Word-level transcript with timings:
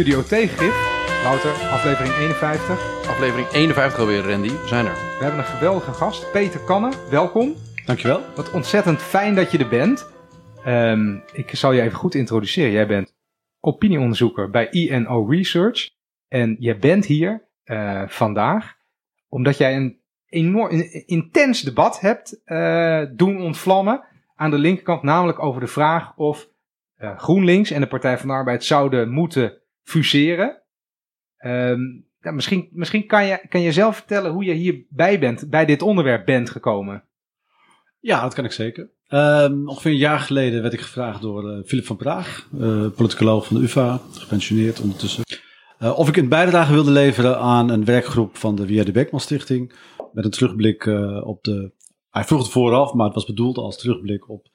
Studio 0.00 0.22
Tegengif. 0.22 0.74
Wouter, 1.22 1.50
aflevering 1.50 2.14
51. 2.14 3.08
Aflevering 3.08 3.48
51 3.48 3.98
alweer, 3.98 4.30
Randy. 4.30 4.48
We 4.48 4.66
zijn 4.66 4.86
er. 4.86 4.92
We 4.92 5.24
hebben 5.24 5.38
een 5.38 5.46
geweldige 5.46 5.92
gast, 5.92 6.32
Peter 6.32 6.60
Kannen. 6.60 6.92
Welkom. 7.10 7.54
Dankjewel. 7.84 8.20
Wat 8.36 8.50
ontzettend 8.50 9.02
fijn 9.02 9.34
dat 9.34 9.50
je 9.50 9.58
er 9.58 9.68
bent. 9.68 10.10
Ehm, 10.64 11.16
ik 11.32 11.50
zal 11.54 11.72
je 11.72 11.80
even 11.80 11.98
goed 11.98 12.14
introduceren. 12.14 12.70
Jij 12.70 12.86
bent 12.86 13.14
opinieonderzoeker 13.60 14.50
bij 14.50 14.68
INO 14.70 15.26
Research. 15.26 15.90
En 16.28 16.56
jij 16.58 16.78
bent 16.78 17.06
hier 17.06 17.48
eh, 17.64 18.02
vandaag 18.06 18.74
omdat 19.28 19.56
jij 19.56 19.76
een 19.76 20.00
enorm 20.26 20.70
een 20.70 21.06
intens 21.06 21.60
debat 21.60 22.00
hebt 22.00 22.42
eh, 22.44 23.02
doen 23.12 23.40
ontvlammen 23.42 24.04
aan 24.34 24.50
de 24.50 24.58
linkerkant, 24.58 25.02
namelijk 25.02 25.42
over 25.42 25.60
de 25.60 25.66
vraag 25.66 26.16
of 26.16 26.48
eh, 26.96 27.18
GroenLinks 27.18 27.70
en 27.70 27.80
de 27.80 27.86
Partij 27.86 28.18
van 28.18 28.28
de 28.28 28.34
Arbeid 28.34 28.64
zouden 28.64 29.10
moeten 29.10 29.59
fuseren. 29.90 30.62
Ehm, 31.36 31.80
misschien 32.20 32.68
misschien 32.72 33.06
kan, 33.06 33.26
je, 33.26 33.46
kan 33.48 33.60
je 33.60 33.72
zelf 33.72 33.96
vertellen 33.96 34.32
hoe 34.32 34.44
je 34.44 34.52
hierbij 34.52 35.18
bent, 35.18 35.50
bij 35.50 35.64
dit 35.64 35.82
onderwerp 35.82 36.26
bent 36.26 36.50
gekomen. 36.50 37.04
Ja, 38.00 38.22
dat 38.22 38.34
kan 38.34 38.44
ik 38.44 38.52
zeker. 38.52 38.90
Um, 39.08 39.68
ongeveer 39.68 39.90
een 39.90 39.96
jaar 39.96 40.20
geleden 40.20 40.62
werd 40.62 40.74
ik 40.74 40.80
gevraagd 40.80 41.22
door 41.22 41.50
uh, 41.50 41.64
Philip 41.64 41.86
van 41.86 41.96
Praag, 41.96 42.48
uh, 42.54 42.86
politicoloog 42.96 43.46
van 43.46 43.56
de 43.56 43.62
UvA, 43.62 44.00
gepensioneerd 44.12 44.80
ondertussen. 44.80 45.24
Uh, 45.82 45.98
of 45.98 46.08
ik 46.08 46.16
een 46.16 46.28
bijdrage 46.28 46.72
wilde 46.72 46.90
leveren 46.90 47.38
aan 47.38 47.70
een 47.70 47.84
werkgroep 47.84 48.36
van 48.36 48.56
de 48.56 48.66
Via 48.66 48.84
de 48.84 48.92
Beckman 48.92 49.20
Stichting. 49.20 49.72
Met 50.12 50.24
een 50.24 50.30
terugblik 50.30 50.86
op 51.24 51.44
de. 51.44 51.72
Hij 52.10 52.24
vroeg 52.24 52.38
het 52.42 52.50
vooraf, 52.50 52.94
maar 52.94 53.06
het 53.06 53.14
was 53.14 53.26
bedoeld 53.26 53.56
als 53.58 53.78
terugblik 53.78 54.28
op 54.28 54.46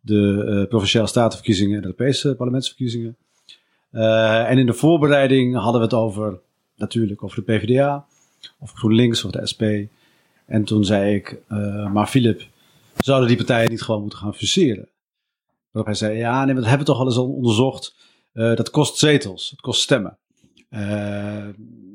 de 0.00 0.66
provinciale 0.68 1.06
statenverkiezingen 1.06 1.76
en 1.76 1.82
Europese 1.82 2.34
parlementsverkiezingen. 2.36 3.16
En 3.92 4.58
in 4.58 4.66
de 4.66 4.72
voorbereiding 4.72 5.56
hadden 5.56 5.80
we 5.80 5.86
het 5.86 5.94
over, 5.94 6.38
natuurlijk, 6.76 7.22
over 7.22 7.44
de 7.44 7.52
PvdA, 7.52 8.06
of 8.58 8.72
GroenLinks 8.72 9.24
of 9.24 9.30
de 9.30 9.46
SP. 9.52 9.62
En 10.46 10.64
toen 10.64 10.84
zei 10.84 11.14
ik, 11.14 11.38
maar 11.92 12.06
Philip, 12.06 12.42
zouden 12.96 13.28
die 13.28 13.36
partijen 13.36 13.70
niet 13.70 13.82
gewoon 13.82 14.00
moeten 14.00 14.18
gaan 14.18 14.34
fuseren? 14.34 14.88
Waarop 15.70 15.92
hij 15.92 16.00
zei, 16.00 16.18
ja, 16.18 16.44
nee, 16.44 16.54
dat 16.54 16.64
hebben 16.64 16.86
we 16.86 16.92
toch 16.92 17.00
al 17.00 17.06
eens 17.06 17.18
onderzocht. 17.18 17.94
Uh, 18.34 18.56
dat 18.56 18.70
kost 18.70 18.98
zetels, 18.98 19.50
het 19.50 19.60
kost 19.60 19.80
stemmen. 19.80 20.18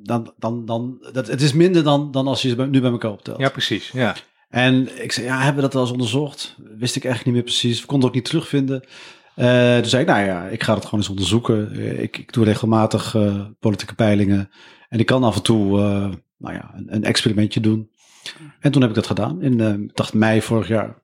Dan, 0.04 0.34
dan, 0.38 0.66
dan, 0.66 0.98
dat, 1.12 1.28
het 1.28 1.42
is 1.42 1.54
minder 1.54 1.84
dan, 1.84 2.12
dan 2.12 2.28
als 2.28 2.42
je 2.42 2.56
het 2.56 2.72
nu 2.72 2.82
bij 2.82 2.92
elkaar 2.92 3.12
optelt. 3.12 3.40
Ja, 3.40 3.50
precies. 3.50 3.92
Ja. 3.92 4.16
En 4.50 5.04
ik 5.04 5.12
zei, 5.12 5.26
ja, 5.26 5.38
hebben 5.38 5.56
we 5.56 5.62
dat 5.62 5.74
wel 5.74 5.82
eens 5.82 5.92
onderzocht? 5.92 6.56
Wist 6.58 6.96
ik 6.96 7.06
eigenlijk 7.06 7.26
niet 7.26 7.34
meer 7.34 7.54
precies. 7.54 7.82
We 7.82 7.88
konden 7.88 8.08
het 8.08 8.18
ook 8.18 8.24
niet 8.24 8.30
terugvinden. 8.30 8.84
Uh, 9.40 9.76
toen 9.76 9.86
zei 9.86 10.02
ik, 10.02 10.08
nou 10.10 10.26
ja, 10.26 10.44
ik 10.44 10.64
ga 10.64 10.74
het 10.74 10.84
gewoon 10.84 11.00
eens 11.00 11.10
onderzoeken. 11.10 11.80
Ik, 12.02 12.18
ik 12.18 12.34
doe 12.34 12.46
regelmatig 12.46 13.14
uh, 13.14 13.46
politieke 13.60 13.96
peilingen. 13.96 14.52
En 14.90 15.00
ik 15.00 15.06
kan 15.06 15.24
af 15.24 15.36
en 15.36 15.44
toe, 15.44 15.78
nou 16.38 16.54
ja, 16.54 16.72
een, 16.76 16.86
een, 16.90 17.04
experimentje 17.04 17.60
doen. 17.60 17.90
En 18.60 18.72
toen 18.72 18.82
heb 18.82 18.90
ik 18.90 18.96
dat 18.96 19.08
gedaan 19.08 19.42
in, 19.42 19.92
dacht 19.94 20.14
mei 20.14 20.42
vorig 20.42 20.68
jaar. 20.68 21.02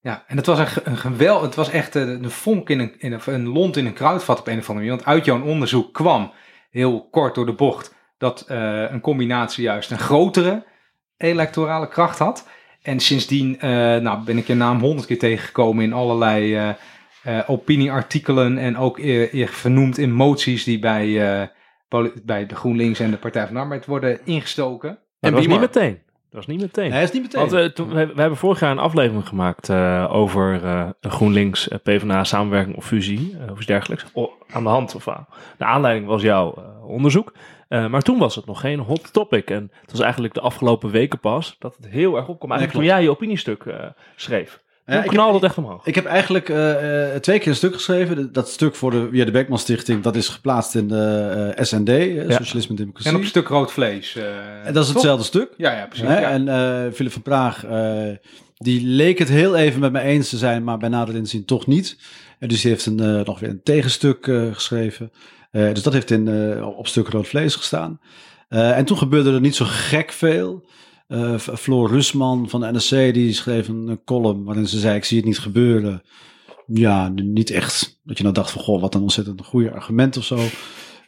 Ja, 0.00 0.24
en 0.26 0.36
het 0.36 0.46
was 0.46 0.58
een, 0.58 0.66
een 0.84 0.96
geweld, 0.96 1.42
het 1.42 1.54
was 1.54 1.70
echt 1.70 1.94
een, 1.94 2.30
vonk 2.30 2.70
in 2.70 2.80
een, 2.80 2.94
in 2.98 3.12
een, 3.12 3.20
een 3.24 3.48
lont 3.48 3.76
in 3.76 3.86
een 3.86 3.92
kruidvat 3.92 4.38
op 4.38 4.46
een 4.46 4.58
of 4.58 4.68
andere 4.68 4.86
manier. 4.86 4.90
Want 4.90 5.16
uit 5.16 5.24
jouw 5.24 5.42
onderzoek 5.42 5.92
kwam, 5.94 6.32
heel 6.70 7.08
kort 7.10 7.34
door 7.34 7.46
de 7.46 7.52
bocht, 7.52 7.94
dat 8.18 8.44
een 8.48 9.00
combinatie 9.00 9.64
juist 9.64 9.90
een 9.90 9.98
grotere 9.98 10.66
electorale 11.16 11.88
kracht 11.88 12.18
had. 12.18 12.48
En 12.82 13.00
sindsdien 13.00 13.56
nou, 14.02 14.24
ben 14.24 14.38
ik 14.38 14.46
je 14.46 14.54
naam 14.54 14.80
honderd 14.80 15.06
keer 15.06 15.18
tegengekomen 15.18 15.84
in 15.84 15.92
allerlei 15.92 16.74
opinieartikelen 17.46 18.58
en 18.58 18.76
ook 18.76 19.00
vernoemd 19.34 19.98
in 19.98 20.12
moties 20.12 20.64
die 20.64 20.78
bij, 20.78 21.50
bij 22.24 22.46
de 22.46 22.54
GroenLinks 22.54 23.00
en 23.00 23.10
de 23.10 23.16
Partij 23.16 23.44
van 23.44 23.54
de 23.54 23.60
Arbeid 23.60 23.86
worden 23.86 24.18
ingestoken. 24.24 24.90
En 24.90 24.98
dat 25.20 25.32
was 25.32 25.46
niet 25.46 25.60
meteen. 25.60 25.98
Dat 26.34 26.46
was 26.46 26.56
niet 26.56 26.64
meteen. 26.64 26.90
Nee, 26.90 27.02
is 27.02 27.12
niet 27.12 27.22
meteen. 27.22 27.40
Want 27.40 27.52
uh, 27.52 27.64
toen, 27.64 27.88
we, 27.88 28.06
we, 28.06 28.20
hebben 28.20 28.38
vorig 28.38 28.60
jaar 28.60 28.70
een 28.70 28.78
aflevering 28.78 29.28
gemaakt 29.28 29.68
uh, 29.68 30.08
over 30.10 30.64
uh, 30.64 30.88
GroenLinks, 31.00 31.68
PvdA 31.82 32.24
samenwerking 32.24 32.76
of 32.76 32.86
fusie 32.86 33.36
of 33.50 33.56
iets 33.56 33.66
dergelijks. 33.66 34.04
O, 34.12 34.32
aan 34.50 34.62
de 34.62 34.68
hand 34.68 34.94
of 34.94 35.08
aan. 35.08 35.26
De 35.58 35.64
aanleiding 35.64 36.06
was 36.06 36.22
jouw 36.22 36.54
onderzoek. 36.86 37.32
maar 37.68 38.02
toen 38.02 38.18
was 38.18 38.34
het 38.34 38.46
nog 38.46 38.60
geen 38.60 38.78
hot 38.78 39.12
topic. 39.12 39.50
En 39.50 39.70
het 39.80 39.90
was 39.90 40.00
eigenlijk 40.00 40.34
de 40.34 40.40
afgelopen 40.40 40.90
weken 40.90 41.18
pas 41.18 41.56
dat 41.58 41.76
het 41.76 41.88
heel 41.88 42.16
erg 42.16 42.28
opkwam. 42.28 42.50
Eigenlijk 42.50 42.80
toen 42.80 42.96
jij 42.96 43.02
je 43.02 43.10
opiniestuk 43.10 43.64
schreef. 44.16 44.62
Toen 44.84 44.94
ja, 44.94 45.02
knalde 45.02 45.34
het 45.34 45.42
echt 45.42 45.58
omhoog. 45.58 45.86
Ik 45.86 45.94
heb 45.94 46.04
eigenlijk 46.04 46.48
uh, 46.48 46.56
twee 47.14 47.38
keer 47.38 47.48
een 47.48 47.54
stuk 47.54 47.74
geschreven. 47.74 48.32
Dat 48.32 48.48
stuk 48.48 48.74
voor 48.74 48.90
de 48.90 49.08
via 49.10 49.24
de 49.24 49.30
Beckman 49.30 49.58
Stichting, 49.58 50.02
dat 50.02 50.16
is 50.16 50.28
geplaatst 50.28 50.74
in 50.74 50.88
de 50.88 51.54
uh, 51.58 51.64
SND, 51.64 51.88
ja. 51.88 52.36
Socialisme 52.36 52.70
en 52.70 52.76
Democratie. 52.76 53.10
En 53.10 53.16
op 53.16 53.22
een 53.22 53.28
stuk 53.28 53.48
rood 53.48 53.72
vlees. 53.72 54.16
en 54.64 54.72
dat 54.72 54.82
is 54.82 54.86
toch? 54.86 54.94
hetzelfde 54.94 55.24
stuk. 55.24 55.48
Ja, 55.56 55.72
ja 55.72 55.86
precies. 55.86 56.06
Ja. 56.06 56.30
En 56.30 56.92
Philip 56.92 57.12
van 57.12 57.22
Praag, 57.22 57.64
die 58.56 58.86
leek 58.86 59.18
het 59.18 59.28
heel 59.28 59.56
even 59.56 59.80
met 59.80 59.92
me 59.92 60.00
eens 60.00 60.28
te 60.28 60.36
zijn, 60.36 60.64
maar 60.64 60.78
bij 60.78 60.88
nader 60.88 61.14
inzien 61.14 61.44
toch 61.44 61.66
niet. 61.66 61.98
En 62.38 62.48
dus 62.48 62.60
die 62.60 62.70
heeft 62.70 62.86
een, 62.86 63.22
nog 63.24 63.40
weer 63.40 63.50
een 63.50 63.62
tegenstuk 63.62 64.24
geschreven. 64.52 65.12
dus 65.50 65.82
dat 65.82 65.92
heeft 65.92 66.10
in, 66.10 66.64
op 66.64 66.86
stuk 66.86 67.08
rood 67.08 67.28
vlees 67.28 67.54
gestaan. 67.54 68.00
en 68.48 68.84
toen 68.84 68.98
gebeurde 68.98 69.32
er 69.32 69.40
niet 69.40 69.56
zo 69.56 69.64
gek 69.68 70.12
veel. 70.12 70.64
Uh, 71.14 71.38
Floor 71.38 71.90
Rusman 71.90 72.48
van 72.48 72.60
de 72.60 72.72
NSC 72.72 72.90
die 72.90 73.32
schreef 73.32 73.68
een 73.68 74.00
column 74.04 74.44
waarin 74.44 74.68
ze 74.68 74.78
zei: 74.78 74.96
Ik 74.96 75.04
zie 75.04 75.16
het 75.16 75.26
niet 75.26 75.38
gebeuren. 75.38 76.02
Ja, 76.66 77.08
niet 77.08 77.50
echt. 77.50 78.00
Dat 78.02 78.16
je 78.16 78.22
nou 78.22 78.34
dacht 78.34 78.50
van 78.50 78.62
goh, 78.62 78.80
wat 78.80 78.94
een 78.94 79.02
ontzettend 79.02 79.44
goede 79.44 79.70
argument 79.70 80.16
of 80.16 80.24
zo. 80.24 80.38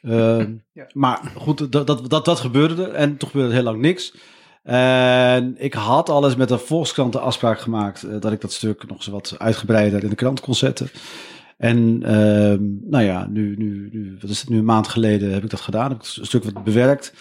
Uh, 0.03 0.39
ja. 0.73 0.87
Maar 0.93 1.33
goed, 1.37 1.73
dat, 1.73 1.87
dat, 1.87 2.11
dat, 2.11 2.25
dat 2.25 2.41
gebeurde 2.41 2.83
er. 2.83 2.93
En 2.93 3.17
toch 3.17 3.31
gebeurde 3.31 3.55
heel 3.55 3.63
lang 3.63 3.81
niks. 3.81 4.15
En 4.63 5.55
ik 5.59 5.75
had 5.75 6.11
alles 6.11 6.37
met 6.37 6.49
de 6.49 6.59
Volkskrant 6.59 7.13
de 7.13 7.19
afspraak 7.19 7.61
gemaakt 7.61 8.05
uh, 8.05 8.21
dat 8.21 8.33
ik 8.33 8.41
dat 8.41 8.53
stuk 8.53 8.89
nog 8.89 8.97
eens 8.97 9.07
wat 9.07 9.35
uitgebreider 9.39 10.03
in 10.03 10.11
de 10.11 10.15
krant 10.15 10.41
kon 10.41 10.55
zetten. 10.55 10.91
En 11.57 12.01
uh, 12.03 12.59
nou 12.91 13.05
ja, 13.05 13.27
nu, 13.31 13.55
nu, 13.59 13.89
nu, 13.93 14.17
wat 14.21 14.31
is 14.31 14.41
het 14.41 14.49
nu, 14.49 14.59
een 14.59 14.65
maand 14.65 14.89
geleden 14.89 15.33
heb 15.33 15.45
ik 15.45 15.51
dat 15.51 15.61
gedaan. 15.61 15.89
Heb 15.89 15.99
ik 15.99 16.07
het 16.15 16.27
stuk 16.27 16.45
wat 16.45 16.65
bewerkt 16.65 17.13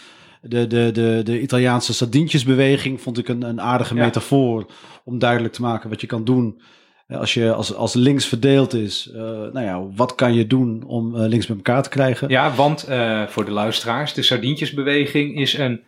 de, 0.48 0.68
de, 0.68 0.92
de, 0.92 1.22
de 1.24 1.42
Italiaanse 1.42 1.94
sardientjesbeweging 1.94 3.02
vond 3.02 3.18
ik 3.18 3.28
een, 3.28 3.42
een 3.42 3.62
aardige 3.62 3.96
ja. 3.96 4.04
metafoor 4.04 4.66
om 5.04 5.20
duidelijk 5.20 5.54
te 5.54 5.62
maken 5.62 5.90
wat 5.90 6.02
je 6.02 6.08
kan 6.08 6.24
doen 6.24 6.62
als 7.10 7.34
je 7.34 7.54
als, 7.54 7.74
als 7.74 7.94
links 7.94 8.26
verdeeld 8.26 8.74
is. 8.74 9.10
Uh, 9.12 9.22
nou 9.22 9.62
ja, 9.62 9.88
wat 9.96 10.16
kan 10.16 10.34
je 10.34 10.48
doen 10.48 10.84
om 10.84 11.16
uh, 11.16 11.28
links 11.28 11.46
bij 11.46 11.56
elkaar 11.56 11.84
te 11.84 11.90
krijgen? 11.90 12.30
Ja, 12.30 12.56
want 12.56 12.90
uh, 12.90 13.28
voor 13.28 13.46
de 13.46 13.52
luisteraars, 13.52 14.14
de 14.14 14.22
sardientjesbeweging 14.22 15.40
is 15.40 15.54
een 15.54 15.84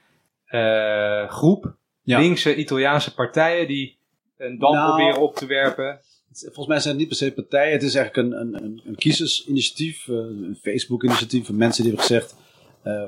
groep 1.28 1.75
ja. 2.01 2.19
linkse 2.19 2.56
Italiaanse 2.56 3.13
partijen 3.13 3.68
die 3.68 3.97
een 4.38 4.59
dam 4.59 4.74
nou, 4.74 4.88
proberen 4.88 5.22
op 5.22 5.35
te 5.35 5.45
werpen. 5.45 6.00
Volgens 6.31 6.68
mij 6.68 6.79
zijn 6.79 6.89
het 6.89 6.97
niet 6.97 7.07
per 7.07 7.18
se 7.18 7.34
partijen. 7.34 7.72
Het 7.72 7.84
is 7.84 7.95
eigenlijk 7.95 8.28
een, 8.28 8.39
een, 8.63 8.81
een 8.85 8.95
kiezersinitiatief, 8.95 10.07
een 10.07 10.57
Facebook-initiatief 10.62 11.45
van 11.45 11.57
mensen 11.57 11.84
die 11.84 11.91
hebben 11.91 12.09
gezegd 12.09 12.35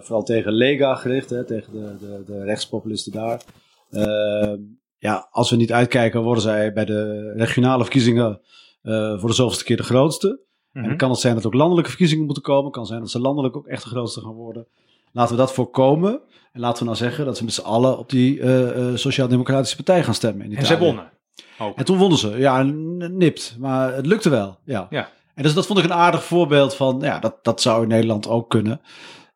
vooral 0.01 0.23
tegen 0.23 0.51
Lega 0.51 0.95
gericht, 0.95 1.29
hè, 1.29 1.43
tegen 1.43 1.71
de, 1.71 1.95
de, 1.99 2.23
de 2.25 2.43
rechtspopulisten 2.43 3.11
daar. 3.11 3.41
Uh, 3.91 4.53
ja, 4.97 5.27
als 5.31 5.49
we 5.49 5.55
niet 5.55 5.71
uitkijken, 5.71 6.21
worden 6.21 6.43
zij 6.43 6.73
bij 6.73 6.85
de 6.85 7.33
regionale 7.35 7.83
verkiezingen 7.83 8.41
uh, 8.83 9.19
voor 9.19 9.29
de 9.29 9.35
zoveelste 9.35 9.63
keer 9.63 9.77
de 9.77 9.83
grootste. 9.83 10.39
En 10.73 10.83
dan 10.83 10.97
kan 10.97 11.09
het 11.09 11.19
zijn 11.19 11.35
dat 11.35 11.45
ook 11.45 11.53
landelijke 11.53 11.89
verkiezingen 11.89 12.25
moeten 12.25 12.43
komen. 12.43 12.71
kan 12.71 12.85
zijn 12.85 12.99
dat 12.99 13.09
ze 13.09 13.19
landelijk 13.19 13.55
ook 13.55 13.67
echt 13.67 13.83
de 13.83 13.89
grootste 13.89 14.21
gaan 14.21 14.33
worden. 14.33 14.67
Laten 15.11 15.35
we 15.35 15.41
dat 15.41 15.53
voorkomen. 15.53 16.21
En 16.51 16.59
laten 16.59 16.79
we 16.79 16.85
nou 16.85 16.97
zeggen 16.97 17.25
dat 17.25 17.37
ze 17.37 17.43
met 17.43 17.53
z'n 17.53 17.61
allen 17.61 17.97
op 17.97 18.09
die 18.09 18.41
Sociaal-Democratische 18.97 19.75
Partij 19.75 20.03
gaan 20.03 20.13
stemmen. 20.13 20.51
In 20.51 20.57
en 20.57 20.65
ze 20.65 20.77
wonnen. 20.77 21.11
Ook. 21.59 21.77
En 21.77 21.85
toen 21.85 21.97
wonnen 21.97 22.17
ze. 22.17 22.37
Ja, 22.37 22.63
nipt. 22.63 23.55
Maar 23.59 23.95
het 23.95 24.05
lukte 24.05 24.29
wel. 24.29 24.57
Ja. 24.63 24.87
ja. 24.89 25.09
En 25.35 25.43
dus 25.43 25.53
dat 25.53 25.65
vond 25.65 25.79
ik 25.79 25.85
een 25.85 25.93
aardig 25.93 26.23
voorbeeld 26.23 26.75
van, 26.75 26.99
ja, 27.01 27.19
dat, 27.19 27.43
dat 27.43 27.61
zou 27.61 27.81
in 27.83 27.87
Nederland 27.87 28.27
ook 28.27 28.49
kunnen. 28.49 28.81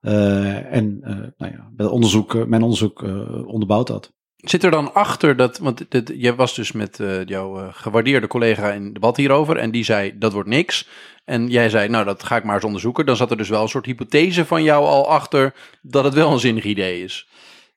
Uh, 0.04 0.74
en 0.74 1.00
uh, 1.02 1.10
nou 1.38 1.52
ja, 1.52 1.70
bij 1.72 1.86
onderzoek, 1.86 2.34
uh, 2.34 2.44
mijn 2.44 2.62
onderzoek 2.62 3.02
onderbouwt 3.46 3.88
dat. 3.88 4.14
Zit 4.36 4.64
er 4.64 4.72
dan 4.72 4.94
achter 4.94 5.36
dat, 5.36 5.58
want 5.58 5.86
dit, 5.90 6.12
jij 6.16 6.36
was 6.36 6.56
dus 6.56 6.72
met 6.72 7.00
jouw 7.26 7.72
gewaardeerde 7.72 8.28
collega 8.28 8.72
in 8.72 8.94
debat 8.94 9.18
hierover 9.18 9.58
en 9.58 9.72
die 9.72 9.84
zei 9.84 10.18
dat 10.18 10.34
wordt 10.34 10.50
niks. 10.50 10.88
En 11.26 11.48
jij 11.48 11.70
zei, 11.70 11.90
nou 11.90 12.06
dat 12.06 12.24
ga 12.24 12.36
ik 12.36 12.44
maar 12.44 12.56
eens 12.56 12.64
onderzoeken. 12.64 13.06
Dan 13.06 13.16
zat 13.16 13.32
er 13.32 13.38
dus 13.38 13.50
wel 13.50 13.62
een 13.62 13.68
soort 13.68 13.86
hypothese 13.86 14.46
van 14.46 14.64
jou 14.64 14.86
al 14.86 15.10
achter 15.10 15.54
dat 15.82 16.04
het 16.04 16.14
wel 16.14 16.32
een 16.32 16.40
zinnig 16.40 16.64
idee 16.64 17.04
is. 17.04 17.28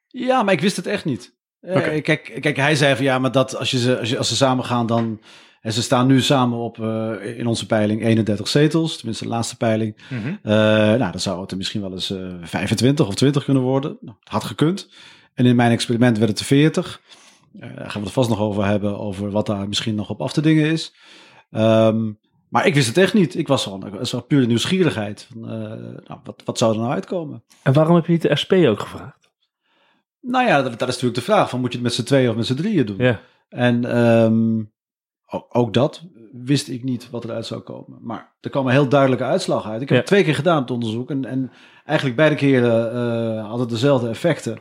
Ja, 0.07 0.43
maar 0.43 0.55
ik 0.55 0.61
wist 0.61 0.77
het 0.77 0.87
echt 0.87 1.05
niet. 1.05 1.35
Okay. 1.61 2.01
kijk, 2.01 2.39
kijk, 2.41 2.57
hij 2.57 2.75
zei 2.75 2.95
van 2.97 3.05
ja, 3.05 3.19
maar 3.19 3.33
dat 3.33 3.57
als, 3.57 3.71
je 3.71 3.79
ze, 3.79 3.99
als, 3.99 4.09
je, 4.09 4.19
als 4.19 4.29
ze 4.29 4.37
samen 4.37 4.65
gaan, 4.65 4.87
dan 4.87 5.21
en 5.67 5.73
ze 5.73 5.83
staan 5.83 6.07
nu 6.07 6.21
samen 6.21 6.59
op 6.59 6.79
uh, 6.79 7.39
in 7.39 7.47
onze 7.47 7.67
peiling 7.67 8.03
31 8.03 8.49
zetels, 8.49 8.97
tenminste 8.97 9.25
de 9.25 9.31
laatste 9.31 9.57
peiling. 9.57 9.97
Mm 10.09 10.19
-hmm. 10.19 10.39
uh, 10.43 10.53
nou, 10.99 11.11
dan 11.11 11.21
zou 11.21 11.41
het 11.41 11.51
er 11.51 11.57
misschien 11.57 11.81
wel 11.81 11.93
eens 11.93 12.11
uh, 12.11 12.35
25 12.43 13.07
of 13.07 13.15
20 13.15 13.45
kunnen 13.45 13.63
worden. 13.63 13.97
Nou, 14.01 14.17
had 14.23 14.45
gekund. 14.45 14.89
En 15.35 15.47
in 15.47 15.57
mijn 15.57 15.71
experiment 15.71 16.19
werd 16.19 16.31
het 16.31 16.39
er 16.39 16.45
40. 16.45 17.01
daar 17.53 17.71
gaan 17.77 18.01
we 18.01 18.07
het 18.07 18.13
vast 18.13 18.29
nog 18.29 18.41
over 18.41 18.65
hebben, 18.65 18.99
over 18.99 19.31
wat 19.31 19.47
daar 19.47 19.69
misschien 19.69 19.95
nog 19.95 20.11
op 20.11 20.21
af 20.21 20.33
te 20.33 20.41
dingen 20.41 20.71
is. 20.71 20.95
Um, 21.51 22.19
maar 22.49 22.67
ik 22.67 22.75
wist 22.75 22.87
het 22.87 22.99
echt 22.99 23.15
niet. 23.15 23.39
Ik 23.39 23.49
was 23.49 23.63
gewoon, 23.63 24.07
gewoon 24.07 24.27
pure 24.27 24.47
nieuwsgierigheid. 24.47 25.29
Van, 25.33 25.51
eh, 25.51 25.59
nou, 26.07 26.21
wat, 26.25 26.43
wat 26.45 26.59
zou 26.59 26.73
er 26.73 26.79
nou 26.81 26.93
uitkomen? 26.93 27.45
En 27.63 27.73
waarom 27.73 27.95
heb 27.95 28.07
je 28.07 28.13
niet 28.13 28.23
de 28.23 28.37
SP 28.43 28.53
ook 28.53 28.81
gevraagd? 28.81 29.31
Nou 30.21 30.47
ja, 30.47 30.63
dat, 30.63 30.79
dat 30.79 30.89
is 30.89 30.95
natuurlijk 30.95 31.15
de 31.15 31.33
vraag. 31.33 31.49
Van, 31.51 31.61
moet 31.61 31.73
je 31.73 31.79
het 31.79 31.87
met 31.87 31.95
z'n 31.95 32.03
tweeën 32.03 32.31
of 32.31 32.37
met 32.37 32.47
z'n 32.47 32.55
drieën 32.55 32.87
doen? 32.87 32.97
Ja. 32.99 33.21
En 33.49 33.85
ehm, 33.85 34.63
ook, 35.49 35.75
dat 35.75 36.03
wist 36.33 36.69
ik 36.69 36.85
niet 36.85 37.11
wat 37.11 37.25
eruit 37.25 37.47
zou 37.47 37.61
komen. 37.61 37.99
Maar 38.03 38.37
er 38.41 38.51
kwam 38.51 38.67
een 38.67 38.73
heel 38.73 38.89
duidelijke 38.89 39.25
uitslag 39.25 39.67
uit. 39.67 39.75
Ik 39.83 39.89
heb 39.89 39.91
Ja. 39.91 39.97
het 39.97 40.07
twee 40.07 40.25
keer 40.25 40.35
gedaan, 40.35 40.61
het 40.61 40.71
onderzoek. 40.71 41.11
En, 41.11 41.25
en 41.25 41.51
eigenlijk 41.85 42.17
beide 42.17 42.35
keren 42.35 42.93
eh, 42.93 43.49
hadden 43.49 43.69
dezelfde 43.69 44.09
effecten. 44.09 44.61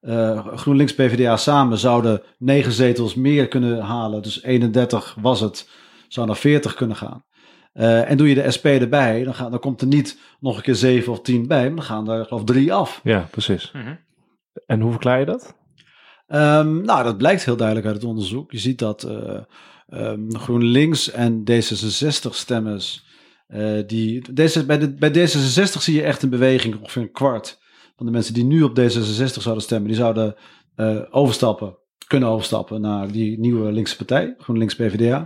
Eh, 0.00 0.46
GroenLinks 0.46 0.94
PvdA 0.94 1.36
samen 1.36 1.78
zouden 1.78 2.22
negen 2.38 2.72
zetels 2.72 3.14
meer 3.14 3.48
kunnen 3.48 3.80
halen. 3.80 4.22
Dus 4.22 4.42
31 4.42 5.16
was 5.20 5.40
het. 5.40 5.70
Zou 6.08 6.26
naar 6.26 6.36
40 6.36 6.74
kunnen 6.74 6.96
gaan. 6.96 7.24
Eh, 7.72 8.10
en 8.10 8.16
doe 8.16 8.28
je 8.28 8.34
de 8.34 8.50
SP 8.56 8.64
erbij, 8.66 9.24
dan, 9.24 9.34
gaat, 9.34 9.50
dan 9.50 9.60
komt 9.60 9.80
er 9.80 9.86
niet 9.86 10.18
nog 10.40 10.56
een 10.56 10.62
keer 10.62 10.74
7 10.74 11.12
of 11.12 11.20
10 11.20 11.46
bij. 11.46 11.66
Maar 11.66 11.74
dan 11.76 11.84
gaan 11.84 12.10
er 12.10 12.24
geloof 12.24 12.40
ik 12.40 12.46
drie 12.46 12.72
af. 12.72 13.00
Ja, 13.04 13.28
precies. 13.30 13.70
Mhm. 13.72 13.94
En 14.66 14.80
hoe 14.80 14.90
verklaar 14.90 15.18
je 15.18 15.24
dat? 15.26 15.56
Ehm, 16.26 16.80
nou, 16.82 17.04
dat 17.04 17.16
blijkt 17.18 17.44
heel 17.44 17.56
duidelijk 17.56 17.86
uit 17.86 17.96
het 17.96 18.04
onderzoek. 18.04 18.52
Je 18.52 18.58
ziet 18.58 18.78
dat 18.78 19.02
eh, 19.02 19.38
ehm, 19.92 20.34
GroenLinks 20.34 21.10
en 21.10 21.44
D66-stemmers, 21.50 23.04
eh, 23.46 23.78
die, 23.86 24.32
deze, 24.32 24.66
bij, 24.66 24.78
de, 24.78 24.94
bij 24.94 25.10
D66 25.10 25.78
zie 25.78 25.94
je 25.94 26.02
echt 26.02 26.22
een 26.22 26.30
beweging, 26.30 26.80
ongeveer 26.80 27.02
een 27.02 27.12
kwart 27.12 27.58
van 27.96 28.06
de 28.06 28.12
mensen 28.12 28.34
die 28.34 28.44
nu 28.44 28.62
op 28.62 28.78
D66 28.80 29.42
zouden 29.42 29.62
stemmen, 29.62 29.88
die 29.88 29.96
zouden 29.96 30.34
eh, 30.74 31.00
overstappen, 31.10 31.78
kunnen 32.06 32.28
overstappen 32.28 32.80
naar 32.80 33.12
die 33.12 33.38
nieuwe 33.38 33.72
linkse 33.72 33.96
partij, 33.96 34.34
GroenLinks 34.38 34.74
PvdA. 34.74 35.18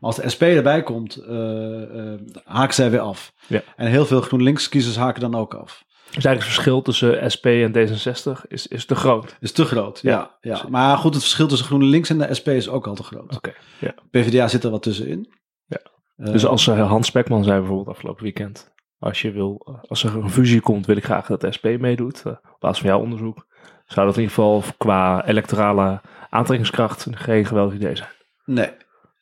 Maar 0.00 0.12
als 0.12 0.16
de 0.16 0.28
SP 0.34 0.42
erbij 0.42 0.82
komt, 0.82 1.16
eh, 1.16 2.14
haken 2.44 2.74
zij 2.74 2.90
weer 2.90 3.00
af. 3.00 3.32
Ja. 3.46 3.62
En 3.76 3.90
heel 3.90 4.06
veel 4.06 4.20
GroenLinks-kiezers 4.20 4.96
haken 4.96 5.20
dan 5.20 5.34
ook 5.34 5.54
af. 5.54 5.84
Dus 6.14 6.24
eigenlijk 6.24 6.44
het 6.44 6.54
verschil 6.54 6.82
tussen 6.82 7.30
SP 7.34 7.46
en 7.46 7.72
D66 7.72 8.46
is, 8.48 8.66
is 8.66 8.84
te 8.86 8.94
groot. 8.94 9.36
Is 9.40 9.52
te 9.52 9.64
groot, 9.64 10.00
ja. 10.02 10.36
Ja. 10.40 10.62
Maar 10.68 10.96
goed, 10.98 11.12
het 11.14 11.22
verschil 11.22 11.46
tussen 11.46 11.66
GroenLinks 11.66 12.10
en 12.10 12.18
de 12.18 12.34
SP 12.38 12.48
is 12.48 12.68
ook 12.68 12.86
al 12.86 12.94
te 12.94 13.02
groot. 13.02 13.36
Oké. 13.36 13.52
ja. 13.80 13.94
PvdA 14.10 14.48
zit 14.48 14.64
er 14.64 14.70
wat 14.70 14.82
tussenin. 14.82 15.32
Ja. 15.66 15.78
Eh, 16.16 16.32
Dus 16.32 16.46
als 16.46 16.66
eh, 16.66 16.88
Hans 16.88 17.06
Spekman 17.06 17.44
zei 17.44 17.58
bijvoorbeeld 17.58 17.88
afgelopen 17.88 18.22
weekend. 18.22 18.72
Als, 18.98 19.22
je 19.22 19.30
wil, 19.30 19.80
als 19.88 20.04
er 20.04 20.16
een 20.16 20.30
fusie 20.30 20.60
komt, 20.60 20.86
wil 20.86 20.96
ik 20.96 21.04
graag 21.04 21.26
dat 21.26 21.40
de 21.40 21.52
SP 21.56 21.66
meedoet. 21.78 22.22
eh, 22.26 22.32
op 22.32 22.56
basis 22.60 22.78
van 22.80 22.88
jouw 22.90 23.00
onderzoek. 23.00 23.46
Zou 23.86 24.06
dat 24.06 24.16
in 24.16 24.22
ieder 24.22 24.34
geval 24.36 24.62
qua 24.78 25.26
electorale 25.26 26.00
aantrekkingskracht 26.30 27.06
geen 27.10 27.46
geweldig 27.46 27.74
idee 27.74 27.96
zijn. 27.96 28.08
Nee. 28.44 28.70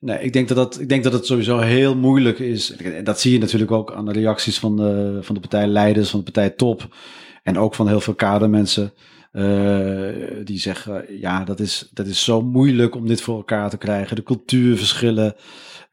Nee, 0.02 0.18
ik 0.20 0.32
denk 0.32 0.48
dat, 0.48 0.56
dat, 0.56 0.80
ik 0.80 0.88
denk 0.88 1.02
dat 1.04 1.12
het 1.12 1.26
sowieso 1.26 1.58
heel 1.58 1.96
moeilijk 1.96 2.38
is. 2.38 2.76
En 2.76 3.04
Dat 3.04 3.20
zie 3.20 3.32
je 3.32 3.38
natuurlijk 3.38 3.70
ook 3.70 3.92
aan 3.92 4.04
de 4.04 4.12
reacties 4.12 4.58
van 4.58 4.76
de, 4.76 5.18
van 5.20 5.34
de 5.34 5.40
partijleiders, 5.40 6.10
van 6.10 6.18
de 6.18 6.24
partijtop. 6.32 6.94
En 7.42 7.58
ook 7.58 7.74
van 7.74 7.88
heel 7.88 8.00
veel 8.00 8.14
kadermensen. 8.14 8.92
eh, 9.32 10.44
die 10.44 10.58
zeggen, 10.58 11.18
ja, 11.20 11.44
dat 11.44 11.60
is, 11.60 11.88
dat 11.92 12.06
is 12.06 12.24
zo 12.24 12.42
moeilijk 12.42 12.94
om 12.94 13.06
dit 13.06 13.20
voor 13.20 13.36
elkaar 13.36 13.70
te 13.70 13.76
krijgen. 13.76 14.16
De 14.16 14.22
cultuurverschillen, 14.22 15.34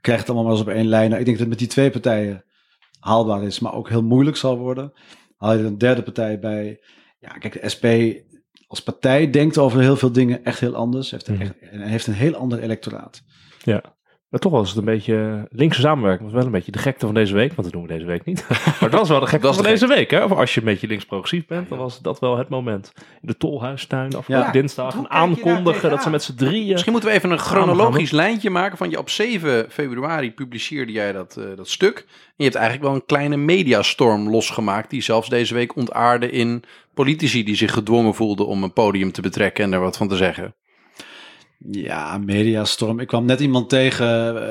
krijgt 0.01 0.25
allemaal 0.25 0.44
maar 0.44 0.53
eens 0.53 0.62
op 0.62 0.67
één 0.73 0.88
lijn. 0.88 1.07
Nou, 1.09 1.19
ik 1.19 1.25
denk 1.25 1.38
dat 1.38 1.47
het 1.47 1.50
met 1.50 1.59
die 1.59 1.67
twee 1.75 1.89
partijen 1.89 2.44
haalbaar 3.00 3.44
is, 3.44 3.59
maar 3.59 3.73
ook 3.73 3.89
heel 3.89 4.03
moeilijk 4.03 4.38
zal 4.38 4.57
worden. 4.57 4.94
Haal 5.38 5.53
je 5.53 5.59
er 5.59 5.65
een 5.65 5.77
derde 5.77 6.03
partij 6.03 6.39
bij. 6.39 6.79
Ja, 7.19 7.29
kijk, 7.29 7.62
de 7.62 7.69
SP 7.73 7.85
als 8.67 8.81
partij 8.83 9.29
denkt 9.29 9.57
over 9.57 9.81
heel 9.81 9.95
veel 9.97 10.12
dingen 10.12 10.44
echt 10.44 10.59
heel 10.59 10.75
anders. 10.75 11.12
Heeft 11.12 11.27
een, 11.27 11.33
Mhm. 11.33 11.41
echt- 11.44 11.55
en 11.71 11.81
heeft 11.81 12.07
een 12.07 12.13
heel 12.13 12.35
ander 12.35 12.59
electoraat. 12.59 13.23
Ja. 13.63 13.97
Maar 14.29 14.39
toch 14.39 14.51
was 14.51 14.69
het 14.69 14.77
een 14.77 14.85
beetje 14.85 15.47
linkse 15.51 15.81
samenwerking. 15.81 16.23
was 16.23 16.37
wel 16.37 16.45
een 16.45 16.51
beetje 16.51 16.71
de 16.71 16.77
gekte 16.77 17.05
van 17.05 17.15
deze 17.15 17.33
week. 17.33 17.53
Want 17.53 17.63
dat 17.63 17.71
doen 17.71 17.81
we 17.81 17.87
deze 17.87 18.05
week 18.05 18.25
niet. 18.25 18.45
maar 18.49 18.77
het 18.79 18.93
was 18.93 19.09
wel 19.09 19.19
de 19.19 19.25
gekte 19.25 19.45
Dat 19.45 19.55
van 19.55 19.63
de 19.63 19.69
deze 19.69 19.87
week. 19.87 20.11
Hè? 20.11 20.23
Of 20.23 20.31
als 20.31 20.53
je 20.53 20.59
een 20.59 20.65
beetje 20.65 20.87
links-progressief 20.87 21.45
bent, 21.45 21.69
dan 21.69 21.77
was 21.77 22.01
dat 22.01 22.19
wel 22.19 22.37
het 22.37 22.49
moment. 22.49 22.91
In 22.95 23.27
de 23.27 23.37
Tolhuistuin 23.37 24.15
afgelopen 24.15 24.45
Ja. 24.45 24.51
Dinsdag. 24.51 24.95
Een 24.95 25.09
aankondigen 25.09 25.89
dat 25.89 26.03
ze 26.03 26.09
met 26.09 26.23
z'n 26.23 26.35
drieën... 26.35 26.71
Misschien 26.71 26.91
moeten 26.91 27.09
we 27.09 27.15
even 27.15 27.31
een 27.31 27.39
chronologisch 27.39 28.11
lijntje 28.11 28.49
maken 28.49 28.77
van 28.77 28.89
je 28.89 28.97
op 28.97 29.09
7 29.09 29.65
februari 29.69 30.33
publiceerde 30.33 30.91
jij 30.91 31.11
dat, 31.11 31.37
eh, 31.37 31.45
dat 31.55 31.69
stuk. 31.69 31.97
En 31.97 32.33
je 32.35 32.43
hebt 32.43 32.55
eigenlijk 32.55 32.85
wel 32.85 32.95
een 32.95 33.05
kleine 33.05 33.37
mediastorm 33.37 34.29
losgemaakt 34.29 34.89
die 34.89 35.01
zelfs 35.01 35.29
deze 35.29 35.53
week 35.53 35.75
ontaarde 35.75 36.31
in 36.31 36.63
politici 36.93 37.43
die 37.43 37.55
zich 37.55 37.73
gedwongen 37.73 38.15
voelden 38.15 38.47
om 38.47 38.63
een 38.63 38.73
podium 38.73 39.11
te 39.11 39.21
betrekken 39.21 39.63
en 39.63 39.73
er 39.73 39.79
wat 39.79 39.97
van 39.97 40.07
te 40.07 40.15
zeggen. 40.15 40.53
Ja, 41.67 42.17
mediastorm. 42.17 43.00
Ik 43.00 43.07
kwam 43.07 43.25
net 43.25 43.39
iemand 43.39 43.69
tegen, 43.69 44.07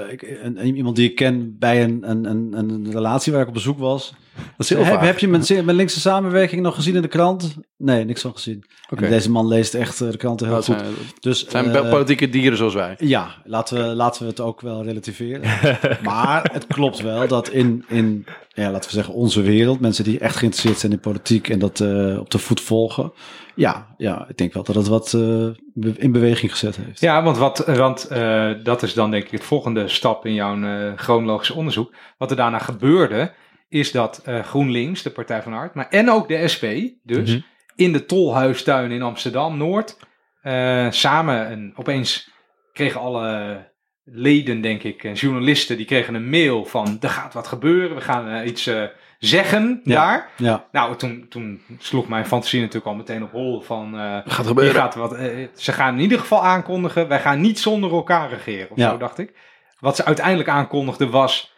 eh, 0.06 0.12
ik, 0.12 0.38
een, 0.43 0.76
iemand 0.76 0.96
die 0.96 1.10
ik 1.10 1.16
ken 1.16 1.58
bij 1.58 1.82
een, 1.82 2.10
een, 2.10 2.25
een, 2.25 2.52
een 2.52 2.90
relatie 2.90 3.32
waar 3.32 3.43
ik 3.43 3.49
op 3.49 3.55
bezoek 3.55 3.78
was. 3.78 4.14
Dat 4.56 4.58
is 4.58 4.69
heel 4.69 4.85
heb, 4.85 5.19
je 5.19 5.29
mijn, 5.29 5.44
mijn 5.64 5.76
linkse 5.76 6.00
samenwerking 6.00 6.62
nog 6.62 6.75
gezien 6.75 6.94
in 6.94 7.02
de 7.02 7.08
krant? 7.08 7.55
Nee, 7.76 8.05
niks 8.05 8.20
van 8.20 8.32
gezien. 8.32 8.64
Deze 8.96 9.31
man 9.31 9.46
leest 9.46 9.75
echt 9.75 10.00
eh, 10.00 10.11
de 10.11 10.17
kranten 10.17 10.46
heel 10.46 10.55
Dat 10.56 10.64
goed. 10.64 10.79
zijn, 10.79 10.94
Dus, 11.20 11.40
het 11.40 11.50
zijn 11.50 11.75
eh, 11.75 11.90
politieke 11.90 12.29
dieren 12.29 12.58
zoals 12.58 12.75
wij. 12.75 12.94
Ja, 12.99 13.35
laten 13.44 13.76
we, 13.76 13.94
laten 13.94 14.23
we 14.23 14.29
het 14.29 14.40
ook 14.40 14.61
wel 14.61 14.85
relativeren. 14.85 15.40
maar 16.02 16.50
het 16.52 16.67
klopt 16.67 17.00
wel 17.00 17.29
dat 17.29 17.49
in, 17.49 17.85
in 17.88 18.26
ja, 18.55 18.70
laten 18.70 18.90
we 18.90 18.96
zeggen, 18.96 19.14
onze 19.14 19.43
wereld, 19.43 19.81
mensen 19.81 20.05
die 20.05 20.19
echt 20.19 20.37
geïnteresseerd 20.37 20.79
zijn 20.79 20.93
in 20.93 21.00
politiek 21.00 21.49
en 21.49 21.58
dat 21.58 21.81
eh, 21.81 22.19
op 22.19 22.31
de 22.31 22.38
voet 22.38 22.61
volgen. 22.61 23.12
Ja, 23.58 23.87
ja, 23.96 24.25
ik 24.29 24.37
denk 24.37 24.52
wel 24.52 24.62
dat 24.62 24.75
het 24.75 24.87
wat 24.87 25.12
eh, 25.12 25.49
in 25.96 26.12
beweging 26.12 26.50
gezet 26.50 26.76
heeft. 26.76 27.00
Ja, 27.00 27.23
want, 27.23 27.37
wat, 27.37 27.64
want 27.67 28.06
eh, 28.06 28.50
dat 28.62 28.82
is 28.82 28.94
dan 28.94 29.11
denk 29.11 29.25
ik 29.25 29.31
het 29.31 29.44
volgende 29.44 29.88
stap 29.88 30.26
in 30.26 30.35
jouw 30.35 30.62
eh, 30.62 30.93
chronologische 30.96 31.55
onderzoek. 31.55 31.93
Wat 32.19 32.31
er 32.31 32.37
daarna 32.37 32.58
gebeurde, 32.58 33.32
is 33.69 33.93
dat 33.93 34.20
eh, 34.25 34.43
GroenLinks, 34.44 35.03
de 35.03 35.11
Partij 35.11 35.43
van 35.43 35.53
Arbeid, 35.53 35.75
maar 35.75 35.88
en 35.88 36.11
ook 36.11 36.29
de 36.29 36.49
SP, 36.55 36.65
dus 37.03 37.31
Mhm. 37.31 37.41
in 37.76 37.93
de 37.93 38.05
Tolhuistuin 38.06 38.91
in 38.91 39.03
Amsterdam-Noord, 39.03 39.97
eh, 40.43 40.87
samen 40.91 41.53
een, 41.53 41.73
opeens 41.76 42.31
kregen 42.73 43.00
alle 43.00 43.67
leden, 44.05 44.61
denk 44.61 44.82
ik, 44.82 45.05
en 45.05 45.12
journalisten, 45.15 45.76
die 45.76 45.87
kregen 45.87 46.15
een 46.15 46.31
mail 46.31 46.65
van 46.65 46.97
er 47.00 47.09
gaat 47.11 47.35
wat 47.35 47.47
gebeuren, 47.47 47.97
we 47.97 48.03
gaan 48.03 48.29
eh, 48.29 48.47
iets 48.47 48.70
zeggen 49.19 49.81
Ja. 49.85 49.94
daar. 49.94 50.31
Ja, 50.37 50.67
Nou, 50.73 50.97
toen, 50.97 51.26
toen 51.29 51.61
sloeg 51.79 52.09
mijn 52.09 52.26
fantasie 52.26 52.61
natuurlijk 52.61 52.87
al 52.87 52.94
meteen 52.94 53.23
op 53.23 53.31
hol 53.31 53.61
van... 53.61 53.99
eh, 53.99 54.19
Gaat 54.25 54.47
gebeuren. 54.47 54.75
gaat 54.75 54.94
wat, 54.94 55.17
ze 55.54 55.73
gaan 55.73 55.95
in 55.95 56.00
ieder 56.00 56.19
geval 56.19 56.45
aankondigen, 56.45 57.09
wij 57.09 57.21
gaan 57.21 57.40
niet 57.40 57.59
zonder 57.59 57.90
elkaar 57.92 58.28
regeren. 58.31 58.71
Of 58.71 58.76
Ja. 58.76 58.90
zo, 58.90 58.97
dacht 58.97 59.19
ik. 59.19 59.33
Wat 59.81 59.97
ze 59.97 60.04
uiteindelijk 60.04 60.49
aankondigden 60.49 61.11
was, 61.11 61.54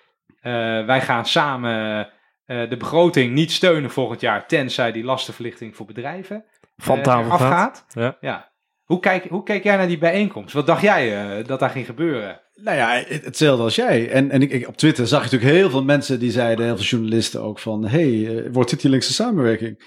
wij 0.86 1.00
gaan 1.00 1.26
samen 1.26 2.08
eh, 2.44 2.68
de 2.70 2.76
begroting 2.76 3.34
niet 3.34 3.52
steunen 3.52 3.90
volgend 3.90 4.20
jaar, 4.20 4.46
tenzij 4.46 4.92
die 4.92 5.04
lastenverlichting 5.04 5.76
voor 5.76 5.86
bedrijven 5.86 6.44
Van 6.76 6.96
eh, 6.98 7.02
tafel 7.02 7.24
eraf 7.24 7.40
gaat. 7.40 7.84
gaat. 7.88 8.16
Ja. 8.20 8.48
Hoe, 8.84 9.00
kijk, 9.00 9.24
hoe 9.24 9.42
keek 9.42 9.64
jij 9.64 9.76
naar 9.76 9.88
die 9.88 9.98
bijeenkomst? 9.98 10.54
Wat 10.54 10.66
dacht 10.66 10.82
jij 10.82 11.38
eh, 11.38 11.46
dat 11.46 11.60
daar 11.60 11.70
ging 11.70 11.86
gebeuren? 11.86 12.40
nou 12.54 12.76
ja, 12.76 13.02
het- 13.06 13.24
hetzelfde 13.24 13.62
als 13.62 13.74
jij. 13.74 14.10
En, 14.10 14.30
en 14.30 14.42
ik, 14.42 14.50
ik, 14.50 14.68
op 14.68 14.76
Twitter 14.76 15.06
zag 15.06 15.18
je 15.18 15.24
natuurlijk 15.30 15.52
heel 15.60 15.70
veel 15.70 15.84
mensen 15.84 16.18
die 16.18 16.30
zeiden, 16.30 16.64
heel 16.64 16.76
veel 16.76 16.84
journalisten 16.84 17.42
ook 17.42 17.58
van, 17.58 17.84
hey, 17.86 18.36
eh, 18.44 18.48
wordt 18.52 18.70
dit 18.70 18.80
die 18.80 18.90
linkse 18.90 19.12
samenwerking? 19.12 19.82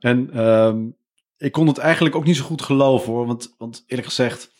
En 0.00 0.30
ehm, 0.34 0.78
ik 1.36 1.52
kon 1.52 1.66
het 1.66 1.78
eigenlijk 1.78 2.16
ook 2.16 2.24
niet 2.24 2.36
zo 2.36 2.44
goed 2.44 2.62
geloven 2.62 3.12
hoor, 3.12 3.26
want, 3.26 3.54
want 3.58 3.84
eerlijk 3.86 4.08
gezegd, 4.08 4.50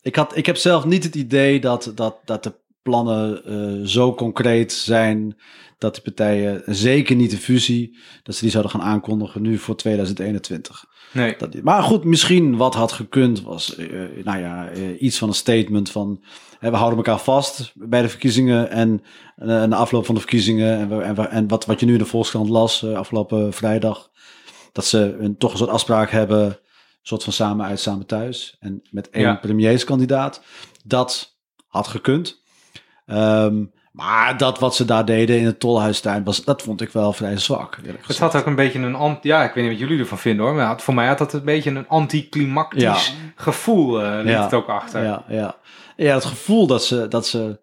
ik, 0.00 0.16
had, 0.16 0.36
ik 0.36 0.46
heb 0.46 0.56
zelf 0.56 0.84
niet 0.84 1.04
het 1.04 1.14
idee 1.14 1.60
dat, 1.60 1.92
dat, 1.94 2.16
dat 2.24 2.42
de 2.42 2.54
plannen 2.90 3.44
eh, 3.44 3.86
zo 3.86 4.14
concreet 4.14 4.72
zijn 4.72 5.36
dat 5.78 5.94
die 5.94 6.02
partijen, 6.02 6.62
zeker 6.66 7.16
niet 7.16 7.30
de 7.30 7.36
fusie, 7.38 7.98
dat 8.22 8.34
ze 8.34 8.40
die 8.42 8.50
zouden 8.50 8.72
gaan 8.72 8.82
aankondigen 8.82 9.42
nu 9.42 9.58
voor 9.58 9.76
2021. 9.76 10.84
Nee. 11.12 11.34
Dat, 11.38 11.62
maar 11.62 11.82
goed, 11.82 12.04
misschien 12.04 12.56
wat 12.56 12.74
had 12.74 12.92
gekund 12.92 13.42
was, 13.42 13.74
eh, 13.76 13.88
nou 14.24 14.38
ja, 14.38 14.68
eh, 14.68 15.02
iets 15.02 15.18
van 15.18 15.28
een 15.28 15.34
statement 15.34 15.90
van, 15.90 16.24
hè, 16.58 16.70
we 16.70 16.76
houden 16.76 16.96
elkaar 16.98 17.20
vast 17.20 17.72
bij 17.74 18.02
de 18.02 18.08
verkiezingen 18.08 18.70
en 18.70 19.02
eh, 19.36 19.46
na 19.46 19.76
afloop 19.76 20.06
van 20.06 20.14
de 20.14 20.20
verkiezingen 20.20 20.78
en, 20.78 20.88
we, 20.88 21.02
en, 21.02 21.14
we- 21.14 21.22
en 21.22 21.48
wat, 21.48 21.64
wat 21.66 21.80
je 21.80 21.86
nu 21.86 21.92
in 21.92 21.98
de 21.98 22.04
Volkskrant 22.04 22.48
las 22.48 22.84
afgelopen 22.84 23.52
vrijdag, 23.52 24.10
dat 24.72 24.84
ze 24.84 25.16
een, 25.20 25.36
toch 25.36 25.50
een 25.52 25.58
soort 25.58 25.70
afspraak 25.70 26.10
hebben, 26.10 26.44
een 26.46 26.56
soort 27.02 27.24
van 27.24 27.32
samen 27.32 27.66
uit, 27.66 27.80
samen 27.80 28.06
thuis 28.06 28.56
en 28.60 28.82
met 28.90 29.10
één 29.10 29.24
Ja. 29.24 29.34
premierskandidaat. 29.34 30.42
Dat 30.84 31.38
had 31.66 31.86
gekund. 31.86 32.44
Ehm, 33.06 33.64
maar 33.92 34.36
dat 34.36 34.58
wat 34.58 34.74
ze 34.76 34.84
daar 34.84 35.04
deden 35.04 35.38
in 35.38 35.44
het 35.44 35.60
Tolhuistuin, 35.60 36.24
was, 36.24 36.44
dat 36.44 36.62
vond 36.62 36.80
ik 36.80 36.90
wel 36.90 37.12
vrij 37.12 37.36
zwak. 37.38 37.78
Het 38.06 38.18
had 38.18 38.36
ook 38.36 38.46
een 38.46 38.54
beetje 38.54 38.78
een 38.78 38.94
anti... 38.94 39.28
Ja, 39.28 39.44
ik 39.44 39.54
weet 39.54 39.64
niet 39.64 39.72
wat 39.78 39.82
jullie 39.88 39.98
ervan 40.02 40.18
vinden 40.18 40.44
hoor. 40.46 40.54
Maar 40.54 40.80
voor 40.80 40.94
mij 40.94 41.06
had 41.06 41.18
dat 41.18 41.32
een 41.32 41.44
beetje 41.44 41.70
een 41.70 41.88
anticlimactisch 41.88 42.82
Ja. 42.82 42.96
gevoel 43.34 44.02
uh, 44.04 44.16
liet 44.22 44.28
Ja. 44.32 44.42
het 44.42 44.54
ook 44.54 44.68
achter. 44.68 45.02
Ja, 45.04 45.24
ja. 45.28 45.56
ja, 45.96 46.14
het 46.14 46.24
gevoel 46.24 46.66
dat 46.66 46.84
ze, 46.84 47.08
dat 47.08 47.26
ze 47.26 47.58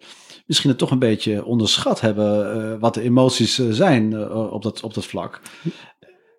misschien 0.45 0.69
het 0.69 0.79
toch 0.79 0.91
een 0.91 0.99
beetje 0.99 1.45
onderschat 1.45 2.01
hebben. 2.01 2.53
eh, 2.73 2.79
wat 2.79 2.93
de 2.93 3.01
emoties 3.01 3.59
eh, 3.59 3.65
zijn 3.69 4.13
eh, 4.13 4.51
op, 4.53 4.63
dat, 4.63 4.81
op 4.81 4.93
dat 4.93 5.05
vlak. 5.05 5.41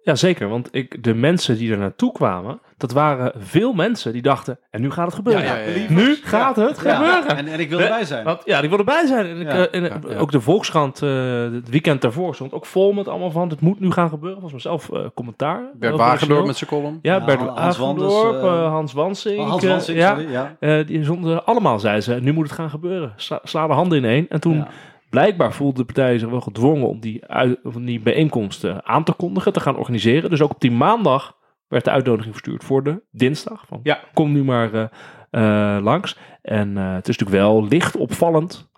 Ja, 0.04 0.14
zeker. 0.14 0.48
Want 0.48 0.68
ik, 0.70 1.02
de 1.04 1.14
mensen 1.14 1.56
die 1.56 1.72
er 1.72 1.78
naartoe 1.78 2.12
kwamen, 2.12 2.60
dat 2.76 2.92
waren 2.92 3.32
veel 3.38 3.72
mensen 3.72 4.12
die 4.12 4.22
dachten, 4.22 4.58
en 4.70 4.80
nu 4.80 4.90
gaat 4.90 5.06
het 5.06 5.14
gebeuren. 5.14 5.44
Ja, 5.44 5.54
ja, 5.56 5.62
ja, 5.68 5.76
ja. 5.76 5.84
Nu 5.88 6.16
gaat 6.22 6.56
het 6.56 6.80
Ja, 6.84 6.94
gebeuren. 6.94 7.36
En, 7.36 7.46
en 7.46 7.60
ik 7.60 7.68
wil 7.68 7.78
erbij 7.80 8.04
zijn. 8.04 8.24
Want, 8.24 8.40
ja, 8.44 8.60
die 8.60 8.68
wilden 8.68 8.86
erbij 8.86 9.06
zijn. 9.06 9.26
En 9.26 9.40
ik, 9.40 9.46
Ja, 9.46 9.66
eh, 9.66 9.80
en, 9.80 9.82
ja, 9.82 9.98
ja. 10.08 10.16
Ook 10.18 10.32
de 10.32 10.40
Volkskrant, 10.40 11.02
eh, 11.02 11.10
het 11.52 11.68
weekend 11.68 12.00
daarvoor, 12.02 12.34
stond 12.34 12.52
ook 12.52 12.66
vol 12.66 12.92
met 12.92 13.08
allemaal 13.08 13.30
van, 13.30 13.48
het 13.48 13.60
moet 13.60 13.80
nu 13.80 13.90
gaan 13.90 14.08
gebeuren. 14.08 14.42
Was 14.42 14.52
mezelf 14.52 14.90
eh, 14.90 15.00
commentaar. 15.14 15.62
Bert 15.74 15.96
Wagendorp 15.96 16.46
met 16.46 16.56
zijn 16.56 16.70
column. 16.70 16.98
Ja, 17.02 17.14
Ja, 17.14 17.24
Bert 17.24 17.40
Hans 17.40 17.78
Wanders, 17.78 18.14
Wagendorp, 18.14 18.70
Hans 18.70 18.92
Wansing. 18.92 19.38
Oh, 19.40 19.48
Hans 19.50 19.64
Wansing, 19.64 19.98
ja, 19.98 20.14
sorry. 20.14 20.30
Ja. 20.32 20.56
eh, 20.60 20.86
die 20.86 21.04
zonden 21.04 21.44
allemaal, 21.46 21.78
zeiden 21.78 22.02
ze, 22.02 22.14
nu 22.14 22.32
moet 22.32 22.44
het 22.46 22.54
gaan 22.54 22.70
gebeuren. 22.70 23.12
Sla, 23.16 23.40
sla 23.42 23.66
de 23.66 23.72
handen 23.72 23.98
ineen. 23.98 24.26
En 24.28 24.40
toen 24.40 24.56
Ja. 24.56 24.68
Blijkbaar 25.14 25.52
voelde 25.52 25.78
de 25.78 25.84
partij 25.84 26.18
zich 26.18 26.28
wel 26.28 26.40
gedwongen 26.40 26.88
om 26.88 27.00
die, 27.00 27.26
uit, 27.26 27.58
om 27.62 27.84
die 27.84 28.00
bijeenkomsten 28.00 28.84
aan 28.84 29.04
te 29.04 29.12
kondigen, 29.12 29.52
te 29.52 29.60
gaan 29.60 29.76
organiseren. 29.76 30.30
Dus 30.30 30.42
ook 30.42 30.50
op 30.50 30.60
die 30.60 30.70
maandag 30.70 31.36
werd 31.68 31.84
de 31.84 31.90
uitnodiging 31.90 32.34
verstuurd 32.34 32.64
voor 32.64 32.82
de 32.82 33.02
dinsdag. 33.10 33.64
Van, 33.66 33.80
Ja. 33.82 34.00
Kom 34.14 34.32
nu 34.32 34.44
maar 34.44 34.74
eh, 34.74 34.86
eh, 35.30 35.82
langs. 35.82 36.18
En 36.42 36.76
eh, 36.76 36.94
het 36.94 37.08
is 37.08 37.16
natuurlijk 37.16 37.44
wel 37.44 37.66
licht 37.66 37.96
opvallend 37.96 38.70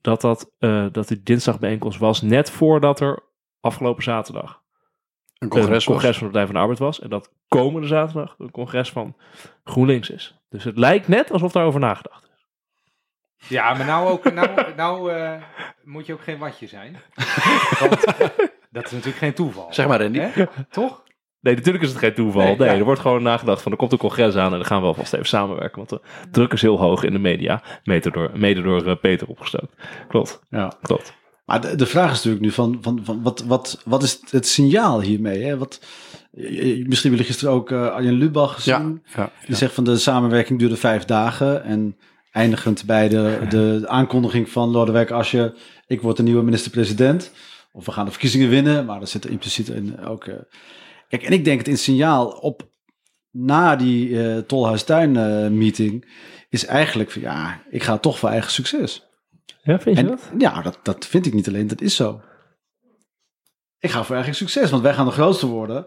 dat, 0.00 0.20
dat, 0.20 0.50
dat 0.92 1.08
die 1.08 1.22
dinsdagbijeenkomst 1.22 1.98
was 1.98 2.22
net 2.22 2.50
voordat 2.50 3.00
er 3.00 3.20
afgelopen 3.60 4.02
zaterdag 4.02 4.62
Een 5.38 5.48
congres, 5.48 5.86
een 5.86 5.92
congres 5.92 6.18
van 6.18 6.26
de 6.26 6.32
Partij 6.32 6.46
van 6.46 6.54
de 6.54 6.60
Arbeid 6.60 6.78
was. 6.78 7.00
En 7.00 7.10
dat 7.10 7.32
komende 7.48 7.86
zaterdag 7.86 8.34
een 8.38 8.50
congres 8.50 8.90
van 8.90 9.16
GroenLinks 9.64 10.10
is. 10.10 10.38
Dus 10.48 10.64
het 10.64 10.78
lijkt 10.78 11.08
net 11.08 11.30
alsof 11.30 11.52
daarover 11.52 11.80
nagedacht 11.80 12.24
is. 12.24 12.31
Ja, 13.48 13.74
maar 13.74 13.86
nou, 13.86 14.08
ook, 14.10 14.32
nou, 14.32 14.48
nou 14.76 15.12
eh, 15.12 15.32
moet 15.84 16.06
je 16.06 16.12
ook 16.12 16.22
geen 16.22 16.38
watje 16.38 16.66
zijn. 16.66 16.96
Want 17.80 18.04
dat 18.70 18.84
is 18.84 18.90
natuurlijk 18.90 19.16
geen 19.16 19.34
toeval. 19.34 19.66
Zeg 19.70 19.86
maar 19.86 20.00
Randy. 20.02 20.18
Hè? 20.18 20.44
Toch? 20.70 21.02
Nee, 21.40 21.54
natuurlijk 21.54 21.84
is 21.84 21.90
het 21.90 21.98
geen 21.98 22.14
toeval. 22.14 22.42
Nee, 22.42 22.56
Nee, 22.56 22.68
ja. 22.68 22.74
er 22.74 22.84
wordt 22.84 23.00
gewoon 23.00 23.22
nagedacht 23.22 23.62
van 23.62 23.72
er 23.72 23.78
komt 23.78 23.92
een 23.92 23.98
congres 23.98 24.34
aan 24.36 24.44
en 24.50 24.56
dan 24.58 24.64
gaan 24.64 24.80
we 24.80 24.86
alvast 24.86 25.12
even 25.12 25.26
samenwerken. 25.26 25.76
Want 25.76 25.88
de 25.88 26.00
druk 26.30 26.52
is 26.52 26.62
heel 26.62 26.78
hoog 26.78 27.02
in 27.02 27.12
de 27.12 27.18
media. 27.18 27.62
Mede 27.84 28.10
door, 28.10 28.30
mede 28.34 28.62
door 28.62 28.86
eh, 28.86 28.96
Peter 29.00 29.28
opgestookt. 29.28 29.74
Klopt, 30.08 30.40
Ja. 30.50 30.72
klopt. 30.82 31.12
Maar 31.44 31.60
de, 31.60 31.74
de 31.76 31.86
vraag 31.86 32.10
is 32.10 32.16
natuurlijk 32.16 32.44
nu 32.44 32.50
van, 32.50 32.78
van, 32.80 33.00
van 33.04 33.22
wat, 33.22 33.44
wat, 33.46 33.82
wat 33.84 34.02
is 34.02 34.20
het 34.30 34.46
signaal 34.46 35.00
hiermee? 35.00 35.42
Hè? 35.44 35.58
Wat, 35.58 35.80
misschien 36.86 37.10
wil 37.10 37.18
je 37.20 37.24
gisteren 37.26 37.54
ook 37.54 37.70
eh 37.70 37.86
Arjen 37.88 38.12
Lubach 38.12 38.54
gezien. 38.54 39.02
Ja, 39.04 39.22
ja, 39.22 39.30
Die 39.46 39.56
zegt 39.56 39.74
van 39.74 39.84
de 39.84 39.96
samenwerking 39.96 40.58
duurde 40.58 40.76
vijf 40.76 41.04
dagen. 41.04 41.64
En 41.64 41.96
eindigend 42.32 42.84
bij 42.86 43.08
de, 43.08 43.46
de 43.48 43.84
aankondiging 43.86 44.48
van 44.50 44.70
Lodewijk 44.70 45.10
Asscher... 45.10 45.54
ik 45.86 46.00
word 46.00 46.16
de 46.16 46.22
nieuwe 46.22 46.42
minister-president. 46.42 47.32
Of 47.72 47.84
we 47.86 47.92
gaan 47.92 48.04
de 48.04 48.10
verkiezingen 48.10 48.48
winnen. 48.48 48.84
Maar 48.84 49.00
dat 49.00 49.08
zit 49.08 49.24
er 49.24 49.30
impliciet 49.30 49.68
in 49.68 50.04
ook... 50.04 50.24
eh, 50.24 50.34
kijk, 51.08 51.22
en 51.22 51.32
ik 51.32 51.44
denk 51.44 51.58
het 51.58 51.68
in 51.68 51.78
signaal 51.78 52.26
op... 52.28 52.68
na 53.30 53.76
die 53.76 54.22
eh 54.22 54.38
Tolhuistuin-meeting... 54.38 56.08
is 56.48 56.64
eigenlijk 56.64 57.10
van 57.10 57.22
ja, 57.22 57.62
ik 57.70 57.82
ga 57.82 57.98
toch 57.98 58.18
voor 58.18 58.28
eigen 58.28 58.50
succes. 58.50 59.06
Ja, 59.62 59.80
vind 59.80 59.96
je 59.96 60.02
En 60.02 60.08
dat? 60.08 60.30
ja, 60.38 60.62
dat, 60.62 60.78
dat 60.82 61.06
vind 61.06 61.26
ik 61.26 61.34
niet 61.34 61.48
alleen, 61.48 61.66
dat 61.66 61.80
is 61.80 61.96
zo. 61.96 62.20
Ik 63.78 63.90
ga 63.90 64.04
voor 64.04 64.16
eigen 64.16 64.34
succes, 64.34 64.70
want 64.70 64.82
wij 64.82 64.94
gaan 64.94 65.06
de 65.06 65.12
grootste 65.12 65.46
worden. 65.46 65.86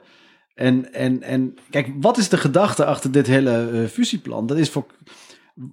En, 0.54 0.94
en, 0.94 1.22
en 1.22 1.54
kijk, 1.70 1.90
wat 2.00 2.18
is 2.18 2.30
de 2.30 2.38
gedachte 2.38 2.86
achter 2.86 3.12
dit 3.12 3.28
hele 3.28 3.70
eh, 3.70 3.90
fusieplan? 3.90 4.48
Dat 4.48 4.58
is 4.58 4.70
voor. 4.70 4.86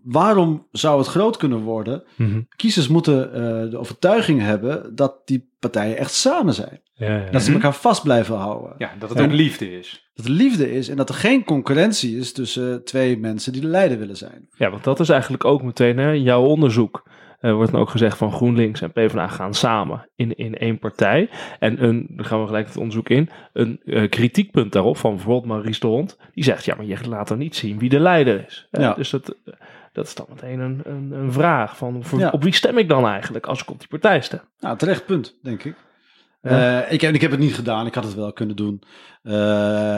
Waarom 0.05 0.67
zou 0.73 0.99
het 0.99 1.07
groot 1.09 1.37
kunnen 1.37 1.59
worden? 1.61 2.03
Mhm. 2.17 2.41
Kiezers 2.57 2.89
moeten 2.89 3.33
eh, 3.35 3.71
de 3.71 3.79
overtuiging 3.79 4.41
hebben 4.41 4.95
dat 4.97 5.15
die 5.25 5.51
partijen 5.59 5.97
echt 5.97 6.13
samen 6.15 6.55
zijn. 6.55 6.81
Ja, 6.95 7.17
ja. 7.17 7.31
Dat 7.31 7.43
ze 7.43 7.53
elkaar 7.53 7.75
vast 7.75 8.03
blijven 8.03 8.37
houden. 8.37 8.75
Ja, 8.79 8.91
dat 8.99 9.09
het 9.09 9.19
Ja. 9.19 9.25
ook 9.25 9.33
liefde 9.33 9.79
is. 9.79 10.11
Dat 10.15 10.25
er 10.27 10.31
liefde 10.33 10.73
is 10.73 10.89
en 10.89 10.97
dat 10.97 11.09
er 11.09 11.15
geen 11.15 11.45
concurrentie 11.45 12.17
is 12.19 12.33
tussen 12.33 12.85
twee 12.85 13.19
mensen 13.19 13.53
die 13.53 13.61
de 13.61 13.67
leider 13.67 13.99
willen 13.99 14.17
zijn. 14.17 14.49
Ja, 14.57 14.71
want 14.71 14.85
dat 14.85 15.01
is 15.01 15.09
eigenlijk 15.09 15.45
ook 15.45 15.63
meteen 15.63 15.99
hè, 15.99 16.11
jouw 16.11 16.43
onderzoek. 16.45 17.03
Er 17.43 17.55
wordt 17.55 17.73
dan 17.73 17.81
ook 17.81 17.91
gezegd 17.91 18.17
van 18.17 18.33
GroenLinks 18.33 18.81
en 18.81 18.93
PvdA 18.93 19.27
gaan 19.29 19.55
samen 19.55 20.09
in, 20.17 20.35
in 20.37 20.59
één 20.59 20.79
partij. 20.79 21.31
En 21.59 21.85
een, 21.85 22.07
dan 22.11 22.25
gaan 22.25 22.41
we 22.41 22.47
gelijk 22.47 22.67
het 22.67 22.77
onderzoek 22.77 23.09
in, 23.09 23.29
een 23.53 23.81
eh, 23.85 24.09
kritiekpunt 24.09 24.73
daarop 24.73 24.97
van 24.97 25.15
bijvoorbeeld 25.15 25.47
Maurice 25.47 25.81
de 25.81 25.87
Hond. 25.87 26.19
Die 26.35 26.45
zegt, 26.45 26.65
ja, 26.65 26.75
maar 26.75 26.85
je 26.85 26.97
laat 27.09 27.31
er 27.31 27.37
niet 27.37 27.57
zien 27.57 27.79
wie 27.79 27.89
de 27.89 28.01
leider 28.01 28.45
is. 28.47 28.69
Ja. 28.71 28.95
Dus 28.95 29.11
dat, 29.11 29.37
dat 29.93 30.07
is 30.07 30.15
dan 30.15 30.27
meteen 30.29 30.61
een, 30.61 30.81
een, 30.85 31.13
een 31.13 31.33
vraag 31.33 31.77
van 31.77 32.05
voor- 32.05 32.19
Ja. 32.19 32.31
op 32.31 32.43
wie 32.43 32.55
stem 32.55 32.79
ik 32.79 32.89
dan 32.89 33.07
eigenlijk 33.07 33.47
als 33.47 33.63
ik 33.63 33.71
op 33.71 33.79
die 33.79 33.89
partij 33.89 34.21
stem? 34.21 34.41
Nou, 34.61 34.77
terecht 34.79 35.07
punt, 35.07 35.39
denk 35.43 35.65
ik. 35.65 35.75
Ja. 36.43 36.81
Eh, 36.83 36.93
ik, 36.93 37.01
heb, 37.01 37.15
ik 37.15 37.21
heb 37.21 37.31
het 37.31 37.41
niet 37.41 37.55
gedaan, 37.55 37.87
ik 37.87 37.95
had 37.95 38.05
het 38.05 38.15
wel 38.15 38.33
kunnen 38.33 38.57
doen. 38.57 38.83
Eh, 39.23 39.33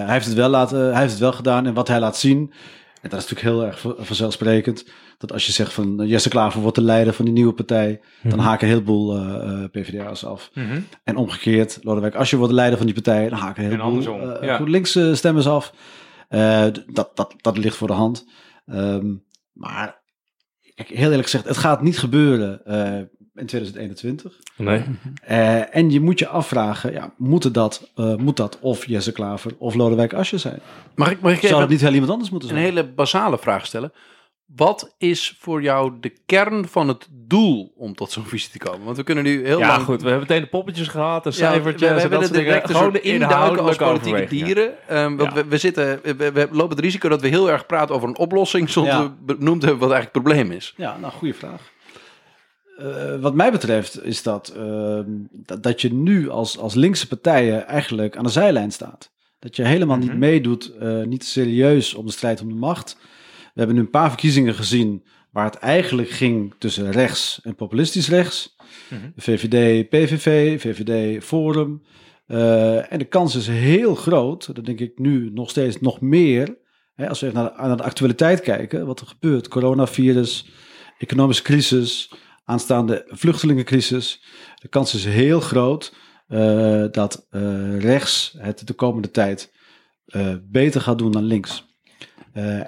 hij, 0.04 0.12
heeft 0.12 0.26
het 0.26 0.34
wel 0.34 0.48
laten, 0.48 0.78
hij 0.90 1.00
heeft 1.00 1.10
het 1.12 1.20
wel 1.20 1.32
gedaan 1.32 1.66
en 1.66 1.74
wat 1.74 1.88
hij 1.88 2.00
laat 2.00 2.16
zien, 2.16 2.52
en 3.04 3.10
dat 3.10 3.22
is 3.22 3.28
natuurlijk 3.30 3.56
heel 3.56 3.64
erg 3.66 4.06
vanzelfsprekend, 4.06 4.86
dat 5.18 5.32
als 5.32 5.46
je 5.46 5.52
zegt 5.52 5.72
van 5.72 6.00
eh, 6.02 6.08
Jesse 6.08 6.28
Klaver 6.28 6.60
wordt 6.60 6.76
de 6.76 6.82
leider 6.82 7.12
van 7.14 7.24
die 7.24 7.34
nieuwe 7.34 7.52
partij, 7.52 8.00
dan 8.22 8.32
Mhm. 8.38 8.46
haken 8.46 8.66
een 8.66 8.72
heleboel 8.72 9.16
eh, 9.16 9.62
eh, 9.62 9.70
PvdA's 9.70 10.24
af. 10.24 10.50
Mhm. 10.54 10.80
En 11.04 11.16
omgekeerd, 11.16 11.78
Lodewijk 11.82 12.14
als 12.14 12.30
je 12.30 12.36
wordt 12.36 12.50
de 12.50 12.56
leider 12.56 12.76
van 12.78 12.86
die 12.86 13.02
partij, 13.02 13.28
dan 13.28 13.38
haken 13.38 13.64
een 13.64 13.70
En 13.70 13.76
heleboel 13.80 13.96
eh, 14.40 14.50
eh, 14.96 15.14
stemmers 15.14 15.46
af. 15.46 15.74
Eh, 16.28 16.66
dat, 16.92 17.10
dat, 17.16 17.34
dat 17.40 17.58
ligt 17.58 17.76
voor 17.76 17.88
de 17.88 17.92
hand. 17.94 18.26
Ehm, 18.66 19.14
maar 19.52 20.02
kijk, 20.74 20.88
heel 20.88 21.08
eerlijk 21.08 21.22
gezegd, 21.22 21.48
het 21.48 21.56
gaat 21.56 21.82
niet 21.82 21.98
gebeuren 21.98 22.64
eh, 22.64 23.02
in 23.36 23.46
2021. 23.46 24.32
Nee. 24.56 24.82
Eh, 25.22 25.76
en 25.76 25.90
je 25.90 26.00
moet 26.00 26.18
je 26.18 26.28
afvragen, 26.28 26.92
ja, 26.92 27.12
moet, 27.16 27.54
dat, 27.54 27.90
eh, 27.94 28.14
moet 28.14 28.36
dat 28.36 28.58
of 28.60 28.86
Jesse 28.86 29.12
Klaver 29.12 29.52
of 29.58 29.74
Lodewijk 29.74 30.12
Asscher 30.12 30.38
zijn? 30.38 30.58
Mag 30.94 31.10
ik, 31.10 31.20
mag 31.20 31.32
ik 31.42 31.48
Zou 31.48 31.68
niet 31.68 31.80
heel 31.80 31.92
iemand 31.92 32.10
anders 32.10 32.30
moeten 32.30 32.48
een 32.48 32.54
zijn? 32.54 32.68
hele 32.68 32.84
basale 32.88 33.38
vraag 33.38 33.66
stellen? 33.66 33.92
Wat 34.56 34.94
is 34.98 35.36
voor 35.40 35.62
jou 35.62 35.92
de 36.00 36.12
kern 36.26 36.68
van 36.68 36.88
het 36.88 37.08
doel 37.10 37.72
om 37.76 37.94
tot 37.94 38.10
zo'n 38.10 38.24
visie 38.24 38.50
te 38.50 38.58
komen? 38.58 38.84
Want 38.84 38.96
we 38.96 39.02
kunnen 39.02 39.24
nu 39.24 39.46
heel 39.46 39.58
Ja, 39.58 39.66
lang... 39.68 39.82
goed. 39.84 40.02
We 40.02 40.08
hebben 40.08 40.26
meteen 40.28 40.42
de 40.42 40.48
poppetjes 40.48 40.88
gehad, 40.88 41.24
de 41.24 41.30
Ja, 41.30 41.36
cijfertjes 41.36 41.80
we, 41.80 41.94
we 41.94 41.94
en 41.94 42.00
hebben 42.00 42.18
dat 42.20 42.28
soort 42.28 42.40
dingen. 42.40 42.62
een 42.62 42.68
Gewoon 42.76 42.92
de 42.92 43.00
induiken 43.00 43.62
als 43.64 43.76
politieke 43.76 44.26
dieren. 44.26 44.88
Ehm, 44.88 45.16
want 45.16 45.34
Ja. 45.34 45.42
we, 45.42 45.48
we, 45.48 45.58
zitten, 45.58 46.00
we, 46.02 46.32
we 46.32 46.48
lopen 46.50 46.76
het 46.76 46.84
risico 46.84 47.08
dat 47.08 47.20
we 47.20 47.28
heel 47.28 47.50
erg 47.50 47.66
praten 47.66 47.94
over 47.94 48.08
een 48.08 48.18
oplossing... 48.18 48.70
zonder 48.70 48.92
Ja. 48.92 49.14
we 49.26 49.34
benoemd 49.36 49.62
hebben 49.62 49.80
wat 49.80 49.90
eigenlijk 49.92 50.14
het 50.14 50.34
probleem 50.34 50.56
is. 50.58 50.74
Ja, 50.76 50.96
nou, 51.00 51.12
goede 51.12 51.34
vraag. 51.34 51.72
Eh, 52.78 53.20
wat 53.20 53.34
mij 53.34 53.50
betreft 53.52 54.04
is 54.04 54.22
dat, 54.22 54.48
ehm, 54.56 55.10
dat, 55.32 55.62
dat 55.62 55.80
je 55.80 55.92
nu 55.92 56.28
als, 56.28 56.58
als 56.58 56.74
linkse 56.74 57.08
partijen 57.08 57.66
eigenlijk 57.66 58.16
aan 58.16 58.24
de 58.24 58.30
zijlijn 58.30 58.72
staat. 58.72 59.12
Dat 59.38 59.56
je 59.56 59.64
helemaal 59.64 59.96
niet 59.96 60.08
Mhm. 60.08 60.18
meedoet, 60.18 60.72
eh, 60.80 61.02
niet 61.02 61.24
serieus 61.24 61.94
om 61.94 62.06
de 62.06 62.12
strijd 62.12 62.40
om 62.40 62.48
de 62.48 62.54
macht. 62.54 62.96
We 63.42 63.50
hebben 63.60 63.76
nu 63.76 63.82
een 63.82 63.90
paar 63.90 64.08
verkiezingen 64.08 64.54
gezien 64.54 65.04
waar 65.30 65.44
het 65.44 65.54
eigenlijk 65.54 66.08
ging 66.10 66.54
tussen 66.58 66.90
rechts 66.90 67.40
en 67.42 67.54
populistisch 67.54 68.08
rechts. 68.08 68.56
Mhm. 68.90 69.00
VVD, 69.16 69.88
PVV, 69.88 70.60
VVD, 70.60 71.24
Forum. 71.24 71.82
Eh, 72.26 72.92
en 72.92 72.98
de 72.98 73.04
kans 73.04 73.34
is 73.34 73.46
heel 73.46 73.94
groot, 73.94 74.54
dat 74.54 74.64
denk 74.64 74.80
ik 74.80 74.98
nu 74.98 75.30
nog 75.34 75.50
steeds 75.50 75.80
nog 75.80 76.00
meer. 76.00 76.56
Hè, 76.94 77.08
als 77.08 77.20
we 77.20 77.26
even 77.26 77.38
naar 77.42 77.52
de, 77.56 77.62
naar 77.62 77.76
de 77.76 77.82
actualiteit 77.82 78.40
kijken, 78.40 78.86
wat 78.86 79.00
er 79.00 79.06
gebeurt. 79.06 79.48
Coronavirus, 79.48 80.48
economische 80.98 81.42
crisis, 81.42 82.12
aanstaande 82.44 83.04
vluchtelingencrisis. 83.06 84.22
De 84.54 84.68
kans 84.68 84.94
is 84.94 85.04
heel 85.04 85.40
groot 85.40 85.94
eh, 86.26 86.84
dat 86.90 87.26
eh, 87.30 87.80
rechts 87.80 88.34
het 88.38 88.66
de 88.66 88.72
komende 88.72 89.10
tijd 89.10 89.52
eh, 90.06 90.34
beter 90.42 90.80
gaat 90.80 90.98
doen 90.98 91.12
dan 91.12 91.24
links. 91.24 91.72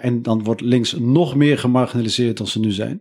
En 0.00 0.22
dan 0.22 0.42
wordt 0.42 0.60
links 0.60 0.92
nog 0.92 1.34
meer 1.34 1.58
gemarginaliseerd 1.58 2.36
dan 2.36 2.46
ze 2.46 2.60
nu 2.60 2.70
zijn. 2.70 3.00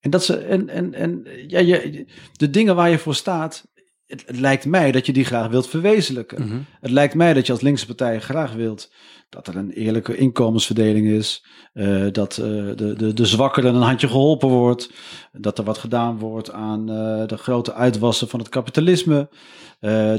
En, 0.00 0.10
dat 0.10 0.24
ze, 0.24 0.36
en, 0.36 0.68
en, 0.68 0.94
en 0.94 1.26
ja, 1.46 1.58
je, 1.58 2.06
de 2.32 2.50
dingen 2.50 2.76
waar 2.76 2.90
je 2.90 2.98
voor 2.98 3.14
staat, 3.14 3.66
het, 4.06 4.22
het 4.26 4.38
lijkt 4.38 4.64
mij 4.64 4.92
dat 4.92 5.06
je 5.06 5.12
die 5.12 5.24
graag 5.24 5.48
wilt 5.48 5.68
verwezenlijken. 5.68 6.46
Mhm. 6.46 6.58
Het 6.80 6.90
lijkt 6.90 7.14
mij 7.14 7.34
dat 7.34 7.46
je 7.46 7.52
als 7.52 7.60
linkse 7.60 7.86
partij 7.86 8.20
graag 8.20 8.52
wilt 8.52 8.92
dat 9.34 9.46
er 9.46 9.56
een 9.56 9.70
eerlijke 9.70 10.16
inkomensverdeling 10.16 11.06
is. 11.06 11.44
eh, 11.72 12.06
dat 12.12 12.36
eh, 12.38 12.46
de, 12.76 12.94
de, 12.96 13.12
de 13.12 13.26
zwakkeren 13.26 13.74
een 13.74 13.82
handje 13.82 14.08
geholpen 14.08 14.48
wordt. 14.48 14.90
Dat 15.32 15.58
er 15.58 15.64
wat 15.64 15.78
gedaan 15.78 16.18
wordt 16.18 16.52
aan 16.52 16.90
eh, 16.90 17.26
de 17.26 17.36
grote 17.36 17.74
uitwassen 17.74 18.28
van 18.28 18.40
het 18.40 18.48
kapitalisme. 18.48 19.28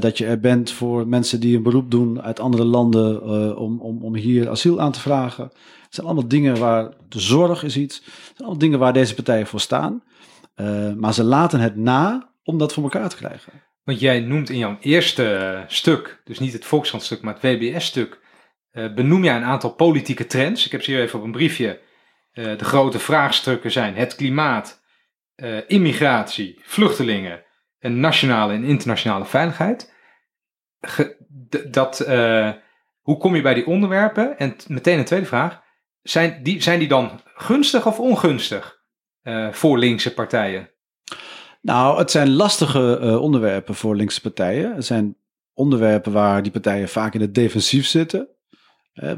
dat 0.00 0.18
je 0.18 0.26
er 0.26 0.40
bent 0.40 0.70
voor 0.70 1.08
mensen 1.08 1.40
die 1.40 1.56
een 1.56 1.62
beroep 1.62 1.90
doen 1.90 2.22
uit 2.22 2.40
andere 2.40 2.64
landen 2.64 3.56
om, 3.56 3.80
om, 3.80 4.02
om 4.02 4.14
hier 4.14 4.50
asiel 4.50 4.80
aan 4.80 4.92
te 4.92 5.00
vragen. 5.00 5.44
Het 5.44 5.94
zijn 5.94 6.06
allemaal 6.06 6.28
dingen 6.28 6.58
waar 6.58 6.92
de 7.08 7.20
zorg 7.20 7.62
is 7.62 7.76
iets. 7.76 8.02
Zijn 8.04 8.38
allemaal 8.38 8.58
dingen 8.58 8.78
waar 8.78 8.92
deze 8.92 9.14
partijen 9.14 9.46
voor 9.46 9.60
staan. 9.60 10.02
Maar 10.96 11.14
ze 11.14 11.24
laten 11.24 11.60
het 11.60 11.76
na 11.76 12.30
om 12.44 12.58
dat 12.58 12.72
voor 12.72 12.82
elkaar 12.82 13.08
te 13.08 13.16
krijgen. 13.16 13.52
Want 13.84 14.00
jij 14.00 14.20
noemt 14.20 14.50
in 14.50 14.58
jouw 14.58 14.76
eerste 14.80 15.64
stuk, 15.66 16.20
dus 16.24 16.38
niet 16.38 16.52
het 16.52 16.64
Volkskrant-stuk, 16.64 17.22
maar 17.22 17.38
het 17.40 17.42
WBS-stuk, 17.42 18.20
benoem 18.94 19.24
jij 19.24 19.36
een 19.36 19.44
aantal 19.44 19.74
politieke 19.74 20.26
trends. 20.26 20.66
Ik 20.66 20.72
heb 20.72 20.82
ze 20.82 20.90
hier 20.90 21.00
even 21.00 21.18
op 21.18 21.24
een 21.24 21.32
briefje. 21.32 21.80
Eh, 22.32 22.58
de 22.58 22.64
grote 22.64 22.98
vraagstukken 22.98 23.70
zijn 23.70 23.96
het 23.96 24.14
klimaat, 24.14 24.82
eh, 25.34 25.58
immigratie, 25.66 26.60
vluchtelingen 26.62 27.44
en 27.78 28.00
nationale 28.00 28.52
en 28.52 28.64
internationale 28.64 29.24
veiligheid. 29.24 29.94
dat, 31.70 32.00
eh, 32.00 32.52
hoe 33.00 33.16
kom 33.16 33.34
je 33.34 33.42
bij 33.42 33.54
die 33.54 33.66
onderwerpen? 33.66 34.38
En 34.38 34.56
meteen 34.66 34.98
een 34.98 35.04
tweede 35.04 35.26
vraag. 35.26 35.62
Zijn 36.02 36.42
die, 36.42 36.62
zijn 36.62 36.78
die 36.78 36.88
dan 36.88 37.20
gunstig 37.34 37.86
of 37.86 38.00
ongunstig 38.00 38.82
eh, 39.22 39.52
voor 39.52 39.78
linkse 39.78 40.14
partijen? 40.14 40.70
Nou, 41.60 41.98
het 41.98 42.10
zijn 42.10 42.30
lastige 42.30 42.98
eh, 42.98 43.20
onderwerpen 43.20 43.74
voor 43.74 43.96
linkse 43.96 44.20
partijen. 44.20 44.74
Het 44.74 44.84
zijn 44.84 45.16
onderwerpen 45.54 46.12
waar 46.12 46.42
die 46.42 46.52
partijen 46.52 46.88
vaak 46.88 47.14
in 47.14 47.20
het 47.20 47.34
defensief 47.34 47.86
zitten. 47.86 48.28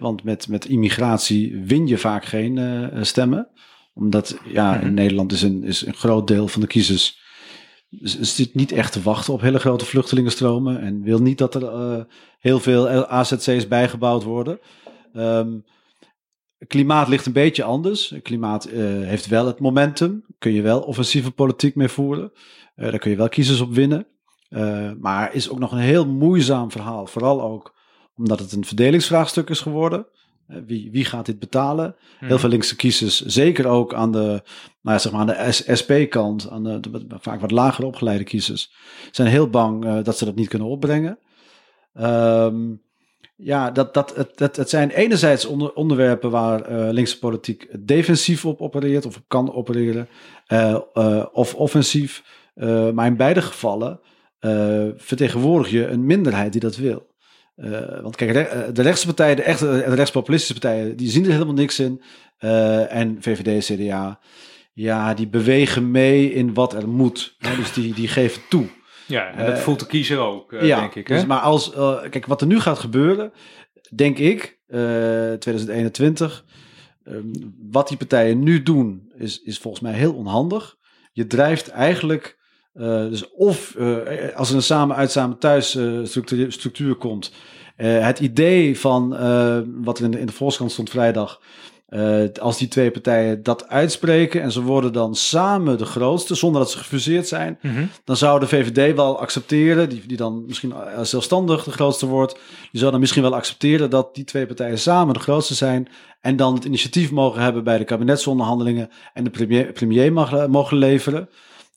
Want 0.00 0.25
met, 0.25 0.49
met 0.49 0.64
immigratie 0.64 1.62
win 1.64 1.87
je 1.87 1.99
vaak 1.99 2.25
geen 2.25 2.58
eh, 2.58 3.02
stemmen. 3.02 3.49
Omdat 3.94 4.38
ja, 4.52 4.75
in 4.78 4.87
Mhm. 4.87 4.94
Nederland 4.94 5.32
is 5.32 5.42
een, 5.42 5.64
is 5.64 5.87
een 5.87 5.94
groot 5.94 6.26
deel 6.26 6.49
van 6.49 6.61
de 6.61 6.66
kiezers 6.66 7.18
z- 7.90 8.18
zit 8.20 8.54
niet 8.54 8.73
echt 8.73 8.92
te 8.92 9.02
wachten 9.02 9.32
op 9.32 9.40
hele 9.40 9.58
grote 9.58 9.85
vluchtelingenstromen. 9.85 10.80
En 10.80 11.02
wil 11.02 11.18
niet 11.18 11.38
dat 11.38 11.54
er 11.54 11.64
eh, 11.64 12.00
heel 12.38 12.61
veel 12.61 12.88
AZC's 13.06 13.68
bijgebouwd 13.68 14.23
worden. 14.23 14.58
Ehm, 15.12 15.58
klimaat 16.66 17.08
ligt 17.08 17.26
een 17.26 17.32
beetje 17.32 17.62
anders. 17.64 18.14
Klimaat 18.23 18.64
eh, 18.64 18.78
heeft 18.85 19.26
wel 19.26 19.47
het 19.47 19.61
momentum. 19.61 20.25
Kun 20.38 20.52
je 20.52 20.62
wel 20.62 20.80
offensieve 20.80 21.30
politiek 21.30 21.75
mee 21.75 21.88
voeren. 21.88 22.32
Daar 22.76 22.99
kun 22.99 23.11
je 23.11 23.16
wel 23.16 23.28
kiezers 23.28 23.61
op 23.61 23.75
winnen. 23.75 24.06
Maar 25.00 25.35
is 25.35 25.50
ook 25.50 25.58
nog 25.58 25.73
een 25.73 25.78
heel 25.78 26.06
moeizaam 26.06 26.70
verhaal. 26.70 27.06
Vooral 27.06 27.42
ook 27.42 27.75
omdat 28.18 28.38
het 28.38 28.52
een 28.52 28.64
verdelingsvraagstuk 28.64 29.50
is 29.50 29.60
geworden. 29.60 30.06
Eh, 30.48 30.56
wie, 30.66 30.90
wie 30.90 31.04
gaat 31.04 31.26
dit 31.26 31.38
betalen? 31.38 31.96
Heel 32.18 32.38
veel 32.38 32.48
linkse 32.48 32.76
kiezers, 32.76 33.25
zeker 33.25 33.66
ook 33.66 33.94
aan 33.94 34.12
de, 34.12 34.42
nou 34.82 34.96
ja, 34.96 34.98
zeg 34.98 35.12
maar 35.12 35.20
aan 35.20 35.26
de 35.26 35.75
SP-kant, 35.80 36.50
aan 36.50 36.64
de, 36.64 36.80
de 36.80 37.06
vaak 37.20 37.40
wat 37.40 37.50
lager 37.50 37.84
opgeleide 37.84 38.25
kiezers, 38.25 38.72
zijn 39.10 39.28
heel 39.28 39.48
bang 39.48 39.84
eh, 39.84 39.98
dat 40.02 40.18
ze 40.18 40.25
dat 40.25 40.34
niet 40.34 40.48
kunnen 40.48 40.68
opbrengen. 40.68 41.18
Ehm, 41.94 42.75
ja, 43.37 43.70
dat, 43.70 43.94
dat, 43.94 44.16
het, 44.16 44.38
het, 44.38 44.56
het 44.56 44.70
zijn 44.70 44.90
enerzijds 44.90 45.44
onder, 45.44 45.72
onderwerpen 45.72 46.30
waar 46.30 46.62
eh, 46.62 46.92
linkse 46.92 47.18
politiek 47.18 47.87
defensief 47.87 48.44
op 48.44 48.60
opereert 48.60 49.06
of 49.06 49.16
op 49.16 49.25
kan 49.26 49.52
opereren, 49.52 50.08
of 51.32 51.54
offensief. 51.54 52.22
Maar 52.92 53.06
in 53.06 53.16
beide 53.16 53.42
gevallen 53.42 54.00
vertegenwoordig 54.96 55.70
je 55.70 55.87
een 55.87 56.06
minderheid 56.06 56.52
die 56.52 56.60
dat 56.60 56.76
wil. 56.76 57.06
Eh, 57.58 58.00
want 58.00 58.16
kijk, 58.16 58.34
eh, 58.34 58.60
de 58.72 58.82
rechtse 58.82 59.06
partijen, 59.06 59.36
de 59.36 59.42
echte 59.42 59.66
de 59.66 59.94
rechtspopulistische 59.94 60.60
partijen, 60.60 60.96
die 60.96 61.10
zien 61.10 61.24
er 61.24 61.32
helemaal 61.32 61.54
niks 61.54 61.78
in. 61.78 62.02
Eh, 62.38 62.94
en 62.94 63.16
VVD, 63.20 63.64
CDA, 63.64 64.20
ja, 64.72 65.14
die 65.14 65.28
bewegen 65.28 65.90
mee 65.90 66.32
in 66.32 66.54
wat 66.54 66.74
er 66.74 66.88
moet. 66.88 67.34
Hè, 67.38 67.56
dus 67.56 67.72
die, 67.72 67.94
die 67.94 68.08
geven 68.08 68.42
toe. 68.48 68.66
Ja, 69.06 69.30
en 69.32 69.46
dat 69.46 69.54
Eh, 69.54 69.60
voelt 69.60 69.80
de 69.80 69.86
kiezer 69.86 70.18
ook, 70.18 70.52
eh, 70.52 70.66
ja, 70.66 70.80
denk 70.80 70.94
ik. 70.94 71.06
dus 71.08 71.26
maar 71.26 71.40
als, 71.40 71.72
eh, 71.74 72.00
kijk, 72.10 72.26
wat 72.26 72.40
er 72.40 72.46
nu 72.46 72.60
gaat 72.60 72.78
gebeuren, 72.78 73.32
denk 73.94 74.18
ik, 74.18 74.58
eh 74.66 75.32
2021, 75.32 76.44
ehm, 77.04 77.22
wat 77.70 77.88
die 77.88 77.96
partijen 77.96 78.42
nu 78.42 78.62
doen, 78.62 79.12
is, 79.16 79.42
is 79.42 79.58
volgens 79.58 79.82
mij 79.82 79.92
heel 79.92 80.14
onhandig. 80.14 80.76
Je 81.12 81.26
drijft 81.26 81.68
eigenlijk, 81.68 82.24
eh, 82.26 82.38
dus 82.85 83.30
of 83.30 83.75
eh, 83.75 83.97
als 84.37 84.50
er 84.50 84.56
een 84.56 84.62
samen 84.62 84.97
uit 84.97 85.11
samen 85.11 85.38
thuis 85.38 85.75
eh, 85.75 85.92
structuur, 86.02 86.52
structuur 86.52 86.94
komt, 86.94 87.32
eh, 87.76 88.04
het 88.06 88.18
idee 88.20 88.78
van 88.80 89.16
eh, 89.16 89.58
wat 89.82 89.99
er 89.99 90.04
in 90.04 90.11
de, 90.11 90.20
in 90.20 90.26
de 90.26 90.32
Volkskrant 90.32 90.73
stond 90.73 90.90
vrijdag, 90.90 91.40
eh, 91.88 92.23
als 92.40 92.58
die 92.58 92.68
twee 92.68 92.90
partijen 92.90 93.42
dat 93.42 93.68
uitspreken 93.68 94.42
en 94.42 94.52
ze 94.52 94.62
worden 94.62 94.92
dan 94.92 95.14
samen 95.14 95.78
de 95.78 95.85
grootste, 95.85 96.35
zonder 96.35 96.61
dat 96.61 96.70
ze 96.70 96.78
gefuseerd 96.78 97.28
zijn, 97.28 97.58
Mhm. 97.62 97.85
dan 98.04 98.16
zou 98.16 98.40
de 98.40 98.47
VVD 98.49 98.97
wel 98.97 99.20
accepteren, 99.20 99.88
die, 99.88 100.02
die 100.06 100.16
dan 100.16 100.44
misschien 100.47 100.73
eh, 100.73 101.02
zelfstandig 101.02 101.64
de 101.64 101.70
grootste 101.70 102.06
wordt, 102.06 102.32
die 102.70 102.80
zou 102.80 102.90
dan 102.90 103.00
misschien 103.00 103.23
wel 103.23 103.35
accepteren 103.35 103.90
dat 103.90 104.14
die 104.14 104.25
twee 104.25 104.47
partijen 104.47 104.78
samen 104.78 105.14
de 105.14 105.20
grootste 105.20 105.54
zijn 105.54 105.88
en 106.20 106.37
dan 106.37 106.54
het 106.54 106.64
initiatief 106.64 107.11
mogen 107.11 107.42
hebben 107.42 107.64
bij 107.64 107.78
de 107.78 107.85
kabinetsonderhandelingen 107.85 108.91
en 109.14 109.25
de 109.25 109.30
premier, 109.30 109.73
premier 109.73 110.12
mag, 110.12 110.47
mogen 110.47 110.76
leveren. 110.76 111.28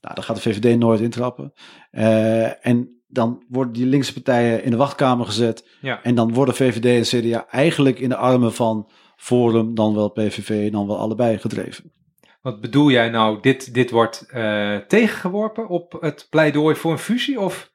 Nou, 0.01 0.15
daar 0.15 0.23
gaat 0.23 0.35
de 0.35 0.41
VVD 0.41 0.77
nooit 0.77 0.99
intrappen. 0.99 1.53
Eh, 1.91 2.65
en 2.67 3.01
dan 3.07 3.43
worden 3.49 3.73
die 3.73 3.85
linkse 3.85 4.13
partijen 4.13 4.63
in 4.63 4.71
de 4.71 4.77
wachtkamer 4.77 5.25
gezet 5.25 5.67
Ja. 5.81 6.03
en 6.03 6.15
dan 6.15 6.33
worden 6.33 6.55
VVD 6.55 6.85
en 7.13 7.21
CDA 7.21 7.47
eigenlijk 7.47 7.99
in 7.99 8.09
de 8.09 8.15
armen 8.15 8.53
van 8.53 8.89
Forum, 9.15 9.75
dan 9.75 9.95
wel 9.95 10.09
PVV, 10.09 10.71
dan 10.71 10.87
wel 10.87 10.97
allebei 10.97 11.37
gedreven. 11.37 11.91
Wat 12.41 12.61
bedoel 12.61 12.91
jij 12.91 13.09
nou? 13.09 13.41
Dit, 13.41 13.73
dit 13.73 13.91
wordt 13.91 14.25
eh, 14.29 14.77
tegengeworpen 14.77 15.67
op 15.67 15.97
het 15.99 16.27
pleidooi 16.29 16.75
voor 16.75 16.91
een 16.91 16.97
fusie? 16.97 17.39
Of 17.39 17.71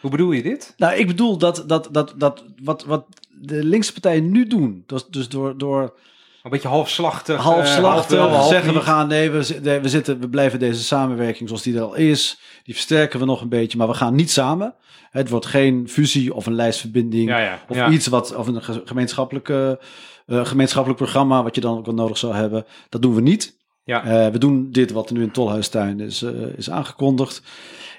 hoe 0.00 0.10
bedoel 0.10 0.32
je 0.32 0.42
dit? 0.42 0.74
Nou, 0.76 0.94
ik 0.94 1.06
bedoel 1.06 1.38
dat, 1.38 1.64
dat, 1.66 1.88
dat, 1.92 2.14
dat 2.16 2.44
wat, 2.62 2.84
wat 2.84 3.06
de 3.40 3.64
linkse 3.64 3.92
partijen 3.92 4.30
nu 4.30 4.46
doen, 4.46 4.82
dus, 4.86 5.06
dus 5.06 5.28
door, 5.28 5.58
door 5.58 5.98
Een 6.44 6.50
beetje 6.50 6.68
halfslachtig. 6.68 7.34
eh, 7.36 7.44
halfslachtig 7.44 8.18
half 8.18 8.48
zeggen 8.48 8.74
we 8.74 8.80
gaan, 8.80 9.08
nee, 9.08 9.30
we, 9.30 9.60
we, 9.82 9.88
zitten, 9.88 10.20
we 10.20 10.28
blijven 10.28 10.58
deze 10.58 10.82
samenwerking 10.84 11.48
zoals 11.48 11.62
die 11.62 11.76
er 11.76 11.82
al 11.82 11.94
is, 11.94 12.38
die 12.64 12.74
versterken 12.74 13.18
we 13.20 13.24
nog 13.26 13.40
een 13.40 13.48
beetje, 13.48 13.78
maar 13.78 13.86
we 13.88 13.94
gaan 13.94 14.14
niet 14.14 14.30
samen. 14.30 14.74
Het 15.10 15.28
wordt 15.28 15.46
geen 15.46 15.88
fusie 15.88 16.34
of 16.34 16.46
een 16.46 16.54
lijstverbinding 16.54 17.28
Ja, 17.28 17.38
ja. 17.38 17.58
of 17.68 17.76
ja. 17.76 17.88
iets 17.90 18.06
wat, 18.06 18.34
of 18.34 18.46
een 18.46 18.62
ge- 18.62 18.82
gemeenschappelijke, 18.84 19.80
eh, 20.26 20.44
gemeenschappelijk 20.44 21.00
programma 21.00 21.42
wat 21.42 21.54
je 21.54 21.60
dan 21.60 21.78
ook 21.78 21.86
wel 21.86 21.94
nodig 21.94 22.18
zou 22.18 22.34
hebben. 22.34 22.66
Dat 22.88 23.02
doen 23.02 23.14
we 23.14 23.20
niet. 23.20 23.56
Ja. 23.84 24.04
Eh, 24.04 24.32
we 24.32 24.38
doen 24.38 24.68
dit 24.70 24.92
wat 24.92 25.10
nu 25.10 25.22
in 25.22 25.30
Tolhuistuin 25.30 26.00
is, 26.00 26.22
is 26.56 26.70
aangekondigd. 26.70 27.42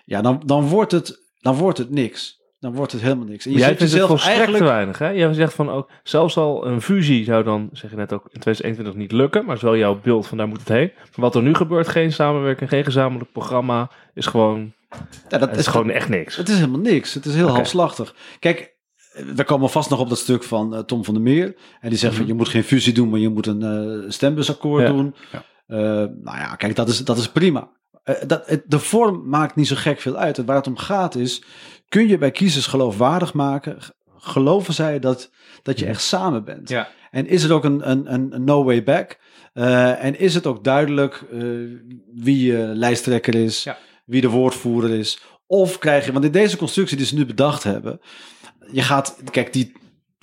Ja, 0.06 0.22
dan, 0.22 0.42
dan, 0.46 0.68
wordt 0.68 0.92
het, 0.92 1.20
dan 1.40 1.56
wordt 1.56 1.78
het 1.78 1.90
niks. 1.90 2.40
Dan 2.66 2.74
wordt 2.76 2.92
het 2.92 3.02
helemaal 3.02 3.26
niks. 3.26 3.46
En 3.46 3.52
je 3.52 3.58
Jij 3.58 3.68
zit 3.68 3.78
vindt 3.78 3.94
het 3.94 4.06
volstrekt 4.06 4.38
eigenlijk... 4.38 4.64
te 4.64 4.70
weinig, 4.70 4.98
hè? 5.00 5.10
Jij 5.10 5.34
zegt 5.34 5.54
van 5.54 5.70
ook, 5.70 5.90
zelfs 6.04 6.38
al 6.38 6.68
een 6.68 6.82
fusie 6.82 7.24
zou 7.24 7.44
dan, 7.44 7.70
zeg 7.72 7.90
je 7.90 7.96
net 7.96 8.14
ook, 8.14 8.24
in 8.24 8.40
2021 8.40 8.94
niet 8.96 9.12
lukken, 9.12 9.46
maar 9.46 9.56
is 9.56 9.62
wel 9.62 9.78
jouw 9.78 10.00
beeld 10.04 10.28
van 10.28 10.38
daar 10.38 10.48
moet 10.48 10.60
het 10.60 10.68
heen. 10.68 10.92
Maar 10.96 11.10
wat 11.16 11.36
er 11.36 11.42
nu 11.42 11.54
gebeurt, 11.54 11.88
geen 11.88 12.12
samenwerking, 12.14 12.70
geen 12.70 12.84
gezamenlijk 12.84 13.32
programma, 13.32 13.90
is 14.14 14.26
gewoon, 14.26 14.74
Ja, 15.30 15.38
dat 15.38 15.50
het 15.50 15.60
is 15.60 15.68
gewoon 15.68 15.90
echt 15.90 16.10
niks. 16.10 16.36
Het 16.36 16.50
is 16.50 16.56
helemaal 16.56 16.80
niks. 16.80 17.14
Het 17.14 17.26
is 17.26 17.36
heel 17.36 17.48
halfslachtig. 17.48 18.16
Kijk, 18.40 18.74
we 19.36 19.44
komen 19.44 19.70
vast 19.70 19.90
nog 19.90 20.00
op 20.00 20.10
dat 20.10 20.18
stuk 20.18 20.44
van 20.44 20.76
eh, 20.76 20.80
Tom 20.80 21.04
van 21.06 21.14
der 21.14 21.24
Meer. 21.24 21.56
En 21.80 21.90
die 21.90 21.98
zegt 21.98 22.16
van 22.16 22.28
je 22.28 22.34
moet 22.34 22.50
geen 22.50 22.64
fusie 22.64 22.94
doen, 22.94 23.10
maar 23.10 23.20
je 23.20 23.30
moet 23.30 23.48
een 23.48 23.62
eh, 23.62 24.10
stembusakkoord 24.12 24.84
Mhm. 24.84 24.92
Ja. 24.92 24.98
doen. 24.98 25.16
Ja. 25.32 25.44
Eh, 25.68 25.78
nou 26.24 26.38
ja, 26.38 26.56
kijk, 26.56 26.76
dat 26.76 26.88
is, 26.90 27.04
dat 27.04 27.18
is 27.18 27.30
prima. 27.30 27.70
Eh, 28.04 28.16
dat, 28.28 28.48
het- 28.50 28.64
de 28.68 28.80
vorm 28.80 29.30
maakt 29.30 29.56
niet 29.56 29.68
zo 29.68 29.76
gek 29.78 30.00
veel 30.00 30.16
uit. 30.16 30.38
En 30.38 30.46
waar 30.46 30.56
het 30.56 30.68
om 30.68 30.78
gaat 30.78 31.16
is, 31.16 31.44
kun 31.90 32.08
je 32.08 32.18
bij 32.18 32.32
kiezers 32.32 32.68
geloofwaardig 32.68 33.34
maken? 33.34 33.78
Geloven 34.18 34.74
zij 34.74 35.00
dat, 35.00 35.32
dat 35.62 35.80
je 35.80 35.86
echt 35.86 36.02
samen 36.02 36.44
bent? 36.44 36.70
Ja. 36.70 36.90
En 37.12 37.28
is 37.28 37.44
het 37.44 37.52
ook 37.52 37.64
een, 37.64 37.90
een, 37.90 38.14
een, 38.14 38.44
no 38.44 38.64
way 38.64 38.84
back? 38.84 39.20
Eh, 39.54 40.04
en 40.04 40.20
is 40.20 40.34
het 40.34 40.46
ook 40.46 40.64
duidelijk 40.64 41.24
eh, 41.32 41.40
wie 42.14 42.46
je 42.52 42.58
lijsttrekker 42.58 43.36
is, 43.36 43.64
Ja. 43.64 43.78
wie 44.06 44.22
de 44.22 44.30
woordvoerder 44.30 44.90
is? 44.90 45.22
Of 45.48 45.78
krijg 45.78 46.06
je, 46.06 46.12
want 46.12 46.26
in 46.26 46.32
deze 46.32 46.58
constructie 46.58 46.98
die 46.98 47.06
ze 47.06 47.16
nu 47.16 47.26
bedacht 47.26 47.64
hebben, 47.64 48.00
je 48.72 48.82
gaat, 48.82 49.18
kijk, 49.32 49.54
die, 49.54 49.72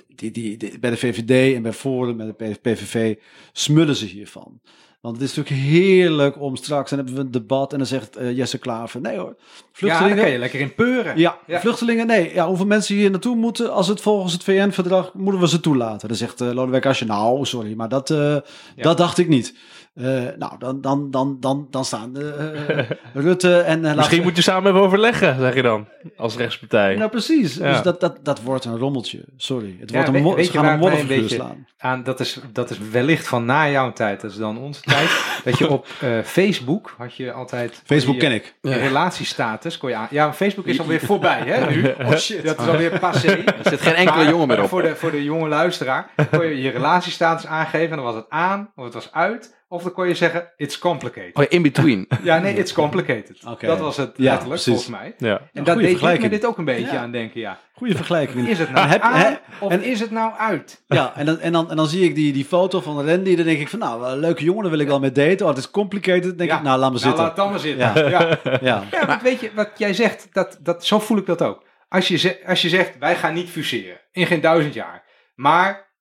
die, 0.07 0.31
die, 0.31 0.57
die- 0.57 0.79
bij 0.79 0.89
de 0.89 0.97
VVD 0.97 1.55
en 1.55 1.61
bij 1.61 1.73
Forum 1.73 2.21
en 2.21 2.35
de 2.39 2.53
PVV 2.61 3.15
smullen 3.51 3.95
ze 3.95 4.05
hiervan. 4.05 4.61
Want 5.03 5.15
het 5.19 5.29
is 5.29 5.35
natuurlijk 5.35 5.65
heerlijk 5.65 6.41
om 6.41 6.55
straks, 6.55 6.89
dan 6.89 6.99
hebben 6.99 7.15
we 7.15 7.21
een 7.21 7.31
debat 7.31 7.71
en 7.71 7.77
dan 7.77 7.87
zegt 7.87 8.15
eh, 8.15 8.37
Jesse 8.37 8.57
Klaver, 8.57 9.01
nee 9.01 9.17
hoor, 9.17 9.35
Ja, 9.35 9.35
daar 9.35 9.69
vluchtelingen, 9.71 10.17
kan 10.17 10.31
je 10.31 10.37
lekker 10.37 10.59
in 10.59 10.75
peuren. 10.75 11.17
ja, 11.17 11.37
Ja. 11.47 11.59
vluchtelingen, 11.59 12.07
nee. 12.07 12.33
Ja, 12.33 12.47
hoeveel 12.47 12.65
mensen 12.65 12.95
hier 12.95 13.11
naartoe 13.11 13.35
moeten, 13.35 13.73
als 13.73 13.87
het 13.87 14.01
volgens 14.01 14.33
het 14.33 14.43
VN-verdrag, 14.43 15.13
moeten 15.13 15.41
we 15.41 15.47
ze 15.47 15.59
toelaten. 15.59 16.07
Dan 16.07 16.17
zegt 16.17 16.41
uh, 16.41 16.51
Lodewijk 16.51 16.85
Asscher, 16.85 17.07
nou, 17.07 17.45
sorry, 17.45 17.73
maar 17.75 17.89
dat, 17.89 18.09
eh, 18.09 18.37
dat 18.75 18.97
dacht 18.97 19.17
ik 19.17 19.27
niet. 19.27 19.55
Eh, 19.93 20.05
nou, 20.37 20.57
dan, 20.59 20.81
dan, 20.81 21.11
dan, 21.11 21.37
dan, 21.39 21.67
dan 21.69 21.85
staan 21.85 22.17
eh, 22.17 22.79
Rutte 23.23 23.59
en... 23.59 23.85
eh, 23.85 23.95
Misschien 23.95 24.17
laat- 24.17 24.25
moet 24.27 24.35
je 24.35 24.41
samen 24.41 24.71
even 24.71 24.83
overleggen, 24.83 25.39
zeg 25.39 25.53
je 25.55 25.61
dan, 25.61 25.87
als 26.17 26.35
rechtspartij. 26.37 26.95
Nou, 26.95 27.09
precies. 27.09 27.55
Ja. 27.55 27.71
Dus 27.71 27.81
dat, 27.81 27.99
dat, 27.99 28.19
dat 28.23 28.41
wordt 28.41 28.65
een 28.65 28.77
rommeltje. 28.77 29.23
Sorry. 29.37 29.75
Het 29.79 29.89
Ja, 29.89 29.95
wordt 29.95 30.07
een 30.07 30.35
weet- 30.35 30.49
gaan 30.49 30.83
een 30.83 31.07
beetje- 31.07 31.35
slaan. 31.35 31.67
Aan, 31.77 32.03
dat, 32.03 32.19
is, 32.19 32.39
dat 32.53 32.69
is 32.69 32.77
wellicht 32.91 33.27
van 33.27 33.45
na 33.45 33.69
jouw 33.69 33.93
tijd, 33.93 34.21
dat 34.21 34.31
is 34.31 34.37
dan 34.37 34.57
onze 34.57 34.81
tijd. 34.81 35.09
dat 35.43 35.57
je 35.57 35.69
op 35.69 35.87
eh, 36.01 36.09
Facebook 36.23 36.93
had 36.97 37.15
je 37.15 37.31
altijd... 37.31 37.81
Facebook 37.85 38.15
je, 38.15 38.21
ken 38.21 38.31
ik. 38.31 38.55
Je 38.61 38.73
relatiestatus 38.73 39.77
kon 39.77 39.89
je 39.89 39.95
aan... 39.95 40.07
Ja, 40.09 40.33
Facebook 40.33 40.65
is 40.65 40.79
alweer 40.79 40.99
voorbij, 41.11 41.41
hè, 41.45 41.69
nu. 41.75 41.93
Oh 42.01 42.15
shit. 42.15 42.45
Dat 42.45 42.59
is 42.59 42.67
alweer 42.67 42.99
passé. 42.99 43.27
Er 43.27 43.55
zit 43.63 43.81
geen 43.81 43.93
enkele 43.95 44.17
Maar 44.23 44.29
jongen 44.29 44.47
meer 44.47 44.61
op. 44.63 44.69
Voor 44.69 44.81
de, 44.81 44.95
voor 44.95 45.11
de 45.11 45.23
jonge 45.23 45.47
luisteraar 45.47 46.09
kon 46.31 46.45
je 46.45 46.61
je 46.61 46.69
relatiestatus 46.69 47.45
aangeven 47.45 47.89
en 47.89 47.95
dan 47.95 48.05
was 48.05 48.15
het 48.15 48.25
aan 48.29 48.71
of 48.75 48.83
het 48.83 48.93
was 48.93 49.11
uit. 49.11 49.61
Of 49.73 49.83
dan 49.83 49.91
kon 49.91 50.07
je 50.07 50.15
zeggen, 50.15 50.51
it's 50.55 50.79
complicated. 50.79 51.35
Oh, 51.35 51.43
in 51.49 51.61
between. 51.61 52.07
Ja, 52.23 52.39
nee, 52.39 52.55
it's 52.55 52.73
complicated. 52.73 53.39
Oké. 53.47 53.65
Dat 53.67 53.79
was 53.79 53.97
het 53.97 54.11
Ja, 54.15 54.23
letterlijk, 54.31 54.47
precies. 54.49 54.65
volgens 54.85 54.87
mij. 54.89 55.13
Ja. 55.29 55.41
En 55.53 55.63
dat 55.63 55.77
deed 55.77 56.01
ik 56.01 56.21
me 56.21 56.29
dit 56.29 56.45
ook 56.45 56.57
een 56.57 56.65
beetje 56.65 56.93
Ja. 56.95 57.01
aan 57.01 57.11
denken, 57.11 57.39
ja. 57.39 57.57
Goede 57.73 57.95
vergelijking. 57.95 58.47
Is 58.47 58.59
het 58.59 58.71
nou 58.71 58.87
Heb- 58.87 59.01
aan 59.01 59.37
of 59.59 59.71
en- 59.71 59.83
is 59.83 59.99
het 59.99 60.11
nou 60.11 60.33
uit? 60.37 60.83
Ja, 60.87 61.13
en 61.15 61.25
dan, 61.25 61.39
en, 61.39 61.51
dan, 61.51 61.69
en 61.69 61.75
dan 61.75 61.87
zie 61.87 62.03
ik 62.03 62.15
die, 62.15 62.33
die 62.33 62.45
foto 62.45 62.81
van 62.81 63.07
Randy. 63.07 63.35
Dan 63.35 63.45
denk 63.45 63.59
ik 63.59 63.69
van, 63.69 63.79
nou, 63.79 64.05
een 64.05 64.17
leuke 64.19 64.43
jongen, 64.43 64.61
daar 64.61 64.71
wil 64.71 64.79
ik 64.79 64.87
wel 64.87 64.99
mee 64.99 65.11
daten. 65.11 65.41
Oh, 65.41 65.47
het 65.47 65.57
is 65.57 65.71
complicated. 65.71 66.23
Dan 66.23 66.35
denk 66.37 66.49
Ja. 66.49 66.57
ik, 66.57 66.63
nou, 66.63 66.79
laat 66.79 66.91
me 66.91 66.99
Nou, 66.99 67.07
zitten. 67.07 67.23
laat 67.23 67.35
dan 67.35 67.49
maar 67.49 67.59
zitten. 67.59 67.93
Ja. 67.93 68.09
Ja. 68.09 68.37
Ja. 68.61 68.83
Ja. 68.91 69.05
want 69.05 69.21
weet 69.21 69.39
je, 69.39 69.49
wat 69.55 69.69
jij 69.77 69.93
zegt, 69.93 70.27
dat, 70.31 70.57
dat, 70.61 70.85
zo 70.85 70.99
voel 70.99 71.17
ik 71.17 71.25
dat 71.25 71.41
ook. 71.41 71.63
als 71.89 72.07
je, 72.07 72.39
als 72.47 72.61
je 72.61 72.69
zegt, 72.69 72.97
wij 72.99 73.15
gaan 73.15 73.33
niet 73.33 73.49
fuseren. 73.49 73.97
In 74.11 74.25
geen 74.25 74.41
duizend 74.41 74.73
jaar. 74.73 75.03
Maar 75.35 75.91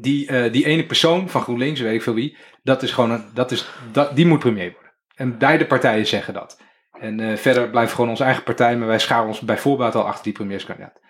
die, 0.00 0.26
eh, 0.26 0.52
die 0.52 0.64
ene 0.64 0.86
persoon 0.86 1.28
van 1.28 1.42
GroenLinks, 1.42 1.80
weet 1.80 1.94
ik 1.94 2.02
veel 2.02 2.14
wie, 2.14 2.36
dat 2.62 2.82
is 2.82 2.92
gewoon 2.92 3.10
een, 3.10 3.24
dat 3.34 3.50
is, 3.50 3.68
dat, 3.92 4.16
die 4.16 4.26
moet 4.26 4.38
premier 4.38 4.72
worden. 4.72 4.92
En 5.14 5.38
beide 5.38 5.66
partijen 5.66 6.06
zeggen 6.06 6.34
dat. 6.34 6.60
En 7.00 7.20
eh, 7.20 7.36
verder 7.36 7.70
blijft 7.70 7.92
gewoon 7.92 8.10
onze 8.10 8.24
eigen 8.24 8.42
partij, 8.42 8.76
maar 8.76 8.88
wij 8.88 8.98
scharen 8.98 9.26
ons 9.26 9.40
bij 9.40 9.58
voorbaat 9.58 9.94
al 9.94 10.06
achter 10.06 10.24
die 10.24 10.32
premierskandidaat. 10.32 11.00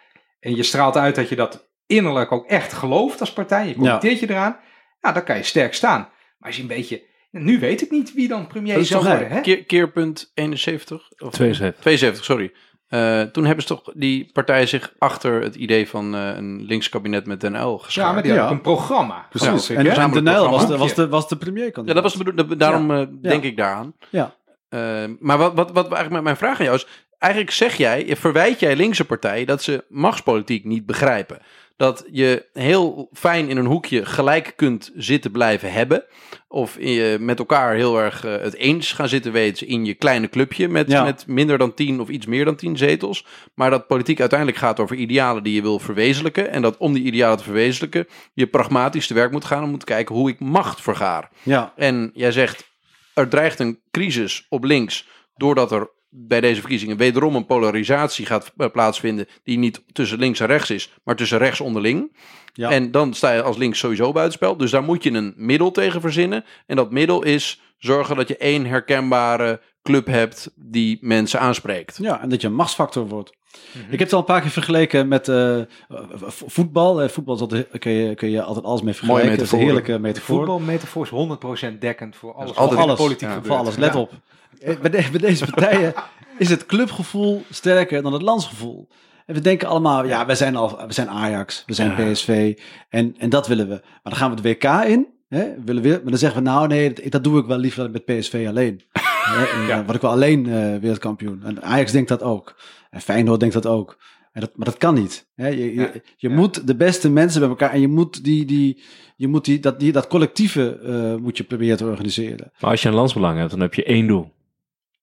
En 0.40 0.56
je 0.56 0.62
straalt 0.62 0.96
uit 0.96 1.14
dat 1.14 1.28
je 1.28 1.36
dat 1.36 1.70
innerlijk 1.86 2.32
ook 2.32 2.46
echt 2.46 2.72
gelooft 2.72 3.20
als 3.20 3.32
partij. 3.32 3.68
Je 3.68 3.74
committeert 3.74 4.20
je 4.20 4.30
eraan. 4.30 4.56
Nou, 5.00 5.14
dan 5.14 5.24
kan 5.24 5.36
je 5.36 5.42
sterk 5.42 5.74
staan. 5.74 6.00
Maar 6.00 6.48
als 6.48 6.56
je 6.56 6.62
een 6.62 6.68
beetje, 6.68 7.02
nu 7.30 7.58
weet 7.58 7.82
ik 7.82 7.90
niet 7.90 8.14
wie 8.14 8.28
dan 8.28 8.46
premier 8.46 8.84
zou 8.84 9.04
worden. 9.04 9.30
Hè? 9.30 9.40
Keer, 9.40 9.64
keerpunt 9.64 10.30
71? 10.34 11.12
Of 11.18 11.32
72. 11.32 11.80
72, 11.80 12.24
sorry. 12.24 12.52
Eh, 12.88 13.22
toen 13.22 13.44
hebben 13.44 13.62
ze 13.62 13.68
toch 13.68 13.82
die 13.94 14.30
partijen 14.32 14.68
zich 14.68 14.92
achter 14.98 15.42
het 15.42 15.54
idee 15.54 15.88
van 15.88 16.14
eh, 16.14 16.36
een 16.36 16.62
links 16.64 16.88
kabinet 16.88 17.26
met 17.26 17.40
Den 17.40 17.62
L 17.64 17.78
geschaard. 17.78 18.06
Ja, 18.08 18.12
maar 18.12 18.22
die 18.22 18.32
Ja. 18.32 18.50
een 18.50 18.60
programma. 18.60 19.26
Precies. 19.30 19.68
en 19.68 19.86
Gezamenlijk 19.86 20.26
Den 20.26 20.34
Uyl 20.34 20.50
was 20.50 20.66
de, 20.66 20.76
was 20.76 20.94
de, 20.94 21.08
was 21.08 21.28
de 21.28 21.36
premierkandidaat. 21.36 21.86
Ja, 21.86 22.02
dat 22.02 22.02
was 22.02 22.12
de 22.12 22.24
bedoeling. 22.32 22.60
Daarom 22.60 22.90
eh, 22.90 23.02
denk 23.22 23.42
ik 23.42 23.56
daaraan. 23.56 23.92
Ja. 24.10 24.34
Eh, 24.68 24.80
maar 25.18 25.38
wat, 25.38 25.54
wat, 25.54 25.70
wat 25.70 25.84
eigenlijk 25.84 26.10
met 26.10 26.22
mijn 26.22 26.36
vraag 26.36 26.58
aan 26.58 26.64
jou 26.64 26.76
is... 26.76 26.86
Eigenlijk 27.18 27.52
zeg 27.52 27.74
jij, 27.76 28.16
verwijt 28.16 28.60
jij 28.60 28.76
linkse 28.76 29.04
partijen 29.04 29.46
dat 29.46 29.62
ze 29.62 29.84
machtspolitiek 29.88 30.64
niet 30.64 30.86
begrijpen. 30.86 31.38
Dat 31.78 32.04
je 32.10 32.46
heel 32.52 33.08
fijn 33.12 33.48
in 33.48 33.56
een 33.56 33.66
hoekje 33.66 34.04
gelijk 34.06 34.52
kunt 34.56 34.90
zitten 34.96 35.30
blijven 35.30 35.72
hebben. 35.72 36.04
Of 36.48 36.76
je 36.80 37.16
met 37.20 37.38
elkaar 37.38 37.74
heel 37.74 37.98
erg 38.00 38.24
eh, 38.24 38.36
het 38.36 38.54
eens 38.54 38.92
gaan 38.92 39.08
zitten 39.08 39.32
weten 39.32 39.66
in 39.66 39.84
je 39.84 39.94
kleine 39.94 40.28
clubje. 40.28 40.68
Met, 40.68 40.90
Ja. 40.90 41.04
met 41.04 41.26
minder 41.26 41.58
dan 41.58 41.74
tien 41.74 42.00
of 42.00 42.08
iets 42.08 42.26
meer 42.26 42.44
dan 42.44 42.56
tien 42.56 42.76
zetels. 42.76 43.26
Maar 43.54 43.70
dat 43.70 43.86
politiek 43.86 44.20
uiteindelijk 44.20 44.58
gaat 44.58 44.80
over 44.80 44.96
idealen 44.96 45.42
die 45.42 45.54
je 45.54 45.62
wil 45.62 45.78
verwezenlijken. 45.78 46.50
En 46.50 46.62
dat 46.62 46.76
om 46.76 46.92
die 46.92 47.04
idealen 47.04 47.36
te 47.38 47.44
verwezenlijken 47.44 48.06
je 48.34 48.46
pragmatisch 48.46 49.06
te 49.06 49.14
werk 49.14 49.32
moet 49.32 49.44
gaan. 49.44 49.62
En 49.62 49.70
moet 49.70 49.84
kijken 49.84 50.14
hoe 50.14 50.28
ik 50.30 50.40
macht 50.40 50.80
vergaar. 50.80 51.30
Ja, 51.42 51.72
En 51.76 52.10
jij 52.14 52.32
zegt, 52.32 52.70
er 53.14 53.28
dreigt 53.28 53.58
een 53.58 53.78
crisis 53.90 54.46
op 54.48 54.64
links, 54.64 55.08
doordat 55.36 55.72
er 55.72 55.90
bij 56.10 56.40
deze 56.40 56.60
verkiezingen 56.60 56.96
wederom 56.96 57.34
een 57.36 57.46
polarisatie 57.46 58.26
gaat 58.26 58.52
eh, 58.56 58.66
plaatsvinden, 58.72 59.26
die 59.44 59.58
niet 59.58 59.82
tussen 59.92 60.18
links 60.18 60.40
en 60.40 60.46
rechts 60.46 60.70
is, 60.70 60.92
maar 61.04 61.16
tussen 61.16 61.38
rechts 61.38 61.60
onderling. 61.60 62.16
ja. 62.52 62.70
En 62.70 62.90
dan 62.90 63.14
sta 63.14 63.32
je 63.32 63.42
als 63.42 63.56
links 63.56 63.78
sowieso 63.78 64.12
buitenspel. 64.12 64.56
Dus 64.56 64.70
daar 64.70 64.82
moet 64.82 65.02
je 65.02 65.10
een 65.12 65.34
middel 65.36 65.70
tegen 65.70 66.00
verzinnen. 66.00 66.44
En 66.66 66.76
dat 66.76 66.90
middel 66.90 67.22
is 67.24 67.60
zorgen 67.78 68.16
dat 68.16 68.28
je 68.28 68.36
één 68.36 68.66
herkenbare 68.66 69.60
club 69.82 70.06
hebt 70.06 70.50
die 70.54 70.98
mensen 71.00 71.40
aanspreekt. 71.40 71.98
Ja, 72.00 72.20
en 72.20 72.28
dat 72.28 72.40
je 72.40 72.46
een 72.46 72.54
machtsfactor 72.54 73.08
wordt. 73.08 73.36
Ik 73.72 73.90
heb 73.90 73.98
het 73.98 74.12
al 74.12 74.18
een 74.18 74.24
paar 74.24 74.40
keer 74.40 74.50
vergeleken 74.50 75.08
met 75.08 75.28
eh, 75.28 75.60
v- 75.88 76.42
voetbal. 76.46 77.02
Eh, 77.02 77.08
voetbal 77.08 77.34
is 77.34 77.40
altijd, 77.40 77.68
kun, 77.78 77.92
je, 77.92 78.14
kun 78.14 78.30
je 78.30 78.42
altijd 78.42 78.64
alles 78.64 78.82
mee 78.82 78.94
vergelijken. 78.94 79.30
Het 79.30 79.40
is 79.40 79.50
een 79.52 79.58
metafoor. 79.58 79.80
heerlijke 79.82 80.02
metafoor. 80.08 80.36
voetbalmetafoor 80.36 81.04
is 81.04 81.68
100% 81.74 81.78
dekkend 81.78 82.16
voor 82.16 82.34
alles. 82.34 82.54
altijd 82.56 82.80
alles. 82.80 82.96
politiek 82.98 83.28
Ja. 83.28 83.42
Voor 83.42 83.56
alles, 83.56 83.76
let 83.76 83.92
Ja. 83.94 84.00
op. 84.00 84.12
Eh, 84.60 84.78
Bij, 84.80 84.90
de- 84.90 85.08
bij 85.10 85.20
deze 85.20 85.44
partijen 85.44 85.94
is 86.38 86.50
het 86.50 86.66
clubgevoel 86.66 87.42
sterker 87.50 88.02
dan 88.02 88.12
het 88.12 88.22
landsgevoel. 88.22 88.88
En 89.26 89.34
we 89.34 89.40
denken 89.40 89.68
allemaal, 89.68 90.04
ja, 90.06 90.26
we 90.26 90.34
zijn, 90.34 90.56
al, 90.56 90.86
we 90.86 90.92
zijn 90.92 91.08
Ajax, 91.08 91.62
we 91.66 91.72
zijn 91.74 91.94
PSV 92.12 92.58
en, 92.88 93.14
en 93.18 93.28
dat 93.30 93.46
willen 93.46 93.68
we. 93.68 93.74
Maar 93.82 94.00
dan 94.02 94.16
gaan 94.16 94.34
we 94.34 94.40
de 94.42 94.48
WK 94.48 94.64
in, 94.64 95.06
hè, 95.28 95.46
willen 95.64 95.82
we, 95.82 95.88
maar 95.88 96.10
dan 96.10 96.18
zeggen 96.18 96.42
we, 96.42 96.48
nou 96.48 96.66
nee, 96.66 96.92
dat, 96.92 97.10
dat 97.12 97.24
doe 97.24 97.38
ik 97.40 97.46
wel 97.46 97.58
liever 97.58 97.90
met 97.90 98.04
PSV 98.04 98.44
alleen. 98.48 98.80
Hè, 99.28 99.44
en, 99.44 99.66
Ja. 99.66 99.78
eh, 99.78 99.84
Word 99.84 99.94
ik 99.96 100.00
wel 100.02 100.10
alleen 100.10 100.46
eh, 100.46 100.52
wereldkampioen. 100.76 101.42
En 101.44 101.62
Ajax 101.62 101.92
denkt 101.92 102.08
dat 102.08 102.22
ook. 102.22 102.60
En 102.90 103.00
Feyenoord 103.00 103.40
denkt 103.40 103.54
dat 103.54 103.66
ook. 103.66 103.98
En 104.32 104.40
dat, 104.40 104.50
maar 104.56 104.66
dat 104.66 104.76
kan 104.76 104.94
niet. 104.94 105.26
Hè. 105.34 105.48
Je, 105.48 105.56
je, 105.64 105.72
Ja. 105.74 105.90
je 106.16 106.28
Ja. 106.28 106.34
moet 106.34 106.66
de 106.66 106.76
beste 106.76 107.10
mensen 107.10 107.40
bij 107.40 107.48
elkaar 107.48 107.70
en 107.70 107.80
je 107.80 107.88
moet 107.88 108.24
die, 108.24 108.44
die, 108.44 108.82
je 109.16 109.28
moet 109.28 109.44
die, 109.44 109.58
dat, 109.60 109.80
die, 109.80 109.92
dat 109.92 110.06
collectieve 110.06 110.78
moet 111.22 111.36
je 111.36 111.44
proberen 111.44 111.76
te 111.76 111.84
organiseren. 111.84 112.50
Maar 112.60 112.70
als 112.70 112.82
je 112.82 112.88
een 112.88 112.94
landsbelang 112.94 113.38
hebt, 113.38 113.50
dan 113.50 113.60
heb 113.60 113.74
je 113.74 113.84
één 113.84 114.06
doel. 114.06 114.32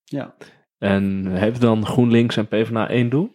Ja. 0.06 0.36
En 0.78 1.26
heeft 1.32 1.62
dan 1.62 1.86
GroenLinks 1.86 2.38
en 2.38 2.48
PvdA 2.48 2.90
één 2.90 3.10
doel? 3.10 3.34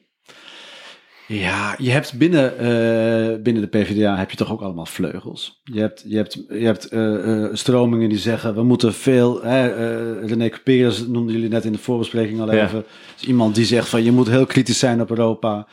Ja, 1.33 1.75
je 1.79 1.91
hebt 1.91 2.19
binnen, 2.19 2.59
eh, 2.59 3.43
binnen 3.43 3.63
de 3.63 3.69
PvdA 3.69 4.17
heb 4.17 4.31
je 4.31 4.37
toch 4.37 4.53
ook 4.53 4.61
allemaal 4.61 4.87
vleugels. 4.87 5.61
Je 5.65 5.81
hebt, 5.81 6.05
je 6.07 6.17
hebt, 6.17 6.45
je 6.49 6.65
hebt 6.65 6.89
eh, 6.89 7.45
eh, 7.45 7.51
stromingen 7.53 8.09
die 8.09 8.19
zeggen 8.19 8.55
we 8.55 8.63
moeten 8.63 8.95
veel. 8.95 9.43
Hè, 9.43 9.69
eh, 9.69 10.29
René 10.29 10.49
Cuperus 10.49 11.07
noemden 11.07 11.35
jullie 11.35 11.49
net 11.49 11.65
in 11.65 11.73
de 11.73 11.79
voorbespreking 11.79 12.41
al 12.41 12.53
Ja. 12.55 12.65
even. 12.65 12.85
Is 13.17 13.27
iemand 13.27 13.55
die 13.55 13.65
zegt 13.65 13.89
van 13.89 14.03
je 14.03 14.13
moet 14.13 14.29
heel 14.29 14.47
kritisch 14.47 14.79
zijn 14.79 15.01
op 15.01 15.11
Europa. 15.11 15.67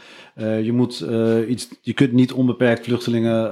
Je, 0.62 0.72
moet, 0.74 1.06
iets, 1.48 1.68
je 1.82 1.94
kunt 1.94 2.12
niet 2.12 2.32
onbeperkt 2.32 2.84
vluchtelingen. 2.84 3.52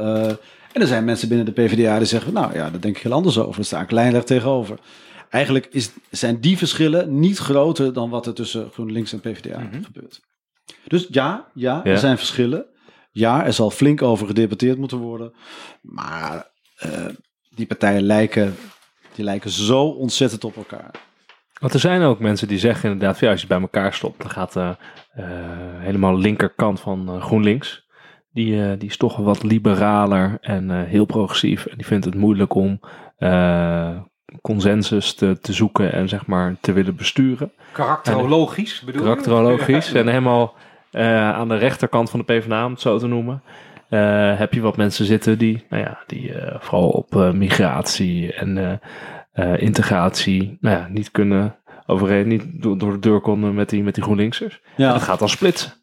en 0.74 0.82
er 0.82 0.88
zijn 0.88 1.06
mensen 1.06 1.28
binnen 1.28 1.46
de 1.46 1.52
PvdA 1.52 1.98
die 1.98 2.08
zeggen 2.08 2.34
nou 2.34 2.54
ja, 2.54 2.70
daar 2.70 2.82
denk 2.82 2.98
ik 2.98 3.04
heel 3.04 3.12
anders 3.12 3.38
over. 3.40 3.56
Daar 3.56 3.66
sta 3.66 3.82
ik 3.82 3.92
lijnrecht 3.92 4.28
tegenover. 4.28 4.78
Eigenlijk 5.30 5.66
is, 5.72 5.92
zijn 6.12 6.40
die 6.40 6.58
verschillen 6.58 7.20
niet 7.20 7.38
groter 7.38 7.94
dan 7.94 8.10
wat 8.10 8.26
er 8.26 8.34
tussen 8.34 8.70
GroenLinks 8.72 9.14
en 9.14 9.20
PvdA 9.20 9.60
Mhm. 9.60 9.84
gebeurt. 9.84 10.20
Dus 10.88 11.08
ja, 11.10 11.48
ja, 11.54 11.82
Ja. 11.84 11.92
er 11.92 11.98
zijn 11.98 12.18
verschillen. 12.18 12.66
Ja, 13.12 13.46
er 13.46 13.54
zal 13.54 13.70
flink 13.72 14.02
over 14.02 14.28
gedebatteerd 14.28 14.78
moeten 14.78 14.98
worden. 14.98 15.34
Maar 15.82 16.52
eh, 16.76 17.06
die 17.50 17.66
partijen 17.66 18.02
lijken, 18.04 18.56
die 19.16 19.24
lijken 19.26 19.50
zo 19.50 19.82
ontzettend 19.88 20.44
op 20.44 20.56
elkaar. 20.56 20.92
Want 21.60 21.74
er 21.74 21.80
zijn 21.80 22.02
ook 22.02 22.20
mensen 22.20 22.48
die 22.48 22.60
zeggen 22.60 22.92
inderdaad, 22.92 23.20
ja, 23.20 23.32
als 23.32 23.42
je 23.42 23.48
bij 23.48 23.62
elkaar 23.62 23.94
stopt, 23.94 24.22
dan 24.22 24.30
gaat 24.32 24.54
de 24.54 24.76
eh, 25.12 25.26
helemaal 25.80 26.18
linkerkant 26.18 26.80
van 26.80 27.10
eh, 27.10 27.22
GroenLinks. 27.22 27.84
Die, 28.32 28.64
eh, 28.64 28.80
die 28.80 28.90
is 28.90 28.98
toch 28.98 29.18
wat 29.18 29.44
liberaler 29.44 30.38
en 30.42 30.72
eh, 30.72 30.84
heel 30.84 31.06
progressief. 31.06 31.66
En 31.66 31.78
die 31.78 31.86
vindt 31.86 32.06
het 32.06 32.16
moeilijk 32.16 32.54
om 32.54 32.80
eh, 33.18 34.00
consensus 34.42 35.14
te, 35.14 35.40
te 35.42 35.54
zoeken 35.54 35.94
en 35.94 36.10
zeg 36.10 36.26
maar 36.26 36.56
te 36.62 36.74
willen 36.74 36.96
besturen. 36.96 37.52
Karakterologisch 37.72 38.82
bedoel 38.86 39.02
je? 39.02 39.08
Karakterologisch. 39.08 39.90
Ja. 39.94 40.00
En 40.00 40.08
helemaal 40.08 40.54
eh, 40.92 41.32
aan 41.32 41.48
de 41.48 41.58
rechterkant 41.58 42.10
van 42.10 42.20
de 42.20 42.26
PvdA, 42.26 42.66
om 42.66 42.72
het 42.72 42.82
zo 42.82 42.98
te 42.98 43.08
noemen, 43.08 43.42
eh, 43.90 44.38
heb 44.38 44.54
je 44.54 44.62
wat 44.62 44.78
mensen 44.78 45.06
zitten 45.06 45.38
die, 45.38 45.66
nou 45.70 45.84
ja, 45.84 46.00
die 46.08 46.34
eh, 46.34 46.56
vooral 46.60 46.90
op 46.90 47.16
eh, 47.16 47.32
migratie 47.32 48.34
en 48.34 48.58
eh, 48.58 48.74
eh, 49.32 49.62
integratie, 49.62 50.58
nou 50.62 50.78
ja, 50.78 50.88
niet 50.90 51.12
kunnen 51.12 51.56
overeen, 51.86 52.28
niet 52.28 52.44
door, 52.62 52.78
door 52.78 52.92
de 52.92 53.00
deur 53.00 53.22
konden 53.22 53.54
met 53.54 53.70
die, 53.70 53.84
met 53.84 53.96
die 53.96 54.04
GroenLinksers. 54.04 54.62
En 54.78 54.90
dat 54.90 55.02
gaat 55.02 55.20
dan 55.20 55.30
splitsen. 55.30 55.74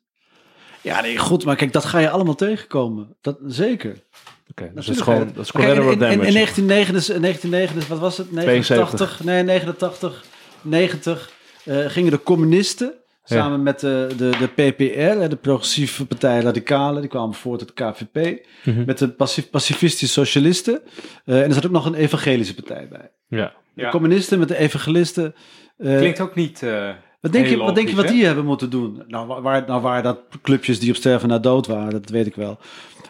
Ja 0.83 1.01
nee, 1.01 1.19
goed, 1.19 1.45
maar 1.45 1.57
kijk, 1.57 1.73
dat 1.73 1.85
ga 1.85 1.99
je 1.99 2.11
allemaal 2.11 2.35
tegenkomen. 2.35 3.17
Dat, 3.21 3.39
zeker. 3.47 4.03
Oké, 4.51 4.71
dus 4.75 4.87
dat 4.87 4.95
is 4.95 5.01
gewoon, 5.01 5.31
dat 5.35 5.45
is 5.45 5.51
Kijk, 5.51 5.65
in, 5.65 5.71
collateral 5.71 5.87
in, 5.93 5.93
in, 5.93 5.99
damage. 6.19 6.33
1989, 6.33 7.21
1989, 7.21 7.89
wat 7.89 7.99
was 7.99 8.17
het? 8.19 8.33
89, 8.33 9.25
nee, 9.25 9.43
89, 9.43 10.25
90 10.63 11.31
eh, 11.65 11.77
gingen 11.87 12.11
de 12.11 12.23
communisten 12.23 12.87
Ja. 13.25 13.37
samen 13.37 13.63
met 13.63 13.81
de, 13.81 14.09
de, 14.17 14.31
de 14.39 14.47
PPR, 14.73 14.99
hè, 15.21 15.29
de 15.29 15.37
progressieve 15.37 16.07
partij 16.07 16.41
Radicalen, 16.41 17.01
die 17.01 17.11
kwamen 17.11 17.35
voort 17.35 17.61
uit 17.61 17.77
de 17.77 18.05
KVP, 18.15 18.47
Mhm. 18.65 18.85
met 18.87 18.99
de 18.99 19.09
pacif- 19.09 19.51
pacifistische 19.51 20.21
socialisten. 20.21 20.81
Eh, 21.25 21.37
en 21.43 21.49
er 21.49 21.53
zat 21.55 21.67
ook 21.67 21.73
nog 21.73 21.87
een 21.87 21.95
evangelische 21.95 22.55
partij 22.55 22.89
bij. 22.89 23.11
Ja. 23.29 23.53
De 23.75 23.83
Ja. 23.83 23.91
communisten 23.91 24.39
met 24.39 24.49
de 24.49 24.57
evangelisten. 24.57 25.35
eh, 25.79 25.97
Klinkt 25.97 26.21
ook 26.21 26.35
niet... 26.35 26.63
wat 27.23 27.33
denk, 27.33 27.47
je, 27.47 27.57
wat 27.57 27.75
denk 27.75 27.89
je 27.89 27.97
wat 27.97 28.09
die 28.09 28.25
hebben 28.25 28.45
moeten 28.45 28.71
doen? 28.71 29.03
Nou, 29.09 29.27
wa- 29.27 29.41
waar, 29.41 29.65
nou 29.67 29.81
waren 29.83 30.03
dat 30.03 30.19
clubjes 30.43 30.81
die 30.81 30.91
op 30.91 30.97
sterven 30.97 31.29
na 31.29 31.39
dood 31.39 31.67
waren, 31.67 31.91
dat 31.91 32.09
weet 32.11 32.27
ik 32.27 32.35
wel. 32.35 32.59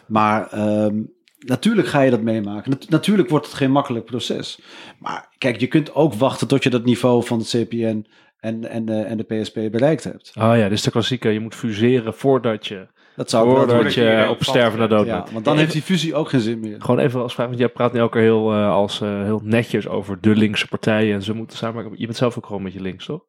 Maar 0.07 0.47
ehm, 0.51 0.95
natuurlijk 1.39 1.87
ga 1.87 2.01
je 2.01 2.11
dat 2.11 2.21
meemaken. 2.21 2.69
Nat- 2.71 2.89
natuurlijk 2.89 3.29
wordt 3.29 3.45
het 3.45 3.55
geen 3.55 3.71
makkelijk 3.71 4.05
proces. 4.05 4.59
Maar 4.99 5.29
kijk, 5.37 5.59
je 5.59 5.67
kunt 5.67 5.95
ook 5.95 6.13
wachten 6.13 6.47
tot 6.47 6.63
je 6.63 6.69
dat 6.69 6.85
niveau 6.85 7.23
van 7.23 7.39
het 7.39 7.47
CPN 7.47 8.05
en, 8.39 8.69
en, 8.69 8.89
eh, 8.89 9.11
en 9.11 9.17
de 9.17 9.23
PSP 9.23 9.53
bereikt 9.53 10.03
hebt. 10.03 10.31
Oh 10.37 10.43
ja, 10.57 10.63
dit 10.63 10.71
is 10.71 10.81
de 10.81 10.91
klassieke. 10.91 11.29
Je 11.29 11.39
moet 11.39 11.55
fuseren 11.55 12.13
voordat 12.13 12.67
je, 12.67 12.87
Dat 13.15 13.29
zou 13.29 13.49
voordat 13.49 13.93
je 13.93 14.25
op 14.29 14.43
sterven 14.43 14.79
naar 14.79 14.89
dood 14.89 15.05
Ja, 15.05 15.17
bent. 15.17 15.31
want 15.31 15.45
dan 15.45 15.57
heeft 15.57 15.71
die 15.71 15.81
fusie 15.81 16.15
ook 16.15 16.29
geen 16.29 16.39
zin 16.41 16.59
meer. 16.59 16.81
Gewoon 16.81 16.99
even 16.99 17.21
als 17.21 17.33
vraag, 17.33 17.47
want 17.47 17.59
jij 17.59 17.69
praat 17.69 17.93
nu 17.93 18.01
ook 18.01 18.15
heel, 18.15 18.51
eh, 18.53 18.69
als, 18.71 19.01
eh, 19.01 19.23
heel 19.23 19.41
netjes 19.43 19.87
over 19.87 20.21
de 20.21 20.35
linkse 20.35 20.67
partijen 20.67 21.13
en 21.13 21.21
ze 21.23 21.33
moeten 21.33 21.57
samenwerken. 21.57 21.99
Je 21.99 22.05
bent 22.05 22.17
zelf 22.17 22.37
ook 22.37 22.45
gewoon 22.45 22.61
met 22.63 22.73
je 22.73 22.81
links, 22.81 23.05
toch? 23.05 23.21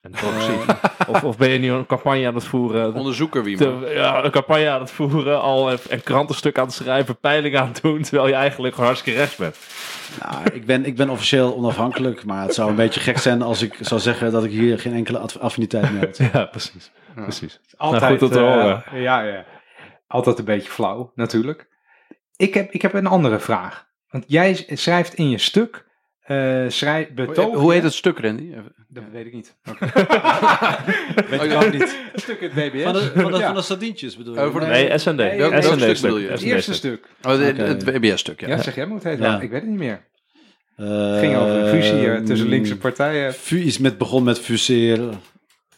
En 0.00 0.10
progressief. 0.10 0.66
of, 1.08 1.24
of 1.24 1.36
ben 1.36 1.50
je 1.50 1.58
nu 1.58 1.70
een 1.70 1.86
campagne 1.86 2.26
aan 2.26 2.34
het 2.34 2.44
voeren? 2.44 2.94
Onderzoeker 2.94 3.42
wie 3.44 3.56
te- 3.56 3.90
ja, 3.94 4.24
een 4.24 4.30
campagne 4.30 4.68
aan 4.70 4.80
het 4.80 4.90
voeren, 4.90 5.40
al 5.40 5.70
en, 5.70 5.78
en 5.88 6.02
krantenstuk 6.02 6.58
aan 6.58 6.64
het 6.64 6.74
schrijven, 6.74 7.18
peiling 7.18 7.56
aan 7.56 7.66
het 7.68 7.82
doen, 7.82 8.02
terwijl 8.02 8.28
je 8.28 8.34
eigenlijk 8.34 8.74
gewoon 8.74 8.88
hartstikke 8.90 9.18
rechts 9.20 9.36
bent. 9.36 9.56
Nou, 10.22 10.42
ik 10.52 10.66
ben, 10.66 10.84
ik 10.84 10.96
ben 10.96 11.10
officieel 11.10 11.54
onafhankelijk, 11.56 12.24
maar 12.24 12.42
het 12.42 12.54
zou 12.54 12.70
een 12.70 12.76
beetje 12.76 13.00
gek 13.00 13.18
zijn 13.18 13.42
als 13.42 13.62
ik 13.62 13.76
zou 13.80 14.00
zeggen 14.00 14.32
dat 14.32 14.44
ik 14.44 14.50
hier 14.50 14.78
geen 14.78 14.94
enkele 14.94 15.18
aff- 15.18 15.36
affiniteit 15.36 15.90
meer 15.92 16.00
had. 16.06 16.16
Ja, 16.32 16.44
precies. 16.44 16.90
precies. 17.14 17.60
Altijd, 17.76 18.02
Nou, 18.02 18.12
goed 18.18 18.22
om 18.28 18.30
te 18.34 18.38
eh, 18.38 18.44
horen. 18.52 18.84
ja, 19.02 19.20
ja. 19.22 19.44
Altijd 20.06 20.38
een 20.38 20.44
beetje 20.44 20.70
flauw, 20.70 21.12
natuurlijk. 21.14 21.68
Ik 22.36 22.54
heb, 22.54 22.70
ik 22.72 22.82
heb 22.82 22.94
een 22.94 23.06
andere 23.06 23.38
vraag. 23.38 23.86
Want 24.08 24.24
jij 24.26 24.64
schrijft 24.68 25.14
in 25.14 25.30
je 25.30 25.38
stuk 25.38 25.83
eh 26.24 26.64
schrij, 26.68 27.10
Hoe, 27.16 27.26
betoog 27.26 27.54
hoe 27.56 27.72
heet 27.72 27.82
het 27.82 27.92
stuk, 27.92 28.18
Randy? 28.18 28.50
Dat 28.88 29.02
weet 29.12 29.26
ik 29.26 29.32
niet. 29.32 29.56
Weet 31.30 31.42
ik 31.42 31.52
ook 31.52 31.72
niet. 31.72 31.82
Een 32.12 32.20
stuk 32.20 32.40
in 32.40 32.50
het 32.52 32.72
BBS. 32.72 32.82
Van 32.82 32.92
de, 32.92 33.10
van 33.14 33.32
de, 33.32 33.38
Ja. 33.38 33.46
van 33.46 33.54
de 33.54 33.62
sardientjes 33.62 34.16
bedoel 34.16 34.34
je? 34.44 34.50
Voor 34.50 34.60
de- 34.60 34.66
Nee, 34.66 34.98
SND. 34.98 35.16
Nee, 35.16 35.38
welk- 35.38 35.62
SND 35.62 35.80
stuk 35.80 36.00
bedoel 36.00 36.18
je? 36.18 36.28
Het 36.28 36.42
eerste 36.42 36.74
stuk. 36.74 37.06
Oh, 37.22 37.36
de- 37.36 37.50
Oké. 37.52 37.62
het 37.62 37.84
WBS-stuk, 37.84 38.40
ja. 38.40 38.48
Ja, 38.48 38.62
zeg 38.62 38.74
jij 38.74 38.86
moet 38.86 39.02
het 39.02 39.12
heet 39.12 39.22
Ja. 39.22 39.40
Ik 39.40 39.50
weet 39.50 39.60
het 39.60 39.70
niet 39.70 39.78
meer. 39.78 40.04
Eh, 40.76 40.86
Het 41.10 41.18
ging 41.18 41.36
over 41.36 41.54
een 41.54 41.68
fusie 41.82 42.10
eh, 42.10 42.20
tussen 42.22 42.48
linkse 42.48 42.76
partijen. 42.76 43.34
Fu 43.34 43.58
iets 43.58 43.78
met, 43.78 43.98
begon 43.98 44.22
met 44.22 44.38
fuseren. 44.38 45.20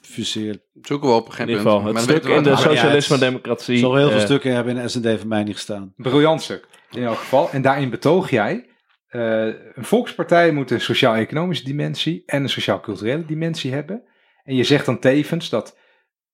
Fuseren. 0.00 0.60
Zoeken 0.82 1.08
we 1.08 1.14
op, 1.14 1.28
ieder 1.30 1.46
punt. 1.46 1.56
geval, 1.58 1.84
het 1.84 1.92
Maar 1.92 2.02
stuk 2.02 2.24
in 2.24 2.28
de 2.28 2.28
wat- 2.34 2.44
maakt 2.44 2.68
niet 2.70 2.78
socialisme 2.78 3.14
en 3.14 3.20
uit. 3.22 3.30
democratie. 3.30 3.78
Zo 3.78 3.94
heel 3.94 4.08
veel 4.08 4.18
eh, 4.18 4.24
stukken 4.24 4.54
hebben 4.54 4.76
in 4.76 4.82
de 4.82 4.88
SND 4.88 5.18
van 5.18 5.28
mij 5.28 5.42
niet 5.42 5.54
gestaan. 5.54 5.92
Briljant 5.96 6.42
stuk, 6.42 6.64
in 6.90 7.02
elk 7.04 7.16
geval. 7.18 7.50
En 7.50 7.62
daarin 7.62 7.90
betoog 7.90 8.30
jij, 8.30 8.66
eh, 9.08 9.46
een 9.74 9.84
volkspartij 9.84 10.52
moet 10.52 10.70
een 10.70 10.80
sociaal-economische 10.80 11.64
dimensie 11.64 12.22
en 12.26 12.42
een 12.42 12.48
sociaal-culturele 12.48 13.24
dimensie 13.24 13.72
hebben. 13.72 14.02
En 14.44 14.54
je 14.54 14.64
zegt 14.64 14.86
dan 14.86 14.98
tevens 14.98 15.48
dat 15.48 15.78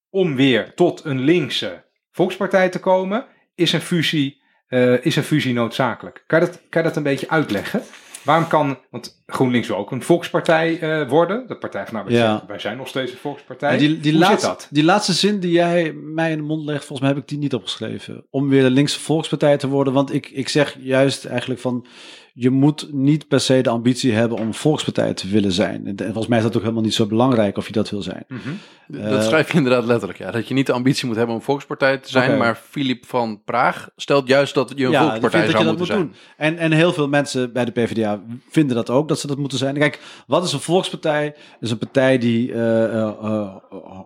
om 0.09 0.35
weer 0.35 0.73
tot 0.73 1.03
een 1.03 1.19
linkse 1.19 1.85
volkspartij 2.11 2.69
te 2.69 2.79
komen, 2.79 3.25
is 3.55 3.73
een 3.73 3.81
fusie, 3.81 4.41
eh, 4.67 5.05
is 5.05 5.15
een 5.15 5.23
fusie 5.23 5.53
noodzakelijk. 5.53 6.23
Kan 6.27 6.39
je, 6.39 6.45
dat, 6.45 6.61
kan 6.69 6.81
je 6.81 6.87
dat 6.87 6.97
een 6.97 7.03
beetje 7.03 7.29
uitleggen? 7.29 7.81
Waarom 8.23 8.47
kan, 8.47 8.79
want 8.89 9.22
GroenLinks 9.27 9.67
wil 9.67 9.77
ook 9.77 9.91
een 9.91 10.01
volkspartij 10.03 10.79
eh, 10.79 11.09
worden. 11.09 11.47
De 11.47 11.55
Partij 11.57 11.85
van 11.85 11.95
Arbeid 11.95 12.17
Ja. 12.17 12.43
wij 12.47 12.59
zijn 12.59 12.77
nog 12.77 12.87
steeds 12.87 13.11
een 13.11 13.17
volkspartij. 13.17 13.77
Die, 13.77 13.99
die, 13.99 14.11
Hoe 14.11 14.21
laatste, 14.21 14.39
zit 14.39 14.49
dat? 14.49 14.67
die 14.71 14.83
laatste 14.83 15.13
zin 15.13 15.39
die 15.39 15.51
jij 15.51 15.93
mij 15.93 16.31
in 16.31 16.37
de 16.37 16.43
mond 16.43 16.65
legt, 16.65 16.85
volgens 16.85 16.99
mij 16.99 17.09
heb 17.09 17.17
ik 17.17 17.27
die 17.27 17.37
niet 17.37 17.53
opgeschreven. 17.53 18.25
Om 18.29 18.49
weer 18.49 18.61
de 18.63 18.69
linkse 18.71 18.99
volkspartij 18.99 19.57
te 19.57 19.67
worden. 19.67 19.93
Want 19.93 20.13
ik, 20.13 20.29
ik 20.29 20.49
zeg 20.49 20.75
juist 20.79 21.25
eigenlijk 21.25 21.59
van, 21.59 21.85
je 22.33 22.49
moet 22.49 22.87
niet 22.91 23.27
per 23.27 23.39
se 23.39 23.61
de 23.61 23.69
ambitie 23.69 24.13
hebben 24.13 24.37
om 24.37 24.47
een 24.47 24.53
volkspartij 24.53 25.13
te 25.13 25.27
willen 25.27 25.51
zijn. 25.51 25.87
En, 25.87 25.95
en 25.95 26.05
volgens 26.05 26.27
mij 26.27 26.37
is 26.37 26.43
dat 26.43 26.55
ook 26.55 26.61
helemaal 26.61 26.83
niet 26.83 26.93
zo 26.93 27.05
belangrijk 27.05 27.57
of 27.57 27.67
je 27.67 27.73
dat 27.73 27.89
wil 27.89 28.01
zijn. 28.01 28.25
Mhm. 28.27 28.39
Dat 28.87 29.01
Eh, 29.21 29.21
schrijf 29.27 29.51
je 29.51 29.57
inderdaad 29.57 29.85
letterlijk, 29.85 30.19
ja. 30.19 30.31
Dat 30.31 30.47
je 30.47 30.53
niet 30.53 30.65
de 30.65 30.71
ambitie 30.73 31.07
moet 31.07 31.15
hebben 31.15 31.33
om 31.35 31.39
een 31.41 31.45
volkspartij 31.47 31.97
te 31.97 32.09
zijn, 32.09 32.37
maar 32.37 32.55
Philip 32.69 33.05
van 33.05 33.41
Praag 33.45 33.89
stelt 33.95 34.27
juist 34.27 34.53
dat 34.53 34.73
je 34.75 34.85
een 34.85 34.91
Ja, 34.91 34.99
die 34.99 35.07
volkspartij 35.09 35.39
vindt 35.41 35.55
zou 35.55 35.63
dat 35.63 35.73
je 35.73 35.77
moeten 35.79 35.95
dat 35.95 36.15
zijn. 36.17 36.47
moet 36.47 36.57
doen. 36.57 36.61
En, 36.65 36.71
en 36.71 36.77
heel 36.77 36.93
veel 36.93 37.07
mensen 37.07 37.53
bij 37.53 37.65
de 37.65 37.71
PvdA 37.71 38.21
vinden 38.49 38.75
dat 38.75 38.89
ook, 38.89 39.07
dat 39.07 39.19
ze 39.23 39.29
dat 39.29 39.37
moeten 39.37 39.57
zijn. 39.57 39.77
Kijk, 39.77 40.23
wat 40.27 40.43
is 40.43 40.53
een 40.53 40.59
volkspartij? 40.59 41.35
Is 41.59 41.71
een 41.71 41.77
partij 41.77 42.17
die 42.17 42.53
eh, 42.53 42.83
eh, 42.83 43.07
eh, 43.07 43.55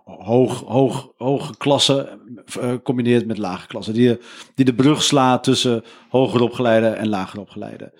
hoog, 0.04 0.60
hoog, 0.60 1.12
hoge 1.16 1.56
klasse 1.56 2.18
combineert 2.82 3.26
met 3.26 3.38
lage 3.38 3.66
klasse. 3.66 3.92
Die, 3.92 4.18
die 4.54 4.64
de 4.64 4.74
brug 4.74 5.02
slaat 5.02 5.44
tussen 5.44 5.84
hoger 6.08 6.40
opgeleide 6.40 6.86
en 6.86 7.08
lager 7.08 7.40
opgeleide. 7.40 7.92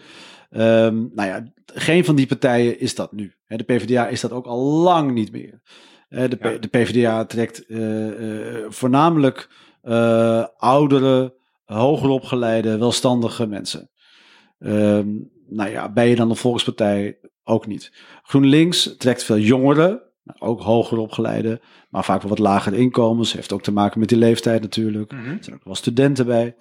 Ehm, 0.50 0.96
nou 1.14 1.28
ja, 1.28 1.44
geen 1.66 2.04
van 2.04 2.16
die 2.16 2.26
partijen 2.26 2.80
is 2.80 2.94
dat 2.94 3.12
nu. 3.12 3.34
De 3.46 3.64
PvdA 3.64 4.06
is 4.06 4.20
dat 4.20 4.32
ook 4.32 4.46
al 4.46 4.60
lang 4.60 5.12
niet 5.12 5.32
meer. 5.32 5.60
De, 6.08 6.38
Ja. 6.40 6.58
de 6.58 6.68
PvdA 6.68 7.24
trekt 7.24 7.64
voornamelijk 8.68 9.48
oudere, 10.56 11.34
hoger 11.64 12.08
opgeleide, 12.08 12.78
welstandige 12.78 13.46
mensen. 13.46 13.90
Ehm, 14.58 15.08
nou 15.48 15.70
ja, 15.70 15.92
ben 15.92 16.08
je 16.08 16.16
dan 16.16 16.30
een 16.30 16.36
volkspartij? 16.36 17.18
Ook 17.44 17.66
niet. 17.66 17.92
GroenLinks 18.22 18.96
trekt 18.96 19.24
veel 19.24 19.38
jongeren, 19.38 20.02
ook 20.38 20.60
hoger 20.60 20.98
opgeleide, 20.98 21.60
maar 21.90 22.04
vaak 22.04 22.20
wel 22.20 22.30
wat 22.30 22.38
lagere 22.38 22.76
inkomens. 22.76 23.32
Heeft 23.32 23.52
ook 23.52 23.62
te 23.62 23.72
maken 23.72 24.00
met 24.00 24.08
die 24.08 24.18
leeftijd 24.18 24.60
natuurlijk. 24.60 25.12
Mhm. 25.12 25.30
Er 25.30 25.38
zijn 25.40 25.56
ook 25.56 25.64
wel 25.64 25.74
studenten 25.74 26.26
bij. 26.26 26.56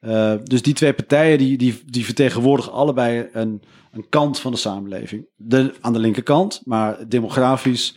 Eh, 0.00 0.34
dus 0.42 0.62
die 0.62 0.74
twee 0.74 0.92
partijen 0.92 1.38
die, 1.38 1.58
die, 1.58 1.82
die 1.86 2.04
vertegenwoordigen 2.04 2.72
allebei 2.72 3.28
een, 3.32 3.62
een 3.92 4.08
kant 4.08 4.40
van 4.40 4.52
de 4.52 4.58
samenleving. 4.58 5.26
De, 5.36 5.74
aan 5.80 5.92
de 5.92 5.98
linkerkant, 5.98 6.62
maar 6.64 7.08
demografisch 7.08 7.96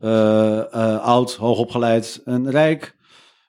eh, 0.00 0.58
eh, 0.58 1.00
oud, 1.00 1.34
hoogopgeleid 1.34 2.20
en 2.24 2.50
rijk. 2.50 2.96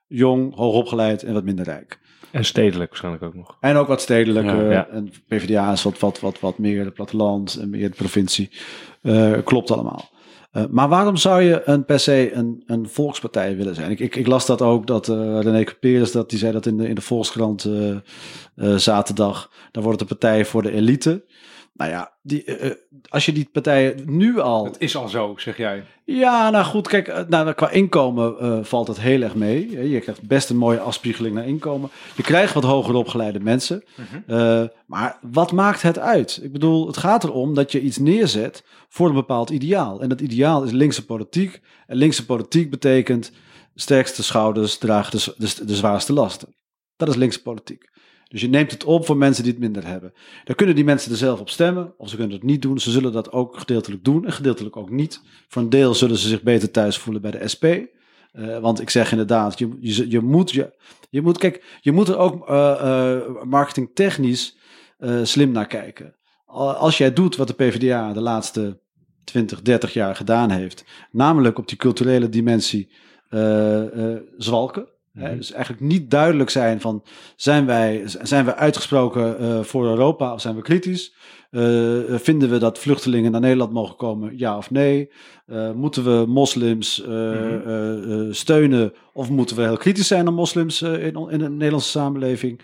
Jong, 0.08 0.55
hoogopgeleid 0.55 1.23
en 1.23 1.34
wat 1.34 1.43
minder 1.43 1.65
rijk. 1.65 1.99
En 2.31 2.45
stedelijk 2.45 2.89
waarschijnlijk 2.89 3.23
ook 3.23 3.35
nog. 3.35 3.57
En 3.59 3.75
ook 3.75 3.87
wat 3.87 4.01
stedelijk. 4.01 4.45
Ja, 4.45 4.61
eh, 4.61 4.71
ja. 4.71 4.87
En 4.87 5.11
PvdA 5.27 5.71
is 5.71 5.83
wat, 5.83 5.99
wat, 5.99 6.19
wat, 6.19 6.39
wat 6.39 6.57
meer 6.57 6.85
het 6.85 6.93
platteland 6.93 7.55
en 7.55 7.69
meer 7.69 7.89
de 7.89 7.95
provincie. 7.95 8.51
Eh, 9.01 9.33
klopt 9.43 9.71
allemaal. 9.71 10.09
Eh, 10.51 10.63
maar 10.69 10.89
waarom 10.89 11.15
zou 11.15 11.41
je 11.41 11.61
een, 11.65 11.85
per 11.85 11.99
se 11.99 12.33
een, 12.33 12.63
een 12.65 12.89
volkspartij 12.89 13.55
willen 13.55 13.75
zijn? 13.75 13.91
Ik, 13.91 13.99
ik, 13.99 14.15
ik 14.15 14.27
las 14.27 14.45
dat 14.45 14.61
ook, 14.61 14.87
dat 14.87 15.09
eh 15.09 15.39
René 15.41 15.63
Cuperus, 15.63 16.11
dat 16.11 16.29
die 16.29 16.39
zei 16.39 16.51
dat 16.51 16.65
in 16.65 16.77
de, 16.77 16.87
in 16.87 16.95
de 16.95 17.01
Volkskrant 17.01 17.69
zaterdag. 18.75 19.51
Dan 19.71 19.83
wordt 19.83 19.99
het 19.99 20.09
een 20.09 20.17
partij 20.17 20.45
voor 20.45 20.61
de 20.61 20.71
elite. 20.71 21.23
Nou 21.79 21.91
ja, 21.91 22.13
die, 22.21 22.43
eh, 22.43 22.69
eh, 22.69 22.75
als 23.09 23.25
je 23.25 23.31
die 23.31 23.49
partijen 23.51 24.03
nu 24.05 24.39
al... 24.39 24.65
Het 24.65 24.75
is 24.79 24.95
al 24.95 25.07
zo, 25.07 25.33
zeg 25.37 25.57
jij. 25.57 25.83
Ja, 26.05 26.49
nou 26.49 26.65
goed, 26.65 26.87
kijk, 26.87 27.07
eh, 27.07 27.23
nou, 27.27 27.53
qua 27.53 27.69
inkomen 27.69 28.65
valt 28.65 28.87
het 28.87 28.99
heel 28.99 29.21
erg 29.21 29.35
mee. 29.35 29.89
Je 29.89 29.99
krijgt 29.99 30.21
best 30.21 30.49
een 30.49 30.57
mooie 30.57 30.79
afspiegeling 30.79 31.35
naar 31.35 31.47
inkomen. 31.47 31.89
Je 32.15 32.23
krijgt 32.23 32.53
wat 32.53 32.63
hoger 32.63 32.95
opgeleide 32.95 33.39
mensen. 33.39 33.83
Eh, 34.27 34.63
maar 34.85 35.17
wat 35.31 35.51
maakt 35.51 35.81
het 35.81 35.99
uit? 35.99 36.39
Ik 36.43 36.51
bedoel, 36.51 36.87
het 36.87 36.97
gaat 36.97 37.23
erom 37.23 37.53
dat 37.53 37.71
je 37.71 37.81
iets 37.81 37.97
neerzet 37.97 38.63
voor 38.89 39.07
een 39.07 39.13
bepaald 39.13 39.49
ideaal. 39.49 40.01
En 40.01 40.09
dat 40.09 40.21
ideaal 40.21 40.63
is 40.63 40.71
linkse 40.71 41.05
politiek. 41.05 41.61
En 41.87 41.97
linkse 41.97 42.25
politiek 42.25 42.69
betekent 42.69 43.31
sterkste 43.75 44.23
schouders 44.23 44.77
dragen 44.77 45.11
de, 45.11 45.33
de, 45.37 45.65
de 45.65 45.75
zwaarste 45.75 46.13
lasten. 46.13 46.55
Dat 46.95 47.07
is 47.07 47.15
linkse 47.15 47.41
politiek. 47.41 47.89
Dus 48.29 48.41
je 48.41 48.47
neemt 48.49 48.71
het 48.71 48.83
op 48.83 49.05
voor 49.05 49.17
mensen 49.17 49.43
die 49.43 49.51
het 49.51 49.61
minder 49.61 49.87
hebben. 49.87 50.13
Dan 50.43 50.55
kunnen 50.55 50.75
die 50.75 50.83
mensen 50.83 51.11
er 51.11 51.17
zelf 51.17 51.39
op 51.39 51.49
stemmen, 51.49 51.93
of 51.97 52.09
ze 52.09 52.15
kunnen 52.15 52.35
het 52.35 52.43
niet 52.43 52.61
doen. 52.61 52.79
Ze 52.79 52.91
zullen 52.91 53.11
dat 53.11 53.31
ook 53.31 53.57
gedeeltelijk 53.57 54.03
doen 54.03 54.25
en 54.25 54.31
gedeeltelijk 54.33 54.77
ook 54.77 54.89
niet. 54.89 55.21
Voor 55.47 55.61
een 55.61 55.69
deel 55.69 55.93
zullen 55.93 56.17
ze 56.17 56.27
zich 56.27 56.41
beter 56.41 56.71
thuis 56.71 56.97
voelen 56.97 57.21
bij 57.21 57.31
de 57.31 57.47
SP. 57.53 57.65
Eh, 58.31 58.59
want 58.59 58.81
ik 58.81 58.89
zeg 58.89 59.11
inderdaad, 59.11 59.59
je, 59.59 59.77
je, 59.79 60.09
je, 60.09 60.19
moet, 60.19 60.51
je, 60.51 60.73
je 61.09 61.21
moet, 61.21 61.37
kijk, 61.37 61.77
je 61.81 61.91
moet 61.91 62.07
er 62.07 62.17
ook 62.17 62.49
eh, 62.49 62.71
eh, 63.15 63.43
marketingtechnisch 63.43 64.57
slim 65.23 65.51
naar 65.51 65.67
kijken. 65.67 66.15
Al- 66.45 66.73
Als 66.73 66.97
jij 66.97 67.13
doet 67.13 67.35
wat 67.35 67.47
de 67.47 67.53
PvdA 67.53 68.13
de 68.13 68.21
laatste 68.21 68.81
20, 69.23 69.61
30 69.61 69.93
jaar 69.93 70.15
gedaan 70.15 70.49
heeft, 70.51 70.85
namelijk 71.11 71.57
op 71.57 71.67
die 71.67 71.77
culturele 71.77 72.29
dimensie 72.29 72.91
zwalken. 74.37 74.87
Hè? 75.19 75.27
Mhm. 75.27 75.38
Dus 75.38 75.51
eigenlijk 75.51 75.84
niet 75.84 76.12
duidelijk 76.12 76.49
zijn 76.49 76.82
van 76.82 77.03
zijn 77.36 77.65
wij, 77.65 78.03
zijn 78.05 78.45
wij 78.45 78.55
uitgesproken 78.55 79.39
eh, 79.39 79.60
voor 79.63 79.86
Europa 79.86 80.34
of 80.34 80.41
zijn 80.41 80.55
we 80.55 80.62
kritisch? 80.62 81.15
Eh, 81.51 81.62
vinden 82.08 82.49
we 82.49 82.58
dat 82.58 82.79
vluchtelingen 82.79 83.32
naar 83.32 83.41
Nederland 83.41 83.73
mogen 83.73 83.95
komen, 83.95 84.38
ja 84.38 84.58
of 84.58 84.71
nee? 84.71 85.12
Eh, 85.45 85.71
moeten 85.71 86.03
we 86.03 86.25
moslims 86.27 87.03
Mhm. 87.08 88.32
steunen 88.32 88.93
of 89.13 89.29
moeten 89.29 89.55
we 89.55 89.62
heel 89.62 89.77
kritisch 89.77 90.08
zijn 90.08 90.23
naar 90.23 90.34
moslims 90.34 90.82
in, 90.82 91.27
in 91.29 91.39
de 91.39 91.49
Nederlandse 91.49 91.89
samenleving? 91.89 92.62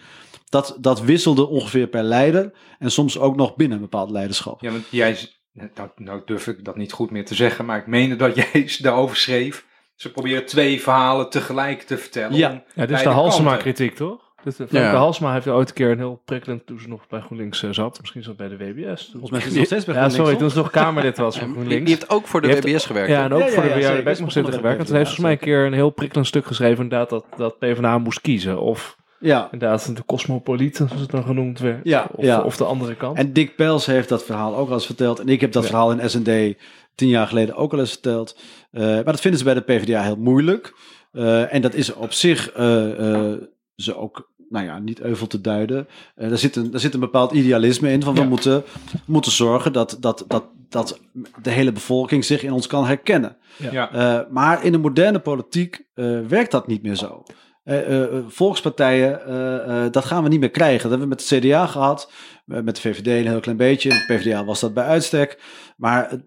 Dat, 0.49 0.77
dat 0.79 1.01
wisselde 1.01 1.47
ongeveer 1.47 1.87
per 1.87 2.03
leider 2.03 2.51
en 2.79 2.91
soms 2.91 3.19
ook 3.19 3.35
nog 3.35 3.55
binnen 3.55 3.77
een 3.77 3.83
bepaald 3.83 4.09
leiderschap. 4.09 4.61
Ja, 4.61 4.71
want 4.71 4.87
jij, 4.89 5.17
nou, 5.51 5.89
nou 5.95 6.21
durf 6.25 6.47
ik 6.47 6.65
dat 6.65 6.75
niet 6.75 6.91
goed 6.91 7.11
meer 7.11 7.25
te 7.25 7.35
zeggen, 7.35 7.65
maar 7.65 7.77
ik 7.77 7.87
meende 7.87 8.15
dat 8.15 8.35
jij 8.35 8.69
daarover 8.81 9.15
schreef. 9.15 9.65
Ze 9.95 10.11
proberen 10.11 10.45
twee 10.45 10.81
verhalen 10.81 11.29
tegelijk 11.29 11.81
te 11.81 11.97
vertellen. 11.97 12.37
Ja. 12.37 12.63
Ja, 12.75 12.85
dit 12.85 12.97
is 12.97 13.03
de 13.03 13.09
Halsema 13.09 13.49
kanten. 13.49 13.73
kritiek, 13.73 13.95
toch? 13.95 14.23
Femke 14.53 14.77
Ja. 14.77 14.95
Halsema 14.95 15.33
heeft 15.33 15.47
ooit 15.47 15.67
een 15.69 15.73
keer 15.75 15.91
een 15.91 15.97
heel 15.97 16.21
prikkelend, 16.25 16.65
toen 16.65 16.79
ze 16.79 16.87
nog 16.87 17.07
bij 17.07 17.19
GroenLinks 17.19 17.63
eh, 17.63 17.69
zat, 17.71 17.97
misschien 18.01 18.23
zat 18.23 18.37
bij 18.37 18.47
de 18.47 18.57
WBS. 18.57 19.01
Toen. 19.05 19.11
Volgens 19.11 19.31
mij 19.31 19.39
is 19.39 19.45
het 19.45 19.55
nog 19.55 19.65
steeds 19.65 19.85
bij 19.85 19.95
Ja, 19.95 20.09
sorry, 20.09 20.31
toch? 20.31 20.39
toen 20.39 20.49
ze 20.49 20.57
nog 20.57 20.69
Kamerlid 20.71 21.17
was 21.17 21.37
van 21.39 21.51
GroenLinks. 21.51 21.85
die 21.85 21.95
heeft 21.95 22.09
ook 22.09 22.27
voor 22.27 22.41
de 22.41 22.47
heeft- 22.47 22.63
WBS 22.63 22.85
gewerkt. 22.85 23.09
Ja, 23.09 23.23
en 23.23 23.33
ook 23.33 23.39
Ja, 23.39 23.45
ja, 23.45 23.51
voor 23.51 23.63
de 23.63 23.69
ja, 23.69 23.75
werkmachtcentrum 24.03 24.45
Ze 24.45 24.51
gewerkt. 24.57 24.79
En 24.79 24.85
toen 24.85 24.95
heeft 24.95 25.09
volgens 25.09 25.19
mij 25.19 25.35
de 25.35 25.37
een 25.41 25.45
keer 25.47 25.65
een 25.65 25.73
heel 25.73 25.89
prikkelend 25.89 26.27
stuk 26.27 26.45
geschreven, 26.45 26.83
inderdaad, 26.83 27.09
dat, 27.09 27.25
dat 27.37 27.59
PvdA 27.59 27.97
moest 27.97 28.21
kiezen. 28.21 28.59
Of 28.61 28.97
Ja, 29.19 29.47
inderdaad 29.51 29.95
de 29.95 30.05
cosmopoliet, 30.05 30.75
zoals 30.75 30.91
het 30.99 31.11
dan 31.11 31.23
genoemd 31.23 31.59
werd. 31.59 31.79
Ja, 31.83 32.07
of, 32.11 32.23
ja. 32.25 32.41
of 32.41 32.57
de 32.57 32.63
andere 32.63 32.95
kant. 32.95 33.17
En 33.17 33.33
Dick 33.33 33.55
Pels 33.55 33.85
heeft 33.85 34.09
dat 34.09 34.23
verhaal 34.23 34.55
ook 34.55 34.67
al 34.67 34.73
eens 34.73 34.85
verteld. 34.85 35.19
En 35.19 35.27
ik 35.29 35.41
heb 35.41 35.51
dat 35.51 35.63
Ja. 35.63 35.69
verhaal 35.69 35.91
in 35.91 36.09
S&D 36.09 36.57
tien 36.95 37.09
jaar 37.09 37.27
geleden 37.27 37.55
ook 37.55 37.73
al 37.73 37.79
eens 37.79 37.91
verteld. 37.91 38.37
Eh, 38.75 38.81
maar 38.83 39.03
dat 39.03 39.21
vinden 39.21 39.39
ze 39.39 39.45
bij 39.45 39.53
de 39.53 39.61
PvdA 39.61 40.03
heel 40.03 40.15
moeilijk. 40.17 40.73
Eh, 41.11 41.53
en 41.53 41.61
dat 41.61 41.73
is 41.73 41.93
op 41.93 42.13
zich 42.13 42.51
eh, 42.51 43.13
eh, 43.31 43.33
ze 43.75 43.97
ook, 43.97 44.31
nou 44.49 44.65
ja, 44.65 44.79
niet 44.79 44.99
euvel 44.99 45.27
te 45.27 45.41
duiden. 45.41 45.87
Eh 46.15 46.31
er, 46.31 46.37
zit 46.37 46.55
een, 46.55 46.73
er 46.73 46.79
zit 46.79 46.93
een 46.93 46.99
bepaald 46.99 47.31
idealisme 47.31 47.91
in. 47.91 48.03
Van 48.03 48.15
Ja. 48.15 48.21
we 48.21 48.27
moeten, 48.27 48.63
moeten 49.05 49.31
zorgen 49.31 49.73
dat, 49.73 49.97
dat, 49.99 50.25
dat, 50.27 50.45
dat 50.69 50.99
de 51.41 51.49
hele 51.49 51.71
bevolking 51.71 52.25
zich 52.25 52.43
in 52.43 52.51
ons 52.51 52.67
kan 52.67 52.85
herkennen. 52.85 53.37
Ja. 53.71 53.91
Eh, 53.91 54.31
maar 54.31 54.63
in 54.65 54.71
de 54.71 54.77
moderne 54.77 55.19
politiek 55.19 55.85
eh, 55.93 56.19
werkt 56.27 56.51
dat 56.51 56.67
niet 56.67 56.83
meer 56.83 56.95
zo. 56.95 57.23
Eh, 57.63 58.01
eh, 58.03 58.09
volkspartijen, 58.27 59.25
eh, 59.25 59.85
eh, 59.85 59.91
dat 59.91 60.05
gaan 60.05 60.23
we 60.23 60.29
niet 60.29 60.39
meer 60.39 60.49
krijgen. 60.51 60.89
Dat 60.89 60.99
hebben 60.99 61.07
we 61.09 61.15
met 61.15 61.27
de 61.29 61.39
CDA 61.39 61.65
gehad, 61.65 62.11
eh, 62.11 62.34
met 62.45 62.75
de 62.75 62.81
VVD 62.81 63.07
een 63.07 63.31
heel 63.31 63.39
klein 63.39 63.57
beetje. 63.57 63.89
De 63.89 64.03
PvdA 64.07 64.45
was 64.45 64.59
dat 64.59 64.73
bij 64.73 64.83
uitstek. 64.83 65.39
Maar 65.77 66.21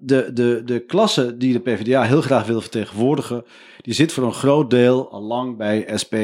de, 0.00 0.30
de, 0.32 0.62
de 0.64 0.84
klasse 0.84 1.36
die 1.36 1.52
de 1.52 1.60
PvdA 1.60 2.02
heel 2.02 2.20
graag 2.20 2.46
wil 2.46 2.60
vertegenwoordigen, 2.60 3.44
die 3.80 3.94
zit 3.94 4.12
voor 4.12 4.24
een 4.24 4.32
groot 4.32 4.70
deel 4.70 5.10
al 5.10 5.22
lang 5.22 5.56
bij 5.56 5.88
SP, 6.02 6.14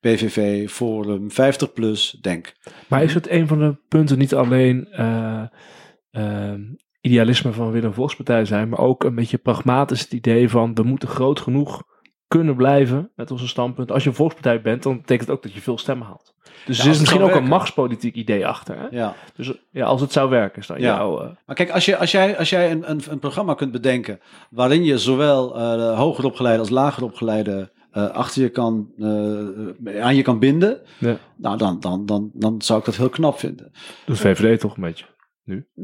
PVV, 0.00 0.68
Forum, 0.70 1.30
50 1.30 1.72
plus, 1.72 2.18
Denk. 2.20 2.54
Maar 2.88 3.02
is 3.02 3.14
het 3.14 3.30
een 3.30 3.46
van 3.46 3.58
de 3.58 3.76
punten 3.88 4.18
niet 4.18 4.34
alleen 4.34 4.88
eh, 4.90 5.42
ehm, 6.10 6.60
idealisme 7.00 7.52
van 7.52 7.70
willen 7.70 7.88
een 7.88 7.94
volkspartij 7.94 8.44
zijn, 8.44 8.68
maar 8.68 8.78
ook 8.78 9.04
een 9.04 9.14
beetje 9.14 9.38
pragmatisch 9.38 10.00
het 10.00 10.12
idee 10.12 10.48
van 10.48 10.74
we 10.74 10.82
moeten 10.82 11.08
groot 11.08 11.40
genoeg 11.40 11.82
kunnen 12.28 12.56
blijven 12.56 13.10
met 13.16 13.30
onze 13.30 13.48
standpunt. 13.48 13.92
Als 13.92 14.02
je 14.02 14.08
een 14.08 14.14
volkspartij 14.14 14.60
bent, 14.60 14.82
dan 14.82 14.96
betekent 14.96 15.28
het 15.28 15.36
ook 15.36 15.42
dat 15.42 15.52
je 15.52 15.60
veel 15.60 15.78
stemmen 15.78 16.06
haalt. 16.06 16.34
Dus 16.66 16.78
er 16.78 16.90
is 16.90 16.98
misschien 16.98 17.22
ook 17.22 17.34
een 17.34 17.48
machtspolitiek 17.48 18.14
idee 18.14 18.46
achter. 18.46 18.78
Hè? 18.78 18.86
Ja. 18.90 19.14
Dus 19.36 19.52
ja, 19.70 19.84
als 19.84 20.00
het 20.00 20.12
zou 20.12 20.30
werken, 20.30 20.60
is 20.60 20.66
Ja. 20.68 20.76
jouw... 20.78 21.20
eh, 21.20 21.28
Maar 21.46 21.56
kijk, 21.56 21.70
als, 21.70 21.84
je, 21.84 21.96
als 21.96 22.10
jij, 22.10 22.38
als 22.38 22.50
jij 22.50 22.70
een, 22.70 22.90
een, 22.90 23.00
een 23.10 23.18
programma 23.18 23.54
kunt 23.54 23.72
bedenken 23.72 24.20
waarin 24.50 24.84
je 24.84 24.98
zowel 24.98 25.56
eh 25.58 25.98
hoger 25.98 26.24
opgeleide 26.24 26.60
als 26.60 26.70
lager 26.70 27.02
opgeleide 27.02 27.72
eh, 27.90 28.10
achter 28.10 28.42
je 28.42 28.48
kan, 28.48 28.88
aan 30.00 30.16
je 30.16 30.22
kan 30.22 30.38
binden, 30.38 30.80
Ja. 30.98 31.16
nou 31.36 31.56
dan, 31.56 31.80
dan, 31.80 32.06
dan, 32.06 32.30
dan 32.34 32.62
zou 32.62 32.78
ik 32.78 32.84
dat 32.84 32.96
heel 32.96 33.08
knap 33.08 33.38
vinden. 33.38 33.70
doet 34.06 34.18
VVD 34.18 34.60
toch 34.60 34.76
een 34.76 34.82
beetje. 34.82 35.04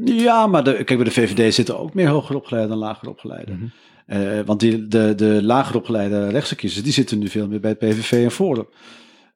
Ja, 0.05 0.47
maar 0.47 0.63
de, 0.63 0.73
kijk, 0.73 0.87
bij 0.95 1.03
de 1.03 1.11
VVD 1.11 1.53
zitten 1.53 1.79
ook 1.79 1.93
meer 1.93 2.07
hoger 2.07 2.35
opgeleide 2.35 2.69
dan 2.69 2.79
lager 2.79 3.09
opgeleide. 3.09 3.51
Mhm. 3.53 3.65
Eh, 4.05 4.39
want 4.45 4.59
die, 4.59 4.87
de, 4.87 5.13
de 5.15 5.39
lager 5.43 5.75
opgeleide 5.75 6.29
rechtse 6.29 6.55
kiezers, 6.55 6.83
die 6.83 6.93
zitten 6.93 7.19
nu 7.19 7.27
veel 7.27 7.47
meer 7.47 7.59
bij 7.59 7.69
het 7.69 7.79
PVV 7.79 8.11
en 8.23 8.31
Forum. 8.31 8.67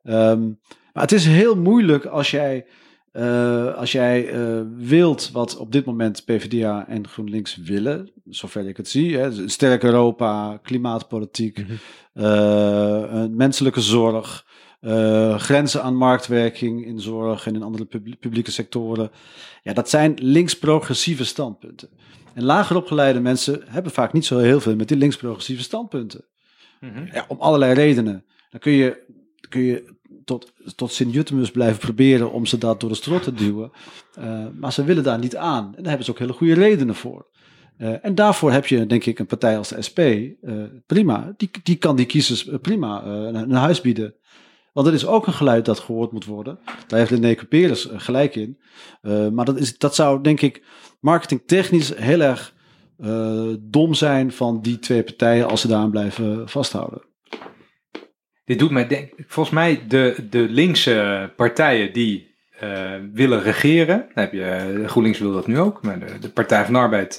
Ehm, 0.04 0.42
maar 0.94 1.04
het 1.04 1.12
is 1.12 1.26
heel 1.26 1.56
moeilijk 1.56 2.06
als 2.06 2.32
jij, 2.32 2.66
eh, 3.12 3.76
als 3.76 3.92
jij 3.92 4.30
eh, 4.30 4.62
wilt 4.78 5.30
wat 5.34 5.58
op 5.58 5.72
dit 5.72 5.86
moment 5.86 6.26
PvdA 6.26 6.88
en 6.88 7.08
GroenLinks 7.08 7.56
willen, 7.56 8.12
zover 8.26 8.68
ik 8.68 8.78
het 8.78 8.88
zie. 8.90 9.18
Hè, 9.18 9.26
een 9.26 9.50
sterk 9.50 9.84
Europa, 9.84 10.60
klimaatpolitiek, 10.64 11.66
Mhm. 12.14 13.36
menselijke 13.36 13.82
zorg, 13.82 14.46
grenzen 15.38 15.84
aan 15.84 15.96
marktwerking 15.96 16.86
in 16.86 17.00
zorg 17.00 17.48
en 17.48 17.56
in 17.56 17.64
andere 17.64 17.86
pub- 17.86 18.20
publieke 18.20 18.52
sectoren. 18.52 19.12
Ja, 19.64 19.74
dat 19.74 19.90
zijn 19.90 20.14
links-progressieve 20.22 21.26
standpunten. 21.26 21.90
En 22.40 22.46
lager 22.46 22.76
opgeleide 22.76 23.20
mensen 23.20 23.62
hebben 23.66 23.92
vaak 23.92 24.14
niet 24.14 24.26
zo 24.26 24.38
heel 24.38 24.60
veel 24.60 24.76
met 24.76 24.88
die 24.88 24.98
links-progressieve 24.98 25.64
standpunten. 25.64 26.26
Ja, 27.12 27.26
om 27.28 27.40
allerlei 27.40 27.74
redenen. 27.74 28.26
Dan 28.50 28.60
kun 28.60 28.72
je, 28.72 29.06
kun 29.50 29.62
je 29.62 29.96
tot, 30.26 30.54
tot 30.76 30.92
Sint-Jutemus 30.92 31.52
blijven 31.52 31.80
proberen 31.80 32.32
om 32.32 32.46
ze 32.46 32.58
dat 32.58 32.80
door 32.80 32.90
de 32.90 32.96
strot 32.96 33.24
te 33.24 33.34
duwen. 33.34 33.72
Eh, 34.14 34.46
maar 34.54 34.74
ze 34.74 34.84
willen 34.84 35.04
daar 35.04 35.20
niet 35.20 35.36
aan. 35.36 35.66
En 35.66 35.72
daar 35.76 35.88
hebben 35.88 36.06
ze 36.06 36.12
ook 36.12 36.20
hele 36.20 36.34
goede 36.34 36.54
redenen 36.54 36.96
voor. 36.96 37.28
Eh, 37.78 38.06
en 38.06 38.16
daarvoor 38.16 38.52
heb 38.52 38.68
je, 38.68 38.86
denk 38.86 39.06
ik, 39.06 39.20
een 39.20 39.26
partij 39.26 39.58
als 39.58 39.70
de 39.70 39.82
SP. 39.88 40.00
eh, 40.00 40.64
prima. 40.86 41.34
Die, 41.38 41.50
die 41.64 41.76
kan 41.76 41.96
die 41.96 42.06
kiezers 42.06 42.50
prima 42.62 43.04
een, 43.04 43.36
een 43.36 43.52
huis 43.52 43.82
bieden. 43.82 44.14
Want 44.74 44.88
er 44.88 44.94
is 44.94 45.06
ook 45.06 45.28
een 45.28 45.34
geluid 45.34 45.66
dat 45.66 45.80
gehoord 45.80 46.12
moet 46.12 46.26
worden. 46.26 46.60
Daar 46.88 47.00
heeft 47.00 47.12
René 47.12 47.36
Cuperus 47.36 47.90
eh, 47.90 48.00
gelijk 48.00 48.36
in. 48.36 48.60
Maar 49.34 49.46
dat, 49.46 49.60
is, 49.60 49.78
dat 49.78 49.96
zou, 49.96 50.22
denk 50.24 50.42
ik, 50.42 50.64
marketingtechnisch 51.00 51.96
heel 51.96 52.22
erg 52.22 52.54
eh, 52.98 53.54
dom 53.60 53.94
zijn 53.94 54.32
van 54.32 54.62
die 54.62 54.80
twee 54.80 55.04
partijen 55.04 55.48
als 55.48 55.62
ze 55.62 55.68
daaraan 55.68 55.92
blijven 55.92 56.50
vasthouden. 56.50 57.02
Dit 58.46 58.60
doet 58.60 58.72
mij 58.72 58.88
denken, 58.88 59.26
volgens 59.28 59.56
mij 59.56 59.88
de, 59.88 60.28
de 60.30 60.50
linkse 60.50 61.34
partijen 61.36 61.94
die 61.94 62.36
eh, 62.60 62.94
willen 63.14 63.42
regeren, 63.42 64.08
heb 64.14 64.34
je, 64.34 64.44
eh, 64.44 64.88
GroenLinks 64.88 65.20
wil 65.20 65.32
dat 65.32 65.48
nu 65.48 65.60
ook, 65.60 65.82
maar 65.82 66.00
de, 66.00 66.20
de 66.20 66.30
Partij 66.30 66.66
van 66.66 66.76
Arbeid 66.76 67.18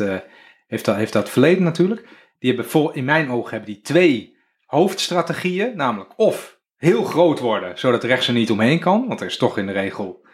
heeft, 0.67 0.85
dat, 0.85 0.97
heeft 0.97 1.13
dat 1.13 1.31
verleden 1.31 1.63
natuurlijk. 1.63 2.09
Die 2.39 2.51
hebben 2.53 2.71
vol, 2.71 2.93
in 2.93 3.05
mijn 3.05 3.31
ogen 3.31 3.51
hebben 3.51 3.75
die 3.75 3.83
twee 3.83 4.37
hoofdstrategieën, 4.67 5.77
namelijk 5.77 6.13
of 6.17 6.61
heel 6.77 7.05
groot 7.05 7.39
worden, 7.39 7.79
zodat 7.79 8.05
rechts 8.05 8.29
er 8.29 8.35
niet 8.35 8.51
omheen 8.51 8.79
kan, 8.79 9.07
want 9.09 9.21
er 9.21 9.27
is 9.27 9.37
toch 9.37 9.59
in 9.59 9.67
de 9.67 9.73
regel 9.73 10.27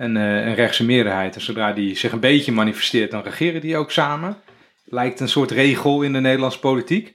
een, 0.00 0.16
eh, 0.16 0.46
een 0.46 0.54
rechtse 0.54 0.84
meerderheid. 0.84 1.34
En 1.34 1.40
zodra 1.40 1.72
die 1.72 1.96
zich 1.96 2.12
een 2.12 2.20
beetje 2.20 2.52
manifesteert, 2.52 3.10
dan 3.10 3.22
regeren 3.22 3.60
die 3.60 3.76
ook 3.76 3.90
samen. 3.90 4.36
Lijkt 4.84 5.20
een 5.20 5.28
soort 5.28 5.50
regel 5.50 6.02
in 6.02 6.12
de 6.12 6.20
Nederlandse 6.20 6.58
politiek. 6.58 7.14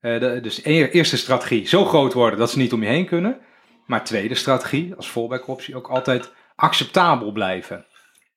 Eh, 0.00 0.20
de, 0.20 0.38
dus 0.42 0.64
e- 0.64 0.88
eerste 0.88 1.16
strategie, 1.16 1.68
zo 1.68 1.84
groot 1.84 2.12
worden 2.12 2.38
dat 2.38 2.50
ze 2.50 2.58
niet 2.58 2.72
om 2.72 2.82
je 2.82 2.88
heen 2.88 3.06
kunnen. 3.06 3.40
Maar 3.86 4.04
tweede 4.04 4.34
strategie, 4.34 4.94
als 4.94 5.06
fallback-optie, 5.06 5.76
ook 5.76 5.88
altijd 5.88 6.32
acceptabel 6.54 7.32
blijven. 7.32 7.86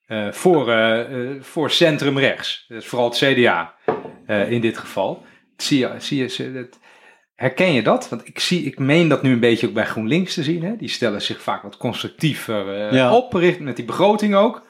Eh, 0.05 0.31
voor, 0.31 0.71
eh, 0.71 1.41
voor 1.41 1.71
centrum 1.71 2.17
rechts. 2.19 2.65
Dus 2.67 2.85
vooral 2.85 3.09
het 3.09 3.17
CDA 3.17 3.73
in 4.47 4.61
dit 4.61 4.77
geval. 4.77 5.23
Zie 5.57 5.79
je, 5.79 5.93
zie 5.97 6.17
je- 6.17 6.53
dat- 6.53 6.79
herken 7.35 7.71
je 7.73 7.81
dat? 7.83 8.09
Want 8.09 8.27
ik, 8.27 8.39
zie, 8.39 8.63
ik 8.65 8.79
meen 8.79 9.07
dat 9.07 9.21
nu 9.21 9.31
een 9.31 9.39
beetje 9.39 9.67
ook 9.67 9.73
bij 9.73 9.85
GroenLinks 9.85 10.33
te 10.33 10.43
zien. 10.43 10.63
Hè? 10.63 10.75
Die 10.75 10.87
stellen 10.89 11.21
zich 11.21 11.41
vaak 11.41 11.61
wat 11.61 11.77
constructiever 11.77 12.75
eh, 12.87 12.91
Ja. 12.93 13.15
op, 13.15 13.33
richt- 13.33 13.59
met 13.59 13.75
die 13.75 13.85
begroting 13.85 14.35
ook. 14.35 14.63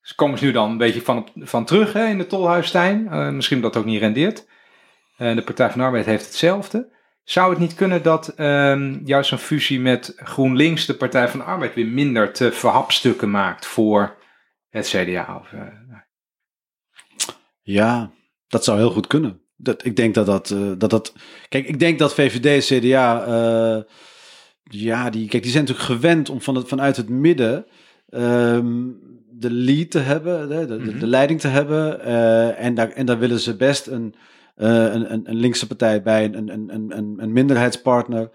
Dus 0.00 0.14
komen 0.14 0.38
ze 0.38 0.44
nu 0.44 0.52
dan 0.52 0.70
een 0.70 0.76
beetje 0.78 1.02
van, 1.02 1.28
van 1.34 1.64
terug 1.64 1.92
hè, 1.92 2.06
in 2.06 2.18
de 2.18 2.26
Tolhuistuin. 2.26 3.08
Eh, 3.08 3.28
misschien 3.30 3.60
dat 3.60 3.76
ook 3.76 3.84
niet 3.84 4.00
rendeert. 4.00 4.48
Eh, 5.16 5.34
de 5.34 5.42
Partij 5.42 5.70
van 5.70 5.78
de 5.78 5.84
Arbeid 5.84 6.06
heeft 6.06 6.24
hetzelfde. 6.26 6.98
Zou 7.24 7.50
het 7.50 7.58
niet 7.58 7.74
kunnen 7.74 8.02
dat 8.02 8.28
ehm, 8.28 8.98
juist 9.04 9.32
een 9.32 9.38
fusie 9.38 9.80
met 9.80 10.12
GroenLinks 10.16 10.86
de 10.86 10.94
Partij 10.94 11.28
van 11.28 11.38
de 11.38 11.44
Arbeid 11.46 11.74
weer 11.74 11.86
minder 11.86 12.32
te 12.32 12.52
verhapstukken 12.52 13.30
maakt 13.30 13.66
voor 13.66 14.16
het 14.68 14.86
CDA? 14.88 15.36
Of, 15.40 15.52
eh, 15.52 15.66
Ja, 17.62 18.10
dat 18.48 18.64
zou 18.64 18.78
heel 18.78 18.90
goed 18.90 19.06
kunnen. 19.06 19.42
Dat, 19.62 19.84
ik 19.84 19.96
denk 19.96 20.14
dat 20.14 20.26
dat, 20.26 20.50
eh, 20.50 20.58
dat 20.78 20.90
dat. 20.90 21.12
Kijk, 21.48 21.68
ik 21.68 21.78
denk 21.78 21.98
dat 21.98 22.14
VVD, 22.14 22.64
CDA. 22.66 23.24
eh, 23.24 23.82
ja, 24.62 25.10
die, 25.10 25.28
kijk, 25.28 25.42
die 25.42 25.52
zijn 25.52 25.64
natuurlijk 25.64 25.92
gewend 25.92 26.28
om 26.30 26.40
van 26.40 26.54
het, 26.54 26.68
vanuit 26.68 26.96
het 26.96 27.08
midden. 27.08 27.66
ehm, 28.08 28.86
de 29.32 29.50
lead 29.50 29.90
te 29.90 29.98
hebben, 29.98 30.48
de, 30.48 30.66
de, 30.84 30.98
de 30.98 31.06
leiding 31.06 31.40
te 31.40 31.48
hebben. 31.48 32.04
eh, 32.04 32.64
en, 32.64 32.74
daar, 32.74 32.90
en 32.90 33.06
daar 33.06 33.18
willen 33.18 33.40
ze 33.40 33.56
best 33.56 33.86
een, 33.86 34.14
een, 34.56 35.12
een, 35.12 35.20
een 35.24 35.36
linkse 35.36 35.66
partij 35.66 36.02
bij, 36.02 36.24
een, 36.24 36.48
een, 36.52 36.74
een, 36.74 37.14
een, 37.18 37.32
minderheidspartner. 37.32 38.30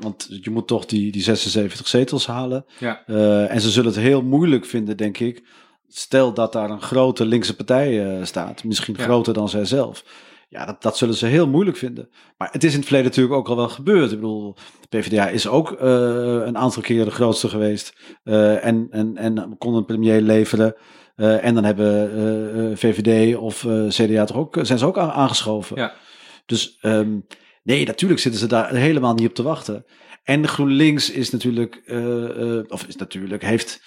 Want 0.00 0.28
je 0.42 0.50
moet 0.50 0.66
toch 0.68 0.86
die, 0.86 1.12
die 1.12 1.22
76 1.22 1.88
zetels 1.88 2.26
halen. 2.26 2.64
ja. 2.78 3.04
En 3.48 3.60
ze 3.60 3.70
zullen 3.70 3.90
het 3.92 4.00
heel 4.00 4.22
moeilijk 4.22 4.64
vinden, 4.64 4.96
denk 4.96 5.18
ik. 5.18 5.42
Stel 5.88 6.34
dat 6.34 6.52
daar 6.52 6.70
een 6.70 6.82
grote 6.82 7.24
linkse 7.24 7.56
partij 7.56 8.18
staat, 8.24 8.64
misschien 8.64 8.94
Ja. 8.98 9.04
groter 9.04 9.34
dan 9.34 9.48
zijzelf. 9.48 10.04
Ja, 10.52 10.64
dat, 10.66 10.82
dat 10.82 10.96
zullen 10.96 11.14
ze 11.14 11.26
heel 11.26 11.48
moeilijk 11.48 11.76
vinden. 11.76 12.08
Maar 12.38 12.48
het 12.52 12.64
is 12.64 12.70
in 12.70 12.76
het 12.78 12.86
verleden 12.86 13.08
natuurlijk 13.10 13.34
ook 13.36 13.48
al 13.48 13.56
wel 13.56 13.68
gebeurd. 13.68 14.10
Ik 14.12 14.16
bedoel, 14.20 14.56
de 14.88 14.98
PvdA 14.98 15.28
is 15.28 15.46
ook 15.48 15.72
eh, 15.72 15.88
een 16.46 16.58
aantal 16.58 16.82
keren 16.82 17.04
de 17.04 17.10
grootste 17.10 17.48
geweest. 17.48 17.94
eh, 18.24 18.64
en, 18.64 18.86
en, 18.90 19.16
en 19.16 19.54
kon 19.58 19.74
een 19.74 19.84
premier 19.84 20.20
leveren. 20.20 20.74
Eh, 21.16 21.44
en 21.44 21.54
dan 21.54 21.64
hebben 21.64 22.78
VVD 22.78 23.36
of 23.36 23.66
CDA 23.88 24.24
toch 24.24 24.36
ook, 24.36 24.58
zijn 24.62 24.78
ze 24.78 24.86
ook 24.86 24.98
aan- 24.98 25.10
aangeschoven. 25.10 25.76
Ja. 25.76 25.92
Dus 26.46 26.78
ehm, 26.80 27.18
nee, 27.62 27.86
natuurlijk 27.86 28.20
zitten 28.20 28.40
ze 28.40 28.46
daar 28.46 28.74
helemaal 28.74 29.14
niet 29.14 29.28
op 29.28 29.34
te 29.34 29.42
wachten. 29.42 29.84
En 30.22 30.48
GroenLinks 30.48 31.10
is 31.10 31.30
natuurlijk, 31.30 31.82
of 32.68 32.84
is 32.86 32.96
natuurlijk, 32.96 33.42
heeft, 33.44 33.82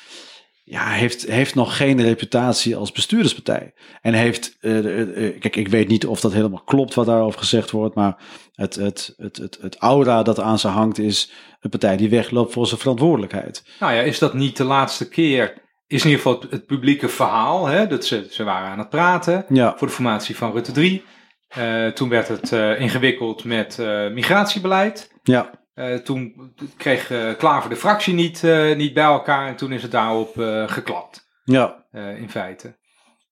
ja, 0.68 0.90
heeft, 0.90 1.26
heeft 1.26 1.56
nog 1.56 1.78
geen 1.78 2.02
reputatie 2.02 2.76
als 2.76 2.92
bestuurderspartij. 2.92 3.74
En 4.02 4.14
heeft, 4.14 4.58
eh, 4.60 4.78
eh, 4.78 5.28
eh, 5.28 5.40
kijk, 5.40 5.56
ik 5.56 5.68
weet 5.68 5.88
niet 5.88 6.06
of 6.06 6.20
dat 6.20 6.34
helemaal 6.34 6.64
klopt 6.64 6.94
wat 6.94 7.06
daarover 7.06 7.40
gezegd 7.40 7.72
wordt, 7.72 7.96
maar 7.96 8.18
het, 8.54 8.76
het, 8.76 9.14
het, 9.18 9.38
het, 9.38 9.58
het 9.62 9.78
aura 9.78 10.24
dat 10.24 10.40
aan 10.40 10.60
ze 10.60 10.68
hangt 10.68 10.98
is 10.98 11.32
een 11.60 11.70
partij 11.70 11.98
die 11.98 12.10
wegloopt 12.10 12.54
voor 12.54 12.68
zijn 12.68 12.80
verantwoordelijkheid. 12.80 13.64
Nou 13.80 13.94
ja, 13.94 14.02
is 14.02 14.20
dat 14.20 14.34
niet 14.34 14.58
de 14.58 14.64
laatste 14.64 15.10
keer? 15.10 15.64
Is 15.88 16.04
in 16.04 16.10
ieder 16.10 16.24
geval 16.24 16.42
het, 16.42 16.52
het 16.52 16.66
publieke 16.66 17.10
verhaal. 17.10 17.66
Hè, 17.66 17.88
dat 17.88 18.06
ze, 18.06 18.28
ze 18.30 18.44
waren 18.44 18.70
aan 18.70 18.80
het 18.80 18.90
praten 18.90 19.46
Ja, 19.50 19.74
voor 19.78 19.88
de 19.88 19.94
formatie 19.94 20.36
van 20.36 20.52
Rutte 20.52 20.72
3. 20.72 21.04
Eh, 21.48 21.88
toen 21.88 22.10
werd 22.10 22.28
het 22.28 22.52
ingewikkeld 22.80 23.44
met 23.44 23.78
migratiebeleid. 24.12 25.12
ja, 25.24 25.65
Eh, 25.76 25.96
toen 25.96 26.54
kreeg 26.78 27.12
eh 27.12 27.34
Klaver 27.38 27.70
de 27.70 27.76
fractie 27.76 28.14
niet, 28.14 28.44
eh, 28.44 28.76
niet 28.76 28.94
bij 28.94 29.04
elkaar 29.04 29.48
en 29.48 29.56
toen 29.56 29.72
is 29.72 29.82
het 29.82 29.92
daarop 29.92 30.34
geklapt, 30.68 31.28
ja. 31.44 31.86
in 32.18 32.30
feite. 32.30 32.78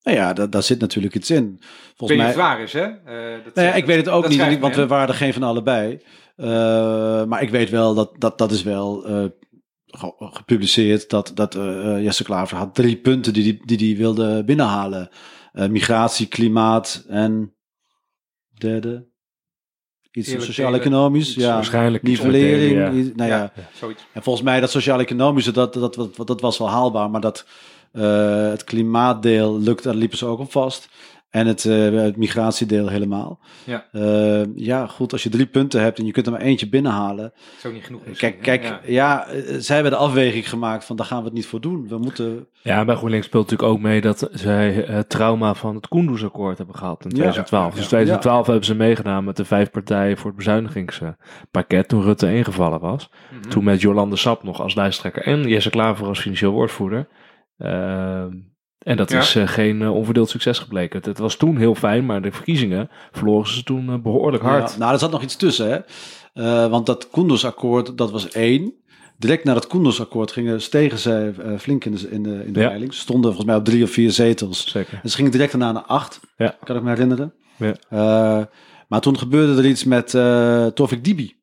Nou 0.03 0.17
ja, 0.17 0.33
da- 0.33 0.47
daar 0.47 0.63
zit 0.63 0.79
natuurlijk 0.79 1.15
iets 1.15 1.29
in. 1.31 1.43
Ik 1.43 1.59
weet 1.59 1.93
Volgens 1.95 2.09
niet 2.09 2.17
mij, 2.17 2.27
het 2.27 2.35
waar 2.35 2.59
is, 2.61 2.73
hè? 2.73 2.87
Dat, 3.43 3.55
ja, 3.65 3.73
ik 3.73 3.85
weet 3.85 3.97
het 3.97 4.09
ook 4.09 4.27
niet, 4.27 4.59
want 4.59 4.75
we 4.75 4.87
waren 4.87 5.07
er 5.07 5.13
geen 5.13 5.33
van 5.33 5.43
allebei. 5.43 6.03
Maar 7.25 7.41
ik 7.41 7.49
weet 7.49 7.69
wel 7.69 7.93
dat 7.93 8.15
dat, 8.17 8.37
dat 8.37 8.51
is 8.51 8.63
wel 8.63 9.01
ge- 9.85 10.15
gepubliceerd. 10.17 11.09
Dat, 11.09 11.31
dat 11.35 11.53
Jesse 11.99 12.23
Klaver 12.23 12.57
had 12.57 12.75
drie 12.75 12.97
punten 12.97 13.33
die 13.33 13.43
hij 13.43 13.61
die, 13.65 13.77
die 13.77 13.97
wilde 13.97 14.43
binnenhalen. 14.43 15.09
Migratie, 15.51 16.27
klimaat 16.27 17.05
en 17.07 17.55
derde. 18.59 19.11
Iets 20.13 20.31
sociaal-economisch. 20.31 21.33
Ja, 21.35 21.53
Waarschijnlijk 21.53 22.03
nivellering. 22.03 22.71
ja. 22.77 23.11
Nou 23.15 23.29
ja. 23.29 23.51
Zoiets. 23.73 24.05
En 24.11 24.23
volgens 24.23 24.45
mij 24.45 24.59
dat 24.59 24.71
sociaal-economische, 24.71 25.51
dat, 25.51 25.73
dat, 25.73 25.95
dat, 25.95 26.27
dat 26.27 26.41
was 26.41 26.57
wel 26.57 26.69
haalbaar. 26.69 27.09
Maar 27.09 27.21
dat 27.21 27.45
eh, 27.91 28.49
het 28.49 28.63
klimaatdeel 28.63 29.59
lukt, 29.59 29.83
daar 29.83 29.95
liepen 29.95 30.17
ze 30.17 30.25
ook 30.25 30.39
op 30.39 30.51
vast. 30.51 30.89
En 31.33 31.47
het, 31.47 31.65
eh, 31.65 31.91
het 31.91 32.17
migratiedeel 32.17 32.87
helemaal. 32.87 33.39
Ja. 33.63 33.85
Eh, 33.91 34.43
ja, 34.55 34.87
goed, 34.87 35.11
als 35.11 35.23
je 35.23 35.29
drie 35.29 35.45
punten 35.45 35.81
hebt 35.81 35.99
en 35.99 36.05
je 36.05 36.11
kunt 36.11 36.25
er 36.25 36.31
maar 36.31 36.41
eentje 36.41 36.69
binnenhalen. 36.69 37.23
Dat 37.23 37.55
is 37.57 37.65
ook 37.65 37.73
niet 37.73 37.83
genoeg. 37.83 38.01
Kijk, 38.17 38.41
kijk 38.41 38.63
Ja. 38.63 38.79
ja, 38.85 39.27
eh, 39.27 39.55
zij 39.57 39.75
hebben 39.75 39.93
de 39.93 39.99
afweging 39.99 40.49
gemaakt 40.49 40.85
van 40.85 40.95
daar 40.95 41.05
gaan 41.05 41.17
we 41.17 41.25
het 41.25 41.33
niet 41.33 41.45
voor 41.45 41.61
doen. 41.61 41.87
We 41.87 41.97
moeten... 41.97 42.47
Ja, 42.61 42.85
bij 42.85 42.95
GroenLinks 42.95 43.25
speelt 43.25 43.43
natuurlijk 43.49 43.77
ook 43.77 43.83
mee 43.83 44.01
dat 44.01 44.29
zij 44.31 44.71
het 44.71 45.09
trauma 45.09 45.53
van 45.53 45.75
het 45.75 45.87
Koendersakkoord 45.87 46.57
hebben 46.57 46.75
gehad 46.75 47.03
in 47.03 47.09
2012. 47.09 47.63
ja, 47.63 47.69
dus 47.69 47.77
ja. 47.79 47.83
in 47.83 47.87
2012 47.87 48.47
hebben 48.47 48.65
ze 48.65 48.75
meegedaan 48.75 49.23
met 49.23 49.37
de 49.37 49.45
vijf 49.45 49.71
partijen 49.71 50.17
voor 50.17 50.27
het 50.27 50.37
bezuinigingspakket 50.37 51.87
toen 51.87 52.03
Rutte 52.03 52.33
ingevallen 52.33 52.79
was. 52.79 53.09
Mhm. 53.31 53.49
Toen 53.49 53.63
met 53.63 53.81
Jolande 53.81 54.15
Sap 54.15 54.43
nog 54.43 54.61
als 54.61 54.75
lijsttrekker 54.75 55.23
en 55.23 55.47
Jesse 55.47 55.69
Klaver 55.69 56.07
als 56.07 56.19
financieel 56.19 56.51
woordvoerder. 56.51 57.07
Ehm, 57.57 58.31
en 58.83 58.97
dat 58.97 59.11
Ja. 59.11 59.19
is 59.19 59.35
eh, 59.35 59.47
geen 59.47 59.81
eh, 59.81 59.93
onverdeeld 59.95 60.29
succes 60.29 60.59
gebleken. 60.59 60.97
Het, 60.97 61.05
het 61.05 61.17
was 61.17 61.35
toen 61.35 61.57
heel 61.57 61.75
fijn, 61.75 62.05
maar 62.05 62.21
de 62.21 62.31
verkiezingen 62.31 62.89
verloren 63.11 63.47
ze 63.53 63.63
toen 63.63 63.89
eh, 63.89 63.95
behoorlijk 63.97 64.43
hard. 64.43 64.71
Ja, 64.71 64.77
nou, 64.77 64.93
er 64.93 64.99
zat 64.99 65.11
nog 65.11 65.21
iets 65.23 65.35
tussen, 65.35 65.69
hè. 66.33 66.69
Want 66.69 66.85
dat 66.85 67.09
Koendersakkoord, 67.09 67.97
dat 67.97 68.11
was 68.11 68.29
één. 68.29 68.73
Direct 69.17 69.43
na 69.43 69.53
het 69.55 69.67
Koendersakkoord 69.67 70.31
gingen, 70.31 70.61
stegen 70.61 70.97
zij 70.97 71.33
flink 71.57 71.85
in 71.85 71.91
de, 71.91 72.09
in 72.09 72.23
de, 72.23 72.43
in 72.45 72.53
de 72.53 72.59
Ja. 72.59 72.67
peiling. 72.67 72.93
Ze 72.93 72.99
stonden 72.99 73.25
volgens 73.25 73.45
mij 73.47 73.55
op 73.55 73.65
drie 73.65 73.83
of 73.83 73.89
vier 73.91 74.11
zetels. 74.11 74.69
Zeker. 74.71 74.99
En 75.03 75.09
ze 75.09 75.15
gingen 75.15 75.31
direct 75.31 75.51
daarna 75.51 75.71
naar 75.71 75.83
acht, 75.83 76.19
Ja. 76.37 76.55
kan 76.63 76.75
ik 76.75 76.81
me 76.83 76.89
herinneren. 76.89 77.33
Ja. 77.89 78.49
Maar 78.87 79.01
toen 79.01 79.17
gebeurde 79.17 79.61
er 79.61 79.67
iets 79.69 79.83
met 79.83 80.09
Tovik 80.75 81.03
Dibi. 81.03 81.35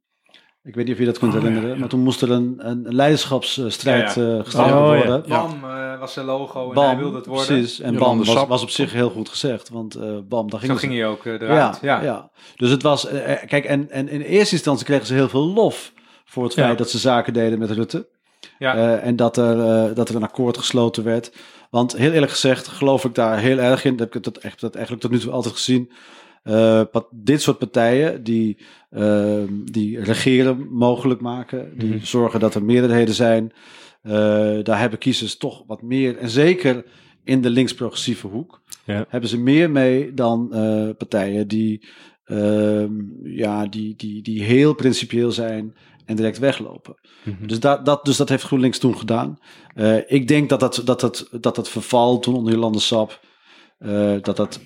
Ik 0.63 0.75
weet 0.75 0.85
niet 0.85 0.95
of 0.95 1.01
je 1.01 1.07
dat 1.07 1.19
kunt 1.19 1.35
Oh, 1.35 1.39
herinneren. 1.41 1.71
ja. 1.71 1.77
Maar 1.77 1.89
toen 1.89 2.01
moest 2.01 2.23
er 2.23 2.31
een, 2.31 2.55
een 2.59 2.87
leiderschapsstrijd 2.89 4.15
Ja, 4.15 4.37
eh, 4.37 4.45
gestreden 4.45 4.77
Oh, 4.83 4.97
ja. 4.97 4.97
worden. 4.97 5.25
Bam 5.29 5.65
eh, 5.65 5.99
was 5.99 6.13
zijn 6.13 6.27
logo 6.27 6.69
en 6.69 6.75
Bam, 6.75 6.85
hij 6.85 6.97
wilde 6.97 7.17
het 7.17 7.27
worden. 7.27 7.47
precies. 7.47 7.81
En 7.81 7.97
Bam 7.97 8.25
was, 8.25 8.47
was 8.47 8.63
op 8.63 8.71
zich 8.71 8.93
heel 8.93 9.11
goed 9.11 9.29
gezegd. 9.29 9.69
Want 9.69 9.95
eh 9.95 10.19
Bam, 10.29 10.51
daar 10.51 10.61
ging 10.61 10.73
Zo 10.73 10.79
ging 10.79 10.93
hij 10.93 11.07
ook 11.07 11.25
ja, 11.25 11.31
eruit. 11.39 11.79
ja. 11.83 12.03
Ja. 12.03 12.31
Dus 12.57 12.71
het 12.71 12.83
was, 12.83 13.07
kijk, 13.47 13.65
en, 13.65 13.91
en 13.91 14.09
in 14.09 14.21
eerste 14.21 14.55
instantie 14.55 14.87
kregen 14.87 15.07
ze 15.07 15.15
heel 15.15 15.29
veel 15.29 15.47
lof 15.53 15.93
voor 16.25 16.45
het 16.45 16.55
Ja. 16.55 16.65
feit 16.65 16.79
dat 16.79 16.91
ze 16.91 16.99
zaken 16.99 17.33
deden 17.33 17.59
met 17.59 17.71
Rutte. 17.71 18.09
Ja. 18.59 18.75
Eh, 18.75 19.07
en 19.07 19.17
dat 19.17 19.37
er, 19.37 19.61
eh, 19.61 19.95
dat 19.95 20.09
er 20.09 20.15
een 20.15 20.23
akkoord 20.23 20.59
gesloten 20.59 21.05
werd. 21.05 21.33
Want 21.71 21.97
heel 21.97 22.13
eerlijk 22.13 22.33
gezegd 22.33 22.69
geloof 22.69 23.05
ik 23.05 23.15
daar 23.15 23.39
heel 23.39 23.59
erg 23.59 23.85
in. 23.85 23.97
Dat 23.97 24.07
heb 24.07 24.17
ik 24.17 24.23
dat, 24.35 24.37
echt, 24.43 24.61
dat 24.61 24.75
eigenlijk 24.75 25.03
tot 25.05 25.13
nu 25.13 25.19
toe 25.19 25.33
altijd 25.33 25.55
gezien. 25.55 25.91
Eh, 26.43 26.82
pat- 26.91 27.09
dit 27.12 27.43
soort 27.43 27.59
partijen 27.59 28.22
die, 28.22 28.57
eh, 28.91 29.43
die 29.64 30.01
regeren 30.03 30.68
mogelijk 30.72 31.20
maken. 31.20 31.78
Die 31.78 31.95
Mhm. 31.95 32.05
zorgen 32.05 32.41
dat 32.41 32.55
er 32.55 32.64
meerderheden 32.64 33.14
zijn. 33.14 33.53
eh, 34.03 34.12
daar 34.62 34.78
hebben 34.80 34.99
kiezers 34.99 35.36
toch 35.36 35.64
wat 35.66 35.82
meer. 35.82 36.16
En 36.16 36.28
zeker 36.28 36.84
in 37.24 37.41
de 37.43 37.51
links-progressieve 37.51 38.26
hoek. 38.26 38.62
Ja. 38.84 39.05
Hebben 39.09 39.30
ze 39.30 39.38
meer 39.38 39.70
mee 39.70 40.14
dan 40.14 40.53
eh, 40.55 40.88
partijen 40.99 41.49
die, 41.49 41.88
ehm, 42.24 42.93
ja, 43.22 43.66
die, 43.66 43.95
die, 43.97 44.22
die 44.22 44.43
heel 44.43 44.74
principieel 44.74 45.32
zijn 45.32 45.74
en 46.05 46.16
direct 46.16 46.38
weglopen. 46.38 46.95
Mhm. 47.24 47.47
Dus 47.47 47.61
dat, 47.61 47.84
dat, 47.86 48.05
dus 48.05 48.16
dat 48.16 48.28
heeft 48.28 48.43
GroenLinks 48.43 48.78
toen 48.78 48.97
gedaan. 48.99 49.38
Ik 50.07 50.28
denk 50.28 50.49
dat 50.49 50.61
dat, 50.61 50.82
dat, 50.84 51.01
dat, 51.41 51.55
dat 51.55 51.68
verval 51.68 52.18
toen 52.18 52.34
onder 52.34 52.53
Jolande 52.53 52.80
Sap, 52.80 53.20
dat 54.22 54.36
dat 54.36 54.61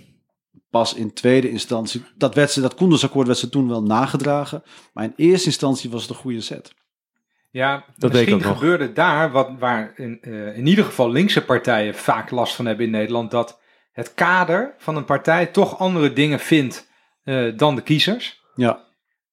pas 0.75 0.95
in 0.95 1.13
tweede 1.13 1.51
instantie, 1.51 2.05
dat, 2.17 2.35
werd 2.35 2.51
ze, 2.51 2.61
dat 2.61 2.75
Koendersakkoord 2.75 3.27
werd 3.27 3.39
ze 3.39 3.49
toen 3.49 3.69
wel 3.69 3.83
nagedragen, 3.83 4.63
maar 4.93 5.05
in 5.05 5.13
eerste 5.17 5.47
instantie 5.47 5.91
was 5.91 6.03
het 6.03 6.11
een 6.11 6.17
goede 6.17 6.41
set. 6.41 6.75
Ja, 7.51 7.85
Dat 7.97 8.13
misschien 8.13 8.39
nog. 8.39 8.59
gebeurde 8.59 8.93
daar, 8.93 9.31
wat, 9.31 9.51
waar 9.59 9.93
in, 9.97 10.19
eh, 10.23 10.57
in 10.57 10.67
ieder 10.67 10.85
geval 10.85 11.11
linkse 11.11 11.45
partijen 11.45 11.95
vaak 11.95 12.31
last 12.31 12.55
van 12.55 12.67
hebben 12.67 12.85
in 12.85 12.91
Nederland, 12.91 13.31
dat 13.31 13.61
het 13.93 14.15
kader 14.15 14.75
van 14.79 14.97
een 14.97 15.05
partij 15.05 15.47
toch 15.47 15.79
andere 15.79 16.13
dingen 16.13 16.41
vindt 16.41 16.89
eh, 17.25 17.57
dan 17.57 17.75
de 17.75 17.83
kiezers. 17.83 18.43
Ja, 18.55 18.83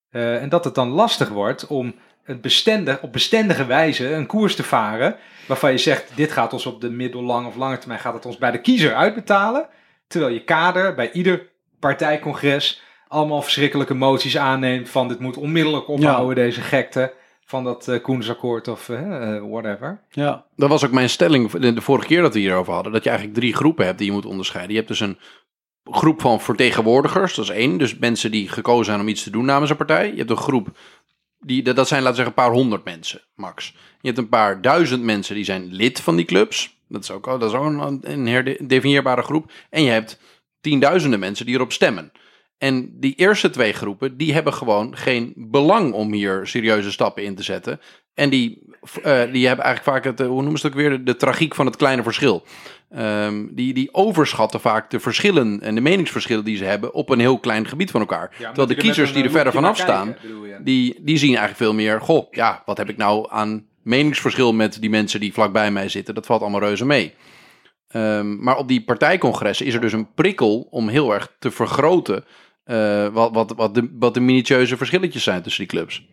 Eh, 0.09 0.41
en 0.41 0.49
dat 0.49 0.63
het 0.63 0.75
dan 0.75 0.89
lastig 0.89 1.29
wordt 1.29 1.67
om 1.67 1.95
het 2.23 2.41
bestendig, 2.41 3.01
op 3.01 3.11
bestendige 3.13 3.65
wijze 3.65 4.13
een 4.13 4.25
koers 4.25 4.55
te 4.55 4.63
varen. 4.63 5.15
Waarvan 5.47 5.71
je 5.71 5.77
zegt, 5.77 6.11
dit 6.15 6.31
gaat 6.31 6.53
ons 6.53 6.65
op 6.65 6.81
de 6.81 6.89
middellange 6.89 7.47
of 7.47 7.55
lange 7.55 7.77
termijn 7.77 7.99
gaat 7.99 8.13
het 8.13 8.25
ons 8.25 8.37
bij 8.37 8.51
de 8.51 8.61
kiezer 8.61 8.95
uitbetalen. 8.95 9.67
Terwijl 10.11 10.33
je 10.33 10.43
kader 10.43 10.95
bij 10.95 11.11
ieder 11.11 11.49
partijcongres 11.79 12.81
allemaal 13.07 13.41
verschrikkelijke 13.41 13.93
moties 13.93 14.37
aanneemt 14.37 14.89
van 14.89 15.07
dit 15.07 15.19
moet 15.19 15.37
onmiddellijk 15.37 15.87
ophouden, 15.87 16.35
deze 16.35 16.61
gekte 16.61 17.13
van 17.45 17.63
dat 17.63 17.87
eh 17.87 18.01
Koensakkoord 18.01 18.67
of 18.67 18.89
eh, 18.89 19.35
eh, 19.35 19.43
whatever. 19.49 20.03
ja, 20.09 20.45
Dat 20.55 20.69
was 20.69 20.85
ook 20.85 20.91
mijn 20.91 21.09
stelling 21.09 21.51
de, 21.51 21.81
vorige 21.81 22.07
keer 22.07 22.21
dat 22.21 22.33
we 22.33 22.39
hierover 22.39 22.73
hadden. 22.73 22.91
Dat 22.91 23.03
je 23.03 23.09
eigenlijk 23.09 23.39
drie 23.39 23.55
groepen 23.55 23.85
hebt 23.85 23.97
die 23.97 24.07
je 24.07 24.13
moet 24.13 24.25
onderscheiden. 24.25 24.71
Je 24.71 24.77
hebt 24.77 24.87
dus 24.87 24.99
een 24.99 25.17
groep 25.83 26.21
van 26.21 26.41
vertegenwoordigers, 26.41 27.35
dat 27.35 27.45
is 27.45 27.51
één. 27.51 27.77
Dus 27.77 27.97
mensen 27.97 28.31
die 28.31 28.49
gekozen 28.49 28.85
zijn 28.85 28.99
om 28.99 29.07
iets 29.07 29.23
te 29.23 29.29
doen 29.29 29.45
namens 29.45 29.69
een 29.69 29.77
partij. 29.77 30.11
Je 30.11 30.17
hebt 30.17 30.29
een 30.29 30.37
groep, 30.37 30.67
die, 31.39 31.63
dat 31.63 31.75
dat 31.75 31.87
zijn 31.87 32.01
laten 32.01 32.17
we 32.17 32.23
zeggen 32.23 32.43
een 32.43 32.51
paar 32.51 32.61
honderd 32.61 32.83
mensen, 32.83 33.21
max. 33.35 33.75
Je 34.01 34.07
hebt 34.07 34.17
een 34.17 34.29
paar 34.29 34.61
duizend 34.61 35.03
mensen 35.03 35.35
die 35.35 35.43
zijn 35.43 35.73
lid 35.73 36.01
van 36.01 36.15
die 36.15 36.25
clubs. 36.25 36.79
Dat 36.91 37.03
is 37.03 37.11
ook, 37.11 37.27
al- 37.27 37.39
dat 37.39 37.49
is 37.49 37.55
ook 37.57 37.65
een, 37.65 37.99
een 38.01 38.27
herdefinieerbare 38.27 39.21
groep. 39.21 39.51
En 39.69 39.83
je 39.83 39.89
hebt 39.91 40.19
tienduizenden 40.61 41.19
mensen 41.19 41.45
die 41.45 41.55
erop 41.55 41.71
stemmen. 41.71 42.11
En 42.57 42.99
die 42.99 43.15
eerste 43.15 43.49
twee 43.49 43.73
groepen, 43.73 44.17
die 44.17 44.33
hebben 44.33 44.53
gewoon 44.53 44.97
geen 44.97 45.33
belang 45.35 45.93
om 45.93 46.13
hier 46.13 46.47
serieuze 46.47 46.91
stappen 46.91 47.23
in 47.23 47.35
te 47.35 47.43
zetten. 47.43 47.79
En 48.13 48.29
die, 48.29 48.61
eh, 49.03 49.31
die 49.31 49.47
hebben 49.47 49.65
eigenlijk 49.65 49.83
vaak 49.83 50.03
het, 50.03 50.19
eh, 50.19 50.27
hoe 50.27 50.41
noemen 50.41 50.59
ze 50.59 50.65
het 50.65 50.75
ook 50.75 50.81
weer, 50.81 50.89
de, 50.89 51.03
de 51.03 51.15
tragiek 51.15 51.55
van 51.55 51.65
het 51.65 51.75
kleine 51.75 52.03
verschil. 52.03 52.43
Ehm, 52.89 53.47
die, 53.51 53.73
die 53.73 53.93
overschatten 53.93 54.59
vaak 54.59 54.89
de 54.89 54.99
verschillen 54.99 55.61
en 55.61 55.75
de 55.75 55.81
meningsverschillen 55.81 56.45
die 56.45 56.57
ze 56.57 56.63
hebben 56.63 56.93
op 56.93 57.09
een 57.09 57.19
heel 57.19 57.39
klein 57.39 57.67
gebied 57.67 57.91
van 57.91 57.99
elkaar. 57.99 58.29
Terwijl 58.37 58.67
de 58.67 58.75
kiezers 58.75 59.13
die 59.13 59.23
er 59.23 59.31
verder 59.31 59.53
vanaf 59.53 59.77
staan, 59.77 60.15
die, 60.63 60.99
die 61.01 61.17
zien 61.17 61.29
eigenlijk 61.29 61.57
veel 61.57 61.73
meer, 61.73 62.01
goh, 62.01 62.27
ja, 62.31 62.61
wat 62.65 62.77
heb 62.77 62.89
ik 62.89 62.97
nou 62.97 63.27
aan 63.29 63.65
meningsverschil 63.83 64.53
met 64.53 64.81
die 64.81 64.89
mensen 64.89 65.19
die 65.19 65.33
vlakbij 65.33 65.71
mij 65.71 65.89
zitten? 65.89 66.15
Dat 66.15 66.25
valt 66.25 66.41
allemaal 66.41 66.59
reuze 66.59 66.85
mee. 66.85 67.13
Ehm, 67.87 68.43
maar 68.43 68.57
op 68.57 68.67
die 68.67 68.83
partijcongressen 68.83 69.65
is 69.65 69.73
er 69.73 69.81
dus 69.81 69.93
een 69.93 70.13
prikkel 70.13 70.67
om 70.69 70.87
heel 70.87 71.13
erg 71.13 71.35
te 71.39 71.51
vergroten 71.51 72.25
eh, 72.63 73.07
wat, 73.07 73.33
wat, 73.33 73.53
wat, 73.55 73.75
de, 73.75 73.89
wat 73.99 74.13
de 74.13 74.19
minutieuze 74.19 74.77
verschilletjes 74.77 75.23
zijn 75.23 75.41
tussen 75.41 75.67
die 75.67 75.71
clubs. 75.77 76.05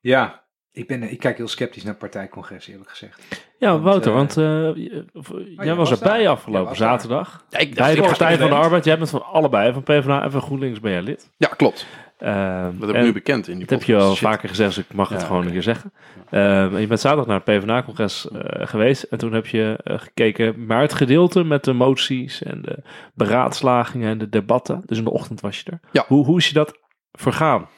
Ja, 0.00 0.44
ik, 0.72 0.86
ben, 0.86 1.02
ik 1.02 1.18
kijk 1.18 1.36
heel 1.36 1.48
sceptisch 1.48 1.82
naar 1.82 1.94
partijcongres 1.94 2.68
eerlijk 2.68 2.90
gezegd. 2.90 3.46
Ja, 3.58 3.70
Want, 3.70 3.84
Wouter, 3.84 4.10
eh, 4.10 4.16
want 4.16 4.36
eh, 4.36 5.02
of- 5.12 5.32
jij 5.64 5.74
was 5.74 5.90
was 5.90 6.00
erbij 6.00 6.28
afgelopen 6.28 6.76
zaterdag. 6.76 7.44
Ja, 7.50 7.58
ik, 7.58 7.74
Bij 7.74 7.94
de 7.94 8.00
Partij 8.00 8.38
van 8.38 8.48
de. 8.48 8.54
Arbeid. 8.54 8.84
Jij 8.84 8.98
bent 8.98 9.10
van 9.10 9.24
allebei, 9.24 9.72
van 9.72 9.82
PvdA 9.82 10.22
en 10.22 10.30
van 10.30 10.40
GroenLinks 10.40 10.80
ben 10.80 10.92
jij 10.92 11.02
lid. 11.02 11.30
Ja, 11.36 11.48
klopt. 11.48 11.86
Ehm, 12.22 12.78
Dat 12.78 12.88
heb 12.88 12.96
ik 12.96 13.02
nu 13.02 13.12
bekend 13.12 13.48
in 13.48 13.56
die 13.58 13.66
Dat 13.66 13.78
heb 13.78 13.88
je 13.88 13.96
al. 13.96 14.10
Shit. 14.14 14.18
vaker 14.28 14.48
gezegd, 14.48 14.74
dus 14.74 14.84
ik 14.84 14.94
mag 14.94 15.08
het 15.08 15.20
Ja, 15.20 15.26
gewoon 15.26 15.42
oké. 15.42 15.50
keer 15.52 15.62
zeggen. 15.62 15.92
Ehm, 16.30 16.76
je 16.78 16.86
bent 16.86 17.00
zaterdag 17.00 17.26
naar 17.26 17.40
het 17.44 17.44
PvdA-congres 17.44 18.28
eh, 18.30 18.66
geweest 18.66 19.02
en 19.02 19.18
toen 19.18 19.32
heb 19.32 19.46
je 19.46 19.78
eh, 19.84 19.98
gekeken 19.98 20.66
naar 20.66 20.80
het 20.80 20.92
gedeelte 20.94 21.44
met 21.44 21.64
de 21.64 21.72
moties 21.72 22.42
en 22.42 22.62
de 22.62 22.78
beraadslagingen 23.14 24.08
en 24.10 24.18
de 24.18 24.28
debatten. 24.28 24.82
Dus 24.86 24.98
in 24.98 25.04
de 25.04 25.10
ochtend 25.12 25.40
was 25.40 25.58
je 25.60 25.70
er. 25.70 25.80
Ja. 25.92 26.04
Hoe, 26.08 26.24
hoe 26.24 26.38
is 26.38 26.46
je 26.48 26.54
dat 26.54 26.78
vergaan? 27.12 27.68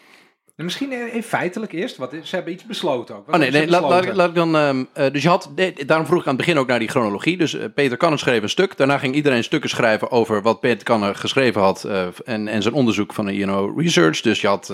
Misschien 0.57 0.93
even 0.93 1.23
feitelijk 1.23 1.73
eerst, 1.73 1.97
wat 1.97 2.13
is- 2.13 2.29
ze 2.29 2.35
hebben 2.35 2.53
iets 2.55 2.65
besloten 2.65 3.17
ook. 3.17 3.27
Wat 3.27 3.35
Oh 3.35 3.41
nee, 3.41 3.51
laat, 3.53 3.69
laat, 3.69 3.81
besloten? 3.91 4.17
laat 4.17 4.29
ik 4.29 4.35
dan. 4.35 4.57
ehm, 4.57 4.85
eh, 4.93 5.13
dus 5.13 5.23
je 5.23 5.29
had. 5.29 5.51
nee, 5.57 5.85
daarom 5.87 6.07
vroeg 6.07 6.21
ik 6.21 6.27
aan 6.27 6.35
het 6.37 6.45
begin 6.47 6.59
ook 6.59 6.67
naar 6.67 6.79
die 6.79 6.89
chronologie. 6.89 7.37
Dus 7.37 7.55
eh, 7.55 7.65
Peter 7.75 7.97
Kannen 7.97 8.19
schreef 8.19 8.43
een 8.43 8.49
stuk. 8.49 8.77
Daarna 8.77 8.99
ging 8.99 9.15
iedereen 9.15 9.45
stukken 9.45 9.71
schrijven 9.71 10.11
over 10.11 10.43
wat 10.43 10.61
Peter 10.61 10.85
Kannen 10.85 11.17
geschreven 11.17 11.61
had. 11.61 11.85
eh, 11.85 12.07
en, 12.25 12.49
en 12.49 12.63
zijn 12.63 12.75
onderzoek 12.75 13.13
van 13.13 13.27
de 13.27 13.33
INO 13.33 13.73
Research. 13.77 14.21
Dus 14.21 14.41
je 14.41 14.47
had. 14.47 14.73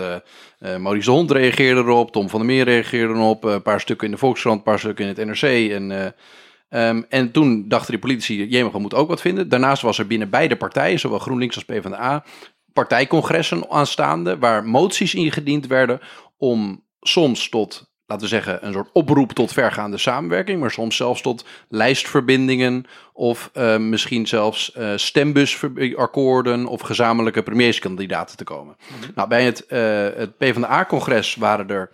Maurice 0.78 1.04
de 1.10 1.16
Hond 1.16 1.30
reageerde 1.30 1.80
erop. 1.80 2.12
Tom 2.12 2.28
van 2.28 2.38
der 2.40 2.48
Meer 2.48 2.64
reageerde 2.64 3.14
erop. 3.14 3.44
een 3.44 3.62
paar 3.62 3.80
stukken 3.80 4.06
in 4.06 4.12
de 4.12 4.18
Volkskrant. 4.18 4.56
Een 4.58 4.62
paar 4.64 4.78
stukken 4.78 5.04
in 5.04 5.14
het 5.16 5.26
NRC. 5.26 5.70
En. 5.70 5.90
eh, 5.90 6.88
ehm, 6.88 7.02
en 7.08 7.30
toen 7.30 7.64
dachten 7.68 7.90
die 7.90 8.00
politici, 8.00 8.46
jemig, 8.46 8.72
we 8.72 8.78
moeten 8.78 8.98
ook 8.98 9.08
wat 9.08 9.20
vinden. 9.20 9.48
Daarnaast 9.48 9.82
was 9.82 9.98
er 9.98 10.06
binnen 10.06 10.30
beide 10.30 10.56
partijen, 10.56 10.98
zowel 10.98 11.18
GroenLinks 11.18 11.54
als 11.54 11.64
PvdA, 11.64 12.24
partijcongressen 12.72 13.70
aanstaande, 13.70 14.38
waar 14.38 14.64
moties 14.64 15.14
ingediend 15.14 15.66
werden 15.66 16.00
om 16.36 16.84
soms 17.00 17.48
tot, 17.48 17.89
laten 18.10 18.28
we 18.28 18.34
zeggen, 18.34 18.66
een 18.66 18.72
soort 18.72 18.90
oproep 18.92 19.32
tot 19.32 19.52
vergaande 19.52 19.98
samenwerking, 19.98 20.60
maar 20.60 20.70
soms 20.70 20.96
zelfs 20.96 21.22
tot 21.22 21.44
lijstverbindingen 21.68 22.84
of 23.12 23.50
eh, 23.52 23.76
misschien 23.76 24.26
zelfs 24.26 24.72
eh 24.72 24.92
stembusakkoorden 24.96 26.66
of 26.66 26.80
gezamenlijke 26.80 27.42
premierskandidaten 27.42 28.36
te 28.36 28.44
komen. 28.44 28.76
Nou, 29.14 29.28
bij 29.28 29.44
het, 29.44 29.66
eh 29.66 30.08
het 30.16 30.38
PvdA-congres 30.38 31.34
waren 31.34 31.68
er 31.68 31.90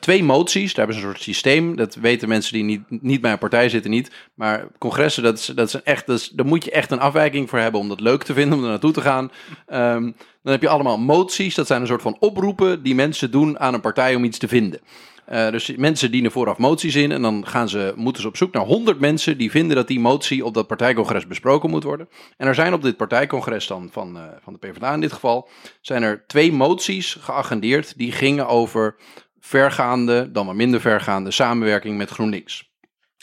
twee 0.00 0.24
moties. 0.24 0.74
Daar 0.74 0.86
hebben 0.86 0.96
ze 0.96 1.02
een 1.02 1.12
soort 1.12 1.22
systeem. 1.24 1.76
Dat 1.76 1.94
weten 1.94 2.28
mensen 2.28 2.52
die 2.52 2.62
niet, 2.62 2.82
niet 2.88 3.20
bij 3.20 3.32
een 3.32 3.38
partij 3.38 3.68
zitten 3.68 3.90
niet. 3.90 4.10
Maar 4.34 4.66
congressen, 4.78 5.22
dat 5.22 5.38
is, 5.38 5.46
dat 5.46 5.68
is 5.68 5.74
een 5.74 5.84
echt, 5.84 6.06
dat 6.06 6.18
is, 6.18 6.28
daar 6.28 6.46
moet 6.46 6.64
je 6.64 6.70
echt 6.70 6.90
een 6.90 7.00
afwijking 7.00 7.50
voor 7.50 7.58
hebben 7.58 7.80
om 7.80 7.88
dat 7.88 8.00
leuk 8.00 8.22
te 8.22 8.32
vinden, 8.32 8.58
om 8.58 8.64
er 8.64 8.70
naartoe 8.70 8.92
te 8.92 9.00
gaan. 9.00 9.30
Ehm, 9.66 10.02
dan 10.42 10.52
heb 10.52 10.62
je 10.62 10.68
allemaal 10.68 10.98
moties. 10.98 11.54
Dat 11.54 11.66
zijn 11.66 11.80
een 11.80 11.86
soort 11.86 12.02
van 12.02 12.16
oproepen 12.20 12.82
die 12.82 12.94
mensen 12.94 13.30
doen 13.30 13.58
aan 13.58 13.74
een 13.74 13.80
partij 13.80 14.14
om 14.14 14.24
iets 14.24 14.38
te 14.38 14.48
vinden. 14.48 14.80
Eh, 15.26 15.50
dus 15.50 15.76
mensen 15.76 16.10
dienen 16.10 16.30
vooraf 16.30 16.58
moties 16.58 16.94
in 16.94 17.12
en 17.12 17.22
dan 17.22 17.46
gaan 17.46 17.68
ze, 17.68 17.92
moeten 17.96 18.22
ze 18.22 18.28
op 18.28 18.36
zoek 18.36 18.52
naar 18.52 18.64
100 18.64 19.00
mensen 19.00 19.38
die 19.38 19.50
vinden 19.50 19.76
dat 19.76 19.88
die 19.88 20.00
motie 20.00 20.44
op 20.44 20.54
dat 20.54 20.66
partijcongres 20.66 21.26
besproken 21.26 21.70
moet 21.70 21.84
worden. 21.84 22.08
En 22.36 22.46
er 22.46 22.54
zijn 22.54 22.72
op 22.72 22.82
dit 22.82 22.96
partijcongres 22.96 23.66
dan 23.66 23.88
van, 23.92 24.16
eh, 24.16 24.22
van 24.42 24.52
de 24.52 24.58
PvdA 24.58 24.94
in 24.94 25.00
dit 25.00 25.12
geval, 25.12 25.48
zijn 25.80 26.02
er 26.02 26.24
twee 26.26 26.52
moties 26.52 27.16
geagendeerd 27.20 27.98
die 27.98 28.12
gingen 28.12 28.48
over 28.48 28.96
vergaande, 29.40 30.30
dan 30.32 30.46
maar 30.46 30.56
minder 30.56 30.80
vergaande 30.80 31.30
samenwerking 31.30 31.96
met 31.96 32.10
GroenLinks. 32.10 32.72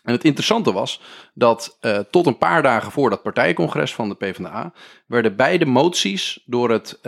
En 0.04 0.14
het 0.14 0.24
interessante 0.24 0.74
was 0.74 1.02
dat 1.34 1.78
uh, 1.82 1.98
tot 1.98 2.26
een 2.26 2.38
paar 2.38 2.62
dagen 2.62 2.92
voor 2.92 3.10
dat 3.10 3.24
partijcongres 3.24 3.94
van 3.94 4.10
de 4.10 4.16
PvdA 4.16 4.74
werden 5.08 5.36
beide 5.36 5.66
moties 5.66 6.44
door 6.46 6.70
het 6.70 7.00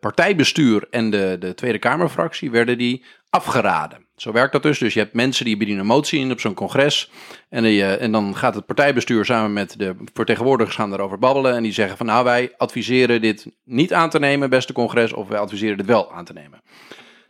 partijbestuur 0.00 0.86
en 0.90 1.10
de, 1.10 1.36
de 1.40 1.54
Tweede 1.54 1.78
Kamerfractie 1.78 2.50
werden 2.50 2.78
die 2.78 3.04
afgeraden. 3.36 4.06
Zo 4.16 4.32
werkt 4.32 4.52
dat 4.52 4.62
dus. 4.62 4.78
Dus 4.78 4.94
je 4.94 5.00
hebt 5.00 5.12
mensen 5.14 5.44
die 5.44 5.56
bedienen 5.56 5.80
een 5.80 5.88
motie 5.88 6.20
in 6.20 6.30
op 6.30 6.40
zo'n 6.40 6.54
congres. 6.54 7.10
En, 7.48 7.62
die, 7.62 7.84
en 7.84 8.12
dan 8.12 8.36
gaat 8.36 8.54
het 8.54 8.66
partijbestuur 8.66 9.24
samen 9.24 9.52
met 9.52 9.78
de 9.78 9.96
vertegenwoordigers 10.12 10.76
gaan 10.76 10.90
daarover 10.90 11.18
babbelen. 11.18 11.54
En 11.54 11.62
die 11.62 11.72
zeggen 11.72 11.96
van 11.96 12.06
nou 12.06 12.24
wij 12.24 12.54
adviseren 12.56 13.20
dit 13.20 13.46
niet 13.64 13.92
aan 13.92 14.10
te 14.10 14.18
nemen, 14.18 14.50
beste 14.50 14.72
congres, 14.72 15.12
of 15.12 15.28
wij 15.28 15.38
adviseren 15.38 15.76
dit 15.76 15.86
wel 15.86 16.12
aan 16.12 16.24
te 16.24 16.32
nemen. 16.32 16.62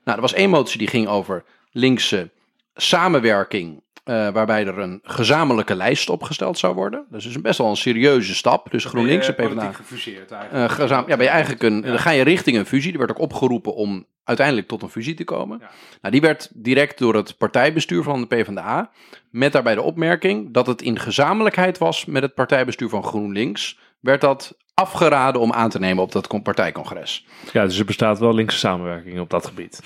Nou, 0.04 0.16
er 0.16 0.20
was 0.20 0.34
één 0.34 0.50
motie 0.50 0.78
die 0.78 0.88
ging 0.88 1.09
over 1.09 1.44
linkse 1.70 2.30
samenwerking 2.74 3.82
uh, 4.09 4.28
waarbij 4.28 4.66
er 4.66 4.78
een 4.78 5.00
gezamenlijke 5.02 5.74
lijst 5.74 6.11
opgesteld 6.11 6.59
zou 6.59 6.74
worden. 6.74 7.04
Dus 7.11 7.24
dat 7.24 7.32
is 7.32 7.40
best 7.40 7.59
wel 7.59 7.68
een 7.68 7.76
serieuze 7.76 8.34
stap. 8.34 8.70
Dus 8.70 8.84
GroenLinks 8.84 9.28
en 9.28 9.34
PvdA. 9.34 9.72
gefuseerd 9.72 10.30
Uh, 10.30 10.38
eigenlijk. 10.38 10.72
gezam, 10.72 11.04
ja, 11.07 11.16
ben 11.16 11.24
je 11.24 11.30
eigenlijk 11.30 11.62
een, 11.62 11.80
dan 11.80 11.98
ga 11.98 12.11
je 12.11 12.22
richting 12.22 12.57
een 12.57 12.66
fusie. 12.66 12.90
Die 12.90 12.98
werd 12.98 13.11
ook 13.11 13.18
opgeroepen 13.18 13.74
om 13.74 14.07
uiteindelijk 14.24 14.68
tot 14.68 14.82
een 14.82 14.88
fusie 14.88 15.14
te 15.14 15.24
komen. 15.24 15.59
Ja. 15.61 15.70
Nou, 16.00 16.12
die 16.12 16.20
werd 16.20 16.50
direct 16.54 16.98
door 16.98 17.14
het 17.14 17.38
partijbestuur 17.38 18.02
van 18.02 18.20
de 18.20 18.26
PvdA. 18.26 18.90
Met 19.30 19.52
daarbij 19.52 19.74
de 19.74 19.82
opmerking 19.82 20.52
dat 20.52 20.66
het 20.66 20.82
in 20.82 20.98
gezamenlijkheid 20.98 21.78
was 21.78 22.04
met 22.04 22.22
het 22.22 22.34
partijbestuur 22.34 22.88
van 22.88 23.04
GroenLinks. 23.04 23.78
Werd 24.00 24.20
dat 24.20 24.57
afgeraden 24.74 25.40
om 25.40 25.52
aan 25.52 25.70
te 25.70 25.78
nemen 25.78 26.02
op 26.02 26.12
dat 26.12 26.26
con- 26.26 26.42
partijcongres. 26.42 27.26
Ja, 27.52 27.64
dus 27.64 27.78
er 27.78 27.84
bestaat 27.84 28.18
wel 28.18 28.34
linkse 28.34 28.59
samenwerking 28.59 29.20
op 29.20 29.30
dat 29.30 29.46
gebied. 29.46 29.80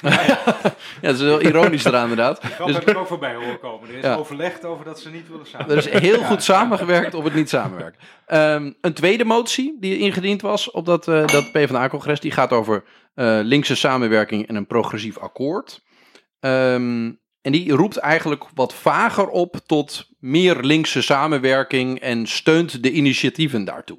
Ja, 0.00 0.38
dat 1.00 1.14
is 1.14 1.20
wel 1.20 1.42
ironisch 1.42 1.84
eraan 1.84 2.02
inderdaad. 2.02 2.42
Dat 2.58 2.66
Dus- 2.66 2.76
heb 2.76 2.88
ik 2.88 2.96
ook 2.96 3.06
voorbij 3.06 3.34
horen 3.34 3.60
komen. 3.60 3.88
Er 3.88 3.94
is 3.94 4.16
overlegd 4.16 4.64
over 4.64 4.84
dat 4.84 5.00
ze 5.00 5.10
niet 5.10 5.28
willen 5.28 5.46
samen. 5.46 5.70
Er 5.70 5.76
is 5.76 5.88
heel 5.88 6.22
goed 6.22 6.42
samengewerkt 6.42 7.14
of 7.14 7.24
het 7.24 7.34
niet 7.34 7.48
samenwerkt. 7.48 8.02
Ehm, 8.26 8.72
een 8.80 8.92
tweede 8.94 9.24
motie 9.24 9.76
die 9.80 9.98
ingediend 9.98 10.40
was 10.42 10.70
op 10.70 10.86
dat, 10.86 11.08
eh, 11.08 11.26
dat 11.26 11.52
PvdA-congres, 11.52 12.20
die 12.20 12.30
gaat 12.30 12.52
over 12.52 12.84
eh, 13.14 13.38
linkse 13.42 13.74
samenwerking 13.76 14.48
en 14.48 14.54
een 14.54 14.66
progressief 14.66 15.18
akkoord. 15.18 15.80
Ehm, 16.40 17.10
en 17.42 17.52
die 17.52 17.72
roept 17.72 17.96
eigenlijk 17.96 18.44
wat 18.54 18.74
vager 18.74 19.28
op 19.28 19.56
tot 19.66 20.08
meer 20.18 20.56
linkse 20.60 21.02
samenwerking 21.02 22.00
en 22.00 22.26
steunt 22.26 22.82
de 22.82 22.90
initiatieven 22.90 23.64
daartoe. 23.64 23.98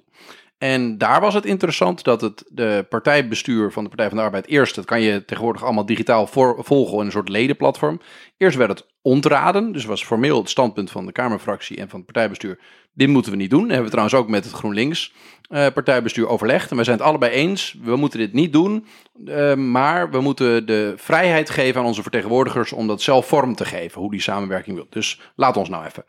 En 0.60 0.98
daar 0.98 1.22
was 1.22 1.34
het 1.34 1.46
interessant 1.46 2.04
dat 2.04 2.22
het 2.22 2.44
de 2.48 2.86
partijbestuur 2.90 3.72
van 3.72 3.84
de 3.84 3.90
Partij 3.90 4.08
van 4.08 4.18
de 4.18 4.24
Arbeid 4.24 4.48
eerst, 4.48 4.76
dat 4.76 4.86
kan 4.86 5.02
je 5.02 5.26
tegenwoordig 5.26 5.64
allemaal 5.64 5.86
digitaal 5.86 6.28
volgen 6.58 7.00
in 7.00 7.06
een 7.06 7.12
soort 7.12 7.30
ledenplatform. 7.30 8.02
Eerst 8.38 8.58
werd 8.58 8.70
het 8.70 8.86
ontraden, 9.02 9.72
dus 9.72 9.86
was 9.86 10.04
formeel 10.06 10.38
het 10.38 10.50
standpunt 10.50 10.92
van 10.92 11.06
de 11.06 11.12
Kamerfractie 11.12 11.78
en 11.78 11.90
van 11.90 11.98
het 11.98 12.06
partijbestuur. 12.06 12.60
Dit 12.94 13.08
moeten 13.08 13.32
we 13.32 13.38
niet 13.38 13.50
doen. 13.50 13.60
Dat 13.60 13.70
hebben 13.70 13.86
we 13.86 13.92
trouwens 13.92 14.20
ook 14.20 14.30
met 14.30 14.44
het 14.44 14.54
GroenLinks 14.54 15.14
eh, 15.50 15.68
partijbestuur 15.74 16.28
overlegd. 16.28 16.72
En 16.72 16.78
we 16.78 16.84
zijn 16.84 16.98
het 16.98 17.06
allebei 17.06 17.32
eens, 17.32 17.78
we 17.82 17.96
moeten 17.96 18.20
dit 18.20 18.34
niet 18.34 18.54
doen. 18.54 18.86
eh, 19.26 19.56
maar 19.56 20.12
we 20.12 20.22
moeten 20.22 20.66
de 20.66 20.94
vrijheid 20.96 21.50
geven 21.50 21.82
aan 21.82 21.88
onze 21.88 22.02
vertegenwoordigers 22.02 22.74
om 22.74 22.88
dat 22.88 23.02
zelf 23.02 23.28
vorm 23.28 23.56
te 23.56 23.66
geven, 23.66 24.02
hoe 24.02 24.12
die 24.12 24.22
samenwerking 24.22 24.76
wil. 24.76 24.88
Dus 24.90 25.32
laat 25.36 25.58
ons 25.58 25.70
nou 25.70 25.86
even. 25.86 26.06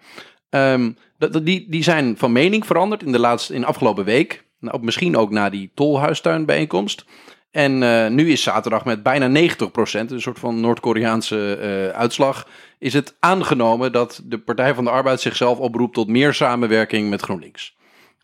Ehm, 0.50 0.92
dat, 1.18 1.46
die, 1.46 1.66
die 1.68 1.82
zijn 1.82 2.16
van 2.16 2.32
mening 2.32 2.66
veranderd 2.66 3.02
in 3.02 3.12
de, 3.12 3.18
laatste, 3.18 3.54
in 3.54 3.60
de 3.60 3.66
afgelopen 3.66 4.04
week. 4.04 4.44
Nou, 4.60 4.82
misschien 4.82 5.16
ook 5.16 5.30
na 5.30 5.50
die 5.50 5.70
tolhuistuinbijeenkomst. 5.74 7.04
En 7.50 7.82
eh, 7.82 8.10
nu 8.10 8.30
is 8.30 8.42
zaterdag 8.42 8.84
met 8.84 9.02
bijna 9.02 9.50
90%, 9.50 9.50
een 9.72 10.20
soort 10.20 10.38
van 10.38 10.60
Noord-Koreaanse 10.60 11.56
eh, 11.56 11.98
uitslag, 11.98 12.48
is 12.78 12.92
het 12.92 13.14
aangenomen 13.20 13.92
dat 13.92 14.22
de 14.24 14.38
Partij 14.38 14.74
van 14.74 14.84
de 14.84 14.90
Arbeid 14.90 15.20
zichzelf 15.20 15.58
oproept 15.58 15.94
tot 15.94 16.08
meer 16.08 16.34
samenwerking 16.34 17.10
met 17.10 17.22
GroenLinks. 17.22 17.78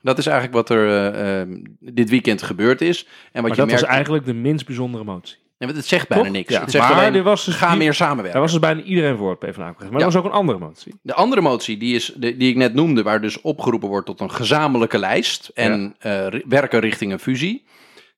Dat 0.06 0.18
is 0.18 0.26
eigenlijk 0.26 0.56
wat 0.56 0.70
er 0.78 0.88
eh, 0.88 1.40
eh, 1.40 1.48
dit 1.80 2.10
weekend 2.10 2.42
gebeurd 2.42 2.80
is. 2.80 3.04
En 3.04 3.08
wat 3.32 3.42
Maar 3.42 3.50
je 3.50 3.56
dat 3.56 3.66
merkt, 3.66 3.80
was 3.80 3.90
eigenlijk 3.90 4.24
de 4.24 4.34
minst 4.34 4.66
bijzondere 4.66 5.04
motie. 5.04 5.36
Nee, 5.58 5.68
want 5.68 5.80
het 5.80 5.88
zegt 5.90 6.08
bijna 6.08 6.24
Toch? 6.24 6.32
niks. 6.32 6.52
Ja, 6.52 6.60
Het 6.60 6.70
zegt 6.70 6.88
maar 6.88 6.96
alleen, 6.98 7.14
er 7.14 7.22
was 7.22 7.44
dus 7.44 7.54
ga 7.54 7.68
die- 7.68 7.78
meer 7.78 7.94
samenwerken. 7.94 8.32
Daar 8.32 8.42
was 8.42 8.50
dus 8.50 8.60
bijna 8.60 8.80
iedereen 8.82 9.16
voor 9.16 9.30
het 9.30 9.38
PvdA-congres. 9.38 9.90
Maar 9.90 10.00
Ja. 10.00 10.06
er 10.06 10.12
was 10.12 10.16
ook 10.16 10.24
een 10.24 10.38
andere 10.38 10.58
motie. 10.58 10.94
De 11.02 11.14
andere 11.14 11.40
motie, 11.40 11.76
die, 11.76 11.94
is, 11.94 12.12
de, 12.16 12.36
die 12.36 12.48
ik 12.50 12.56
net 12.56 12.74
noemde, 12.74 13.02
waar 13.02 13.20
dus 13.20 13.40
opgeroepen 13.40 13.88
wordt 13.88 14.06
tot 14.06 14.20
een 14.20 14.30
gezamenlijke 14.30 14.98
lijst 14.98 15.50
en 15.54 15.94
eh, 15.98 16.26
werken 16.48 16.80
richting 16.80 17.12
een 17.12 17.18
fusie. 17.18 17.64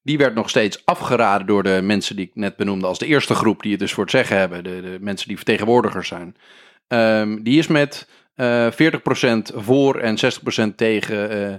Die 0.03 0.19
werd 0.19 0.35
nog 0.35 0.49
steeds 0.49 0.83
afgeraden 0.85 1.47
door 1.47 1.63
de 1.63 1.81
mensen 1.83 2.17
die 2.17 2.25
ik 2.27 2.31
net 2.35 2.57
benoemde 2.57 2.87
als 2.87 2.99
de 2.99 3.07
eerste 3.07 3.35
groep 3.35 3.63
die 3.63 3.71
het 3.71 3.81
dus 3.81 3.93
voor 3.93 4.03
het 4.03 4.13
zeggen 4.13 4.37
hebben. 4.39 4.65
De, 4.65 4.81
de 4.81 4.97
mensen 5.01 5.29
die 5.29 5.37
vertegenwoordigers 5.37 6.09
zijn. 6.09 6.37
Ehm, 6.89 7.43
die 7.43 7.59
is 7.59 7.67
met 7.67 8.09
eh 8.35 8.67
40% 8.71 9.53
voor 9.55 9.97
en 9.99 10.17
60% 10.19 10.77
tegen 10.77 11.31
eh, 11.51 11.55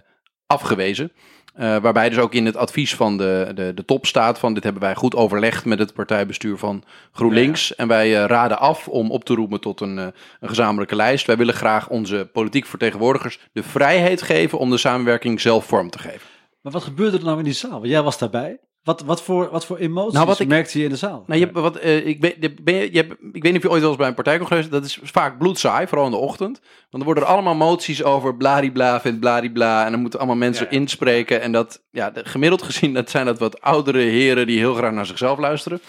afgewezen. 0.47 1.11
Eh, 1.59 1.77
waarbij 1.77 2.09
dus 2.09 2.17
ook 2.17 2.33
in 2.33 2.45
het 2.45 2.55
advies 2.55 2.95
van 2.95 3.17
de, 3.17 3.51
de, 3.55 3.71
de 3.75 3.85
top 3.85 4.05
staat 4.05 4.39
van 4.39 4.53
dit 4.53 4.63
hebben 4.63 4.81
wij 4.81 4.95
goed 4.95 5.15
overlegd 5.15 5.65
met 5.65 5.79
het 5.79 5.93
partijbestuur 5.93 6.57
van 6.57 6.83
GroenLinks. 7.11 7.75
En 7.75 7.87
wij 7.87 8.17
eh, 8.17 8.25
raden 8.25 8.59
af 8.59 8.87
om 8.87 9.11
op 9.11 9.23
te 9.23 9.33
roepen 9.33 9.59
tot 9.61 9.81
een, 9.81 9.97
eh, 9.97 10.07
een 10.39 10.49
gezamenlijke 10.49 10.95
lijst. 10.95 11.25
Wij 11.25 11.37
willen 11.37 11.53
graag 11.53 11.89
onze 11.89 12.29
politiek 12.33 12.65
vertegenwoordigers 12.65 13.39
de 13.51 13.63
vrijheid 13.63 14.21
geven 14.21 14.59
om 14.59 14.69
de 14.69 14.77
samenwerking 14.77 15.41
zelf 15.41 15.65
vorm 15.65 15.89
te 15.89 15.99
geven. 15.99 16.27
Maar 16.61 16.71
wat 16.71 16.83
gebeurde 16.83 17.17
er 17.17 17.23
nou 17.23 17.37
in 17.37 17.43
die 17.43 17.53
zaal? 17.53 17.71
Want 17.71 17.87
jij 17.87 18.01
was 18.01 18.17
daarbij. 18.17 18.59
Wat, 18.83 19.01
wat, 19.01 19.21
voor, 19.23 19.49
wat 19.51 19.65
voor 19.65 19.77
emoties 19.77 20.13
Nou, 20.13 20.25
wat 20.25 20.39
ik- 20.39 20.47
merkte 20.47 20.77
je 20.77 20.83
in 20.83 20.89
de 20.89 20.95
zaal? 20.95 21.23
Nou, 21.27 21.39
je 21.39 21.45
hebt 21.45 21.59
wat, 21.59 21.75
eh, 21.75 22.05
ik, 22.07 22.19
ben 22.63 22.75
je, 22.75 22.91
je 22.91 22.97
hebt, 22.97 23.11
ik 23.11 23.43
weet 23.43 23.51
niet 23.51 23.55
of 23.55 23.61
je 23.63 23.69
ooit 23.69 23.79
wel 23.81 23.89
eens 23.89 23.97
bij 23.99 24.07
een 24.07 24.13
partijcongres 24.13 24.69
Dat 24.69 24.85
is 24.85 24.99
vaak 25.03 25.37
bloedsaai, 25.37 25.87
vooral 25.87 26.05
in 26.05 26.11
de 26.11 26.17
ochtend. 26.17 26.59
Want 26.89 27.03
er 27.03 27.05
worden 27.05 27.23
er 27.23 27.29
allemaal 27.29 27.55
moties 27.55 28.03
over 28.03 28.35
bladibla 28.35 29.01
vindt 29.01 29.19
bladibla. 29.19 29.85
En 29.85 29.91
dan 29.91 30.01
moeten 30.01 30.19
allemaal 30.19 30.37
mensen 30.37 30.65
Ja, 30.65 30.71
ja. 30.71 30.77
inspreken. 30.79 31.41
En 31.41 31.51
dat, 31.51 31.81
ja, 31.91 32.09
de- 32.11 32.25
gemiddeld 32.25 32.61
gezien, 32.61 32.93
dat 32.93 33.09
zijn 33.09 33.25
dat 33.25 33.39
wat 33.39 33.61
oudere 33.61 33.99
heren 33.99 34.47
die 34.47 34.57
heel 34.59 34.73
graag 34.73 34.91
naar 34.91 35.05
zichzelf 35.05 35.39
luisteren. 35.39 35.81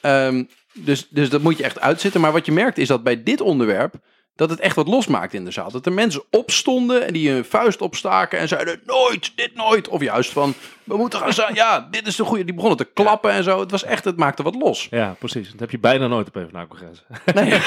Ehm, 0.00 0.44
dus, 0.72 1.08
dus 1.08 1.30
dat 1.30 1.42
moet 1.42 1.58
je 1.58 1.64
echt 1.64 1.80
uitzitten. 1.80 2.20
Maar 2.20 2.32
wat 2.32 2.46
je 2.46 2.52
merkt 2.52 2.78
is 2.78 2.88
dat 2.88 3.02
bij 3.02 3.22
dit 3.22 3.40
onderwerp, 3.40 3.94
dat 4.36 4.50
het 4.50 4.60
echt 4.60 4.76
wat 4.76 4.88
losmaakt 4.88 5.34
in 5.34 5.44
de 5.44 5.50
zaal. 5.50 5.70
Dat 5.70 5.86
er 5.86 5.92
mensen 5.92 6.22
opstonden 6.30 7.06
en 7.06 7.12
die 7.12 7.30
hun 7.30 7.44
vuist 7.44 7.80
opstaken 7.80 8.38
en 8.38 8.48
zeiden, 8.48 8.80
nooit, 8.86 9.32
dit 9.36 9.54
nooit. 9.54 9.88
Of 9.88 10.02
juist 10.02 10.30
van, 10.30 10.54
we 10.84 10.96
moeten 10.96 11.18
gaan 11.18 11.32
staan, 11.32 11.54
ja, 11.54 11.80
dit 11.90 12.06
is 12.06 12.16
de 12.16 12.24
goede. 12.24 12.44
Die 12.44 12.54
begonnen 12.54 12.78
te 12.78 12.88
klappen 12.94 13.30
en 13.30 13.42
zo. 13.44 13.60
Het 13.60 13.70
was 13.70 13.84
echt, 13.84 14.04
het 14.04 14.16
maakte 14.16 14.42
wat 14.42 14.54
los. 14.54 14.86
Ja, 14.90 15.16
precies. 15.18 15.50
Dat 15.50 15.60
heb 15.60 15.70
je 15.70 15.78
bijna 15.78 16.06
nooit 16.06 16.26
op 16.26 16.32
PvdA-congres. 16.32 17.02
Nee, 17.34 17.58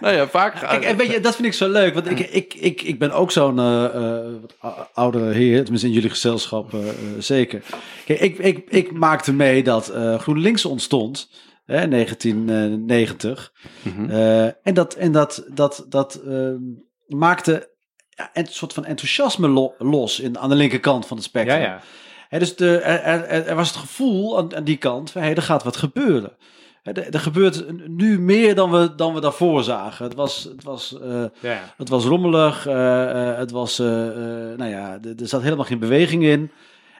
nou 0.00 0.14
ja, 0.14 0.28
vaak 0.28 0.60
Kijk, 0.60 0.84
en 0.84 0.96
weet 0.96 1.10
je, 1.10 1.20
dat 1.20 1.34
vind 1.34 1.46
ik 1.46 1.52
zo 1.52 1.68
leuk. 1.68 1.94
Want 1.94 2.10
ik, 2.10 2.18
ik, 2.20 2.54
ik, 2.54 2.82
ik 2.82 2.98
ben 2.98 3.12
ook 3.12 3.30
zo'n 3.30 3.58
eh, 3.58 3.84
eh, 3.84 4.26
ou- 4.58 4.74
oudere 4.94 5.32
heer, 5.32 5.60
tenminste 5.62 5.86
in 5.88 5.92
jullie 5.94 6.10
gezelschap 6.10 6.74
eh, 6.74 6.88
eh, 6.88 6.94
zeker. 7.18 7.62
Kijk, 8.04 8.20
ik, 8.20 8.38
ik, 8.38 8.64
ik 8.68 8.92
maakte 8.92 9.32
mee 9.32 9.62
dat 9.62 9.88
eh, 9.88 10.18
GroenLinks 10.18 10.64
ontstond, 10.64 11.28
hè, 11.66 11.88
1990. 11.88 13.52
Mhm. 13.82 14.10
Eh, 14.10 14.44
en 14.44 14.74
dat, 14.74 14.94
en 14.94 15.12
dat, 15.12 15.44
dat, 15.54 15.86
dat 15.88 16.14
ehm, 16.14 16.58
maakte 17.06 17.74
ja, 18.08 18.30
een 18.32 18.46
soort 18.46 18.72
van 18.72 18.84
enthousiasme 18.84 19.48
lo- 19.48 19.74
los 19.78 20.20
in, 20.20 20.38
aan 20.38 20.48
de 20.48 20.54
linkerkant 20.54 21.06
van 21.06 21.16
het 21.16 21.24
ja, 21.26 21.30
spectrum. 21.30 21.60
ja. 21.62 21.80
Hè, 22.28 22.38
dus 22.38 22.56
de, 22.56 22.78
er, 22.78 23.24
er, 23.24 23.46
er 23.46 23.54
was 23.54 23.68
het 23.68 23.76
gevoel 23.76 24.38
aan, 24.38 24.56
aan 24.56 24.64
die 24.64 24.76
kant 24.76 25.10
van 25.10 25.22
hé, 25.22 25.30
er 25.32 25.42
gaat 25.42 25.62
wat 25.62 25.76
gebeuren. 25.76 26.36
Er, 26.82 27.14
er 27.14 27.20
gebeurt 27.20 27.88
nu 27.88 28.20
meer 28.20 28.54
dan 28.54 28.70
we, 28.70 28.94
dan 28.94 29.14
we 29.14 29.20
daarvoor 29.20 29.62
zagen. 29.64 30.04
Het 30.04 30.14
was, 30.14 30.44
het 30.44 30.64
was, 30.64 30.98
eh, 31.00 31.24
ja. 31.40 31.74
het 31.76 31.88
was 31.88 32.04
rommelig, 32.04 32.66
eh, 32.66 33.30
eh, 33.30 33.38
het 33.38 33.50
was, 33.50 33.78
eh, 33.78 34.06
eh, 34.08 34.58
nou 34.58 34.70
ja, 34.70 34.98
er, 35.02 35.14
er 35.20 35.28
zat 35.28 35.42
helemaal 35.42 35.64
geen 35.64 35.78
beweging 35.78 36.22
in. 36.24 36.50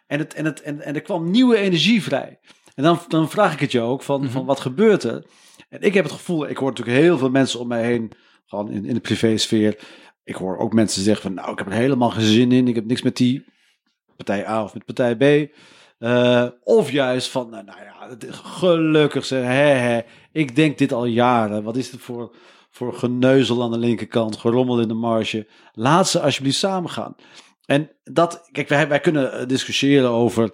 En, 0.07 0.19
het, 0.19 0.35
en, 0.35 0.45
het, 0.45 0.62
en, 0.62 0.81
en 0.81 0.95
er 0.95 1.01
kwam 1.03 1.31
nieuwe 1.31 1.57
energie 1.57 2.03
vrij. 2.03 2.39
En 2.77 2.83
dan, 2.83 2.99
dan 3.09 3.31
vraag 3.31 3.53
ik 3.53 3.61
het 3.61 3.72
je 3.72 3.81
ook 3.81 4.03
van, 4.03 4.31
van 4.31 4.45
wat 4.45 4.61
gebeurt 4.61 5.03
er? 5.03 5.24
En 5.68 5.81
ik 5.81 5.95
heb 5.95 6.05
het 6.05 6.12
gevoel, 6.12 6.49
ik 6.49 6.57
hoor 6.57 6.68
natuurlijk 6.68 6.99
heel 6.99 7.18
veel 7.18 7.31
mensen 7.31 7.61
om 7.61 7.68
mij 7.68 7.85
heen, 7.85 8.12
gewoon 8.47 8.70
in, 8.70 8.85
in 8.85 8.95
de 8.95 9.01
privésfeer. 9.01 9.79
Ik 10.24 10.35
hoor 10.35 10.59
ook 10.59 10.72
mensen 10.72 11.03
zeggen 11.03 11.22
van, 11.22 11.35
nou, 11.35 11.53
ik 11.53 11.59
heb 11.59 11.66
er 11.66 11.72
helemaal 11.72 12.11
geen 12.11 12.27
zin 12.27 12.53
in. 12.53 12.68
Ik 12.68 12.74
heb 12.74 12.85
niks 12.85 13.03
met 13.03 13.16
die 13.16 13.45
partij 14.16 14.49
A 14.49 14.62
of 14.62 14.74
met 14.74 14.85
partij 14.85 15.16
B. 15.16 15.53
Eh, 15.99 16.47
of 16.62 16.91
juist 16.91 17.29
van, 17.29 17.51
nou, 17.51 17.64
nou 17.64 17.79
ja, 17.79 18.16
gelukkig 18.31 19.24
zeg, 19.24 19.43
hè, 19.43 19.72
hè, 19.72 20.01
ik 20.33 20.57
denk 20.57 20.79
dit 20.79 20.93
al 20.93 21.05
jaren. 21.05 21.62
Wat 21.62 21.77
is 21.77 21.91
het 21.91 22.01
voor, 22.01 22.37
voor 22.70 22.95
geneuzel 22.95 23.62
aan 23.62 23.70
de 23.70 23.79
linkerkant, 23.79 24.37
gerommel 24.37 24.81
in 24.81 24.89
de 24.89 24.95
marge. 24.95 25.47
Laat 25.72 26.09
ze 26.09 26.20
alsjeblieft 26.20 26.59
samen 26.59 26.91
gaan. 26.91 27.14
En 27.64 27.91
dat, 28.05 28.49
kijk, 28.53 28.68
wij, 28.68 28.89
wij 28.89 29.01
kunnen 29.01 29.33
eh, 29.33 29.47
discussiëren 29.47 30.11
over 30.11 30.51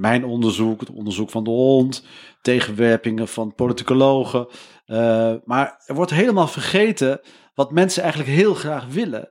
Mijn 0.00 0.24
onderzoek, 0.24 0.80
het 0.80 0.90
onderzoek 0.90 1.30
van 1.30 1.44
de 1.44 1.50
hond, 1.50 2.04
tegenwerpingen 2.42 3.28
van 3.28 3.54
politicologen. 3.54 4.46
Uh, 4.86 5.34
maar 5.44 5.82
er 5.86 5.94
wordt 5.94 6.10
helemaal 6.10 6.48
vergeten 6.48 7.20
wat 7.54 7.72
mensen 7.72 8.02
eigenlijk 8.02 8.32
heel 8.32 8.54
graag 8.54 8.86
willen. 8.86 9.28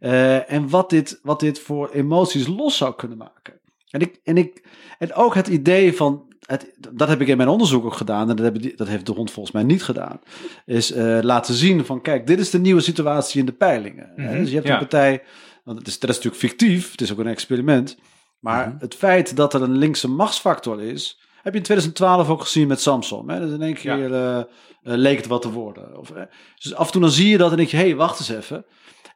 Uh, 0.00 0.52
en 0.52 0.68
wat 0.68 0.90
dit, 0.90 1.20
wat 1.22 1.40
dit 1.40 1.60
voor 1.60 1.90
emoties 1.90 2.46
los 2.46 2.76
zou 2.76 2.94
kunnen 2.94 3.18
maken. 3.18 3.54
En, 3.90 4.00
ik, 4.00 4.20
en, 4.24 4.36
ik, 4.36 4.64
en 4.98 5.14
ook 5.14 5.34
het 5.34 5.48
idee 5.48 5.96
van 5.96 6.28
het, 6.46 6.74
dat 6.90 7.08
heb 7.08 7.20
ik 7.20 7.28
in 7.28 7.36
mijn 7.36 7.48
onderzoek 7.48 7.84
ook 7.84 7.94
gedaan. 7.94 8.30
En 8.30 8.36
dat, 8.36 8.44
heb, 8.44 8.76
dat 8.76 8.88
heeft 8.88 9.06
de 9.06 9.12
hond 9.12 9.30
volgens 9.30 9.54
mij 9.54 9.64
niet 9.64 9.82
gedaan. 9.82 10.20
Is 10.66 10.96
uh, 10.96 11.18
laten 11.22 11.54
zien 11.54 11.84
van 11.84 12.00
kijk, 12.00 12.26
dit 12.26 12.38
is 12.38 12.50
de 12.50 12.58
nieuwe 12.58 12.80
situatie 12.80 13.40
in 13.40 13.46
de 13.46 13.52
peilingen. 13.52 14.12
Mm 14.16 14.26
-hmm, 14.26 14.38
dus 14.38 14.48
je 14.48 14.54
hebt 14.54 14.66
ja. 14.66 14.72
een 14.72 14.78
partij. 14.78 15.22
Want 15.64 15.78
het 15.78 15.86
is, 15.86 15.98
dat 15.98 16.10
is 16.10 16.16
natuurlijk 16.16 16.42
fictief. 16.42 16.90
Het 16.90 17.00
is 17.00 17.12
ook 17.12 17.18
een 17.18 17.26
experiment. 17.26 17.96
Maar 18.40 18.64
mm 18.64 18.70
-hmm. 18.70 18.80
het 18.80 18.94
feit 18.94 19.36
dat 19.36 19.54
er 19.54 19.62
een 19.62 19.76
linkse 19.76 20.08
machtsfactor 20.08 20.82
is. 20.82 21.20
Heb 21.42 21.52
je 21.52 21.58
in 21.58 21.64
2012 21.64 22.28
ook 22.28 22.42
gezien 22.42 22.68
met 22.68 22.80
Samsung. 22.80 23.30
Hè? 23.30 23.40
Dus 23.40 23.50
in 23.50 23.62
één 23.62 23.74
keer 23.74 24.10
ja. 24.10 24.36
uh, 24.36 24.36
uh, 24.38 24.44
leek 24.82 25.16
het 25.16 25.26
wat 25.26 25.42
te 25.42 25.52
worden. 25.52 25.98
Of, 25.98 26.12
dus 26.58 26.74
af 26.74 26.86
en 26.86 26.92
toe 26.92 27.00
dan 27.00 27.10
zie 27.10 27.28
je 27.28 27.38
dat 27.38 27.50
en 27.50 27.56
denk 27.56 27.68
je, 27.68 27.76
hé, 27.76 27.82
hey, 27.82 27.96
wacht 27.96 28.18
eens 28.18 28.28
even. 28.28 28.64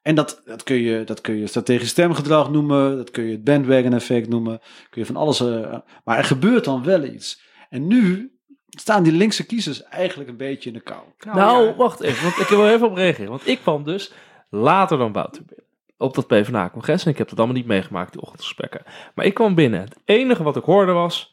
En 0.02 0.14
dat, 0.14 0.42
dat, 0.44 0.62
kun 0.62 0.76
je, 0.76 1.04
dat 1.04 1.20
kun 1.20 1.36
je 1.36 1.46
strategisch 1.46 1.88
stemgedrag 1.88 2.50
noemen, 2.50 2.96
dat 2.96 3.10
kun 3.10 3.24
je 3.24 3.32
het 3.32 3.44
bandwagon 3.44 3.92
effect 3.92 4.28
noemen, 4.28 4.60
kun 4.90 5.00
je 5.00 5.06
van 5.06 5.16
alles. 5.16 5.40
Uh, 5.40 5.76
maar 6.04 6.18
er 6.18 6.24
gebeurt 6.24 6.64
dan 6.64 6.84
wel 6.84 7.04
iets. 7.04 7.40
En 7.68 7.86
nu 7.86 8.32
staan 8.68 9.02
die 9.02 9.12
linkse 9.12 9.46
kiezers 9.46 9.82
eigenlijk 9.82 10.30
een 10.30 10.36
beetje 10.36 10.68
in 10.68 10.74
de 10.74 10.82
kou. 10.82 11.02
Nou, 11.18 11.36
nou 11.36 11.66
ja. 11.66 11.74
wacht 11.74 12.00
even, 12.00 12.22
want 12.22 12.38
ik 12.38 12.46
wil 12.46 12.68
even 12.68 12.86
op 12.86 12.96
reageren. 12.96 13.30
Want 13.30 13.46
ik 13.46 13.58
kwam 13.58 13.84
dus 13.84 14.12
later 14.50 14.98
dan 14.98 15.12
Wouter 15.12 15.42
binnen. 15.44 15.66
Op 16.02 16.14
dat 16.14 16.26
PvdA-congres. 16.26 17.04
En 17.04 17.10
ik 17.10 17.18
heb 17.18 17.28
dat 17.28 17.38
allemaal 17.38 17.56
niet 17.56 17.66
meegemaakt, 17.66 18.12
die 18.12 18.22
ochtendgesprekken. 18.22 18.82
Maar 19.14 19.24
ik 19.24 19.34
kwam 19.34 19.54
binnen. 19.54 19.80
Het 19.80 19.98
enige 20.04 20.42
wat 20.42 20.56
ik 20.56 20.64
hoorde 20.64 20.92
was... 20.92 21.32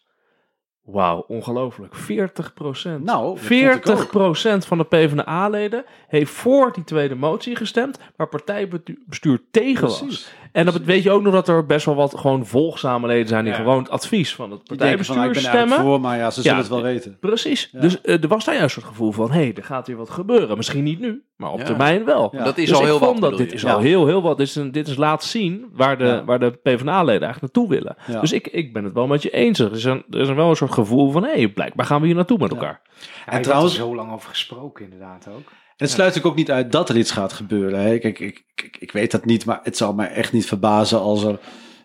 Wauw, 0.92 1.26
ongelooflijk. 1.28 1.96
40 1.96 2.54
procent. 2.54 3.04
Nou, 3.04 3.38
40 3.38 4.10
procent 4.10 4.66
van 4.66 4.78
de 4.78 4.84
PvdA-leden 4.84 5.86
heeft 6.08 6.32
voor 6.32 6.72
die 6.74 6.84
tweede 6.84 7.16
motie 7.16 7.56
gestemd, 7.56 8.00
maar 8.16 8.28
partijbestuur 8.28 9.42
tegen 9.52 9.88
was. 9.88 10.34
En 10.52 10.66
dan 10.66 10.74
weet 10.84 11.04
je 11.04 11.12
ook 11.12 11.22
nog 11.22 11.34
dat 11.34 11.48
er 11.48 11.66
best 11.66 11.86
wel 11.86 11.96
wat 11.96 12.18
gewoon 12.18 12.46
volgzame 12.46 13.08
leden 13.08 13.28
zijn 13.28 13.44
die 13.44 13.54
Ja. 13.54 13.60
gewoon 13.60 13.78
het 13.84 13.90
advies 13.90 14.36
van 14.36 14.52
het 14.52 14.60
van, 14.66 14.78
nou, 14.78 14.80
partijbestuur 14.80 15.16
ik 15.16 15.22
ben 15.22 15.34
eigenlijk 15.44 15.68
stemmen. 15.68 15.86
voor, 15.86 16.02
maar 16.02 16.18
ja, 16.18 16.30
ze 16.32 16.42
zullen 16.42 16.58
Ja, 16.58 16.64
het 16.64 16.72
wel 16.74 16.82
weten. 16.82 17.18
Precies. 17.20 17.70
Ja. 17.72 17.80
Dus 17.80 18.02
eh, 18.02 18.22
er 18.24 18.28
was 18.28 18.46
daar 18.46 18.56
juist 18.56 18.76
het 18.76 18.84
gevoel 18.86 19.12
van, 19.12 19.32
hé, 19.32 19.40
hey, 19.42 19.54
er 19.56 19.64
gaat 19.64 19.88
weer 19.88 19.96
wat 19.98 20.10
gebeuren. 20.10 20.58
Misschien 20.58 20.84
niet 20.84 21.00
nu, 21.00 21.24
maar 21.36 21.52
op 21.52 21.60
Ja. 21.60 21.66
termijn 21.66 22.06
wel. 22.06 22.30
Ja. 22.32 22.44
Dat 22.44 22.58
is 22.58 22.66
Dus 22.68 22.76
al 22.76 22.82
ik 22.82 22.88
heel 22.88 22.98
vond 22.98 23.20
wat. 23.20 23.30
dat 23.30 23.40
dit 23.40 23.54
is 23.54 23.66
al 23.66 23.80
heel, 23.80 24.06
heel 24.08 24.22
wat. 24.22 24.38
Dit 24.38 24.48
is, 24.48 24.56
een, 24.56 24.72
dit 24.72 24.88
is 24.88 24.96
laat 24.96 25.24
zien 25.24 25.66
waar 25.74 25.98
de, 25.98 26.04
Ja. 26.06 26.24
waar 26.24 26.40
de 26.40 26.52
PvdA-leden 26.52 27.24
eigenlijk 27.28 27.42
naartoe 27.42 27.70
willen. 27.70 27.96
Ja. 28.08 28.20
Dus 28.20 28.32
ik, 28.32 28.48
ik 28.48 28.74
ben 28.74 28.84
het 28.84 28.94
wel 28.94 29.08
met 29.08 29.22
je 29.22 29.30
eens. 29.30 29.60
Er 29.60 29.72
is, 29.72 29.84
een, 29.84 30.04
er 30.10 30.20
is 30.20 30.28
een 30.28 30.36
wel 30.36 30.50
een 30.50 30.56
soort 30.56 30.74
gevoel 30.74 31.12
van, 31.12 31.24
hé, 31.24 31.32
hey, 31.32 31.48
blijkbaar 31.48 31.86
gaan 31.86 32.00
we 32.02 32.06
hier 32.08 32.16
naartoe 32.16 32.38
met 32.38 32.52
elkaar. 32.52 32.82
Ja, 32.84 32.92
en 33.00 33.42
trouwens- 33.42 33.48
trouwens 33.48 33.76
zo 33.76 33.96
lang 33.96 34.12
over 34.14 34.30
gesproken 34.30 34.84
inderdaad 34.84 35.28
ook. 35.36 35.52
En 35.80 35.86
het 35.86 35.94
sluit 35.94 36.08
natuurlijk 36.10 36.26
ook 36.36 36.48
niet 36.48 36.52
uit 36.52 36.72
dat 36.72 36.90
er 36.90 36.98
iets 36.98 37.12
gaat 37.12 37.34
gebeuren. 37.34 37.80
Hè. 37.80 37.98
Kijk, 37.98 38.20
ik, 38.20 38.44
ik, 38.56 38.78
ik 38.80 38.92
weet 38.92 39.12
dat 39.12 39.26
niet, 39.26 39.46
maar 39.46 39.60
het 39.64 39.78
zal 39.78 39.94
mij 39.94 40.10
echt 40.10 40.34
niet 40.34 40.46
verbazen 40.46 41.00
als 41.00 41.24
er... 41.24 41.40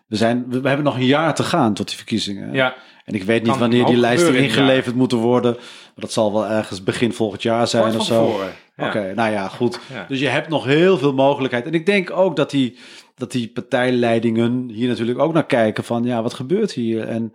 We, 0.07 0.15
zijn, 0.15 0.45
we, 0.47 0.61
we 0.61 0.67
hebben 0.67 0.85
nog 0.85 0.95
een 0.95 1.05
jaar 1.05 1.35
te 1.35 1.43
gaan 1.43 1.73
tot 1.73 1.87
die 1.87 1.95
verkiezingen. 1.95 2.53
Ja, 2.53 2.75
En 3.05 3.13
ik 3.13 3.23
weet 3.23 3.43
niet 3.43 3.57
wanneer 3.57 3.85
die 3.85 3.97
lijsten 3.97 4.35
in 4.35 4.43
ingeleverd 4.43 4.95
moeten 4.95 5.17
worden. 5.17 5.53
Maar 5.53 5.93
dat 5.95 6.11
zal 6.11 6.33
wel 6.33 6.47
ergens 6.47 6.83
begin 6.83 7.13
volgend 7.13 7.41
jaar 7.41 7.67
zijn 7.67 7.83
kort 7.83 7.95
of 7.95 8.05
zo. 8.05 8.39
Ja. 8.77 8.87
Oké, 8.87 9.13
nou 9.13 9.31
ja, 9.31 9.47
goed. 9.47 9.79
Ja. 9.93 10.05
Dus 10.07 10.19
je 10.19 10.27
hebt 10.27 10.49
nog 10.49 10.65
heel 10.65 10.97
veel 10.97 11.13
mogelijkheid. 11.13 11.65
En 11.65 11.73
ik 11.73 11.85
denk 11.85 12.11
ook 12.11 12.35
dat 12.35 12.49
die, 12.49 12.77
dat 13.15 13.31
die 13.31 13.47
partijleidingen 13.47 14.69
hier 14.69 14.87
natuurlijk 14.87 15.19
ook 15.19 15.33
naar 15.33 15.45
kijken 15.45 15.83
van... 15.83 16.03
ja, 16.03 16.21
wat 16.21 16.33
gebeurt 16.33 16.71
hier? 16.71 17.07
En 17.07 17.33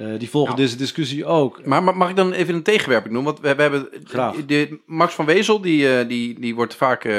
eh, 0.00 0.18
die 0.18 0.30
volgen 0.30 0.54
Nou. 0.54 0.62
deze 0.66 0.76
discussie 0.76 1.24
ook. 1.24 1.64
Maar 1.66 1.82
ma- 1.82 1.92
mag 1.92 2.10
ik 2.10 2.16
dan 2.16 2.32
even 2.32 2.54
een 2.54 2.62
tegenwerping 2.62 3.14
doen? 3.14 3.24
Want 3.24 3.40
we, 3.40 3.54
we 3.54 3.62
hebben 3.62 3.88
Graag. 4.04 4.36
De, 4.46 4.78
Max 4.86 5.14
van 5.14 5.24
Wezel, 5.24 5.60
die, 5.60 5.98
eh, 5.98 6.08
die, 6.08 6.40
die 6.40 6.54
wordt 6.54 6.74
vaak 6.74 7.04
eh, 7.04 7.14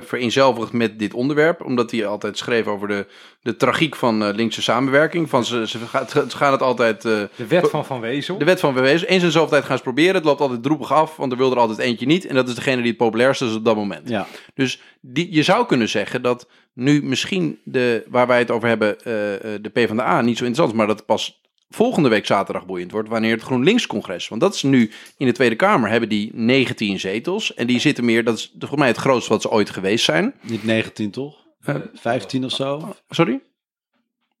vereenzelvigd 0.00 0.72
met 0.72 0.98
dit 0.98 1.14
onderwerp. 1.14 1.64
Omdat 1.64 1.90
hij 1.90 2.06
altijd 2.06 2.38
schreef 2.38 2.66
over 2.66 2.88
de, 2.88 3.06
de 3.42 3.56
tragiek 3.56 3.96
van 3.96 4.30
linkse 4.30 4.62
samenwerking. 4.62 5.28
Van 5.28 5.44
ze, 5.44 5.66
ze, 5.68 5.78
gaan 6.36 6.52
het 6.52 6.62
altijd... 6.62 7.02
De 7.02 7.28
wet 7.48 7.70
van 7.70 7.84
Van 7.84 8.00
Wezel. 8.00 8.38
de 8.38 8.44
wet 8.44 8.60
van 8.60 8.74
Wezel. 8.74 9.08
Eens 9.08 9.20
in 9.22 9.26
de 9.26 9.30
zoveel 9.32 9.48
tijd 9.50 9.64
gaan 9.64 9.76
ze 9.76 9.82
proberen. 9.82 10.14
Het 10.14 10.24
loopt 10.24 10.40
altijd 10.40 10.62
droevig 10.62 10.92
af, 10.92 11.16
want 11.16 11.32
er 11.32 11.38
wil 11.38 11.50
er 11.50 11.58
altijd 11.58 11.78
eentje 11.78 12.06
niet. 12.06 12.26
En 12.26 12.34
dat 12.34 12.48
is 12.48 12.54
degene 12.54 12.76
die 12.82 12.88
het 12.90 12.96
populairste 12.96 13.44
is 13.46 13.54
op 13.54 13.64
dat 13.64 13.76
moment. 13.76 14.08
Ja, 14.08 14.26
Dus 14.54 14.80
die, 15.00 15.34
je 15.34 15.42
zou 15.42 15.66
kunnen 15.66 15.88
zeggen 15.88 16.22
dat 16.22 16.48
nu 16.74 17.02
misschien 17.02 17.58
de, 17.64 18.04
waar 18.08 18.26
wij 18.26 18.38
het 18.38 18.50
over 18.50 18.68
hebben, 18.68 18.96
de 19.62 19.70
PvdA 19.72 20.20
niet 20.20 20.38
zo 20.38 20.44
interessant 20.44 20.68
is, 20.70 20.76
maar 20.76 20.86
dat 20.86 21.06
pas 21.06 21.40
volgende 21.74 22.08
week 22.08 22.26
zaterdag 22.26 22.66
boeiend 22.66 22.90
wordt, 22.90 23.08
wanneer 23.08 23.32
het 23.32 23.42
GroenLinks-congres. 23.42 24.28
Want 24.28 24.40
dat 24.40 24.54
is 24.54 24.62
nu 24.62 24.90
in 25.16 25.26
de 25.26 25.32
Tweede 25.32 25.54
Kamer, 25.56 25.90
hebben 25.90 26.08
die 26.08 26.30
19 26.34 27.00
zetels. 27.00 27.54
En 27.54 27.66
die 27.66 27.78
zitten 27.80 28.04
meer, 28.04 28.24
dat 28.24 28.36
is 28.38 28.50
volgens 28.58 28.78
mij 28.80 28.88
het 28.88 28.96
grootste 28.96 29.30
wat 29.32 29.42
ze 29.42 29.50
ooit 29.50 29.70
geweest 29.70 30.04
zijn. 30.04 30.34
niet 30.40 30.64
19 30.64 31.10
toch? 31.10 31.36
Eh, 31.64 31.74
15 31.94 32.44
of 32.44 32.50
zo? 32.50 32.94
Sorry? 33.10 33.40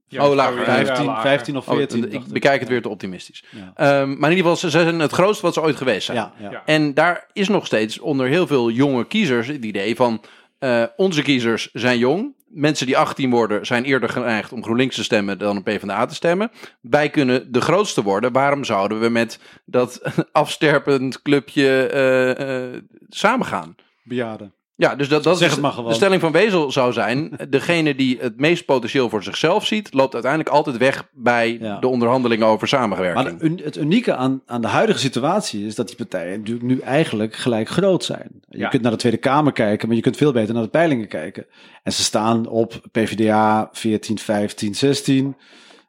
Ja, 0.08 0.28
Oh, 0.28 0.34
lager. 0.34 0.58
ja, 0.58 0.64
15, 0.84 1.04
lager. 1.06 1.22
15 1.22 1.56
of 1.56 1.68
Oh, 1.68 1.74
14. 1.76 2.12
ik 2.12 2.24
bekijk 2.26 2.60
het 2.60 2.68
weer 2.68 2.82
te 2.82 2.88
optimistisch. 2.88 3.44
Ja, 3.50 3.72
Ehm, 3.74 4.08
maar 4.18 4.30
in 4.30 4.36
ieder 4.36 4.50
geval, 4.52 4.56
ze 4.56 4.70
zijn 4.70 4.98
het 5.00 5.12
grootste 5.12 5.42
wat 5.44 5.54
ze 5.54 5.62
ooit 5.62 5.76
geweest 5.76 6.04
zijn. 6.06 6.18
ja, 6.18 6.32
ja. 6.40 6.50
Ja. 6.50 6.62
En 6.66 6.94
daar 6.94 7.26
is 7.32 7.48
nog 7.48 7.66
steeds 7.66 7.98
onder 7.98 8.26
heel 8.28 8.46
veel 8.46 8.70
jonge 8.70 9.06
kiezers 9.06 9.46
het 9.46 9.64
idee 9.64 9.96
van... 9.96 10.20
eh, 10.58 10.84
onze 10.96 11.22
kiezers 11.22 11.68
zijn 11.72 11.98
jong. 11.98 12.34
Mensen 12.54 12.86
die 12.86 12.98
18 12.98 13.30
worden 13.30 13.66
zijn 13.66 13.84
eerder 13.84 14.08
geneigd 14.08 14.52
om 14.52 14.62
GroenLinks 14.62 14.96
te 14.96 15.04
stemmen 15.04 15.38
dan 15.38 15.56
op 15.56 15.64
PvdA 15.64 16.06
te 16.06 16.14
stemmen. 16.14 16.50
Wij 16.80 17.10
kunnen 17.10 17.52
de 17.52 17.60
grootste 17.60 18.02
worden. 18.02 18.32
Waarom 18.32 18.64
zouden 18.64 19.00
we 19.00 19.08
met 19.08 19.38
dat 19.64 20.00
afsterpend 20.32 21.22
clubje 21.22 21.86
eh, 21.86 22.74
eh, 22.74 22.82
samengaan? 23.08 23.74
bejaarden. 24.02 24.54
Ja, 24.82 24.94
dus 24.94 25.08
dat, 25.08 25.22
dat 25.22 25.38
Zeg 25.38 25.46
is 25.46 25.52
het 25.52 25.62
maar 25.62 25.72
gewoon. 25.72 25.88
de 25.88 25.94
stelling 25.94 26.20
van 26.20 26.32
Wezel 26.32 26.72
zou 26.72 26.92
zijn. 26.92 27.38
Degene 27.50 27.94
die 27.94 28.18
het 28.20 28.40
meest 28.40 28.64
potentieel 28.64 29.08
voor 29.08 29.22
zichzelf 29.22 29.66
ziet, 29.66 29.94
loopt 29.94 30.12
uiteindelijk 30.14 30.54
altijd 30.54 30.76
weg 30.76 31.08
bij 31.12 31.58
Ja. 31.60 31.78
de 31.78 31.86
onderhandelingen 31.88 32.46
over 32.46 32.58
Maar 32.70 32.80
samenwerking. 32.80 33.42
un- 33.42 33.60
het 33.64 33.76
unieke 33.76 34.14
aan, 34.14 34.42
aan 34.46 34.60
de 34.60 34.66
huidige 34.68 34.98
situatie 34.98 35.66
is 35.66 35.74
dat 35.74 35.86
die 35.86 35.96
partijen 35.96 36.38
natuurlijk 36.38 36.66
nu 36.66 36.78
eigenlijk 36.80 37.34
gelijk 37.34 37.68
groot 37.68 38.04
zijn. 38.04 38.30
Je 38.48 38.58
Ja. 38.58 38.68
kunt 38.68 38.82
naar 38.82 38.90
de 38.92 38.98
Tweede 38.98 39.18
Kamer 39.18 39.52
kijken, 39.52 39.86
maar 39.88 39.96
je 39.96 40.02
kunt 40.02 40.16
veel 40.16 40.32
beter 40.32 40.54
naar 40.54 40.62
de 40.62 40.68
peilingen 40.68 41.08
kijken. 41.08 41.46
En 41.82 41.92
ze 41.92 42.02
staan 42.02 42.46
op 42.48 42.80
PvdA 42.92 43.68
14, 43.72 44.18
15, 44.18 44.74
16, 44.74 45.36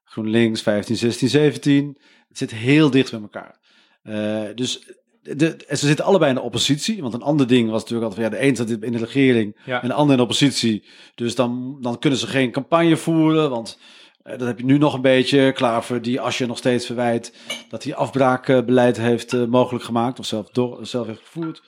GroenLinks 0.03 0.61
15, 0.61 0.95
16, 0.97 1.29
17. 1.29 1.97
Het 2.27 2.37
zit 2.37 2.51
heel 2.51 2.89
dicht 2.89 3.11
bij 3.11 3.21
elkaar. 3.21 3.59
Eh, 4.03 4.41
dus 4.55 4.91
de, 5.23 5.55
en 5.67 5.77
ze 5.77 5.87
zitten 5.87 6.05
allebei 6.05 6.29
in 6.29 6.35
de 6.35 6.43
oppositie. 6.43 7.01
Want 7.01 7.13
een 7.13 7.21
ander 7.21 7.47
ding 7.47 7.69
was 7.69 7.81
natuurlijk 7.81 8.11
altijd 8.11 8.29
van 8.29 8.39
ja, 8.39 8.43
de 8.43 8.49
een 8.49 8.55
zat 8.55 8.69
in 8.83 8.91
de 8.91 8.97
regering 8.97 9.57
Ja. 9.65 9.81
en 9.81 9.87
de 9.87 9.93
ander 9.93 10.11
in 10.11 10.17
de 10.17 10.23
oppositie. 10.23 10.83
Dus 11.15 11.35
dan, 11.35 11.77
dan 11.81 11.99
kunnen 11.99 12.19
ze 12.19 12.27
geen 12.27 12.51
campagne 12.51 12.97
voeren, 12.97 13.49
want 13.49 13.79
eh, 14.23 14.37
dat 14.37 14.47
heb 14.47 14.59
je 14.59 14.65
nu 14.65 14.77
nog 14.77 14.93
een 14.93 15.01
beetje. 15.01 15.51
Klaver, 15.51 16.01
die 16.01 16.21
als 16.21 16.37
je 16.37 16.45
nog 16.45 16.57
steeds 16.57 16.85
verwijt 16.85 17.33
dat 17.69 17.83
hij 17.83 17.95
afbraakbeleid 17.95 18.97
heeft 18.97 19.33
eh, 19.33 19.45
mogelijk 19.45 19.85
gemaakt 19.85 20.19
of 20.19 20.25
zelf, 20.25 20.49
door, 20.49 20.85
zelf 20.85 21.07
heeft 21.07 21.21
gevoerd. 21.23 21.61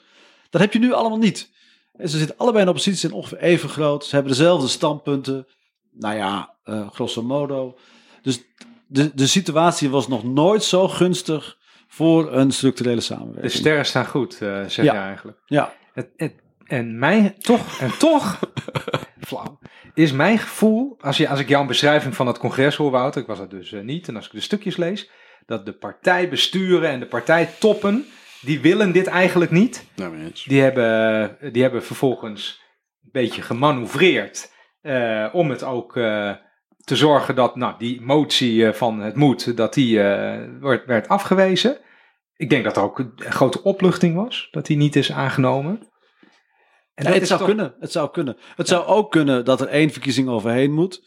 Dat 0.50 0.60
heb 0.60 0.72
je 0.72 0.78
nu 0.78 0.92
allemaal 0.92 1.18
niet. 1.18 1.50
En 1.92 2.08
ze 2.08 2.18
zitten 2.18 2.36
allebei 2.36 2.58
in 2.58 2.64
de 2.64 2.70
oppositie, 2.70 3.00
zijn 3.00 3.12
ongeveer 3.12 3.38
even 3.38 3.68
groot. 3.68 4.04
Ze 4.04 4.14
hebben 4.14 4.32
dezelfde 4.32 4.68
standpunten. 4.68 5.46
Nou 5.92 6.14
ja, 6.16 6.54
eh, 6.64 6.90
grosso 6.90 7.22
modo. 7.22 7.76
Dus 8.22 8.40
de, 8.86 9.14
de 9.14 9.26
situatie 9.26 9.90
was 9.90 10.08
nog 10.08 10.24
nooit 10.24 10.62
zo 10.62 10.88
gunstig 10.88 11.56
voor 11.88 12.32
een 12.32 12.50
structurele 12.50 12.94
De 12.96 13.00
samenwerking. 13.02 13.52
sterren 13.52 13.86
staan 13.86 14.06
goed, 14.06 14.32
eh, 14.42 14.64
zeg 14.66 14.84
Ja. 14.84 14.92
je 14.92 14.98
eigenlijk. 14.98 15.38
Ja, 15.46 15.72
Het, 15.92 16.08
het- 16.16 16.44
en 16.66 16.98
mijn, 16.98 17.38
toch, 17.38 17.80
en 17.80 17.98
toch, 17.98 18.38
flauw, 19.28 19.58
is 19.94 20.12
mijn 20.12 20.38
gevoel, 20.38 20.96
als, 21.00 21.16
je, 21.16 21.28
als 21.28 21.40
ik 21.40 21.48
jouw 21.48 21.66
beschrijving 21.66 22.14
van 22.14 22.26
het 22.26 22.38
congres 22.38 22.76
hoor, 22.76 22.90
Wouter, 22.90 23.20
ik 23.20 23.26
was 23.26 23.38
dat 23.38 23.50
dus 23.50 23.72
eh, 23.72 23.80
niet, 23.80 24.08
en 24.08 24.16
als 24.16 24.26
ik 24.26 24.32
de 24.32 24.40
stukjes 24.40 24.76
lees, 24.76 25.10
dat 25.46 25.66
de 25.66 25.72
partijbesturen 25.72 26.90
en 26.90 27.00
de 27.00 27.06
partijtoppen, 27.06 28.04
die 28.40 28.60
willen 28.60 28.92
dit 28.92 29.06
eigenlijk 29.06 29.50
niet. 29.50 29.86
Nou, 29.96 30.18
eens. 30.18 30.44
Die 30.44 30.60
hebben, 30.60 31.36
die 31.52 31.62
hebben 31.62 31.84
vervolgens 31.84 32.62
een 33.02 33.08
beetje 33.12 33.42
gemanoeuvreerd 33.42 34.52
eh, 34.80 35.26
om 35.32 35.50
het 35.50 35.62
ook 35.64 35.96
eh, 35.96 36.32
te 36.86 36.96
zorgen 36.96 37.34
dat 37.34 37.56
nou, 37.56 37.74
die 37.78 38.00
motie 38.00 38.66
eh, 38.66 38.72
van 38.72 39.00
het 39.00 39.14
moet, 39.16 39.56
dat 39.56 39.74
die 39.74 40.02
eh, 40.02 40.48
werd, 40.60 40.86
werd 40.86 41.08
afgewezen. 41.08 41.78
Ik 42.36 42.50
denk 42.50 42.64
dat 42.64 42.76
er 42.76 42.82
ook 42.82 42.98
een 42.98 43.12
grote 43.18 43.62
opluchting 43.62 44.14
was, 44.14 44.48
dat 44.50 44.66
die 44.66 44.76
niet 44.76 44.96
is 44.96 45.12
aangenomen. 45.12 45.88
En 46.94 47.04
Ja, 47.06 47.12
het 47.12 47.22
is 47.22 47.28
zou 47.28 47.38
toch- 47.40 47.48
kunnen. 47.48 47.74
Het 47.80 47.92
zou 47.92 48.10
kunnen. 48.10 48.36
Het 48.56 48.68
zou 48.68 48.86
ook 48.86 49.10
kunnen 49.10 49.44
dat 49.44 49.60
er 49.60 49.66
één 49.68 49.90
verkiezing 49.90 50.28
overheen 50.28 50.72
moet. 50.72 51.02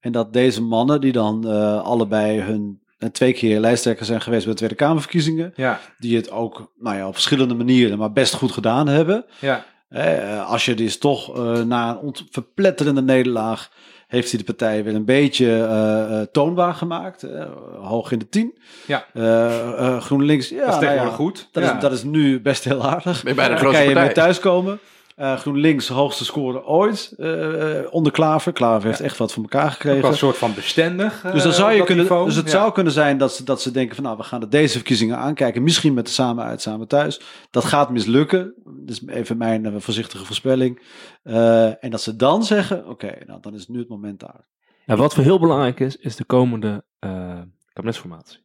En 0.00 0.12
dat 0.12 0.32
deze 0.32 0.62
mannen, 0.62 1.00
die 1.00 1.12
dan 1.12 1.48
eh, 1.48 1.82
allebei 1.82 2.40
hun 2.40 2.80
en 2.98 3.12
twee 3.12 3.32
keer 3.32 3.60
lijsttrekker 3.60 4.06
zijn 4.06 4.20
geweest 4.20 4.42
bij 4.42 4.52
de 4.52 4.58
Tweede 4.58 4.74
Kamerverkiezingen, 4.74 5.52
Ja, 5.56 5.80
die 5.98 6.16
het 6.16 6.30
ook 6.30 6.72
nou 6.76 6.96
ja, 6.96 7.06
op 7.06 7.14
verschillende 7.14 7.54
manieren, 7.54 7.98
maar 7.98 8.12
best 8.12 8.34
goed 8.34 8.52
gedaan 8.52 8.88
hebben, 8.88 9.24
ja, 9.40 9.64
Eh, 9.88 10.50
als 10.50 10.64
je 10.64 10.74
dus 10.74 10.98
toch 10.98 11.36
eh, 11.36 11.62
na 11.62 11.98
een 12.02 12.16
verpletterende 12.30 13.02
nederlaag 13.02 13.70
heeft 14.08 14.28
hij 14.30 14.38
de 14.38 14.44
partij 14.44 14.84
weer 14.84 14.94
een 14.94 15.04
beetje 15.04 15.46
eh, 15.46 16.20
eh, 16.20 16.26
toonbaar 16.32 16.74
gemaakt. 16.74 17.22
eh, 17.22 17.44
hoog 17.80 18.12
in 18.12 18.18
de 18.18 18.28
tien. 18.28 18.58
Ja. 18.86 19.04
Eh, 19.14 19.86
eh, 19.86 20.00
GroenLinks, 20.00 20.48
ja, 20.48 20.56
dat 20.56 20.66
is 20.68 20.72
nou 20.72 20.82
ja, 20.84 20.88
tegenwoordig 20.90 21.14
goed. 21.16 21.48
dat, 21.52 21.62
Ja. 21.64 21.74
is, 21.74 21.80
dat 21.82 21.92
is 21.92 22.02
nu 22.02 22.40
best 22.40 22.64
heel 22.64 22.84
aardig. 22.88 23.22
Ben 23.22 23.32
je 23.32 23.38
bij 23.38 23.48
de 23.48 23.56
grootste 23.56 23.82
kan 23.84 23.88
je 23.94 23.94
mee 24.00 24.12
thuiskomen. 24.12 24.78
Eh, 25.18 25.36
GroenLinks 25.36 25.88
hoogste 25.88 26.24
score 26.24 26.64
ooit 26.64 27.12
eh, 27.16 27.80
onder 27.90 28.12
Klaver. 28.12 28.52
Klaver 28.52 28.88
heeft 28.88 29.00
echt 29.00 29.16
wat 29.16 29.32
voor 29.32 29.42
elkaar 29.42 29.70
gekregen. 29.70 30.08
een 30.08 30.16
soort 30.16 30.36
van 30.36 30.54
bestendig. 30.54 31.20
Dus, 31.20 31.32
eh, 31.32 31.42
dan 31.42 31.52
zou 31.52 31.72
je 31.72 31.84
kunnen, 31.84 32.04
niveau. 32.04 32.26
dus 32.26 32.36
het 32.36 32.44
Ja. 32.44 32.50
zou 32.50 32.72
kunnen 32.72 32.92
zijn 32.92 33.18
dat 33.18 33.34
ze, 33.34 33.44
dat 33.44 33.62
ze 33.62 33.70
denken 33.70 33.94
van 33.94 34.04
nou, 34.04 34.16
we 34.16 34.22
gaan 34.22 34.40
de 34.40 34.48
deze 34.48 34.72
verkiezingen 34.74 35.16
aankijken. 35.16 35.62
Misschien 35.62 35.94
met 35.94 36.06
de 36.06 36.12
samen 36.12 36.44
uit, 36.44 36.62
samen 36.62 36.88
thuis. 36.88 37.20
Dat 37.50 37.64
gaat 37.64 37.90
mislukken. 37.90 38.54
Dat 38.64 38.90
is 38.96 39.06
even 39.06 39.36
mijn 39.36 39.80
voorzichtige 39.80 40.24
voorspelling. 40.24 40.82
Eh, 41.22 41.84
en 41.84 41.90
dat 41.90 42.00
ze 42.00 42.16
dan 42.16 42.44
zeggen, 42.44 42.88
oké, 42.88 43.12
nou, 43.26 43.40
dan 43.40 43.54
is 43.54 43.68
nu 43.68 43.78
het 43.78 43.88
moment 43.88 44.20
daar. 44.20 44.46
Ja, 44.84 44.96
wat 44.96 45.14
voor 45.14 45.24
heel 45.24 45.38
belangrijk 45.38 45.80
is, 45.80 45.96
is 45.96 46.16
de 46.16 46.24
komende 46.24 46.84
eh, 46.98 47.40
kabinetsformatie. 47.72 48.38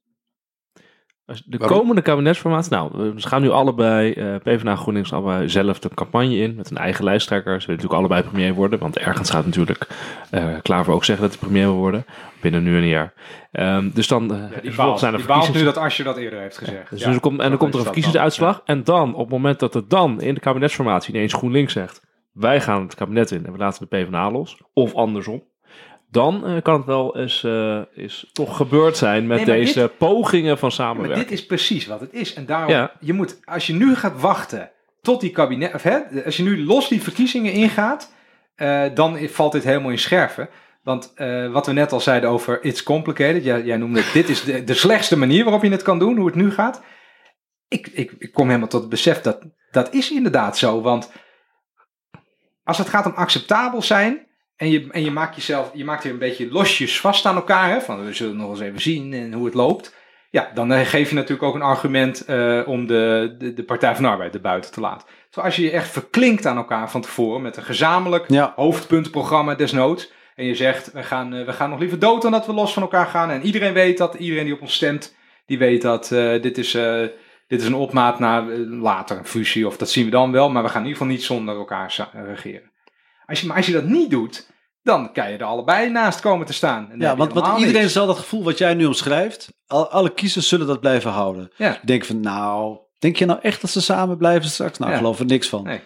De 1.45 1.57
Waarom? 1.57 1.77
komende 1.77 2.01
kabinetsformatie, 2.01 2.71
nou, 2.71 2.91
we 2.93 3.13
gaan 3.21 3.41
nu 3.41 3.49
allebei, 3.49 4.11
eh 4.13 4.35
PvdA 4.35 4.75
GroenLinks, 4.75 5.13
allebei 5.13 5.49
zelf 5.49 5.79
de 5.79 5.89
campagne 5.93 6.35
in 6.35 6.55
met 6.55 6.69
een 6.71 6.77
eigen 6.77 7.03
lijsttrekker. 7.03 7.61
Ze 7.61 7.67
willen 7.67 7.83
natuurlijk 7.83 7.99
allebei 8.13 8.29
premier 8.31 8.53
worden, 8.53 8.79
want 8.79 8.97
ergens 8.97 9.29
gaat 9.29 9.45
natuurlijk 9.45 9.87
eh 10.29 10.45
Klaver 10.61 10.93
ook 10.93 11.03
zeggen 11.05 11.25
dat 11.29 11.39
hij 11.39 11.47
premier 11.47 11.65
wil 11.67 11.75
worden, 11.77 12.05
binnen 12.41 12.63
nu 12.63 12.75
en 12.75 12.81
een 12.81 12.87
jaar. 12.87 13.13
Ehm, 13.51 13.89
dus 13.93 14.07
dan, 14.07 14.23
Ja, 14.23 14.27
die 14.29 14.37
vervolgens 14.39 14.75
baalt, 14.75 14.99
zijn 14.99 15.11
er 15.13 15.17
die 15.17 15.27
baalt 15.27 15.39
nu 15.39 15.45
verkiezings- 15.45 15.75
dat 15.75 15.83
Asje 15.83 16.03
dat 16.03 16.17
eerder 16.17 16.39
heeft 16.39 16.57
gezegd. 16.57 16.89
dus 16.89 17.01
Ja. 17.01 17.11
er 17.11 17.19
komt, 17.19 17.39
en 17.41 17.49
dan 17.49 17.57
komt 17.57 17.73
er 17.73 17.79
een 17.79 17.85
verkiezingsuitslag. 17.85 18.61
dan. 18.65 18.75
En 18.77 18.83
dan, 18.83 19.13
op 19.13 19.19
het 19.19 19.29
moment 19.29 19.59
dat 19.59 19.73
het 19.73 19.89
dan 19.89 20.21
in 20.21 20.33
de 20.33 20.39
kabinetsformatie 20.39 21.13
ineens 21.13 21.33
GroenLinks 21.33 21.73
zegt... 21.73 22.01
wij 22.33 22.61
gaan 22.61 22.81
het 22.81 22.95
kabinet 22.95 23.31
in 23.31 23.45
en 23.45 23.51
we 23.51 23.57
laten 23.57 23.87
de 23.89 23.97
PvdA 23.97 24.31
los. 24.31 24.57
Of 24.73 24.93
andersom. 24.95 25.43
Dan 26.13 26.45
eh, 26.45 26.61
kan 26.61 26.73
het 26.77 26.85
wel 26.85 27.17
eens, 27.17 27.43
eh, 27.43 27.81
is 27.93 28.29
toch 28.33 28.57
gebeurd 28.57 28.97
zijn 28.97 29.27
met 29.27 29.37
Nee, 29.37 29.45
deze 29.45 29.91
pogingen 29.97 30.57
van 30.57 30.69
Ja, 30.69 30.77
maar 30.77 30.87
samenwerking. 30.87 31.27
dit 31.29 31.39
is 31.39 31.45
precies 31.45 31.85
wat 31.85 31.99
het 31.99 32.13
is. 32.13 32.33
En 32.33 32.45
daarom, 32.45 32.69
Ja. 32.71 32.91
je 32.99 33.13
moet, 33.13 33.39
als 33.45 33.67
je 33.67 33.73
nu 33.73 33.95
gaat 33.95 34.19
wachten 34.21 34.71
tot 35.01 35.21
die 35.21 35.31
kabinet, 35.31 35.73
of 35.73 35.83
hè, 35.83 35.99
als 36.25 36.37
je 36.37 36.43
nu 36.43 36.63
los 36.65 36.87
die 36.87 37.01
verkiezingen 37.01 37.53
ingaat, 37.53 38.13
eh, 38.55 38.83
dan 38.93 39.17
valt 39.27 39.51
dit 39.51 39.63
helemaal 39.63 39.91
in 39.91 39.99
scherven. 39.99 40.49
Want 40.83 41.13
wat 41.51 41.65
we 41.65 41.71
net 41.73 41.91
al 41.91 41.99
zeiden 41.99 42.29
over 42.29 42.63
it's 42.63 42.83
complicated, 42.83 43.43
jij, 43.43 43.63
jij 43.63 43.77
noemde 43.77 43.99
het, 44.01 44.13
dit 44.13 44.29
is 44.29 44.43
de, 44.43 44.63
de 44.63 44.73
slechtste 44.73 45.17
manier 45.17 45.43
waarop 45.43 45.63
je 45.63 45.69
het 45.69 45.81
kan 45.81 45.99
doen, 45.99 46.17
hoe 46.17 46.25
het 46.25 46.35
nu 46.35 46.51
gaat. 46.51 46.81
Ik, 47.67 47.87
ik, 47.87 48.11
ik 48.17 48.33
kom 48.33 48.47
helemaal 48.47 48.67
tot 48.67 48.81
het 48.81 48.89
besef 48.89 49.21
dat 49.21 49.39
dat 49.71 49.93
is 49.93 50.11
inderdaad 50.11 50.57
zo. 50.57 50.81
Want 50.81 51.11
als 52.63 52.77
het 52.77 52.89
gaat 52.89 53.05
om 53.05 53.11
acceptabel 53.15 53.81
zijn, 53.81 54.27
en 54.55 54.69
je, 54.69 54.87
en 54.91 55.03
je 55.03 55.11
maakt 55.11 55.35
jezelf, 55.35 55.71
je 55.73 55.85
maakt 55.85 56.03
je 56.03 56.09
een 56.09 56.17
beetje 56.17 56.51
losjes 56.51 56.99
vast 56.99 57.25
aan 57.25 57.35
elkaar, 57.35 57.69
hè, 57.69 57.81
van 57.81 58.05
we 58.05 58.13
zullen 58.13 58.37
nog 58.37 58.49
eens 58.49 58.59
even 58.59 58.81
zien 58.81 59.13
en 59.13 59.33
hoe 59.33 59.45
het 59.45 59.53
loopt. 59.53 59.95
Ja, 60.29 60.51
dan 60.53 60.71
eh, 60.71 60.85
geef 60.85 61.09
je 61.09 61.15
natuurlijk 61.15 61.43
ook 61.43 61.55
een 61.55 61.61
argument 61.61 62.25
eh, 62.25 62.61
om 62.65 62.87
de, 62.87 63.35
de, 63.37 63.53
de 63.53 63.63
Partij 63.63 63.93
van 63.95 64.03
de 64.03 64.09
Arbeid 64.09 64.33
erbuiten 64.33 64.71
te 64.71 64.79
laten. 64.79 65.07
Terwijl 65.29 65.45
als 65.45 65.55
je 65.55 65.63
je 65.63 65.71
echt 65.71 65.89
verklinkt 65.89 66.45
aan 66.45 66.57
elkaar 66.57 66.91
van 66.91 67.01
tevoren 67.01 67.41
met 67.41 67.57
een 67.57 67.63
gezamenlijk 67.63 68.25
Ja. 68.29 68.53
hoofdpuntenprogramma 68.55 69.55
desnoods. 69.55 70.11
En 70.35 70.45
je 70.45 70.55
zegt, 70.55 70.91
we 70.91 71.03
gaan, 71.03 71.33
eh, 71.33 71.45
we 71.45 71.53
gaan 71.53 71.69
nog 71.69 71.79
liever 71.79 71.99
dood 71.99 72.21
dan 72.21 72.31
dat 72.31 72.45
we 72.45 72.53
los 72.53 72.73
van 72.73 72.81
elkaar 72.81 73.05
gaan. 73.05 73.29
En 73.29 73.41
iedereen 73.41 73.73
weet 73.73 73.97
dat, 73.97 74.13
iedereen 74.15 74.45
die 74.45 74.53
op 74.53 74.61
ons 74.61 74.73
stemt, 74.73 75.15
die 75.45 75.57
weet 75.57 75.81
dat 75.81 76.07
dit, 76.41 76.57
is, 76.57 76.71
dit 77.47 77.61
is 77.61 77.65
een 77.65 77.73
opmaat 77.73 78.19
naar 78.19 78.43
later 78.67 79.17
een 79.17 79.25
fusie. 79.25 79.67
Of 79.67 79.77
dat 79.77 79.89
zien 79.89 80.05
we 80.05 80.11
dan 80.11 80.31
wel, 80.31 80.49
maar 80.49 80.63
we 80.63 80.69
gaan 80.69 80.81
in 80.81 80.87
ieder 80.87 81.01
geval 81.01 81.13
niet 81.15 81.23
zonder 81.25 81.55
elkaar 81.55 82.09
regeren. 82.13 82.71
Als 83.25 83.41
je, 83.41 83.47
maar 83.47 83.57
als 83.57 83.65
je 83.65 83.71
dat 83.73 83.83
niet 83.85 84.09
doet, 84.09 84.51
dan 84.83 85.13
kan 85.13 85.31
je 85.31 85.37
er 85.37 85.43
allebei 85.43 85.89
naast 85.89 86.19
komen 86.19 86.45
te 86.45 86.53
staan. 86.53 86.91
En 86.91 86.99
Ja, 86.99 87.15
want, 87.15 87.33
want 87.33 87.57
iedereen 87.59 87.81
niks. 87.81 87.93
zal 87.93 88.07
dat 88.07 88.17
gevoel 88.17 88.43
wat 88.43 88.57
jij 88.57 88.73
nu 88.73 88.85
omschrijft, 88.85 89.53
al, 89.67 89.89
alle 89.89 90.13
kiezers 90.13 90.47
zullen 90.47 90.67
dat 90.67 90.79
blijven 90.79 91.11
houden. 91.11 91.51
Ja. 91.57 91.79
Denk 91.85 92.05
van 92.05 92.19
nou, 92.19 92.77
denk 92.99 93.15
je 93.15 93.25
nou 93.25 93.39
echt 93.41 93.61
dat 93.61 93.69
ze 93.69 93.81
samen 93.81 94.17
blijven 94.17 94.49
straks? 94.49 94.77
Nou, 94.77 94.91
Ja. 94.91 94.97
geloof 94.97 95.19
er 95.19 95.25
niks 95.25 95.49
van. 95.49 95.63
Nee. 95.63 95.81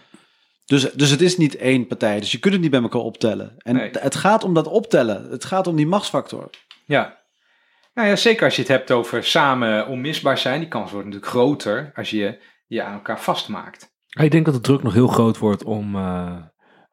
Dus, 0.65 0.91
dus 0.91 1.09
het 1.09 1.21
is 1.21 1.37
niet 1.37 1.55
één 1.55 1.87
partij, 1.87 2.19
dus 2.19 2.31
je 2.31 2.39
kunt 2.39 2.53
het 2.53 2.61
niet 2.61 2.71
bij 2.71 2.81
elkaar 2.81 3.01
optellen. 3.01 3.53
En 3.57 3.75
Nee. 3.75 3.89
het 3.99 4.15
gaat 4.15 4.43
om 4.43 4.53
dat 4.53 4.67
optellen. 4.67 5.29
Het 5.31 5.45
gaat 5.45 5.67
om 5.67 5.75
die 5.75 5.87
machtsfactor. 5.87 6.49
Ja. 6.85 7.17
Nou 7.93 8.07
ja, 8.09 8.15
zeker 8.15 8.45
als 8.45 8.55
je 8.55 8.61
het 8.61 8.71
hebt 8.71 8.91
over 8.91 9.23
samen 9.23 9.87
onmisbaar 9.87 10.37
zijn. 10.37 10.59
Die 10.59 10.69
kans 10.69 10.91
wordt 10.91 11.05
natuurlijk 11.05 11.31
groter 11.31 11.91
als 11.95 12.09
je 12.09 12.39
je 12.67 12.83
aan 12.83 12.93
elkaar 12.93 13.19
vastmaakt. 13.21 13.89
Ja, 14.07 14.21
Ik 14.23 14.31
denk 14.31 14.45
dat 14.45 14.53
de 14.53 14.61
druk 14.61 14.83
nog 14.83 14.93
heel 14.93 15.07
groot 15.07 15.37
wordt 15.37 15.63
om 15.63 15.95
eh, 15.95 16.35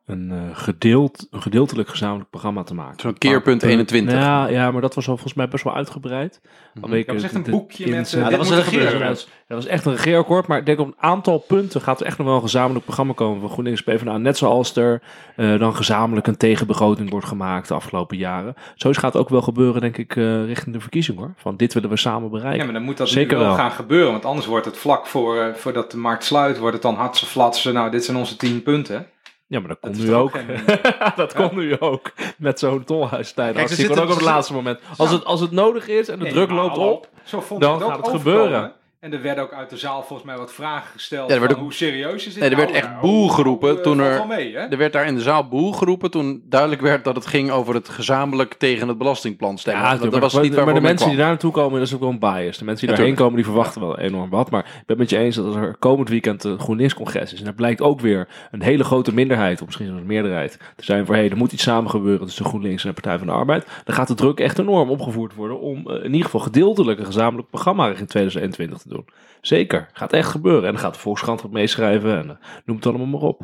een, 0.07 0.31
eh, 0.31 0.37
gedeeld, 0.53 1.27
een 1.31 1.43
gedeeltelijk 1.43 1.89
gezamenlijk 1.89 2.31
programma 2.31 2.63
te 2.63 2.75
maken. 2.75 3.01
Zo'n 3.01 3.19
keerpunt 3.19 3.61
Maar, 3.61 3.71
eh, 3.71 3.77
21. 3.77 4.15
Ja, 4.15 4.47
ja, 4.49 4.71
maar 4.71 4.81
dat 4.81 4.95
was 4.95 5.07
al 5.09 5.13
volgens 5.15 5.35
mij 5.35 5.49
best 5.49 5.65
wel 5.65 5.75
uitgebreid. 5.75 6.41
Vanwege 6.81 7.05
Dat 7.07 7.15
was 7.15 7.25
echt 7.25 7.35
een 7.35 7.43
de 7.43 7.51
boekje 7.51 7.89
met... 7.89 7.99
ins- 7.99 8.13
eh, 8.15 8.21
Ja, 8.21 8.29
dit 8.29 8.39
dat 8.39 8.49
was 8.49 8.57
een 8.57 8.65
er 8.65 8.71
regeerakkoord. 8.71 9.29
Dat 9.49 9.57
was 9.63 9.67
echt 9.67 9.85
een 9.87 9.93
regeerakkoord, 9.93 10.47
maar 10.47 10.59
ik 10.59 10.67
denk 10.67 10.79
op 10.79 10.87
een 10.87 10.95
aantal 10.99 11.39
punten 11.39 11.81
gaat 11.81 12.01
er 12.01 12.07
echt 12.07 12.19
nog 12.19 12.27
wel 12.27 12.37
een 12.37 12.43
gezamenlijk 12.43 12.85
programma 12.85 13.13
komen 13.13 13.41
van 13.41 13.51
GroenLinks 13.51 13.83
PvdA. 13.83 14.19
Net 14.19 14.37
zoals 14.37 14.77
er 14.77 15.03
eh, 15.37 15.59
dan 15.59 15.77
gezamenlijk 15.77 16.27
een 16.27 16.37
tegenbegroting 16.37 17.11
wordt 17.11 17.27
gemaakt 17.27 17.69
de 17.69 17.75
afgelopen 17.75 18.17
jaren. 18.17 18.55
Zoiets 18.75 19.01
gaat 19.01 19.17
ook 19.17 19.29
wel 19.29 19.43
gebeuren, 19.43 19.81
denk 19.81 19.97
ik, 19.97 20.17
eh, 20.17 20.45
richting 20.45 20.75
de 20.75 20.81
verkiezing 20.81 21.19
hoor. 21.19 21.33
Van 21.37 21.57
dit 21.57 21.75
willen 21.75 21.91
we 21.91 21.97
samen 21.97 22.31
bereiken. 22.31 22.59
Ja, 22.59 22.65
maar 22.65 22.75
dan 22.75 22.83
moet 22.83 22.97
dat 22.97 23.09
Zeker 23.09 23.39
wel, 23.39 23.47
wel. 23.47 23.57
gaan 23.57 23.71
gebeuren. 23.71 24.13
Want 24.13 24.25
anders 24.25 24.47
wordt 24.47 24.67
het 24.67 24.77
vlak 24.77 25.07
voor, 25.07 25.37
eh, 25.39 25.55
voordat 25.55 25.91
de 25.91 25.97
markt 25.97 26.25
sluit, 26.25 26.59
wordt 26.59 26.75
het 26.75 26.83
dan 26.83 26.95
hartse 26.95 27.27
flatsen. 27.27 27.75
Nou, 27.75 27.91
dit 27.91 28.05
zijn 28.05 28.17
onze 28.17 28.37
tien 28.37 28.63
punten. 28.63 29.07
Ja, 29.47 29.59
maar 29.59 29.69
dat 29.69 29.79
komt 29.81 29.97
is 29.97 30.03
nu 30.05 30.15
ook. 30.15 30.37
ook 30.37 30.47
dat 31.17 31.33
Ja. 31.33 31.39
komt 31.39 31.53
nu 31.53 31.81
ook. 31.81 32.13
Met 32.39 32.59
zo'n 32.59 32.85
tolhuistijd. 32.85 33.55
Kijk, 33.55 33.87
komt 33.87 33.99
ook 34.01 34.09
op 34.09 34.15
het 34.15 34.21
laatste 34.21 34.53
moment. 34.53 34.81
Als, 34.97 35.11
het, 35.11 35.25
als 35.25 35.41
het 35.41 35.51
nodig 35.51 35.89
is 35.89 36.09
en 36.09 36.19
de 36.19 36.25
Nee, 36.25 36.33
druk 36.33 36.51
loopt 36.51 36.79
op. 36.79 37.09
Zo 37.25 37.41
vond 37.41 37.61
dan 37.61 37.81
gaat 37.81 37.89
het 37.97 37.99
overkomen. 38.07 38.21
gebeuren. 38.21 38.73
En 39.05 39.13
er 39.13 39.23
werden 39.23 39.45
ook 39.45 39.53
uit 39.53 39.71
de 39.71 39.77
zaal 39.77 40.03
volgens 40.03 40.29
mij 40.29 40.37
wat 40.37 40.53
vragen 40.53 40.91
gesteld. 40.93 41.29
Ja, 41.29 41.35
er 41.35 41.41
werd 41.41 41.53
van 41.53 41.61
ook- 41.61 41.67
hoe 41.67 41.77
serieus 41.77 42.27
is 42.27 42.33
dit 42.33 42.43
Nee, 42.43 42.51
er 42.51 42.57
werd 42.57 42.69
nou? 42.69 42.81
echt 42.83 42.91
Nou, 42.91 43.01
boel 43.01 43.29
geroepen 43.29 43.77
eh, 43.77 43.83
toen 43.83 43.99
er- 44.01 44.15
wel 44.15 44.27
mee, 44.27 44.53
hè? 44.57 44.61
Er 44.61 44.77
werd 44.79 44.93
daar 44.93 45.07
in 45.07 45.15
de 45.15 45.21
zaal 45.21 45.49
boel 45.49 45.73
geroepen 45.73 46.11
toen 46.11 46.43
duidelijk 46.49 46.81
werd 46.81 47.05
dat 47.05 47.15
het 47.15 47.27
ging 47.27 47.51
over 47.51 47.75
het 47.75 47.89
gezamenlijk 47.89 48.55
tegen 48.55 48.89
het 48.89 48.99
belastingplan 48.99 49.59
stemmen. 49.59 49.83
Ja, 49.83 49.91
dat, 49.91 50.01
dat 50.01 50.11
maar, 50.11 50.21
was 50.21 50.33
maar- 50.33 50.43
niet 50.43 50.51
maar 50.51 50.59
waarvoor 50.65 50.81
de 50.81 50.87
men 50.87 50.91
mensen 50.95 51.09
die 51.09 51.19
daar 51.19 51.29
naartoe 51.29 51.53
komen, 51.53 51.79
dat 51.79 51.89
is 51.89 51.95
ook 51.95 52.01
wel 52.01 52.09
een 52.11 52.19
bias. 52.19 52.59
De 52.59 52.65
mensen 52.65 52.87
die 52.87 52.97
Ja, 52.97 52.97
daarheen 52.97 53.15
komen, 53.19 53.35
die 53.37 53.45
verwachten 53.45 53.81
wel 53.81 53.99
enorm 53.99 54.31
wat. 54.31 54.51
Maar 54.51 54.61
ik 54.65 54.71
ben 54.73 54.83
het 54.87 54.99
met 54.99 55.11
je 55.11 55.19
eens 55.19 55.37
dat 55.37 55.47
als 55.47 55.57
er 55.57 55.77
komend 55.79 56.09
weekend 56.09 56.45
een 56.45 56.59
GroenLinks-congres 56.59 57.33
is. 57.33 57.39
En 57.39 57.45
daar 57.45 57.55
blijkt 57.55 57.81
ook 57.83 58.01
weer 58.01 58.29
een 58.51 58.63
hele 58.63 58.85
grote 58.85 59.15
minderheid, 59.15 59.59
of 59.61 59.65
misschien 59.67 59.87
zelfs 59.87 60.01
een 60.01 60.07
meerderheid, 60.07 60.59
te 60.77 60.85
zijn 60.85 61.07
voor 61.07 61.15
hey, 61.15 61.31
er 61.31 61.37
moet 61.37 61.53
iets 61.53 61.63
samen 61.63 61.91
gebeuren 61.91 62.27
tussen 62.27 62.45
GroenLinks 62.45 62.83
en 62.83 62.89
de 62.89 62.95
Partij 62.95 63.19
van 63.19 63.27
de 63.27 63.33
Arbeid. 63.33 63.67
Dan 63.85 63.95
gaat 63.95 64.09
de 64.09 64.15
druk 64.15 64.41
echt 64.41 64.59
enorm 64.59 64.91
opgevoerd 64.91 65.35
worden 65.35 65.61
om 65.61 65.91
eh, 65.91 65.97
in 65.97 66.05
ieder 66.11 66.25
geval 66.25 66.41
gedeeltelijk 66.41 66.99
een 66.99 67.07
gezamenlijk 67.07 67.49
programma 67.51 67.87
in 67.89 68.07
2021 68.07 68.79
te 68.79 68.89
doen. 68.89 68.94
Zeker, 69.41 69.89
gaat 69.93 70.13
echt 70.13 70.29
gebeuren. 70.29 70.65
En 70.65 70.73
dan 70.73 70.81
gaat 70.81 70.95
de 70.95 71.01
Volkskrant 71.01 71.43
wat 71.43 71.51
meeschrijven 71.51 72.19
en 72.19 72.31
eh, 72.31 72.37
noem 72.65 72.77
het 72.77 72.87
allemaal 72.87 73.07
maar 73.07 73.21
op. 73.21 73.43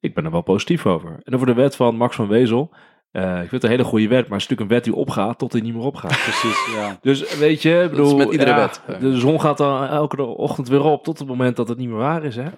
Ik 0.00 0.14
ben 0.14 0.24
er 0.24 0.30
wel 0.30 0.42
positief 0.42 0.86
over. 0.86 1.20
En 1.22 1.34
over 1.34 1.46
de 1.46 1.54
wet 1.54 1.76
van 1.76 1.96
Max 1.96 2.16
van 2.16 2.28
Wezel. 2.28 2.70
Eh, 3.10 3.32
ik 3.32 3.38
vind 3.38 3.50
het 3.50 3.62
een 3.62 3.70
hele 3.70 3.84
goede 3.84 4.08
wet, 4.08 4.28
maar 4.28 4.38
het 4.38 4.40
is 4.40 4.48
natuurlijk 4.48 4.70
een 4.70 4.76
wet 4.76 4.84
die 4.84 4.94
opgaat 4.94 5.38
tot 5.38 5.52
die 5.52 5.62
niet 5.62 5.74
meer 5.74 5.84
opgaat. 5.84 6.22
Precies, 6.30 6.74
ja. 6.74 6.98
Dus 7.00 7.38
weet 7.38 7.62
je, 7.62 7.86
bedoel, 7.90 8.16
met 8.16 8.30
iedere 8.30 8.50
ja, 8.50 8.56
wet. 8.56 9.00
De 9.00 9.18
zon 9.18 9.40
gaat 9.40 9.58
dan 9.58 9.86
elke 9.86 10.22
ochtend 10.22 10.68
weer 10.68 10.84
op 10.84 11.04
tot 11.04 11.18
het 11.18 11.28
moment 11.28 11.56
dat 11.56 11.68
het 11.68 11.78
niet 11.78 11.88
meer 11.88 11.98
waar 11.98 12.24
is, 12.24 12.36
hè? 12.36 12.48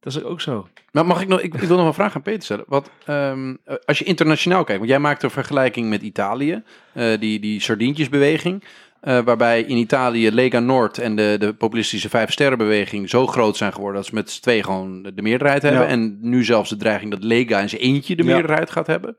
Dat 0.00 0.16
is 0.16 0.22
ook 0.22 0.40
zo. 0.40 0.68
Maar 0.92 1.06
mag 1.06 1.22
ik 1.22 1.28
nog, 1.28 1.40
ik, 1.40 1.54
ik 1.54 1.60
wil 1.60 1.76
nog 1.76 1.86
een 1.86 1.94
vraag 1.94 2.14
aan 2.14 2.22
Peter 2.22 2.42
stellen. 2.42 2.64
Wat, 2.68 2.90
ehm, 3.04 3.54
eh, 3.64 3.76
als 3.84 3.98
je 3.98 4.04
internationaal 4.04 4.64
kijkt, 4.64 4.78
want 4.78 4.90
jij 4.90 5.00
maakt 5.00 5.22
een 5.22 5.30
vergelijking 5.30 5.88
met 5.88 6.02
Italië, 6.02 6.62
eh, 6.92 7.18
die, 7.20 7.40
die 7.40 7.60
sardientjesbeweging. 7.60 8.64
Eh, 9.06 9.18
waarbij 9.24 9.62
in 9.62 9.76
Italië 9.76 10.30
Lega 10.30 10.60
Noord 10.60 10.98
en 10.98 11.16
de, 11.16 11.36
de 11.38 11.54
populistische 11.54 12.08
Vijf 12.08 12.32
Sterrenbeweging 12.32 13.10
zo 13.10 13.26
groot 13.26 13.56
zijn 13.56 13.72
geworden 13.72 13.96
dat 13.96 14.06
ze 14.06 14.14
met 14.14 14.30
z'n 14.30 14.40
twee 14.42 14.62
gewoon 14.62 15.02
de 15.14 15.22
meerderheid 15.22 15.62
hebben. 15.62 15.80
Ja. 15.80 15.86
En 15.86 16.18
nu 16.20 16.44
zelfs 16.44 16.70
de 16.70 16.76
dreiging 16.76 17.10
dat 17.10 17.22
Lega 17.22 17.60
in 17.60 17.68
zijn 17.68 17.82
eentje 17.82 18.16
de 18.16 18.24
Ja. 18.24 18.34
meerderheid 18.34 18.70
gaat 18.70 18.86
hebben. 18.86 19.16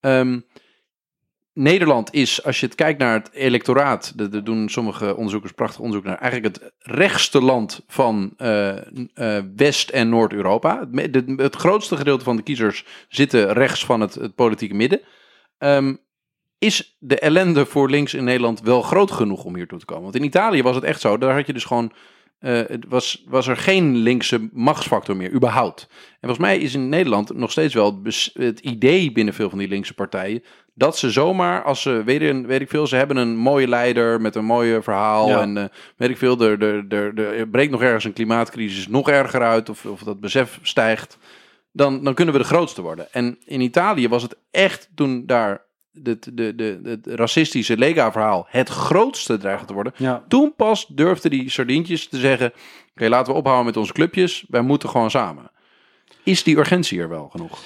Ehm, 0.00 0.40
Nederland 1.52 2.14
is, 2.14 2.44
als 2.44 2.60
je 2.60 2.66
het 2.66 2.74
kijkt 2.74 2.98
naar 2.98 3.14
het 3.14 3.30
electoraat, 3.32 4.14
er 4.16 4.44
doen 4.44 4.68
sommige 4.68 5.16
onderzoekers 5.16 5.52
prachtig 5.52 5.80
onderzoek 5.80 6.04
naar, 6.04 6.18
eigenlijk 6.18 6.56
het 6.56 6.72
rechtste 6.78 7.42
land 7.42 7.84
van 7.86 8.32
eh, 8.36 8.76
eh, 9.14 9.44
West- 9.56 9.90
en 9.90 10.08
Noord-Europa. 10.08 10.88
Het, 10.92 11.22
het 11.36 11.56
grootste 11.56 11.96
gedeelte 11.96 12.24
van 12.24 12.36
de 12.36 12.42
kiezers 12.42 12.84
zitten 13.08 13.52
rechts 13.52 13.84
van 13.84 14.00
het, 14.00 14.14
het 14.14 14.34
politieke 14.34 14.74
midden. 14.74 15.00
Ehm, 15.58 15.94
is 16.60 16.96
de 16.98 17.18
ellende 17.18 17.66
voor 17.66 17.90
links 17.90 18.14
in 18.14 18.24
Nederland 18.24 18.60
wel 18.60 18.82
groot 18.82 19.10
genoeg 19.10 19.44
om 19.44 19.54
hier 19.54 19.66
toe 19.66 19.78
te 19.78 19.84
komen? 19.84 20.02
Want 20.02 20.14
in 20.16 20.24
Italië 20.24 20.62
was 20.62 20.74
het 20.74 20.84
echt 20.84 21.00
zo, 21.00 21.18
daar 21.18 21.34
had 21.34 21.46
je 21.46 21.52
dus 21.52 21.64
gewoon, 21.64 21.92
eh, 22.38 22.52
het 22.66 22.84
was, 22.88 23.24
was 23.28 23.46
er 23.46 23.56
geen 23.56 23.96
linkse 23.96 24.48
machtsfactor 24.52 25.16
meer, 25.16 25.32
überhaupt. 25.32 25.86
En 25.90 26.16
volgens 26.20 26.38
mij 26.40 26.58
is 26.58 26.74
in 26.74 26.88
Nederland 26.88 27.34
nog 27.36 27.50
steeds 27.50 27.74
wel 27.74 27.84
het, 27.86 28.02
bes- 28.02 28.30
het 28.34 28.60
idee 28.60 29.12
binnen 29.12 29.34
veel 29.34 29.48
van 29.50 29.58
die 29.58 29.68
linkse 29.68 29.94
partijen 29.94 30.42
dat 30.74 30.98
ze 30.98 31.10
zomaar, 31.10 31.62
als 31.62 31.82
ze, 31.82 32.02
weet, 32.04 32.22
ik- 32.22 32.46
weet 32.46 32.60
ik 32.60 32.68
veel, 32.68 32.86
ze 32.86 32.96
hebben 32.96 33.16
een 33.16 33.36
mooie 33.36 33.68
leider 33.68 34.20
met 34.20 34.34
een 34.34 34.44
mooie 34.44 34.82
verhaal 34.82 35.28
Ja. 35.28 35.40
en 35.40 35.56
eh, 35.56 35.64
weet 35.96 36.10
ik 36.10 36.16
veel, 36.16 36.40
er, 36.40 36.62
er, 36.62 36.84
er, 36.88 37.18
er 37.38 37.48
breekt 37.48 37.70
nog 37.70 37.82
ergens 37.82 38.04
een 38.04 38.12
klimaatcrisis 38.12 38.88
nog 38.88 39.08
erger 39.10 39.42
uit 39.42 39.68
of, 39.68 39.84
of 39.86 40.02
dat 40.02 40.20
besef 40.20 40.58
stijgt. 40.62 41.18
dan, 41.72 42.04
dan 42.04 42.14
kunnen 42.14 42.34
we 42.34 42.40
de 42.40 42.46
grootste 42.46 42.82
worden. 42.82 43.12
En 43.12 43.38
in 43.44 43.60
Italië 43.60 44.08
was 44.08 44.22
het 44.22 44.36
echt 44.50 44.90
toen 44.94 45.26
daar 45.26 45.68
het, 46.02 46.30
de, 46.32 46.54
de, 46.54 46.80
het 46.84 47.06
racistische 47.06 47.76
Lega-verhaal 47.76 48.46
het 48.48 48.68
grootste 48.68 49.38
dreigde 49.38 49.66
te 49.66 49.72
worden. 49.72 49.92
Ja. 49.96 50.24
Toen 50.28 50.54
pas 50.56 50.86
durfden 50.86 51.30
die 51.30 51.50
sardientjes 51.50 52.08
te 52.08 52.18
zeggen: 52.18 52.52
Oké, 52.94 53.08
laten 53.08 53.32
we 53.32 53.38
ophouden 53.38 53.66
met 53.66 53.76
onze 53.76 53.92
clubjes. 53.92 54.44
Wij 54.48 54.62
moeten 54.62 54.88
gewoon 54.88 55.10
samen. 55.10 55.50
Is 56.22 56.42
die 56.42 56.56
urgentie 56.56 57.00
er 57.00 57.08
wel 57.08 57.28
genoeg? 57.28 57.58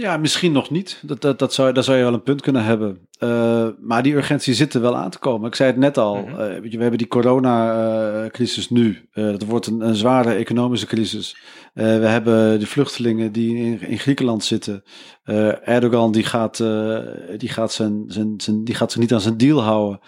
Ja, 0.00 0.16
misschien 0.16 0.52
nog 0.52 0.70
niet. 0.70 0.98
Dat, 1.02 1.20
dat, 1.20 1.38
dat 1.38 1.54
zou, 1.54 1.72
daar 1.72 1.84
zou 1.84 1.96
je 1.96 2.04
wel 2.04 2.12
een 2.12 2.22
punt 2.22 2.40
kunnen 2.40 2.64
hebben. 2.64 3.08
Uh, 3.18 3.68
maar 3.80 4.02
die 4.02 4.14
urgentie 4.14 4.54
zit 4.54 4.74
er 4.74 4.80
wel 4.80 4.96
aan 4.96 5.10
te 5.10 5.18
komen. 5.18 5.48
Ik 5.48 5.54
zei 5.54 5.70
het 5.70 5.78
net 5.78 5.98
al. 5.98 6.16
Mhm. 6.16 6.40
uh, 6.40 6.70
je, 6.70 6.76
we 6.76 6.82
hebben 6.82 6.98
die 6.98 7.08
coronacrisis 7.08 8.70
nu. 8.70 9.08
Uh, 9.14 9.24
dat 9.30 9.44
wordt 9.44 9.66
een, 9.66 9.80
een 9.80 9.94
zware 9.94 10.32
economische 10.32 10.86
crisis. 10.86 11.36
we 11.72 11.82
hebben 11.82 12.60
de 12.60 12.66
vluchtelingen 12.66 13.32
die 13.32 13.56
in, 13.56 13.80
in 13.80 13.98
Griekenland 13.98 14.44
zitten. 14.44 14.82
Erdogan 15.64 16.12
die 16.12 16.24
gaat, 16.24 16.56
die, 17.36 17.48
gaat 17.48 17.72
zijn, 17.72 18.04
zijn, 18.06 18.34
zijn, 18.36 18.64
die 18.64 18.74
gaat 18.74 18.92
zich 18.92 19.00
niet 19.00 19.12
aan 19.12 19.20
zijn 19.20 19.36
deal 19.36 19.62
houden. 19.62 20.00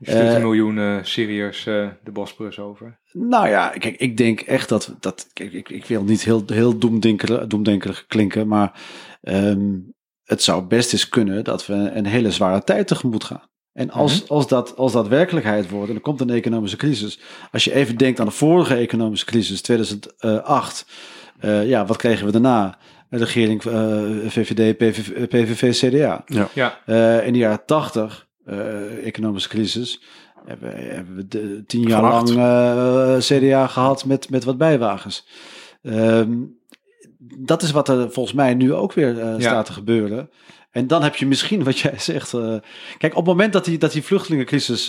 Stuurt 0.00 0.34
een 0.34 0.42
miljoen 0.42 1.04
Syriërs 1.04 1.64
de 1.64 2.10
Bosporus 2.12 2.58
over. 2.58 2.98
Nou 3.12 3.48
ja, 3.48 3.68
kijk, 3.68 3.96
ik 3.96 4.16
denk 4.16 4.40
echt 4.40 4.68
dat. 4.68 4.96
dat 5.00 5.28
kijk, 5.32 5.52
ik, 5.52 5.68
ik 5.68 5.84
wil 5.84 6.02
niet 6.02 6.24
heel, 6.24 6.42
heel 6.46 6.78
doemdenkerig, 6.78 7.46
doemdenkerig 7.46 8.06
klinken, 8.06 8.48
maar 8.48 8.80
um, 9.22 9.94
het 10.24 10.42
zou 10.42 10.62
best 10.62 10.92
eens 10.92 11.08
kunnen 11.08 11.44
dat 11.44 11.66
we 11.66 11.74
een 11.74 12.06
hele 12.06 12.30
zware 12.30 12.64
tijd 12.64 12.86
tegemoet 12.86 13.24
gaan. 13.24 13.48
En 13.72 13.90
als, 13.90 14.18
-hmm. 14.18 14.28
als, 14.28 14.48
dat, 14.48 14.76
als 14.76 14.92
dat 14.92 15.08
werkelijkheid 15.08 15.70
wordt 15.70 15.88
en 15.88 15.94
er 15.94 16.00
komt 16.00 16.20
een 16.20 16.30
economische 16.30 16.76
crisis. 16.76 17.20
Als 17.52 17.64
je 17.64 17.74
even 17.74 17.96
denkt 17.96 18.20
aan 18.20 18.26
de 18.26 18.32
vorige 18.32 18.74
economische 18.74 19.26
crisis, 19.26 19.62
2008. 19.62 20.86
Uh, 21.40 21.68
ja, 21.68 21.86
wat 21.86 21.96
kregen 21.96 22.26
we 22.26 22.32
daarna? 22.32 22.78
Een 23.10 23.18
regering 23.18 23.64
uh, 23.64 23.74
VVD, 24.26 24.76
PVV, 24.76 25.26
PVV 25.28 25.72
CDA. 25.72 26.24
Ja. 26.26 26.48
ja. 26.54 26.78
Uh, 26.86 27.26
in 27.26 27.32
de 27.32 27.38
jaren 27.38 27.64
80, 27.66 28.25
economische 29.02 29.48
crisis, 29.48 30.02
hebben, 30.46 30.94
hebben 30.94 31.16
we 31.16 31.28
de, 31.28 31.64
tien 31.66 31.82
jaar 31.82 32.02
lang 32.02 32.28
uh, 32.28 33.16
CDA 33.18 33.66
gehad 33.66 34.04
met, 34.04 34.30
met 34.30 34.44
wat 34.44 34.58
bijwagens. 34.58 35.26
Um, 35.82 36.58
dat 37.18 37.62
is 37.62 37.70
wat 37.70 37.88
er 37.88 38.12
volgens 38.12 38.34
mij 38.34 38.54
nu 38.54 38.74
ook 38.74 38.92
weer 38.92 39.16
ja. 39.16 39.40
staat 39.40 39.66
te 39.66 39.72
gebeuren. 39.72 40.30
En 40.70 40.86
dan 40.86 41.02
heb 41.02 41.16
je 41.16 41.26
misschien 41.26 41.64
wat 41.64 41.78
jij 41.78 41.98
zegt. 42.12 42.32
Uh, 42.32 42.56
kijk, 42.98 43.12
op 43.12 43.26
het 43.26 43.36
moment 43.36 43.52
dat 43.52 43.64
die, 43.64 43.78
dat 43.78 43.92
die 43.92 44.02
vluchtelingencrisis 44.02 44.88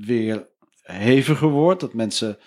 weer 0.00 0.46
heviger 0.82 1.48
wordt, 1.48 1.80
dat 1.80 1.94
mensen, 1.94 2.38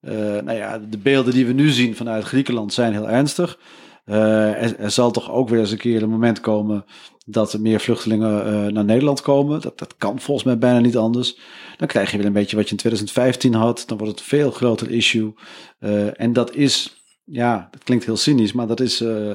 nou 0.00 0.52
ja, 0.52 0.78
de 0.78 0.98
beelden 0.98 1.32
die 1.32 1.46
we 1.46 1.52
nu 1.52 1.68
zien 1.68 1.96
vanuit 1.96 2.24
Griekenland 2.24 2.72
zijn 2.72 2.92
heel 2.92 3.08
ernstig. 3.08 3.58
Er, 4.04 4.78
er, 4.78 4.90
zal 4.90 5.10
toch 5.10 5.30
ook 5.30 5.48
weer 5.48 5.60
eens 5.60 5.70
een 5.70 5.78
keer 5.78 6.02
een 6.02 6.10
moment 6.10 6.40
komen 6.40 6.84
dat 7.28 7.52
er 7.52 7.60
meer 7.60 7.80
vluchtelingen 7.80 8.46
uh, 8.46 8.72
naar 8.72 8.84
Nederland 8.84 9.20
komen. 9.20 9.60
Dat, 9.60 9.78
dat 9.78 9.96
kan 9.96 10.20
volgens 10.20 10.46
mij 10.46 10.58
bijna 10.58 10.78
niet 10.78 10.96
anders. 10.96 11.38
Dan 11.76 11.88
krijg 11.88 12.10
je 12.10 12.16
weer 12.16 12.26
een 12.26 12.32
beetje 12.32 12.56
wat 12.56 12.64
je 12.64 12.70
in 12.70 12.76
2015 12.76 13.54
had. 13.54 13.84
Dan 13.86 13.98
wordt 13.98 14.12
het 14.12 14.20
een 14.20 14.38
veel 14.38 14.50
groter 14.50 14.90
issue. 14.90 15.34
Uh, 15.80 16.20
en 16.20 16.32
dat 16.32 16.54
is, 16.54 17.04
ja, 17.24 17.68
dat 17.70 17.82
klinkt 17.82 18.04
heel 18.04 18.16
cynisch, 18.16 18.52
maar 18.52 18.66
dat 18.66 18.80
is 18.80 19.00
uh, 19.00 19.34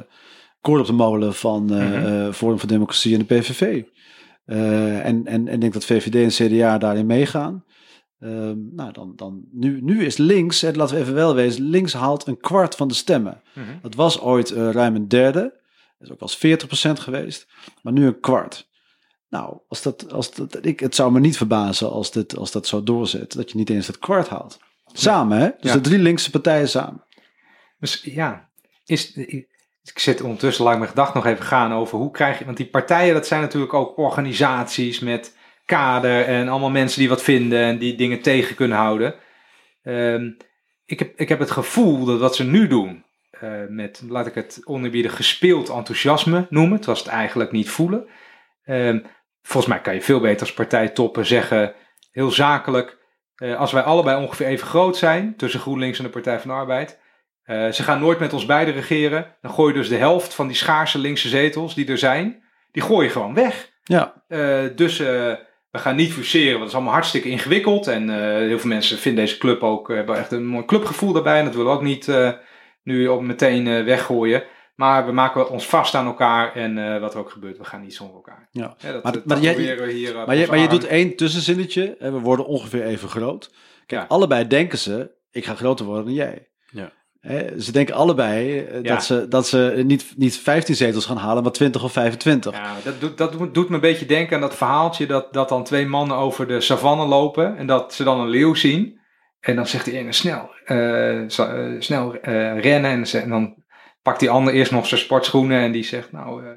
koord 0.61 0.79
op 0.79 0.85
de 0.85 0.93
molen 0.93 1.33
van 1.33 1.63
mm 1.63 1.69
-hmm. 1.69 2.33
Forum 2.33 2.59
voor 2.59 2.69
Democratie 2.69 3.13
en 3.13 3.25
de 3.25 3.35
PVV. 3.35 3.83
en, 4.45 5.25
en, 5.25 5.25
en 5.25 5.47
ik 5.47 5.61
denk 5.61 5.73
dat 5.73 5.85
VVD 5.85 6.15
en 6.15 6.47
CDA 6.47 6.77
daarin 6.77 7.05
meegaan. 7.05 7.63
Um, 8.19 8.69
nou, 8.73 8.91
dan, 8.91 9.13
dan, 9.15 9.43
nu, 9.51 9.81
nu 9.81 10.05
is 10.05 10.17
links, 10.17 10.63
en 10.63 10.75
laten 10.75 10.95
we 10.95 11.01
even 11.01 11.13
wel 11.13 11.35
wezen, 11.35 11.63
links 11.63 11.93
haalt 11.93 12.27
een 12.27 12.39
kwart 12.39 12.75
van 12.75 12.87
de 12.87 12.93
stemmen. 12.93 13.41
Mm 13.53 13.63
-hmm. 13.63 13.79
Dat 13.81 13.95
was 13.95 14.21
ooit 14.21 14.49
ruim 14.49 14.95
een 14.95 15.07
derde. 15.07 15.60
Dat 16.01 16.09
is 16.09 16.15
ook 16.15 16.39
wel 16.41 16.51
eens 16.51 16.99
40% 16.99 17.03
geweest, 17.03 17.47
maar 17.81 17.93
nu 17.93 18.05
een 18.05 18.19
kwart. 18.19 18.69
Nou, 19.29 19.57
als 19.67 19.81
dat, 19.81 20.11
als 20.11 20.33
dat, 20.33 20.65
ik, 20.65 20.79
het 20.79 20.95
zou 20.95 21.11
me 21.11 21.19
niet 21.19 21.37
verbazen 21.37 21.91
als, 21.91 22.11
dit, 22.11 22.37
als 22.37 22.51
dat 22.51 22.67
zo 22.67 22.83
doorzet, 22.83 23.33
dat 23.33 23.51
je 23.51 23.57
niet 23.57 23.69
eens 23.69 23.87
het 23.87 23.99
kwart 23.99 24.27
haalt. 24.29 24.59
Samen, 24.93 25.37
hè? 25.37 25.49
Dus 25.59 25.71
Ja. 25.71 25.73
de 25.73 25.81
drie 25.81 25.99
linkse 25.99 26.29
partijen 26.29 26.69
samen. 26.69 27.03
Dus 27.79 28.01
ja, 28.03 28.49
is, 28.85 29.13
ik 29.83 29.99
zit 29.99 30.21
ondertussen 30.21 30.63
lang 30.63 30.77
mijn 30.77 30.89
gedachten 30.89 31.15
nog 31.15 31.25
even 31.25 31.45
gaan 31.45 31.73
over 31.73 31.97
hoe 31.97 32.11
krijg 32.11 32.39
je. 32.39 32.45
Want 32.45 32.57
die 32.57 32.69
partijen, 32.69 33.13
dat 33.13 33.27
zijn 33.27 33.41
natuurlijk 33.41 33.73
ook 33.73 33.97
organisaties 33.97 34.99
met 34.99 35.35
kader 35.65 36.25
en 36.25 36.47
allemaal 36.47 36.69
mensen 36.69 36.99
die 36.99 37.09
wat 37.09 37.21
vinden 37.23 37.59
en 37.63 37.77
die 37.77 37.95
dingen 37.95 38.21
tegen 38.21 38.55
kunnen 38.55 38.77
houden. 38.77 39.15
Ehm, 39.83 40.31
ik, 40.85 40.99
heb, 40.99 41.19
ik 41.19 41.29
heb 41.29 41.39
het 41.39 41.51
gevoel 41.51 42.05
dat 42.05 42.19
wat 42.19 42.35
ze 42.35 42.43
nu 42.43 42.67
doen, 42.67 43.05
uh, 43.43 43.51
met, 43.69 44.03
laat 44.07 44.27
ik 44.27 44.35
het 44.35 44.61
onderbieden, 44.63 45.11
gespeeld 45.11 45.69
enthousiasme 45.69 46.47
noemen, 46.49 46.77
terwijl 46.77 46.97
ze 46.97 47.03
het 47.03 47.13
eigenlijk 47.13 47.51
niet 47.51 47.69
voelen. 47.69 48.07
Um, 48.65 49.05
volgens 49.41 49.73
mij 49.73 49.81
kan 49.81 49.93
je 49.93 50.01
veel 50.01 50.19
beter 50.19 50.39
als 50.39 50.53
partijtoppen 50.53 51.25
zeggen, 51.25 51.73
heel 52.11 52.31
zakelijk, 52.31 52.97
uh, 53.35 53.59
als 53.59 53.71
wij 53.71 53.81
allebei 53.81 54.23
ongeveer 54.23 54.47
even 54.47 54.67
groot 54.67 54.97
zijn, 54.97 55.35
tussen 55.35 55.59
GroenLinks 55.59 55.97
en 55.97 56.03
de 56.03 56.09
Partij 56.09 56.39
van 56.39 56.49
de 56.49 56.55
Arbeid, 56.55 56.99
uh, 57.45 57.71
ze 57.71 57.83
gaan 57.83 57.99
nooit 57.99 58.19
met 58.19 58.33
ons 58.33 58.45
beiden 58.45 58.73
regeren, 58.73 59.35
dan 59.41 59.51
gooi 59.51 59.73
je 59.73 59.79
dus 59.79 59.89
de 59.89 59.95
helft 59.95 60.33
van 60.33 60.47
die 60.47 60.55
schaarse 60.55 60.99
linkse 60.99 61.29
zetels 61.29 61.75
die 61.75 61.87
er 61.87 61.97
zijn, 61.97 62.43
die 62.71 62.83
gooi 62.83 63.05
je 63.05 63.11
gewoon 63.11 63.33
weg. 63.33 63.69
Ja. 63.83 64.23
Dus 64.75 64.97
we 64.97 65.77
gaan 65.77 65.95
niet 65.95 66.13
fuseren, 66.13 66.49
want 66.49 66.59
dat 66.59 66.69
is 66.69 66.75
allemaal 66.75 66.93
hartstikke 66.93 67.29
ingewikkeld 67.29 67.87
en 67.87 68.09
heel 68.47 68.59
veel 68.59 68.69
mensen 68.69 68.97
vinden 68.97 69.25
deze 69.25 69.37
club 69.37 69.63
ook, 69.63 69.87
hebben 69.87 70.17
echt 70.17 70.31
een 70.31 70.45
mooi 70.45 70.65
clubgevoel 70.65 71.13
daarbij 71.13 71.39
en 71.39 71.45
dat 71.45 71.55
willen 71.55 71.71
we 71.71 71.77
ook 71.77 71.83
niet 71.83 72.05
nu 72.83 73.07
op 73.07 73.21
meteen 73.21 73.83
weggooien. 73.85 74.43
Maar 74.75 75.05
we 75.05 75.11
maken 75.11 75.49
ons 75.49 75.65
vast 75.65 75.95
aan 75.95 76.05
elkaar 76.05 76.55
en 76.55 76.77
uh, 76.77 76.99
wat 76.99 77.13
er 77.13 77.19
ook 77.19 77.29
gebeurt, 77.31 77.57
we 77.57 77.63
gaan 77.63 77.81
niet 77.81 77.93
zonder 77.93 78.15
elkaar. 78.15 78.47
Ja. 78.51 78.75
Ja, 78.79 78.91
dat, 78.91 79.03
maar, 79.03 79.11
dat 79.13 79.25
maar, 79.25 79.39
jij, 79.39 79.55
we 79.55 79.91
hier, 79.91 80.15
maar, 80.25 80.35
je, 80.35 80.47
maar 80.47 80.57
je 80.57 80.67
doet 80.67 80.85
één 80.87 81.15
tussenzinnetje 81.15 81.95
en 81.99 82.13
we 82.13 82.19
worden 82.19 82.45
ongeveer 82.45 82.83
even 82.83 83.09
groot. 83.09 83.51
Kijk, 83.85 84.01
Ja. 84.01 84.07
allebei 84.07 84.47
denken 84.47 84.77
ze, 84.77 85.11
ik 85.31 85.45
ga 85.45 85.55
groter 85.55 85.85
worden 85.85 86.05
dan 86.05 86.13
jij. 86.13 86.47
Ja. 86.71 86.91
Hè, 87.19 87.59
ze 87.61 87.71
denken 87.71 87.95
allebei 87.95 88.59
eh, 88.59 88.73
Ja. 88.83 88.93
dat 88.93 89.03
ze, 89.03 89.27
dat 89.27 89.47
ze 89.47 89.81
niet, 89.85 90.13
niet 90.17 90.37
15 90.37 90.75
zetels 90.75 91.05
gaan 91.05 91.17
halen, 91.17 91.43
maar 91.43 91.51
20 91.51 91.83
of 91.83 91.91
25. 91.91 92.51
Ja, 92.53 92.73
dat, 92.83 92.99
doet, 93.01 93.17
dat 93.17 93.31
doet- 93.31 93.53
doet 93.53 93.69
me 93.69 93.75
een 93.75 93.81
beetje 93.81 94.05
denken 94.05 94.35
aan 94.35 94.41
dat 94.41 94.55
verhaaltje 94.55 95.05
dat, 95.05 95.33
dat 95.33 95.49
dan 95.49 95.63
twee 95.63 95.85
mannen 95.85 96.17
over 96.17 96.47
de 96.47 96.61
savanne 96.61 97.05
lopen 97.05 97.57
en 97.57 97.67
dat 97.67 97.93
ze 97.93 98.03
dan 98.03 98.19
een 98.19 98.29
leeuw 98.29 98.53
zien. 98.53 98.99
En 99.41 99.55
dan 99.55 99.67
zegt 99.67 99.85
die 99.85 99.97
ene 99.97 100.11
snel, 100.11 100.51
eh, 100.65 101.39
eh, 101.39 101.81
snel 101.81 102.15
eh, 102.15 102.59
rennen. 102.59 103.05
En, 103.13 103.29
dan 103.29 103.63
pakt 104.01 104.19
die 104.19 104.29
ander 104.29 104.53
eerst 104.53 104.71
nog 104.71 104.87
zijn 104.87 104.99
sportschoenen 104.99 105.59
en 105.59 105.71
die 105.71 105.83
zegt 105.83 106.11
nou, 106.11 106.55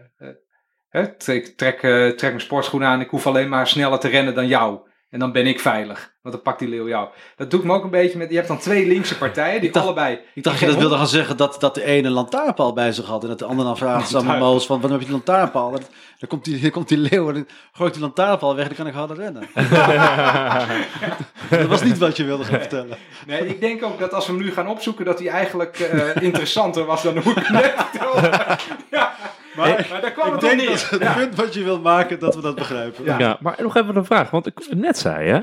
hè, 0.89 1.16
trek, 1.16 1.47
trek 1.57 2.20
mijn 2.20 2.41
sportschoenen 2.41 2.89
aan, 2.89 3.01
ik 3.01 3.09
hoef 3.09 3.26
alleen 3.26 3.49
maar 3.49 3.66
sneller 3.66 3.99
te 3.99 4.09
rennen 4.09 4.35
dan 4.35 4.47
jou. 4.47 4.89
En 5.11 5.18
dan 5.18 5.32
ben 5.32 5.47
ik 5.47 5.61
veilig, 5.61 6.14
want 6.25 6.35
dan 6.37 6.45
pakt 6.45 6.59
die 6.59 6.68
leeuw 6.68 6.89
jou. 6.89 7.09
Dat 7.37 7.51
doet 7.51 7.64
me 7.64 7.72
ook 7.72 7.85
een 7.85 7.91
beetje 7.91 8.18
met, 8.18 8.31
je 8.31 8.37
hebt 8.37 8.49
dan 8.49 8.59
twee 8.59 8.87
linkse 8.87 9.18
partijen 9.18 9.59
die 9.61 9.68
Ik 9.68 9.75
dacht- 9.75 9.87
allebei... 9.87 10.18
Ik 10.35 10.43
dacht 10.43 10.59
je 10.61 10.66
dat 10.66 10.77
wilde 10.77 10.97
gaan 10.97 11.07
zeggen 11.07 11.37
dat, 11.37 11.57
dat 11.61 11.75
de 11.75 11.85
ene 11.85 12.07
een 12.07 12.12
lantaarnpaal 12.14 12.72
bij 12.72 12.93
zich 12.93 13.07
had 13.07 13.22
en 13.22 13.29
dat 13.29 13.39
de 13.39 13.45
ander 13.45 13.64
dan 13.64 13.77
vraagt 13.77 14.14
aan. 14.16 14.39
Moos 14.39 14.66
van, 14.66 14.81
waarom 14.81 14.93
heb 14.93 15.01
je 15.01 15.07
die 15.07 15.14
lantaarnpaal? 15.25 15.75
En 15.75 15.81
Dan 16.18 16.29
komt 16.29 16.45
die, 16.45 16.61
dan 16.61 16.70
komt 16.70 16.89
die 16.89 16.99
leeuw 16.99 17.29
en 17.29 17.35
dan 17.35 17.47
gooit 17.72 17.93
die 17.93 18.03
lantaarnpaal 18.03 18.55
weg, 18.57 18.66
dan 18.66 18.77
kan 18.77 18.87
ik 18.87 18.95
harder 18.95 19.16
rennen. 19.16 19.49
dat 21.51 21.66
was 21.66 21.83
niet 21.83 21.99
wat 21.99 22.16
je 22.16 22.25
wilde 22.25 22.45
gaan 22.45 22.61
vertellen. 22.61 22.97
Nee, 23.27 23.47
ik 23.47 23.61
denk 23.61 23.83
ook 23.83 23.99
dat 23.99 24.12
als 24.14 24.27
we 24.27 24.33
hem 24.33 24.43
nu 24.43 24.53
gaan 24.53 24.68
opzoeken, 24.68 25.05
dat 25.05 25.18
hij 25.18 25.29
eigenlijk 25.29 25.79
eh, 25.79 26.22
interessanter 26.22 26.85
was 26.85 27.03
dan 27.03 27.18
hoe 27.18 27.33
ik 27.35 27.49
net 27.51 27.75
ja, 28.91 29.14
maar, 29.57 29.87
maar 29.91 30.01
daar 30.01 30.11
kwam 30.12 30.27
Ik 30.27 30.33
het 30.33 30.41
denk 30.41 30.61
op 30.61 30.66
dat 30.91 31.01
het 31.01 31.14
punt 31.14 31.35
wat 31.35 31.55
je 31.55 31.62
wilt 31.64 31.83
maken, 31.83 32.18
dat 32.18 32.35
we 32.35 32.41
dat 32.41 32.55
begrijpen. 32.55 33.05
Ja. 33.05 33.18
Ja, 33.18 33.37
maar 33.41 33.57
nog 33.59 33.77
even 33.77 33.97
een 33.97 34.05
vraag. 34.05 34.31
Want 34.31 34.47
ik 34.47 34.55
net 34.75 34.99
zei, 34.99 35.29
hè? 35.31 35.41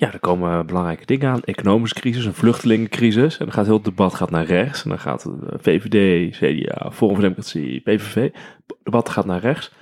Ja, 0.00 0.12
er 0.12 0.20
komen 0.20 0.66
belangrijke 0.66 1.06
dingen 1.06 1.30
aan. 1.30 1.42
Economische 1.44 2.00
crisis, 2.00 2.24
een 2.24 2.34
vluchtelingencrisis. 2.34 3.38
En 3.38 3.44
dan 3.44 3.54
gaat 3.54 3.64
heel 3.64 3.74
het 3.74 3.84
debat 3.84 4.14
gaat 4.14 4.30
naar 4.30 4.44
rechts. 4.44 4.82
En 4.82 4.88
dan 4.88 4.98
gaat 4.98 5.22
de 5.22 5.58
VVD, 5.58 6.30
CDA, 6.36 6.90
Forum 6.90 7.14
voor 7.14 7.22
Democratie, 7.22 7.80
PVV. 7.80 8.14
Het 8.66 8.76
debat 8.82 9.08
gaat 9.08 9.24
naar 9.24 9.40
rechts. 9.40 9.72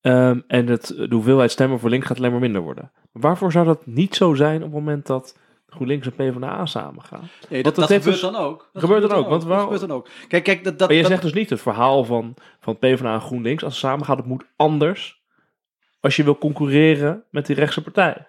Ehm, 0.00 0.40
en 0.46 0.66
het, 0.66 0.86
de 0.96 1.14
hoeveelheid 1.14 1.50
stemmen 1.50 1.78
voor 1.78 1.90
links 1.90 2.06
gaat 2.06 2.18
alleen 2.18 2.30
maar 2.30 2.40
minder 2.40 2.60
worden. 2.62 2.90
Maar 3.12 3.22
waarvoor 3.22 3.52
zou 3.52 3.66
dat 3.66 3.86
niet 3.86 4.14
zo 4.14 4.34
zijn 4.34 4.56
op 4.56 4.62
het 4.62 4.72
moment 4.72 5.06
dat 5.06 5.38
GroenLinks 5.66 6.06
en 6.06 6.12
PvdA 6.12 6.66
samen 6.66 7.02
gaan? 7.02 7.28
Nee, 7.48 7.62
dat, 7.62 7.74
dat 7.74 7.74
dat 7.74 7.88
heeft 7.88 8.04
gebeurt 8.04 8.22
dus- 8.22 8.32
dan 8.32 8.42
ook. 8.42 8.68
Dat 8.72 8.82
gebeurt 8.82 9.02
dan 9.02 9.18
ook, 9.18 9.28
want 9.28 9.44
waarom- 9.44 9.64
gebeurt 9.64 9.88
dan 9.88 9.96
ook. 9.96 10.08
Kijk, 10.28 10.44
kijk, 10.44 10.64
dat, 10.64 10.78
dat, 10.78 10.88
Maar 10.88 10.96
je 10.96 11.04
zegt 11.04 11.22
dus 11.22 11.32
niet 11.32 11.50
het 11.50 11.60
verhaal 11.60 12.04
van, 12.04 12.34
van 12.60 12.78
PvdA 12.78 13.14
en 13.14 13.20
GroenLinks. 13.20 13.64
Als 13.64 13.74
ze 13.74 13.78
samen 13.78 14.04
gaan, 14.04 14.16
het 14.16 14.26
moet 14.26 14.46
anders. 14.56 15.24
Als 16.00 16.16
je 16.16 16.24
wil 16.24 16.38
concurreren 16.38 17.24
met 17.30 17.46
die 17.46 17.56
rechtse 17.56 17.82
partij. 17.82 18.26